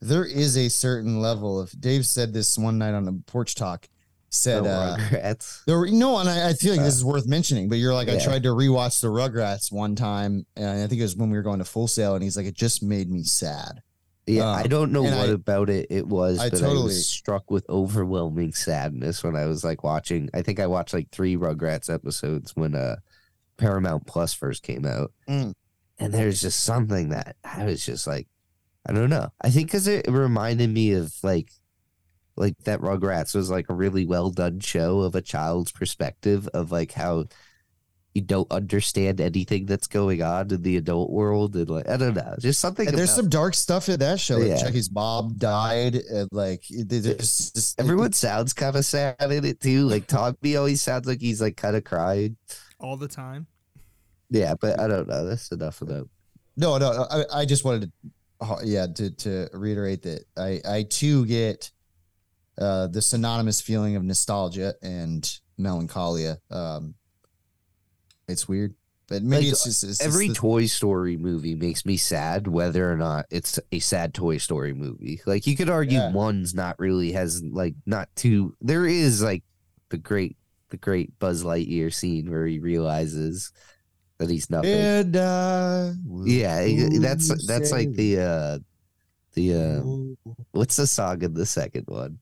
there 0.00 0.24
is 0.24 0.56
a 0.56 0.68
certain 0.68 1.20
level 1.20 1.58
of 1.58 1.78
Dave 1.80 2.06
said 2.06 2.32
this 2.32 2.58
one 2.58 2.78
night 2.78 2.94
on 2.94 3.08
a 3.08 3.12
porch 3.30 3.54
talk. 3.54 3.88
Said 4.28 4.64
no 4.64 4.70
uh, 4.70 4.96
Rugrats. 4.98 5.64
there 5.66 5.78
were, 5.78 5.88
no, 5.88 6.18
and 6.18 6.28
I, 6.28 6.50
I 6.50 6.52
feel 6.52 6.72
like 6.72 6.84
this 6.84 6.96
is 6.96 7.04
worth 7.04 7.26
mentioning, 7.26 7.68
but 7.68 7.78
you're 7.78 7.94
like, 7.94 8.08
I 8.08 8.18
tried 8.18 8.42
to 8.42 8.50
rewatch 8.50 9.00
the 9.00 9.06
Rugrats 9.06 9.72
one 9.72 9.94
time, 9.94 10.44
and 10.56 10.82
I 10.82 10.86
think 10.88 11.00
it 11.00 11.04
was 11.04 11.16
when 11.16 11.30
we 11.30 11.36
were 11.36 11.44
going 11.44 11.60
to 11.60 11.64
Full 11.64 11.88
Sail, 11.88 12.14
and 12.14 12.22
he's 12.22 12.36
like, 12.36 12.44
it 12.44 12.54
just 12.54 12.82
made 12.82 13.08
me 13.08 13.22
sad. 13.22 13.82
Yeah, 14.26 14.50
um, 14.50 14.56
I 14.58 14.66
don't 14.66 14.90
know 14.92 15.02
what 15.02 15.12
I- 15.30 15.32
about 15.32 15.70
it 15.70 15.86
it 15.90 16.06
was, 16.06 16.38
I 16.40 16.50
but 16.50 16.62
I 16.62 16.68
was 16.72 17.08
struck 17.08 17.50
with 17.50 17.64
overwhelming 17.68 18.52
sadness 18.52 19.22
when 19.22 19.36
I 19.36 19.46
was 19.46 19.62
like 19.64 19.84
watching. 19.84 20.28
I 20.34 20.42
think 20.42 20.58
I 20.60 20.66
watched 20.66 20.92
like 20.94 21.10
three 21.10 21.36
Rugrats 21.36 21.92
episodes 21.92 22.56
when 22.56 22.74
uh 22.74 22.96
Paramount 23.56 24.06
Plus 24.06 24.34
first 24.34 24.62
came 24.62 24.84
out, 24.84 25.12
Mm. 25.28 25.54
and 25.98 26.12
there's 26.12 26.40
just 26.40 26.60
something 26.64 27.10
that 27.10 27.36
I 27.44 27.64
was 27.64 27.84
just 27.86 28.06
like, 28.06 28.26
I 28.84 28.92
don't 28.92 29.10
know. 29.10 29.28
I 29.40 29.50
think 29.50 29.68
because 29.68 29.86
it 29.86 30.06
reminded 30.08 30.70
me 30.70 30.92
of 30.92 31.14
like, 31.22 31.50
like 32.36 32.54
that 32.64 32.80
Rugrats 32.80 33.34
was 33.34 33.48
like 33.50 33.70
a 33.70 33.74
really 33.74 34.04
well 34.04 34.30
done 34.30 34.60
show 34.60 35.00
of 35.00 35.14
a 35.14 35.22
child's 35.22 35.72
perspective 35.72 36.48
of 36.52 36.70
like 36.70 36.92
how 36.92 37.26
you 38.16 38.22
don't 38.22 38.50
understand 38.50 39.20
anything 39.20 39.66
that's 39.66 39.86
going 39.86 40.22
on 40.22 40.50
in 40.50 40.62
the 40.62 40.76
adult 40.78 41.10
world, 41.10 41.54
and 41.54 41.68
like 41.70 41.88
I 41.88 41.96
don't 41.96 42.14
know, 42.16 42.34
just 42.40 42.58
something. 42.60 42.88
And 42.88 42.96
there's 42.96 43.10
about- 43.10 43.22
some 43.22 43.28
dark 43.28 43.54
stuff 43.54 43.88
in 43.88 44.00
that 44.00 44.18
show. 44.18 44.36
Like 44.38 44.48
Yeah. 44.48 44.62
Chuckie's 44.62 44.88
Bob 44.88 45.38
died. 45.38 45.94
And 45.96 46.28
like 46.32 46.64
there's 46.70 47.52
just 47.52 47.78
Everyone 47.80 48.12
sounds 48.12 48.52
kind 48.52 48.74
of 48.74 48.84
sad 48.84 49.16
in 49.20 49.44
it 49.44 49.60
too. 49.60 49.86
Like 49.86 50.06
Tommy 50.06 50.56
always 50.56 50.82
sounds 50.82 51.06
like 51.06 51.20
he's 51.20 51.40
like 51.40 51.56
kind 51.56 51.76
of 51.76 51.84
crying. 51.84 52.36
all 52.80 52.96
the 52.96 53.08
time. 53.08 53.46
Yeah, 54.30 54.54
but 54.60 54.80
I 54.80 54.88
don't 54.88 55.06
know. 55.08 55.24
That's 55.26 55.52
enough 55.52 55.80
of 55.82 55.88
that. 55.88 56.08
No, 56.56 56.78
no, 56.78 56.92
no, 56.92 57.06
I, 57.10 57.40
I 57.40 57.44
just 57.44 57.64
wanted 57.64 57.92
to, 58.02 58.10
uh, 58.40 58.56
yeah, 58.64 58.86
to 58.86 59.10
to 59.10 59.48
reiterate 59.52 60.02
that 60.02 60.24
I 60.36 60.60
I 60.66 60.82
too 60.88 61.26
get 61.26 61.70
uh 62.58 62.86
the 62.88 63.02
synonymous 63.02 63.60
feeling 63.60 63.94
of 63.96 64.02
nostalgia 64.02 64.74
and 64.82 65.22
melancholia. 65.58 66.38
Um, 66.50 66.94
it's 68.28 68.48
weird, 68.48 68.74
but 69.08 69.22
maybe 69.22 69.44
Like, 69.46 69.52
it's 69.52 69.64
just 69.64 69.84
it's 69.84 69.98
just 69.98 70.02
Every 70.02 70.28
the- 70.28 70.34
Toy 70.34 70.66
Story 70.66 71.16
movie 71.16 71.54
makes 71.54 71.86
me 71.86 71.96
sad, 71.96 72.46
whether 72.48 72.90
or 72.90 72.96
not 72.96 73.26
it's 73.30 73.58
a 73.72 73.78
sad 73.78 74.14
Toy 74.14 74.38
Story 74.38 74.72
movie. 74.74 75.20
Like 75.26 75.46
you 75.46 75.56
could 75.56 75.70
argue 75.70 75.98
Yeah. 75.98 76.12
one's 76.12 76.54
not 76.54 76.78
really 76.78 77.12
has 77.12 77.42
like 77.42 77.74
not 77.86 78.08
too. 78.16 78.54
There 78.60 78.86
is 78.86 79.22
like 79.22 79.44
the 79.90 79.98
great 79.98 80.36
the 80.70 80.76
great 80.76 81.16
Buzz 81.20 81.44
Lightyear 81.44 81.94
scene 81.94 82.28
where 82.30 82.46
he 82.46 82.58
realizes 82.58 83.52
that 84.18 84.28
he's 84.30 84.50
nothing. 84.50 84.72
and 84.72 85.16
uh, 85.16 85.92
yeah, 86.24 86.66
that's 87.00 87.46
that's 87.46 87.70
like 87.70 87.92
the 87.92 88.18
uh 88.20 88.58
the 89.34 89.54
uh 89.54 90.24
what's 90.52 90.76
the 90.76 90.86
song 90.86 91.22
in 91.22 91.34
the 91.34 91.44
second 91.46 91.84
one 91.86 92.18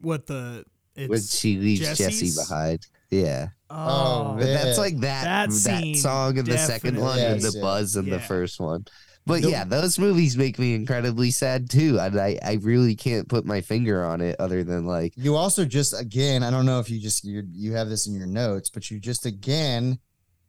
What 0.00 0.26
the 0.26 0.64
it's 0.96 1.08
when 1.10 1.20
she 1.20 1.58
leaves 1.58 1.96
Jessie 1.96 2.32
behind. 2.34 2.86
Yeah. 3.10 3.48
Oh, 3.70 3.76
oh, 3.76 4.36
But 4.38 4.46
Yeah. 4.46 4.64
that's 4.64 4.78
like 4.78 4.98
that 5.00 5.24
That 5.24 5.50
that, 5.50 5.52
scene, 5.52 5.94
song 5.96 6.36
in 6.38 6.44
the 6.44 6.56
second 6.58 6.94
definitely. 6.94 7.02
one 7.02 7.18
and 7.18 7.42
Yes, 7.42 7.52
the 7.52 7.58
yeah. 7.58 7.62
buzz 7.62 7.96
in 7.96 8.04
the 8.06 8.10
Yeah. 8.12 8.26
first 8.26 8.60
one. 8.60 8.84
But 9.26 9.42
The- 9.42 9.50
yeah, 9.50 9.64
those 9.64 9.98
movies 9.98 10.38
make 10.38 10.58
me 10.58 10.74
incredibly 10.74 11.30
sad 11.30 11.68
too. 11.68 11.98
And 12.00 12.18
I, 12.18 12.38
I 12.42 12.54
really 12.62 12.94
can't 12.96 13.28
put 13.28 13.44
my 13.44 13.60
finger 13.60 14.02
on 14.04 14.22
it 14.22 14.36
other 14.38 14.64
than 14.64 14.86
like 14.86 15.12
You 15.16 15.36
also 15.36 15.66
just 15.66 15.92
again, 15.98 16.42
I 16.42 16.50
don't 16.50 16.64
know 16.64 16.80
if 16.80 16.88
you 16.88 16.98
just 16.98 17.24
you 17.24 17.42
you 17.52 17.74
have 17.74 17.88
this 17.90 18.06
in 18.06 18.14
your 18.14 18.26
notes, 18.26 18.70
but 18.70 18.90
you 18.90 18.98
just 18.98 19.26
again 19.26 19.98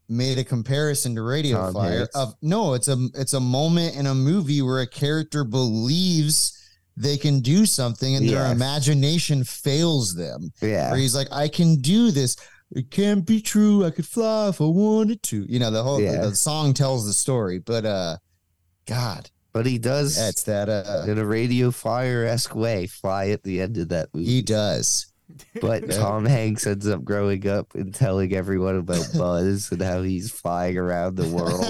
made 0.08 0.38
a 0.38 0.44
comparison 0.44 1.14
to 1.16 1.22
Radio 1.22 1.58
Tom 1.58 1.74
Flyer 1.74 1.98
Hanks. 2.00 2.16
of 2.16 2.36
no, 2.42 2.74
it's 2.74 2.88
a 2.88 3.10
it's 3.16 3.34
a 3.34 3.40
moment 3.42 3.96
in 3.98 4.08
a 4.08 4.16
movie 4.16 4.62
where 4.62 4.80
a 4.80 4.88
character 4.88 5.44
believes 5.44 6.54
they 6.96 7.18
can 7.18 7.40
do 7.42 7.66
something 7.66 8.16
and 8.16 8.28
their 8.28 8.44
Yes. 8.46 8.52
imagination 8.56 9.44
fails 9.44 10.16
them. 10.16 10.52
yeah. 10.62 10.90
Where 10.92 11.00
he's 11.00 11.16
like, 11.16 11.28
I 11.32 11.48
can 11.48 11.78
do 11.82 12.12
this. 12.12 12.36
It 12.72 12.92
can't 12.92 13.26
be 13.26 13.42
true. 13.42 13.84
I 13.86 13.90
could 13.92 14.06
fly 14.06 14.50
if 14.50 14.62
I 14.62 14.66
wanted 14.66 15.24
to. 15.24 15.46
You 15.52 15.60
know, 15.60 15.72
the 15.72 15.84
whole 15.84 16.00
Yeah. 16.02 16.22
the 16.26 16.36
song 16.36 16.74
tells 16.74 17.06
the 17.08 17.14
story, 17.14 17.60
but 17.60 17.86
uh 17.86 18.18
God, 18.86 19.30
But 19.54 19.66
he 19.66 19.78
does 19.80 20.18
yeah, 20.18 20.30
it's 20.30 20.44
that 20.44 20.70
uh 20.70 21.06
in 21.08 21.18
a 21.18 21.26
radio 21.26 21.72
flyer 21.72 22.26
esque 22.26 22.56
way 22.56 22.88
fly 22.88 23.30
at 23.30 23.44
the 23.44 23.62
end 23.62 23.78
of 23.78 23.90
that 23.90 24.10
movie. 24.14 24.26
he 24.28 24.42
does. 24.42 25.08
But 25.62 25.92
Tom 25.92 26.26
Hanks 26.26 26.66
ends 26.66 26.88
up 26.88 27.04
growing 27.04 27.48
up 27.48 27.76
and 27.76 27.94
telling 27.94 28.34
everyone 28.34 28.78
about 28.78 29.06
Buzz 29.18 29.72
and 29.72 29.80
how 29.82 30.02
he's 30.02 30.32
flying 30.32 30.76
around 30.76 31.18
the 31.18 31.28
world. 31.30 31.64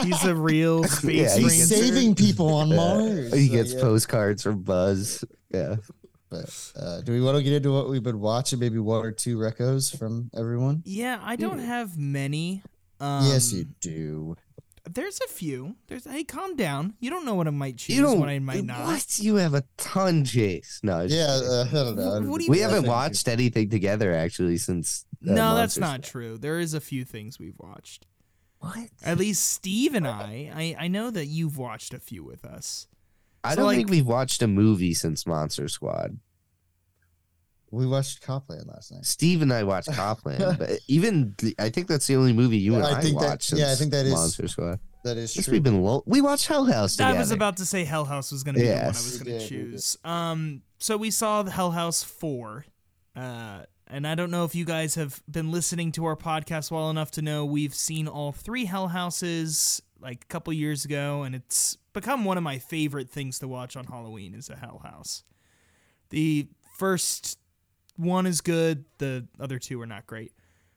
He's 0.04 0.24
a 0.24 0.34
real 0.34 0.82
space 0.82 1.14
Yeah, 1.14 1.34
ranger. 1.36 1.48
He's 1.48 1.68
saving 1.68 2.16
people 2.16 2.52
on 2.54 2.68
Yeah. 2.70 2.76
Mars. 2.76 3.32
he 3.34 3.46
So, 3.46 3.52
gets 3.52 3.72
yeah. 3.74 3.80
postcards 3.82 4.42
from 4.42 4.62
Buzz. 4.62 5.24
Yeah. 5.54 5.76
But 6.30 6.72
uh, 6.78 7.00
do 7.00 7.12
we 7.12 7.20
want 7.20 7.36
to 7.38 7.42
get 7.42 7.52
into 7.54 7.72
what 7.72 7.88
we've 7.88 8.02
been 8.02 8.20
watching? 8.20 8.58
Maybe 8.58 8.78
one 8.78 9.04
or 9.04 9.12
two 9.12 9.38
recos 9.38 9.96
from 9.96 10.30
everyone. 10.36 10.82
Yeah, 10.84 11.18
I 11.22 11.36
don't 11.36 11.60
have 11.60 11.96
many. 11.96 12.62
Um, 13.00 13.24
yes, 13.26 13.52
you 13.52 13.64
do. 13.80 14.36
There's 14.90 15.20
a 15.20 15.28
few. 15.28 15.76
There's 15.86 16.04
hey, 16.04 16.24
calm 16.24 16.56
down. 16.56 16.94
You 17.00 17.10
don't 17.10 17.24
know 17.26 17.34
what 17.34 17.46
I 17.46 17.50
might 17.50 17.76
choose, 17.76 17.96
You 17.96 18.02
don't. 18.02 18.20
what 18.20 18.28
I 18.30 18.38
might 18.38 18.64
not. 18.64 18.86
What? 18.86 19.18
You 19.18 19.34
have 19.36 19.52
a 19.54 19.62
ton, 19.76 20.24
Chase. 20.24 20.80
No, 20.82 21.02
Yeah, 21.02 21.26
uh, 21.26 21.66
I 21.68 21.72
don't 21.74 21.96
know. 21.96 22.10
What- 22.20 22.22
what 22.24 22.38
do 22.38 22.44
you 22.44 22.50
we 22.50 22.56
mean? 22.56 22.62
haven't 22.62 22.76
Thank 22.76 22.86
you. 22.86 22.90
watched 22.92 23.28
anything 23.28 23.68
together 23.70 24.14
actually 24.14 24.56
since. 24.56 25.04
uh, 25.28 25.32
no, 25.32 25.54
that's 25.56 25.78
Monsters. 25.78 25.80
not 25.80 26.02
true. 26.02 26.38
There 26.38 26.58
is 26.58 26.72
a 26.74 26.80
few 26.80 27.04
things 27.04 27.38
we've 27.38 27.58
watched. 27.58 28.06
What? 28.60 28.88
At 29.04 29.18
least 29.18 29.44
Steve 29.44 29.94
and 29.94 30.06
I. 30.06 30.50
I, 30.54 30.84
I 30.84 30.88
know 30.88 31.10
that 31.10 31.26
you've 31.26 31.58
watched 31.58 31.92
a 31.94 31.98
few 32.00 32.24
with 32.24 32.44
us. 32.44 32.86
I 33.44 33.50
So, 33.50 33.56
don't 33.56 33.66
like- 33.66 33.76
think 33.76 33.90
we've 33.90 34.06
watched 34.06 34.42
a 34.42 34.46
movie 34.48 34.94
since 34.94 35.26
Monster 35.26 35.68
Squad. 35.68 36.18
We 37.70 37.86
watched 37.86 38.22
Cop 38.22 38.48
Land 38.48 38.66
last 38.66 38.92
night. 38.92 39.04
Steve 39.04 39.42
and 39.42 39.52
I 39.52 39.62
watched 39.62 39.92
Cop 39.92 40.24
Land, 40.24 40.56
but 40.58 40.80
even 40.88 41.34
the- 41.38 41.54
I 41.58 41.68
think 41.68 41.86
that's 41.86 42.06
the 42.06 42.16
only 42.16 42.32
movie 42.32 42.56
you 42.58 42.74
and 42.76 42.84
I 42.84 42.98
I, 42.98 43.00
think 43.02 43.18
that- 43.20 43.28
watched. 43.28 43.52
yeah, 43.52 43.70
I 43.70 43.74
think 43.74 43.92
that 43.92 44.06
is 44.06 44.12
Monster 44.12 44.48
Squad. 44.48 44.80
That 45.04 45.16
is 45.16 45.32
Guess 45.34 45.44
true. 45.44 45.52
we've 45.52 45.62
been 45.62 45.82
low. 45.82 46.02
We 46.06 46.20
watched 46.20 46.48
Hell 46.48 46.64
House 46.64 46.98
I 46.98 47.12
was 47.16 47.30
about 47.30 47.58
to 47.58 47.64
say 47.66 47.84
Hell 47.84 48.04
House 48.04 48.32
was 48.32 48.42
going 48.42 48.56
to 48.56 48.60
be 48.60 48.66
the 48.66 48.72
one 48.74 48.84
I 48.84 48.88
was 48.88 49.22
going 49.22 49.24
to 49.24 49.24
did, 49.24 49.50
we 49.50 49.56
did. 49.56 49.70
choose. 49.70 49.96
Um, 50.02 50.62
so 50.78 50.96
we 50.96 51.10
saw 51.10 51.42
the 51.42 51.50
Hell 51.50 51.70
House 51.70 52.02
four. 52.02 52.64
Uh, 53.14 53.62
and 53.86 54.06
I 54.06 54.14
don't 54.14 54.30
know 54.30 54.44
if 54.44 54.54
you 54.54 54.64
guys 54.64 54.96
have 54.96 55.22
been 55.30 55.50
listening 55.52 55.92
to 55.92 56.04
our 56.06 56.16
podcast 56.16 56.70
well 56.70 56.90
enough 56.90 57.10
to 57.12 57.22
know 57.22 57.44
we've 57.44 57.74
seen 57.74 58.08
all 58.08 58.32
three 58.32 58.64
Hell 58.64 58.88
Houses 58.88 59.80
like 60.00 60.24
a 60.24 60.26
couple 60.26 60.52
years 60.52 60.84
ago, 60.84 61.22
and 61.22 61.34
it's 61.34 61.76
become 61.92 62.24
one 62.24 62.36
of 62.36 62.42
my 62.44 62.58
favorite 62.58 63.10
things 63.10 63.38
to 63.40 63.48
watch 63.48 63.76
on 63.76 63.86
Halloween 63.86 64.34
is 64.34 64.48
a 64.50 64.56
Hell 64.56 64.80
House. 64.84 65.24
The 66.10 66.48
first 66.76 67.38
one 67.96 68.26
is 68.26 68.40
good, 68.40 68.84
the 68.98 69.26
other 69.40 69.58
two 69.58 69.80
are 69.80 69.86
not 69.86 70.06
great. 70.06 70.32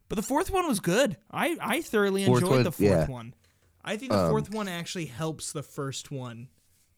But 0.10 0.15
the 0.15 0.23
fourth 0.23 0.52
one 0.52 0.68
was 0.68 0.80
good. 0.80 1.18
I, 1.31 1.56
I 1.61 1.81
thoroughly 1.81 2.26
Fourth 2.26 2.41
enjoyed 2.41 2.56
one- 2.56 2.64
the 2.64 2.72
fourth 2.72 2.81
yeah. 2.89 3.06
one. 3.07 3.34
I 3.84 3.95
think 3.98 4.11
the 4.11 4.18
Um, 4.19 4.30
fourth 4.30 4.52
one 4.53 4.68
actually 4.68 5.06
helps 5.06 5.52
the 5.53 5.64
first 5.64 6.11
one 6.11 6.49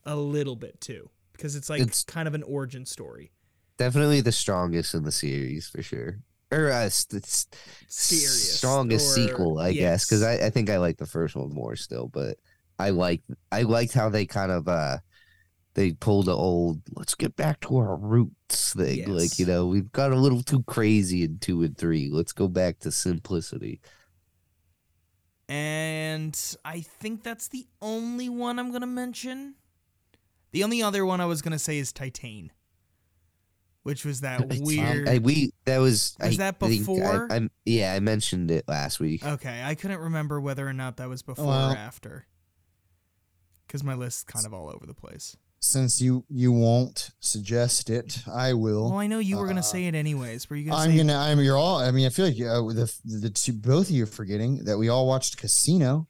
a 0.05 0.15
little 0.15 0.55
bit 0.55 0.81
too. 0.81 1.09
Because 1.33 1.55
it's 1.55 1.69
like 1.69 1.81
It's- 1.81 2.03
kind 2.03 2.27
of 2.27 2.33
an 2.33 2.43
origin 2.43 2.85
story. 2.85 3.31
Definitely 3.77 4.21
the 4.21 4.31
strongest 4.31 4.93
in 4.93 5.03
the 5.03 5.11
series 5.11 5.67
for 5.67 5.81
sure. 5.83 6.19
Or 6.53 6.71
uh, 6.71 6.83
s- 6.85 7.07
it's 7.11 7.47
Scariest, 7.87 8.57
strongest 8.57 9.17
or- 9.17 9.21
sequel, 9.27 9.59
I 9.59 9.73
guess, 9.73 10.05
because. 10.05 10.23
I, 10.23 10.33
I 10.45 10.49
think 10.49 10.69
I 10.69 10.77
like 10.77 10.97
the 10.97 11.05
first 11.05 11.35
one 11.35 11.53
more 11.53 11.75
still. 11.75 12.07
But 12.07 12.37
I 12.79 12.89
like 12.91 13.21
I 13.51 13.63
liked 13.63 13.93
how 13.93 14.09
they 14.09 14.25
kind 14.25 14.51
of 14.51 14.67
uh 14.67 14.97
they 15.75 15.91
pulled 15.93 16.25
the 16.27 16.35
old 16.35 16.81
let's 16.95 17.15
get 17.15 17.35
back 17.35 17.59
to 17.61 17.77
our 17.77 17.95
roots 17.95 18.73
thing. 18.73 18.99
Yes. 18.99 19.07
Like 19.07 19.39
you 19.39 19.45
know 19.45 19.65
we've 19.67 19.91
got 19.91 20.11
a 20.11 20.15
little 20.15 20.41
too 20.43 20.63
crazy 20.63 21.23
in 21.23 21.39
two 21.39 21.63
and 21.63 21.77
three. 21.77 22.09
Let's 22.11 22.33
go 22.33 22.47
back 22.47 22.79
to 22.79 22.91
simplicity. 22.91 23.81
And 25.49 26.39
I 26.63 26.81
think 26.81 27.23
that's 27.23 27.47
the 27.49 27.67
only 27.81 28.29
one 28.29 28.59
I'm 28.59 28.69
going 28.69 28.81
to 28.81 28.87
mention. 28.87 29.55
The 30.51 30.63
only 30.63 30.81
other 30.81 31.05
one 31.05 31.19
I 31.19 31.25
was 31.25 31.41
going 31.41 31.51
to 31.51 31.59
say 31.59 31.77
is 31.79 31.91
Titane, 31.91 32.49
which 33.83 34.03
was 34.05 34.21
that 34.21 34.41
It's- 34.41 34.59
weird. 34.61 35.07
I, 35.07 35.17
we 35.19 35.51
that 35.65 35.77
was 35.77 36.15
Was 36.19 36.33
I 36.33 36.37
that 36.37 36.59
think 36.59 36.73
I- 36.73 36.77
before? 36.77 37.27
I'm 37.31 37.51
yeah 37.65 37.93
I 37.93 37.99
mentioned 37.99 38.49
it 38.51 38.67
last 38.67 38.99
week. 38.99 39.25
okay, 39.25 39.61
I 39.63 39.75
couldn't 39.75 39.99
remember 39.99 40.39
whether 40.41 40.67
or 40.67 40.73
not 40.73 40.97
that 40.97 41.07
was 41.09 41.21
before 41.21 41.45
Well- 41.45 41.73
or 41.73 41.77
after. 41.77 42.25
Because 43.67 43.83
my 43.83 43.95
list's 43.95 44.23
kind 44.23 44.45
of 44.45 44.53
all 44.53 44.69
over 44.69 44.85
the 44.85 44.93
place. 44.93 45.35
Since 45.59 46.01
you 46.01 46.25
you 46.29 46.51
won't 46.51 47.11
suggest 47.21 47.89
it, 47.89 48.19
I 48.31 48.53
will. 48.53 48.89
Well, 48.89 48.99
I 48.99 49.07
know 49.07 49.19
you 49.19 49.37
were 49.37 49.45
going 49.45 49.57
uh, 49.57 49.61
to 49.61 49.67
say 49.67 49.85
it 49.85 49.95
anyways. 49.95 50.49
Were 50.49 50.57
you 50.57 50.65
going 50.65 50.75
to 50.75 50.83
I'm 50.83 50.91
say 50.91 50.97
gonna. 50.97 51.17
I'm. 51.17 51.39
You're 51.39 51.55
all. 51.57 51.77
I 51.77 51.89
mean, 51.91 52.05
I 52.05 52.09
feel 52.09 52.25
like 52.25 52.35
uh, 52.35 52.61
the 52.73 52.93
the 53.05 53.29
two, 53.29 53.53
both 53.53 53.85
of 53.89 53.91
you 53.95 54.03
are 54.03 54.07
forgetting 54.07 54.65
that 54.65 54.77
we 54.77 54.89
all 54.89 55.07
watched 55.07 55.37
Casino. 55.37 56.07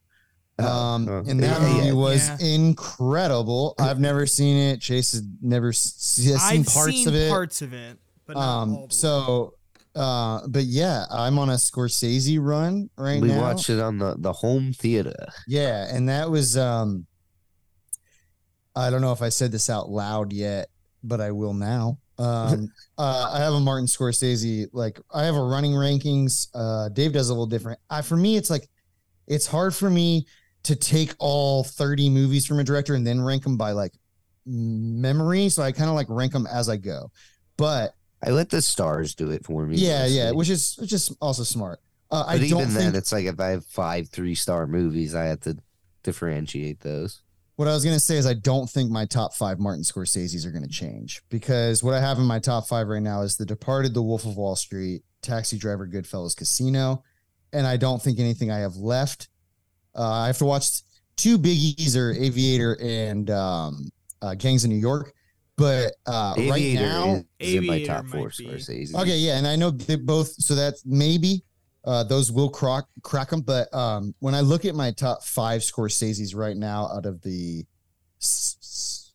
Um, 0.59 1.07
oh, 1.09 1.23
and 1.27 1.41
that 1.41 1.59
yeah, 1.61 1.67
movie 1.67 1.87
yeah. 1.87 1.93
was 1.93 2.29
Yeah. 2.39 2.47
incredible. 2.55 3.73
I've 3.79 3.99
never 3.99 4.25
seen 4.27 4.55
it. 4.55 4.81
Chase 4.81 5.13
has 5.13 5.23
never 5.41 5.69
s- 5.69 6.21
has 6.25 6.41
seen 6.43 6.59
I've 6.61 6.65
parts 6.67 6.91
seen 6.91 7.07
of 7.07 7.15
it. 7.15 7.29
parts 7.31 7.61
of 7.63 7.73
it, 7.73 7.97
but 8.27 8.35
not 8.35 8.61
um, 8.61 8.71
the 8.87 8.93
so, 8.93 9.55
uh, 9.95 10.41
but 10.47 10.63
yeah, 10.65 11.05
I'm 11.09 11.39
on 11.39 11.49
a 11.49 11.53
Scorsese 11.55 12.37
run 12.39 12.89
right 12.97 13.19
we 13.21 13.29
now. 13.29 13.35
We 13.35 13.41
watched 13.41 13.69
it 13.71 13.79
on 13.79 13.97
the 13.97 14.15
the 14.17 14.31
home 14.31 14.73
theater. 14.73 15.15
Yeah, 15.47 15.87
and 15.93 16.07
that 16.09 16.29
was 16.29 16.55
um 16.55 17.07
I 18.75 18.89
don't 18.89 19.01
know 19.01 19.11
if 19.11 19.21
I 19.21 19.29
said 19.29 19.51
this 19.51 19.69
out 19.69 19.89
loud 19.89 20.33
yet, 20.33 20.69
but 21.03 21.19
I 21.21 21.31
will 21.31 21.53
now. 21.53 21.97
Um 22.19 22.69
uh 22.99 23.31
I 23.33 23.39
have 23.39 23.53
a 23.53 23.59
Martin 23.59 23.87
Scorsese 23.87 24.67
like 24.71 24.99
I 25.11 25.23
have 25.23 25.35
a 25.35 25.43
running 25.43 25.71
rankings. 25.73 26.47
Uh 26.53 26.89
Dave 26.89 27.11
does 27.13 27.29
a 27.29 27.33
little 27.33 27.47
different. 27.47 27.79
I 27.89 28.01
for 28.03 28.17
me 28.17 28.37
it's 28.37 28.49
like 28.51 28.69
it's 29.27 29.47
hard 29.47 29.73
for 29.73 29.89
me 29.89 30.27
to 30.63 30.75
take 30.75 31.13
all 31.19 31.63
30 31.63 32.09
movies 32.09 32.45
from 32.45 32.59
a 32.59 32.63
director 32.63 32.95
and 32.95 33.05
then 33.05 33.21
rank 33.21 33.43
them 33.43 33.57
by 33.57 33.71
like 33.71 33.93
memory, 34.45 35.49
so 35.49 35.63
I 35.63 35.71
kind 35.71 35.89
of 35.89 35.95
like 35.95 36.07
rank 36.09 36.33
them 36.33 36.47
as 36.47 36.69
I 36.69 36.77
go. 36.77 37.11
But 37.57 37.95
I 38.25 38.29
let 38.31 38.49
the 38.49 38.61
stars 38.61 39.15
do 39.15 39.31
it 39.31 39.45
for 39.45 39.65
me. 39.65 39.77
yeah, 39.77 40.05
yeah, 40.05 40.31
which 40.31 40.49
is 40.49 40.75
which 40.79 40.93
is 40.93 41.15
also 41.21 41.43
smart. 41.43 41.79
Uh, 42.09 42.23
I 42.27 42.37
But 42.37 42.49
don't 42.49 42.61
even 42.61 42.73
think 42.73 42.91
then, 42.91 42.95
it's 42.95 43.11
like 43.11 43.25
if 43.25 43.39
I 43.39 43.49
have 43.49 43.65
five 43.65 44.09
three 44.09 44.35
star 44.35 44.67
movies, 44.67 45.15
I 45.15 45.25
have 45.25 45.41
to 45.41 45.57
differentiate 46.03 46.79
those. 46.81 47.21
What 47.55 47.67
I 47.67 47.73
was 47.73 47.83
going 47.83 47.95
to 47.95 47.99
say 47.99 48.17
is 48.17 48.25
I 48.25 48.33
don't 48.33 48.67
think 48.69 48.89
my 48.89 49.05
top 49.05 49.33
five 49.33 49.59
Martin 49.59 49.83
Scorsese's 49.83 50.45
are 50.45 50.51
going 50.51 50.63
to 50.63 50.69
change 50.69 51.21
because 51.29 51.83
what 51.83 51.93
I 51.93 51.99
have 51.99 52.17
in 52.17 52.25
my 52.25 52.39
top 52.39 52.67
five 52.67 52.87
right 52.87 53.01
now 53.01 53.21
is 53.21 53.37
The 53.37 53.45
Departed, 53.45 53.93
The 53.93 54.01
Wolf 54.01 54.25
of 54.25 54.37
Wall 54.37 54.55
Street, 54.55 55.03
Taxi 55.21 55.57
Driver, 55.59 55.87
Goodfellas, 55.87 56.35
Casino, 56.35 57.03
and 57.51 57.67
I 57.67 57.77
don't 57.77 58.01
think 58.01 58.19
anything 58.19 58.49
I 58.49 58.59
have 58.59 58.75
left. 58.75 59.29
Uh, 59.95 60.09
I 60.11 60.27
have 60.27 60.37
to 60.39 60.45
watch 60.45 60.81
two 61.15 61.37
biggies 61.37 61.95
or 61.95 62.11
Aviator 62.11 62.77
and 62.81 63.29
um, 63.29 63.91
uh, 64.21 64.33
Gangs 64.35 64.63
of 64.63 64.69
New 64.69 64.77
York, 64.77 65.13
but 65.57 65.93
uh, 66.07 66.33
right 66.49 66.73
now, 66.73 67.23
is 67.39 67.53
in 67.55 67.65
my 67.67 67.75
Aviator 67.75 67.93
top 67.93 68.07
four 68.07 68.21
might 68.21 68.37
be. 68.37 68.45
Scorsese. 68.45 68.95
Okay, 68.95 69.17
yeah, 69.17 69.37
and 69.37 69.45
I 69.47 69.55
know 69.55 69.69
they 69.69 69.95
both. 69.95 70.29
So 70.29 70.55
that's 70.55 70.83
maybe 70.85 71.43
uh, 71.85 72.03
those 72.03 72.31
will 72.31 72.49
crack 72.49 72.85
crack 73.03 73.29
them. 73.29 73.41
But 73.41 73.71
um, 73.73 74.15
when 74.19 74.33
I 74.33 74.41
look 74.41 74.65
at 74.65 74.73
my 74.73 74.91
top 74.91 75.23
five 75.23 75.61
Scorsese's 75.61 76.33
right 76.33 76.57
now, 76.57 76.87
out 76.87 77.05
of 77.05 77.21
the 77.21 77.65
s- 78.19 78.57
s- 78.61 79.13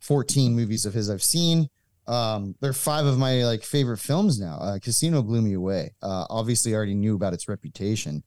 fourteen 0.00 0.54
movies 0.54 0.86
of 0.86 0.94
his 0.94 1.10
I've 1.10 1.22
seen, 1.22 1.68
um, 2.06 2.54
they're 2.60 2.72
five 2.72 3.06
of 3.06 3.18
my 3.18 3.44
like 3.44 3.64
favorite 3.64 3.98
films 3.98 4.38
now. 4.38 4.58
Uh, 4.60 4.78
Casino 4.78 5.22
blew 5.22 5.42
me 5.42 5.54
away. 5.54 5.94
Uh, 6.02 6.26
obviously, 6.30 6.72
I 6.72 6.76
already 6.76 6.94
knew 6.94 7.16
about 7.16 7.32
its 7.32 7.48
reputation, 7.48 8.22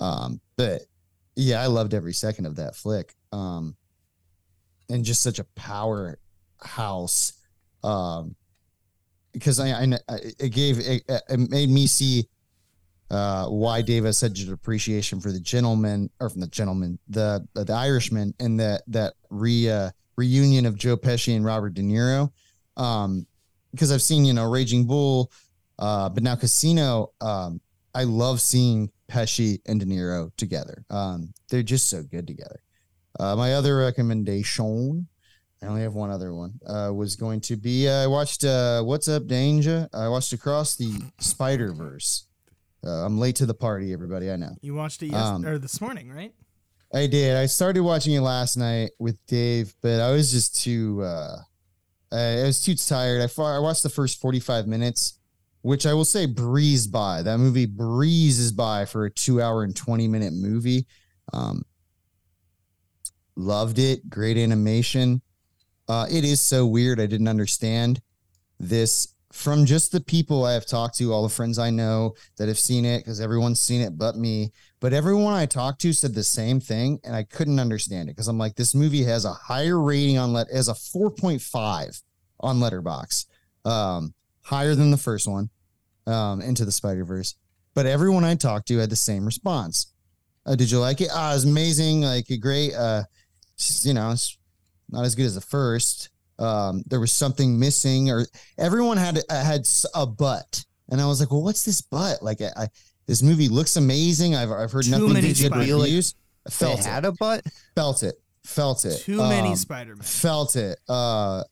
um, 0.00 0.40
but 0.56 0.82
yeah, 1.38 1.62
I 1.62 1.66
loved 1.66 1.94
every 1.94 2.12
second 2.12 2.46
of 2.46 2.56
that 2.56 2.74
flick. 2.74 3.14
Um, 3.32 3.76
and 4.90 5.04
just 5.04 5.22
such 5.22 5.38
a 5.38 5.44
powerhouse. 5.54 7.32
Um, 7.84 8.34
because 9.32 9.60
I, 9.60 9.84
I, 9.84 9.98
it 10.38 10.50
gave 10.50 10.80
it, 10.80 11.04
it 11.08 11.50
made 11.50 11.70
me 11.70 11.86
see 11.86 12.26
uh, 13.10 13.46
why 13.46 13.82
Dave 13.82 14.04
has 14.04 14.18
such 14.18 14.40
an 14.40 14.52
appreciation 14.52 15.20
for 15.20 15.30
the 15.30 15.38
gentleman 15.38 16.10
or 16.18 16.28
from 16.28 16.40
the 16.40 16.48
gentleman 16.48 16.98
the 17.08 17.46
the 17.54 17.72
Irishman 17.72 18.34
and 18.40 18.58
that 18.58 18.82
that 18.88 19.14
re 19.30 19.70
uh, 19.70 19.90
reunion 20.16 20.66
of 20.66 20.76
Joe 20.76 20.96
Pesci 20.96 21.36
and 21.36 21.44
Robert 21.44 21.74
De 21.74 21.82
Niro. 21.82 22.32
Um, 22.76 23.26
because 23.70 23.92
I've 23.92 24.02
seen 24.02 24.24
you 24.24 24.32
know 24.32 24.50
Raging 24.50 24.86
Bull, 24.86 25.30
uh, 25.78 26.08
but 26.08 26.24
now 26.24 26.34
Casino. 26.34 27.12
Um, 27.20 27.60
I 27.94 28.04
love 28.04 28.40
seeing 28.40 28.90
Pesci 29.10 29.60
and 29.66 29.80
De 29.80 29.86
Niro 29.86 30.30
together. 30.36 30.84
Um, 30.90 31.32
they're 31.50 31.62
just 31.62 31.88
so 31.88 32.02
good 32.02 32.26
together. 32.26 32.60
Uh, 33.18 33.34
my 33.36 33.54
other 33.54 33.76
recommendation 33.78 35.08
I 35.60 35.66
only 35.66 35.82
have 35.82 35.94
one 35.94 36.10
other 36.10 36.32
one. 36.34 36.52
Uh, 36.64 36.92
was 36.94 37.16
going 37.16 37.40
to 37.42 37.56
be 37.56 37.88
uh, 37.88 38.04
I 38.04 38.06
watched 38.06 38.44
uh, 38.44 38.80
What's 38.82 39.08
Up 39.08 39.26
Danger. 39.26 39.88
I 39.92 40.06
watched 40.08 40.32
Across 40.32 40.76
the 40.76 40.92
Spider 41.18 41.72
Verse. 41.72 42.26
Uh, 42.86 43.04
I'm 43.04 43.18
late 43.18 43.34
to 43.36 43.46
the 43.46 43.54
party, 43.54 43.92
everybody. 43.92 44.30
I 44.30 44.36
know. 44.36 44.54
You 44.60 44.74
watched 44.74 45.02
it 45.02 45.06
yes- 45.08 45.20
Um, 45.20 45.44
or 45.44 45.58
this 45.58 45.80
morning, 45.80 46.10
right? 46.12 46.32
I 46.94 47.06
did. 47.08 47.36
I 47.36 47.46
started 47.46 47.82
watching 47.82 48.14
it 48.14 48.20
last 48.20 48.56
night 48.56 48.92
with 49.00 49.18
Dave, 49.26 49.74
but 49.82 50.00
I 50.00 50.12
was 50.12 50.30
just 50.30 50.62
too. 50.62 51.02
Uh, 51.02 51.38
I 52.12 52.44
was 52.44 52.62
too 52.64 52.74
tired. 52.76 53.20
I 53.20 53.26
far, 53.26 53.54
I 53.54 53.58
watched 53.58 53.82
the 53.82 53.90
first 53.90 54.20
45 54.20 54.66
minutes, 54.66 55.17
which 55.62 55.86
I 55.86 55.94
will 55.94 56.04
say 56.04 56.26
breezed 56.26 56.92
by. 56.92 57.22
That 57.22 57.38
movie 57.38 57.66
breezes 57.66 58.52
by 58.52 58.84
for 58.84 59.04
a 59.04 59.10
two 59.10 59.42
hour 59.42 59.64
and 59.64 59.74
20 59.74 60.08
minute 60.08 60.32
movie. 60.32 60.86
Um, 61.32 61.62
loved 63.36 63.78
it. 63.78 64.08
Great 64.08 64.36
animation. 64.36 65.22
Uh, 65.88 66.06
it 66.10 66.24
is 66.24 66.40
so 66.40 66.66
weird. 66.66 67.00
I 67.00 67.06
didn't 67.06 67.28
understand 67.28 68.00
this 68.58 69.14
from 69.32 69.66
just 69.66 69.92
the 69.92 70.00
people 70.00 70.44
I 70.44 70.54
have 70.54 70.66
talked 70.66 70.96
to, 70.98 71.12
all 71.12 71.22
the 71.22 71.28
friends 71.28 71.58
I 71.58 71.70
know 71.70 72.14
that 72.36 72.48
have 72.48 72.58
seen 72.58 72.84
it, 72.84 72.98
because 72.98 73.20
everyone's 73.20 73.60
seen 73.60 73.80
it 73.80 73.96
but 73.96 74.16
me. 74.16 74.52
But 74.80 74.92
everyone 74.92 75.34
I 75.34 75.46
talked 75.46 75.80
to 75.82 75.92
said 75.92 76.14
the 76.14 76.24
same 76.24 76.60
thing, 76.60 77.00
and 77.04 77.14
I 77.14 77.24
couldn't 77.24 77.58
understand 77.58 78.08
it 78.08 78.12
because 78.12 78.28
I'm 78.28 78.38
like, 78.38 78.56
this 78.56 78.74
movie 78.74 79.04
has 79.04 79.24
a 79.24 79.32
higher 79.32 79.80
rating 79.80 80.18
on 80.18 80.32
let 80.32 80.48
as 80.50 80.68
a 80.68 80.72
4.5 80.72 82.02
on 82.40 82.58
Letterboxd, 82.58 83.26
um, 83.64 84.14
higher 84.48 84.74
than 84.74 84.90
the 84.90 84.96
first 84.96 85.28
one, 85.28 85.50
um, 86.06 86.40
Into 86.40 86.64
the 86.64 86.72
Spider 86.72 87.04
Verse. 87.04 87.34
But 87.74 87.86
everyone 87.86 88.24
I 88.24 88.34
talked 88.34 88.68
to 88.68 88.78
had 88.78 88.90
the 88.90 88.96
same 88.96 89.24
response. 89.24 89.92
Uh, 90.46 90.54
did 90.56 90.70
you 90.70 90.78
like 90.80 91.00
it? 91.00 91.10
Ah, 91.12 91.30
it 91.30 91.34
was 91.34 91.44
amazing, 91.44 92.00
like 92.02 92.26
great. 92.40 92.74
Uh, 92.74 93.02
you 93.82 93.92
know, 93.94 94.10
it's 94.12 94.36
not 94.88 95.04
as 95.04 95.14
good 95.14 95.26
as 95.26 95.34
the 95.34 95.40
first. 95.40 96.10
Um, 96.38 96.82
there 96.86 97.00
was 97.00 97.12
something 97.12 97.58
missing, 97.58 98.10
or 98.10 98.24
everyone 98.56 98.96
had 98.96 99.22
had 99.28 99.60
s- 99.60 99.84
a 99.94 100.06
butt, 100.06 100.64
and 100.88 101.00
I 101.00 101.06
was 101.06 101.20
like, 101.20 101.30
well, 101.30 101.42
what's 101.42 101.64
this 101.64 101.80
butt? 101.82 102.22
Like, 102.22 102.40
I, 102.40 102.50
I 102.56 102.68
this 103.06 103.22
movie 103.22 103.48
looks 103.48 103.76
amazing. 103.76 104.34
I've 104.36 104.50
I've 104.50 104.72
heard 104.72 104.84
Too 104.84 104.92
nothing 104.92 105.08
but 105.14 105.22
good 105.22 105.56
reviews. 105.56 106.14
I 106.46 106.50
They 106.50 106.54
felt 106.54 106.84
had 106.84 107.04
it, 107.04 107.08
a 107.08 107.12
butt. 107.12 107.44
felt 107.74 108.02
it, 108.02 108.14
felt 108.44 108.84
it. 108.84 108.98
Too 109.00 109.18
many 109.18 109.48
Um, 109.50 109.56
Spider-Man. 109.56 110.02
felt 110.02 110.56
it. 110.56 110.78
Uh, 110.88 111.42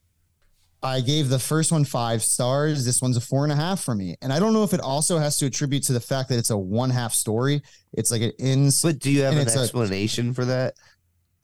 I 0.86 1.00
gave 1.00 1.28
the 1.28 1.38
first 1.38 1.72
one 1.72 1.84
five 1.84 2.22
stars. 2.22 2.84
This 2.84 3.02
one's 3.02 3.16
a 3.16 3.20
four 3.20 3.44
and 3.44 3.52
a 3.52 3.56
half 3.56 3.82
for 3.82 3.94
me, 3.94 4.16
and 4.22 4.32
I 4.32 4.38
don't 4.38 4.52
know 4.52 4.62
if 4.62 4.72
it 4.72 4.80
also 4.80 5.18
has 5.18 5.36
to 5.38 5.46
attribute 5.46 5.82
to 5.84 5.92
the 5.92 6.00
fact 6.00 6.28
that 6.28 6.38
it's 6.38 6.50
a 6.50 6.56
one 6.56 6.90
half 6.90 7.12
story. 7.12 7.62
It's 7.92 8.10
like 8.10 8.22
it 8.22 8.36
ends 8.38 8.82
But 8.82 8.98
do 8.98 9.10
you 9.10 9.22
have 9.22 9.34
an 9.34 9.40
it's 9.40 9.56
a- 9.56 9.60
explanation 9.60 10.32
for 10.32 10.44
that? 10.44 10.74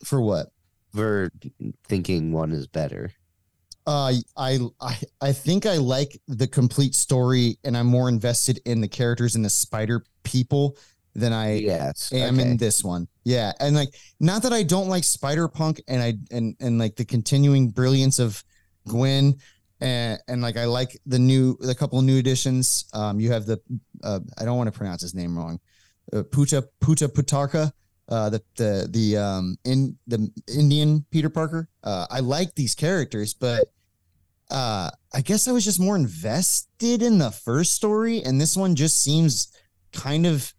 for 0.03 0.21
what? 0.21 0.47
For 0.93 1.31
thinking 1.87 2.31
one 2.31 2.51
is 2.51 2.67
better. 2.67 3.11
Uh, 3.85 4.13
I, 4.37 4.59
I 4.79 4.97
I 5.19 5.33
think 5.33 5.65
I 5.65 5.77
like 5.77 6.19
the 6.27 6.47
complete 6.47 6.95
story, 6.95 7.57
and 7.63 7.75
I'm 7.75 7.87
more 7.87 8.07
invested 8.07 8.61
in 8.65 8.79
the 8.79 8.87
characters 8.87 9.35
and 9.35 9.43
the 9.43 9.49
spider 9.49 10.05
people 10.23 10.77
than 11.15 11.33
I 11.33 11.55
yes. 11.55 12.11
am 12.13 12.39
okay. 12.39 12.51
in 12.51 12.57
this 12.57 12.83
one. 12.83 13.07
Yeah, 13.25 13.51
and 13.59 13.75
like 13.75 13.93
not 14.19 14.43
that 14.43 14.53
I 14.53 14.63
don't 14.63 14.87
like 14.87 15.03
Spider 15.03 15.47
Punk, 15.47 15.81
and 15.87 16.01
I 16.01 16.13
and 16.31 16.55
and 16.61 16.79
like 16.79 16.95
the 16.95 17.05
continuing 17.05 17.69
brilliance 17.69 18.19
of 18.19 18.43
Gwen, 18.87 19.35
and 19.81 20.19
and 20.27 20.41
like 20.41 20.57
I 20.57 20.65
like 20.65 20.99
the 21.05 21.19
new 21.19 21.57
the 21.59 21.75
couple 21.75 21.99
of 21.99 22.05
new 22.05 22.19
additions. 22.19 22.85
Um, 22.93 23.19
you 23.19 23.31
have 23.31 23.45
the 23.45 23.59
uh, 24.03 24.19
I 24.37 24.45
don't 24.45 24.57
want 24.57 24.71
to 24.71 24.77
pronounce 24.77 25.01
his 25.01 25.13
name 25.13 25.37
wrong, 25.37 25.59
uh, 26.13 26.23
Puta 26.23 26.67
Puta 26.81 27.07
Putarka. 27.07 27.71
Uh, 28.09 28.29
the 28.29 28.41
the 28.57 28.87
the 28.91 29.17
um 29.17 29.57
in 29.63 29.97
the 30.07 30.29
Indian 30.53 31.05
Peter 31.09 31.29
Parker. 31.29 31.69
Uh, 31.83 32.05
I 32.11 32.19
like 32.19 32.53
these 32.55 32.75
characters, 32.75 33.33
but 33.33 33.71
uh, 34.51 34.89
I 35.13 35.21
guess 35.21 35.47
I 35.47 35.51
was 35.51 35.63
just 35.63 35.79
more 35.79 35.95
invested 35.95 37.01
in 37.01 37.17
the 37.17 37.31
first 37.31 37.73
story, 37.73 38.21
and 38.23 38.39
this 38.39 38.57
one 38.57 38.75
just 38.75 39.01
seems 39.01 39.47
kind 39.93 40.25
of 40.25 40.53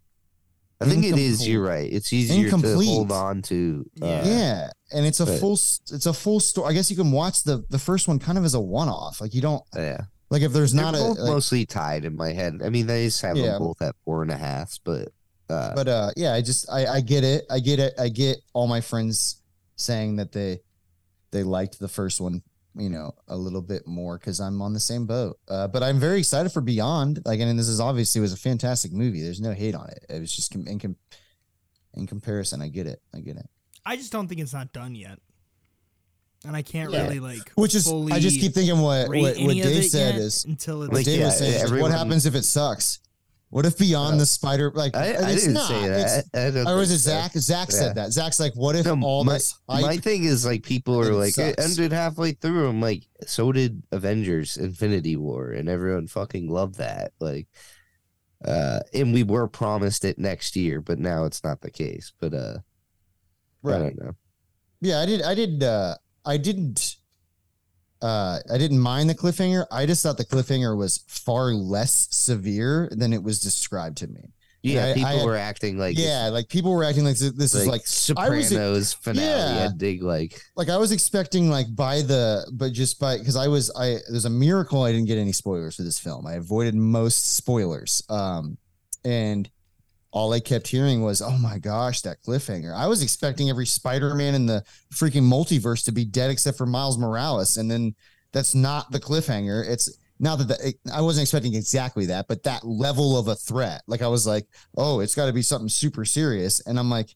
I 0.81 0.85
think 0.85 1.05
it 1.05 1.17
is. 1.17 1.47
You're 1.47 1.63
right. 1.63 1.91
It's 1.91 2.11
easier 2.11 2.49
to 2.49 2.55
Incomplete. 2.55 2.89
hold 2.89 3.11
on 3.11 3.41
to. 3.43 3.85
Uh, 4.01 4.23
Yeah. 4.25 4.69
And 4.93 5.05
it's 5.05 5.19
a 5.19 5.25
but- 5.25 5.39
full 5.39 5.53
it's 5.53 6.05
a 6.05 6.13
full 6.13 6.39
story 6.39 6.69
i 6.69 6.73
guess 6.73 6.89
you 6.91 6.95
can 6.97 7.11
watch 7.11 7.43
the 7.43 7.63
the 7.69 7.79
first 7.79 8.07
one 8.07 8.19
kind 8.19 8.37
of 8.37 8.45
as 8.45 8.53
a 8.53 8.59
one-off. 8.61 9.19
Like 9.21 9.33
you 9.33 9.41
don't 9.41 9.63
yeah. 9.75 10.01
like 10.29 10.41
if 10.43 10.53
there's 10.53 10.73
They're 10.73 10.83
not 10.83 10.95
a 10.95 10.99
like- 11.01 11.17
mostly 11.19 11.65
tied 11.65 12.05
in 12.05 12.15
my 12.15 12.31
head. 12.33 12.61
I 12.63 12.69
mean, 12.69 12.85
they 12.87 13.05
just 13.05 13.21
have 13.21 13.35
Yeah. 13.37 13.53
them 13.53 13.59
both 13.61 13.81
at 13.81 13.95
four 14.05 14.21
and 14.21 14.31
a 14.31 14.37
half, 14.37 14.79
but 14.83 15.09
uh, 15.49 15.75
but 15.75 15.87
uh 15.87 16.09
yeah 16.17 16.33
i 16.33 16.41
just 16.41 16.69
i 16.71 16.85
i 16.87 17.01
get 17.01 17.23
it. 17.23 17.45
I 17.49 17.59
get 17.59 17.79
it. 17.79 17.93
I 17.99 18.09
get 18.09 18.37
all 18.53 18.67
my 18.67 18.81
friends 18.81 19.41
saying 19.75 20.15
that 20.17 20.31
they 20.31 20.59
they 21.31 21.43
liked 21.43 21.79
the 21.79 21.87
first 21.87 22.19
one 22.21 22.41
you 22.77 22.89
know 22.89 23.13
a 23.27 23.37
little 23.37 23.61
bit 23.61 23.87
more 23.87 24.17
because 24.17 24.39
i'm 24.41 24.61
on 24.61 24.73
the 24.73 24.79
same 24.79 25.05
boat. 25.05 25.37
Uh 25.47 25.67
but 25.67 25.81
i'm 25.83 25.99
very 25.99 26.19
excited 26.19 26.51
for 26.51 26.61
beyond. 26.61 27.21
Like 27.25 27.39
and 27.39 27.57
this 27.59 27.67
is 27.69 27.79
obviously 27.79 28.21
was 28.21 28.33
a 28.33 28.37
fantastic 28.37 28.91
movie. 28.91 29.21
There's 29.21 29.41
no 29.41 29.51
hate 29.53 29.75
on 29.75 29.89
it. 29.89 30.05
It 30.09 30.19
was 30.19 30.35
just 30.35 30.51
com- 30.51 30.67
in, 30.67 30.79
com- 30.79 30.97
in 31.93 32.05
comparison. 32.07 32.61
I 32.61 32.67
get 32.69 32.87
it. 32.87 33.01
I 33.13 33.19
get 33.19 33.37
it 33.37 33.47
I 33.85 33.95
just 33.95 34.11
don't 34.11 34.27
think 34.27 34.41
it's 34.41 34.53
not 34.53 34.73
done 34.73 34.95
yet, 34.95 35.19
and 36.45 36.55
I 36.55 36.61
can't 36.61 36.91
Yeah. 36.91 37.03
really 37.03 37.19
like. 37.19 37.51
which 37.55 37.75
is 37.75 37.85
fully 37.85 38.13
i 38.13 38.19
just 38.19 38.39
keep 38.39 38.53
thinking 38.53 38.79
what 38.79 39.07
what, 39.09 39.17
what 39.19 39.35
dave 39.53 39.65
it 39.65 39.91
said 39.91 40.15
is 40.15 40.43
until 40.45 40.83
it's 40.83 40.93
Like, 40.93 41.05
Dave 41.05 41.19
yeah, 41.19 41.25
was 41.27 41.37
saying, 41.37 41.61
everyone- 41.61 41.91
what 41.91 41.97
happens 41.97 42.25
if 42.25 42.35
it 42.35 42.43
sucks? 42.43 42.99
What 43.49 43.65
if 43.65 43.77
beyond 43.77 44.15
Uh, 44.15 44.19
the 44.19 44.25
spider 44.25 44.71
like 44.73 44.95
I, 44.97 45.13
I 45.13 45.31
it's 45.31 45.41
didn't 45.43 45.53
not, 45.53 45.67
say 45.69 45.83
it's- 45.85 46.23
that. 46.33 46.47
I 46.47 46.51
don't 46.51 46.67
or 46.67 46.77
was 46.77 46.89
think 46.89 46.97
it 46.97 47.03
so. 47.03 47.09
Zach? 47.11 47.31
Zach 47.37 47.67
Yeah. 47.71 47.75
said 47.79 47.95
that. 47.95 48.11
Zach's 48.11 48.39
like, 48.39 48.53
what 48.55 48.75
if 48.75 48.85
No, 48.85 48.99
all 49.01 49.23
my- 49.23 49.33
this 49.33 49.53
hype? 49.69 49.81
My 49.83 49.97
thing 49.97 50.23
is 50.25 50.45
like 50.45 50.63
people 50.63 50.99
are 50.99 51.11
It 51.11 51.15
like 51.15 51.37
it 51.37 51.59
ended 51.59 51.93
halfway 51.93 52.31
through. 52.33 52.67
I'm 52.67 52.81
like, 52.81 53.03
so 53.27 53.51
did 53.51 53.83
Avengers: 53.91 54.57
Infinity 54.57 55.15
War, 55.15 55.51
and 55.51 55.69
everyone 55.69 56.07
fucking 56.07 56.49
loved 56.49 56.75
that. 56.79 57.13
Like, 57.19 57.47
uh, 58.43 58.79
and 58.93 59.13
we 59.13 59.23
were 59.23 59.47
promised 59.47 60.03
it 60.05 60.17
next 60.19 60.55
year, 60.57 60.81
but 60.81 60.99
now 60.99 61.23
it's 61.25 61.43
not 61.43 61.61
the 61.61 61.71
case. 61.71 62.11
But 62.19 62.33
uh, 62.33 62.57
I 63.65 63.71
right? 63.71 63.95
don't 63.95 64.05
know. 64.05 64.15
Yeah, 64.81 64.99
I 64.99 65.05
did. 65.05 65.21
I 65.21 65.35
did. 65.35 65.63
uh 65.63 65.95
I 66.25 66.37
didn't. 66.37 66.95
Uh, 68.01 68.39
I 68.53 68.57
didn't 68.57 68.79
mind 68.79 69.09
the 69.09 69.15
cliffhanger. 69.15 69.65
I 69.71 69.85
just 69.85 70.03
thought 70.03 70.17
the 70.17 70.25
cliffhanger 70.25 70.77
was 70.77 71.03
far 71.07 71.53
less 71.53 72.07
severe 72.11 72.89
than 72.91 73.13
it 73.13 73.23
was 73.23 73.39
described 73.39 73.97
to 73.97 74.07
me. 74.07 74.31
Yeah, 74.61 74.87
I- 74.87 74.93
people 74.93 75.21
I 75.21 75.25
were 75.25 75.35
acting 75.37 75.77
like 75.77 75.97
yeah, 75.97 76.27
like 76.29 76.49
people 76.49 76.71
were 76.73 76.83
acting 76.83 77.03
like 77.05 77.17
this, 77.17 77.31
this 77.33 77.53
is 77.55 77.67
like 77.67 77.81
I 78.17 78.29
was- 78.29 78.47
Sopranos 78.47 78.93
finale 78.93 79.25
Yeah. 79.27 79.67
ending. 79.71 80.01
Like, 80.03 80.39
like 80.55 80.69
I 80.69 80.77
was 80.77 80.91
expecting 80.91 81.49
like 81.49 81.67
by 81.75 82.01
the 82.01 82.45
but 82.51 82.73
just 82.73 82.99
by 82.99 83.17
because 83.17 83.35
I 83.35 83.47
was 83.47 83.71
I 83.75 83.97
there's 84.09 84.25
a 84.25 84.29
miracle 84.29 84.81
I 84.83 84.91
didn't 84.91 85.07
get 85.07 85.17
any 85.19 85.31
spoilers 85.31 85.75
for 85.75 85.83
this 85.83 85.99
film. 85.99 86.25
I 86.27 86.33
avoided 86.33 86.75
most 86.75 87.35
spoilers. 87.35 88.03
Um 88.09 88.57
and 89.03 89.49
all 90.15 90.31
I 90.31 90.39
kept 90.39 90.67
hearing 90.69 91.03
was, 91.03 91.21
"Oh 91.21 91.37
my 91.37 91.59
gosh, 91.59 92.01
that 92.01 92.23
cliffhanger!" 92.23 92.73
I 92.73 92.87
was 92.87 93.03
expecting 93.03 93.49
every 93.49 93.65
Spider-Man 93.65 94.33
in 94.33 94.45
the 94.45 94.63
freaking 94.93 95.23
multiverse 95.29 95.83
to 95.85 95.91
be 95.91 96.05
dead 96.05 96.31
except 96.31 96.57
for 96.57 96.65
Miles 96.65 96.97
Morales, 96.97 97.57
and 97.57 97.69
then 97.69 97.93
that's 98.31 98.55
not 98.55 98.91
the 98.91 98.99
cliffhanger. 98.99 99.67
It's 99.69 99.89
not 100.19 100.37
that 100.37 100.47
the, 100.47 100.73
I 100.93 101.01
wasn't 101.01 101.23
expecting 101.23 101.53
exactly 101.53 102.05
that, 102.05 102.29
but 102.29 102.43
that 102.43 102.65
level 102.65 103.19
of 103.19 103.27
a 103.27 103.35
threat. 103.35 103.81
Like 103.87 104.01
I 104.01 104.07
was 104.07 104.25
like, 104.25 104.47
"Oh, 104.77 105.01
it's 105.01 105.15
got 105.15 105.25
to 105.25 105.33
be 105.33 105.41
something 105.41 105.67
super 105.69 106.05
serious," 106.05 106.61
and 106.61 106.79
I'm 106.79 106.89
like, 106.89 107.13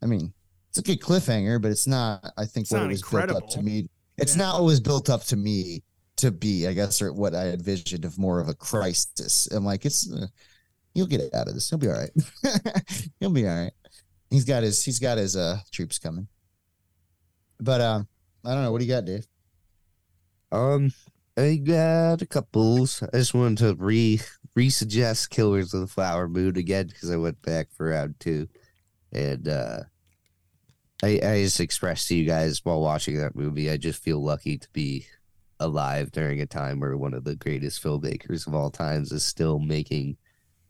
I 0.00 0.06
mean, 0.06 0.32
it's 0.68 0.78
a 0.78 0.82
good 0.82 1.00
cliffhanger, 1.00 1.60
but 1.60 1.72
it's 1.72 1.88
not. 1.88 2.32
I 2.38 2.44
think 2.44 2.64
It's 2.64 2.70
what 2.70 2.82
it 2.84 2.88
was 2.88 3.02
built 3.02 3.30
up 3.32 3.48
to 3.50 3.62
me. 3.62 3.88
It's 4.18 4.36
Yeah. 4.36 4.42
not 4.44 4.54
what 4.60 4.66
was 4.66 4.80
built 4.80 5.10
up 5.10 5.24
to 5.24 5.36
me 5.36 5.82
to 6.18 6.30
be. 6.30 6.68
I 6.68 6.74
guess 6.74 7.02
or 7.02 7.12
what 7.12 7.34
I 7.34 7.48
envisioned 7.48 8.04
of 8.04 8.18
more 8.18 8.38
of 8.38 8.48
a 8.48 8.54
crisis. 8.54 9.48
I'm 9.50 9.64
like, 9.64 9.84
it's 9.84 10.12
uh, 10.12 10.28
he'll 10.96 11.06
get 11.06 11.34
out 11.34 11.46
of 11.46 11.54
this. 11.54 11.68
He'll 11.68 11.78
be 11.78 11.88
all 11.88 11.94
right. 11.94 12.10
he'll 13.20 13.30
be 13.30 13.46
all 13.46 13.54
right. 13.54 13.72
He's 14.30 14.44
got 14.44 14.62
his 14.62 14.82
he's 14.82 14.98
got 14.98 15.18
his 15.18 15.36
uh 15.36 15.58
troops 15.70 15.98
coming. 15.98 16.26
But 17.60 17.80
um, 17.80 18.08
I 18.44 18.54
don't 18.54 18.64
know. 18.64 18.72
What 18.72 18.80
do 18.80 18.86
you 18.86 18.92
got, 18.92 19.04
Dave? 19.04 19.26
um, 20.52 20.92
I 21.36 21.56
got 21.56 22.22
a 22.22 22.26
couple. 22.26 22.82
I 22.82 23.18
just 23.18 23.34
wanted 23.34 23.58
to 23.58 23.74
re 23.82 24.20
re-suggest 24.54 25.30
Killers 25.30 25.74
of 25.74 25.82
the 25.82 25.86
Flower 25.86 26.28
Moon 26.28 26.56
again 26.56 26.86
because 26.86 27.10
I 27.10 27.16
went 27.16 27.40
back 27.42 27.68
for 27.72 27.88
round 27.88 28.14
two, 28.18 28.48
and 29.12 29.46
uh, 29.46 29.80
I 31.02 31.20
I 31.22 31.42
just 31.42 31.60
expressed 31.60 32.08
to 32.08 32.16
you 32.16 32.24
guys 32.24 32.64
while 32.64 32.80
watching 32.80 33.18
that 33.18 33.36
movie. 33.36 33.70
I 33.70 33.76
just 33.76 34.02
feel 34.02 34.22
lucky 34.22 34.58
to 34.58 34.68
be 34.72 35.06
alive 35.60 36.10
during 36.10 36.40
a 36.40 36.46
time 36.46 36.80
where 36.80 36.96
one 36.96 37.14
of 37.14 37.24
the 37.24 37.36
greatest 37.36 37.82
filmmakers 37.82 38.46
of 38.46 38.54
all 38.54 38.70
times 38.70 39.12
is 39.12 39.24
still 39.24 39.58
making 39.58 40.16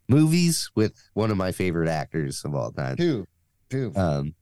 movies 0.09 0.69
with 0.75 1.09
one 1.13 1.31
of 1.31 1.37
my 1.37 1.51
favorite 1.51 1.89
actors 1.89 2.43
of 2.45 2.55
all 2.55 2.71
time. 2.71 2.95
Two, 2.97 3.27
two. 3.69 3.91
Um, 3.95 4.35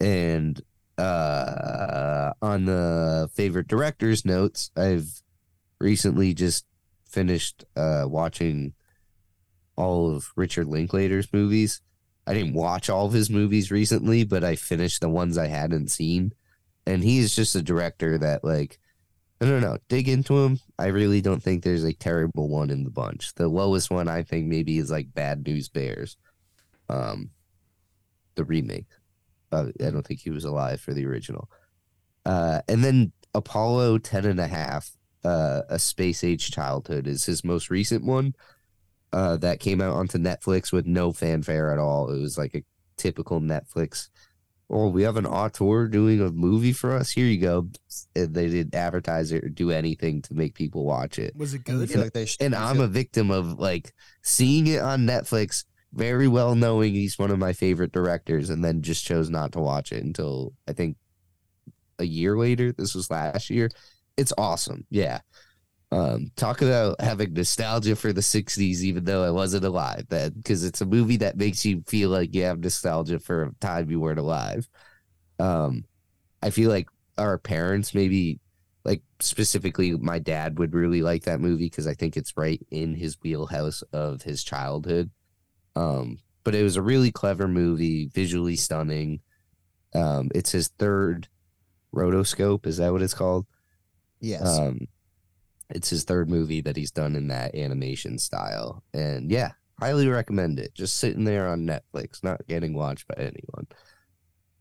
and 0.00 0.60
uh, 0.96 2.32
on 2.42 2.64
the 2.64 3.30
favorite 3.34 3.68
directors 3.68 4.24
notes, 4.24 4.70
I've 4.76 5.22
recently 5.80 6.34
just 6.34 6.66
finished 7.06 7.64
uh, 7.76 8.04
watching 8.06 8.74
all 9.76 10.14
of 10.14 10.32
Richard 10.36 10.66
Linklater's 10.66 11.32
movies. 11.32 11.80
I 12.26 12.34
didn't 12.34 12.54
watch 12.54 12.90
all 12.90 13.06
of 13.06 13.12
his 13.12 13.30
movies 13.30 13.70
recently, 13.70 14.24
but 14.24 14.44
I 14.44 14.56
finished 14.56 15.00
the 15.00 15.08
ones 15.08 15.38
I 15.38 15.46
hadn't 15.46 15.88
seen. 15.88 16.32
And 16.84 17.02
he 17.02 17.18
is 17.18 17.34
just 17.34 17.54
a 17.54 17.62
director 17.62 18.18
that, 18.18 18.44
like, 18.44 18.78
I 19.40 19.44
don't 19.44 19.60
know, 19.60 19.78
dig 19.88 20.08
into 20.08 20.36
him. 20.38 20.58
I 20.78 20.86
really 20.86 21.20
don't 21.20 21.42
think 21.42 21.62
there's 21.62 21.84
a 21.84 21.92
terrible 21.92 22.48
one 22.48 22.70
in 22.70 22.82
the 22.82 22.90
bunch. 22.90 23.34
The 23.34 23.48
lowest 23.48 23.90
one 23.90 24.08
I 24.08 24.22
think 24.22 24.46
maybe 24.46 24.78
is 24.78 24.90
like 24.90 25.14
Bad 25.14 25.46
News 25.46 25.68
Bears, 25.68 26.16
um, 26.88 27.30
the 28.34 28.44
remake. 28.44 28.86
Uh, 29.52 29.66
I 29.80 29.90
don't 29.90 30.04
think 30.04 30.20
he 30.20 30.30
was 30.30 30.44
alive 30.44 30.80
for 30.80 30.92
the 30.92 31.06
original. 31.06 31.48
Uh, 32.26 32.62
and 32.68 32.82
then 32.82 33.12
Apollo 33.32 33.98
10 33.98 34.24
and 34.24 34.40
a 34.40 34.48
half, 34.48 34.90
uh, 35.24 35.62
A 35.68 35.78
Space 35.78 36.24
Age 36.24 36.50
Childhood 36.50 37.06
is 37.06 37.24
his 37.24 37.44
most 37.44 37.70
recent 37.70 38.04
one. 38.04 38.34
Uh, 39.12 39.36
that 39.38 39.60
came 39.60 39.80
out 39.80 39.94
onto 39.94 40.18
Netflix 40.18 40.72
with 40.72 40.86
no 40.86 41.12
fanfare 41.12 41.72
at 41.72 41.78
all. 41.78 42.10
It 42.10 42.20
was 42.20 42.36
like 42.36 42.54
a 42.54 42.64
typical 42.96 43.40
Netflix. 43.40 44.08
Oh, 44.70 44.88
we 44.88 45.02
have 45.02 45.16
an 45.16 45.24
auteur 45.26 45.88
doing 45.88 46.20
a 46.20 46.30
movie 46.30 46.74
for 46.74 46.92
us. 46.92 47.10
Here 47.10 47.24
you 47.24 47.40
go. 47.40 47.68
And 48.14 48.34
they 48.34 48.48
didn't 48.48 48.74
advertise 48.74 49.32
it 49.32 49.42
or 49.42 49.48
do 49.48 49.70
anything 49.70 50.20
to 50.22 50.34
make 50.34 50.54
people 50.54 50.84
watch 50.84 51.18
it. 51.18 51.34
Was 51.34 51.54
it 51.54 51.64
good? 51.64 51.88
feel 51.90 52.02
like 52.02 52.12
they 52.12 52.26
should. 52.26 52.42
And 52.42 52.54
I'm 52.54 52.80
a 52.80 52.86
victim 52.86 53.30
of 53.30 53.58
like 53.58 53.94
seeing 54.22 54.66
it 54.66 54.80
on 54.80 55.06
Netflix, 55.06 55.64
very 55.94 56.28
well 56.28 56.54
knowing 56.54 56.92
he's 56.92 57.18
one 57.18 57.30
of 57.30 57.38
my 57.38 57.54
favorite 57.54 57.92
directors, 57.92 58.50
and 58.50 58.62
then 58.62 58.82
just 58.82 59.06
chose 59.06 59.30
not 59.30 59.52
to 59.52 59.60
watch 59.60 59.90
it 59.90 60.04
until 60.04 60.52
I 60.68 60.74
think 60.74 60.96
a 61.98 62.04
year 62.04 62.36
later. 62.36 62.72
This 62.72 62.94
was 62.94 63.10
last 63.10 63.48
year. 63.48 63.70
It's 64.18 64.32
awesome. 64.36 64.84
Yeah. 64.90 65.20
Um, 65.90 66.30
talk 66.36 66.60
about 66.60 67.00
having 67.00 67.32
nostalgia 67.32 67.96
for 67.96 68.12
the 68.12 68.20
60s, 68.20 68.82
even 68.82 69.04
though 69.04 69.24
I 69.24 69.30
wasn't 69.30 69.64
alive 69.64 70.04
then, 70.08 70.32
because 70.32 70.64
it's 70.64 70.82
a 70.82 70.86
movie 70.86 71.16
that 71.18 71.38
makes 71.38 71.64
you 71.64 71.82
feel 71.86 72.10
like 72.10 72.34
you 72.34 72.42
have 72.42 72.58
nostalgia 72.58 73.18
for 73.18 73.44
a 73.44 73.52
time 73.60 73.90
you 73.90 73.98
weren't 73.98 74.18
alive. 74.18 74.68
Um, 75.38 75.84
I 76.42 76.50
feel 76.50 76.70
like 76.70 76.88
our 77.16 77.38
parents, 77.38 77.94
maybe 77.94 78.38
like 78.84 79.02
specifically 79.20 79.92
my 79.92 80.18
dad, 80.18 80.58
would 80.58 80.74
really 80.74 81.00
like 81.00 81.24
that 81.24 81.40
movie 81.40 81.66
because 81.66 81.86
I 81.86 81.94
think 81.94 82.16
it's 82.16 82.36
right 82.36 82.60
in 82.70 82.94
his 82.94 83.16
wheelhouse 83.22 83.82
of 83.92 84.22
his 84.22 84.44
childhood. 84.44 85.10
Um, 85.74 86.18
but 86.44 86.54
it 86.54 86.62
was 86.62 86.76
a 86.76 86.82
really 86.82 87.10
clever 87.10 87.48
movie, 87.48 88.10
visually 88.12 88.56
stunning. 88.56 89.20
Um, 89.94 90.30
it's 90.34 90.52
his 90.52 90.68
third 90.78 91.28
rotoscope. 91.94 92.66
Is 92.66 92.76
that 92.76 92.92
what 92.92 93.02
it's 93.02 93.14
called? 93.14 93.46
yes. 94.20 94.58
Um, 94.58 94.86
it's 95.70 95.90
his 95.90 96.04
third 96.04 96.30
movie 96.30 96.60
that 96.62 96.76
he's 96.76 96.90
done 96.90 97.16
in 97.16 97.28
that 97.28 97.54
animation 97.54 98.18
style, 98.18 98.82
and 98.94 99.30
yeah, 99.30 99.52
highly 99.78 100.08
recommend 100.08 100.58
it. 100.58 100.74
Just 100.74 100.96
sitting 100.96 101.24
there 101.24 101.48
on 101.48 101.66
Netflix, 101.66 102.22
not 102.22 102.46
getting 102.46 102.74
watched 102.74 103.06
by 103.08 103.14
anyone. 103.22 103.66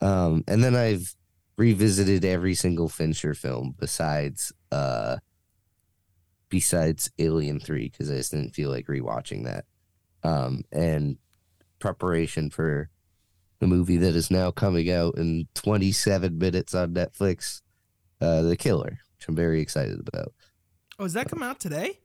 Um, 0.02 0.44
and 0.48 0.64
then 0.64 0.76
I've 0.76 1.16
revisited 1.58 2.24
every 2.24 2.54
single 2.54 2.88
Fincher 2.88 3.34
film 3.34 3.76
besides 3.78 4.54
uh 4.72 5.18
besides 6.50 7.12
Alien 7.20 7.60
3 7.60 7.90
because 7.90 8.10
I 8.10 8.16
just 8.18 8.32
didn't 8.32 8.54
feel 8.56 8.70
like 8.70 8.86
rewatching 8.88 9.46
that. 9.46 9.66
Um 10.24 10.64
and 10.72 11.18
preparation 11.80 12.50
for 12.50 12.90
the 13.60 13.68
movie 13.68 13.98
that 13.98 14.16
is 14.16 14.30
now 14.30 14.52
coming 14.52 14.92
out 14.92 15.18
in 15.18 15.48
27 15.56 16.38
minutes 16.38 16.76
on 16.76 16.94
Netflix, 16.94 17.62
uh 18.22 18.44
The 18.44 18.56
Killer, 18.56 19.00
which 19.18 19.28
I'm 19.28 19.36
very 19.36 19.60
excited 19.60 20.08
about. 20.08 20.34
Oh, 21.00 21.04
does 21.04 21.14
that 21.14 21.30
come 21.30 21.44
out 21.44 21.60
today? 21.60 22.00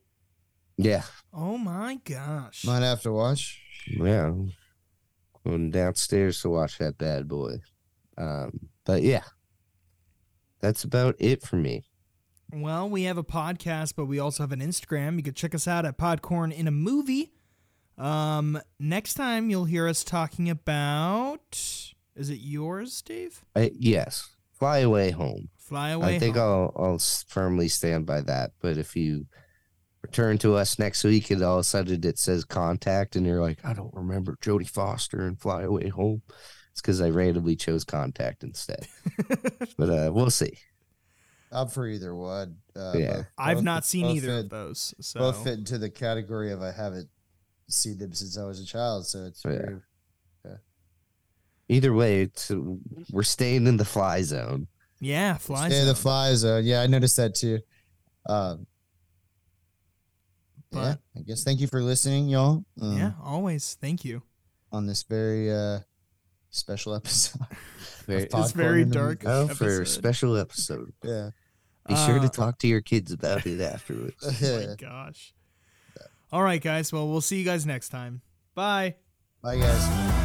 Yeah. 0.76 1.02
Oh 1.32 1.56
my 1.56 1.98
gosh. 2.04 2.64
Might 2.64 2.82
have 2.82 3.02
to 3.02 3.12
watch. 3.12 3.60
Yeah. 3.86 4.32
Going 5.44 5.70
downstairs 5.70 6.40
to 6.42 6.50
watch 6.50 6.78
that 6.78 6.98
bad 6.98 7.28
boy. 7.28 7.56
Um, 8.18 8.68
but 8.84 9.02
yeah. 9.02 9.24
That's 10.60 10.84
about 10.84 11.16
it 11.18 11.42
for 11.42 11.56
me. 11.56 11.84
Well, 12.52 12.88
we 12.88 13.04
have 13.04 13.16
a 13.16 13.24
podcast, 13.24 13.94
but 13.96 14.04
we 14.04 14.18
also 14.18 14.42
have 14.42 14.52
an 14.52 14.60
Instagram. 14.60 15.16
You 15.16 15.22
can 15.22 15.34
check 15.34 15.54
us 15.54 15.66
out 15.66 15.86
at 15.86 15.96
Podcorn 15.96 16.52
in 16.52 16.68
a 16.68 16.70
movie. 16.70 17.32
Um, 17.96 18.60
next 18.78 19.14
time 19.14 19.48
you'll 19.48 19.64
hear 19.64 19.88
us 19.88 20.04
talking 20.04 20.50
about. 20.50 21.56
Is 22.14 22.28
it 22.28 22.40
yours, 22.40 23.00
Dave? 23.00 23.42
I, 23.56 23.70
yes. 23.74 24.28
Fly 24.52 24.78
away 24.78 25.10
home. 25.10 25.48
Fly 25.72 25.90
away. 25.90 26.16
I 26.16 26.18
think 26.18 26.36
home. 26.36 26.70
I'll 26.76 26.84
I'll 26.84 26.98
firmly 27.28 27.68
stand 27.68 28.06
by 28.06 28.20
that. 28.22 28.52
But 28.60 28.76
if 28.78 28.94
you 28.94 29.26
return 30.02 30.38
to 30.38 30.54
us 30.56 30.78
next 30.78 31.04
week 31.04 31.30
and 31.30 31.42
all 31.42 31.54
of 31.56 31.60
a 31.60 31.64
sudden 31.64 32.04
it 32.04 32.18
says 32.18 32.44
contact 32.44 33.16
and 33.16 33.24
you're 33.26 33.40
like, 33.40 33.64
I 33.64 33.72
don't 33.72 33.94
remember 33.94 34.36
Jodie 34.42 34.68
Foster 34.68 35.26
and 35.26 35.40
Fly 35.40 35.62
Away 35.62 35.88
Home, 35.88 36.22
it's 36.72 36.80
because 36.80 37.00
I 37.00 37.10
randomly 37.10 37.54
chose 37.56 37.84
contact 37.84 38.42
instead. 38.44 38.86
but 39.78 39.88
uh, 39.88 40.10
we'll 40.12 40.30
see. 40.30 40.58
I'm 41.52 41.68
for 41.68 41.86
either 41.86 42.14
one. 42.14 42.56
Uh, 42.74 42.92
Yeah. 42.96 43.12
both- 43.16 43.26
I've 43.38 43.56
both- 43.58 43.64
not 43.64 43.84
seen 43.84 44.06
either 44.06 44.26
fit- 44.28 44.44
of 44.44 44.50
those. 44.50 44.94
So 45.00 45.20
Both 45.20 45.44
fit 45.44 45.58
into 45.58 45.78
the 45.78 45.90
category 45.90 46.50
of 46.50 46.62
I 46.62 46.72
haven't 46.72 47.08
seen 47.68 47.98
them 47.98 48.12
since 48.14 48.36
I 48.38 48.44
was 48.44 48.58
a 48.60 48.64
child. 48.66 49.06
So 49.06 49.24
it's 49.26 49.42
Yeah. 49.44 49.50
very, 49.50 49.76
Either 51.68 51.92
way, 51.94 52.22
it's 52.22 52.50
we're 53.10 53.22
staying 53.22 53.66
in 53.66 53.76
the 53.78 53.84
fly 53.84 54.20
zone. 54.22 54.66
Yeah, 55.02 55.36
fly. 55.36 55.68
Stay 55.68 55.80
the 55.80 55.86
zone. 55.86 55.94
fly 55.96 56.34
zone. 56.34 56.64
Yeah, 56.64 56.80
I 56.80 56.86
noticed 56.86 57.16
that 57.18 57.34
too. 57.34 57.58
Um, 58.26 58.66
yeah, 60.72 60.80
But- 60.80 61.00
I 61.18 61.22
guess 61.22 61.44
thank 61.44 61.60
you 61.60 61.66
for 61.66 61.82
listening, 61.82 62.28
y'all. 62.28 62.64
Um, 62.80 62.96
Yeah, 62.96 63.12
always. 63.22 63.74
Thank 63.80 64.04
you. 64.04 64.22
on 64.70 64.86
this 64.86 65.02
very 65.02 65.52
uh, 65.52 65.80
special 66.50 66.94
episode. 66.94 67.42
Very, 68.06 68.28
of 68.32 68.40
It's 68.40 68.52
very 68.52 68.84
dark. 68.84 69.22
Movie. 69.22 69.50
oh, 69.52 69.54
for 69.54 69.82
a 69.82 69.86
special 69.86 70.36
episode. 70.36 70.92
Yeah. 71.04 71.30
Be 71.86 71.94
sure 71.94 72.18
Uh, 72.18 72.22
to 72.22 72.28
talk 72.28 72.58
to 72.60 72.66
your 72.68 72.80
kids 72.80 73.12
about 73.12 73.44
it 73.46 73.60
afterwards. 73.60 74.16
Oh 74.42 74.66
my 74.68 74.74
gosh. 74.76 75.34
All 76.32 76.42
right, 76.42 76.60
guys. 76.62 76.92
Well, 76.92 77.08
we'll 77.08 77.20
see 77.20 77.38
you 77.38 77.44
guys 77.44 77.66
next 77.66 77.90
time. 77.90 78.22
Bye. 78.54 78.96
Bye, 79.42 79.58
guys. 79.58 80.21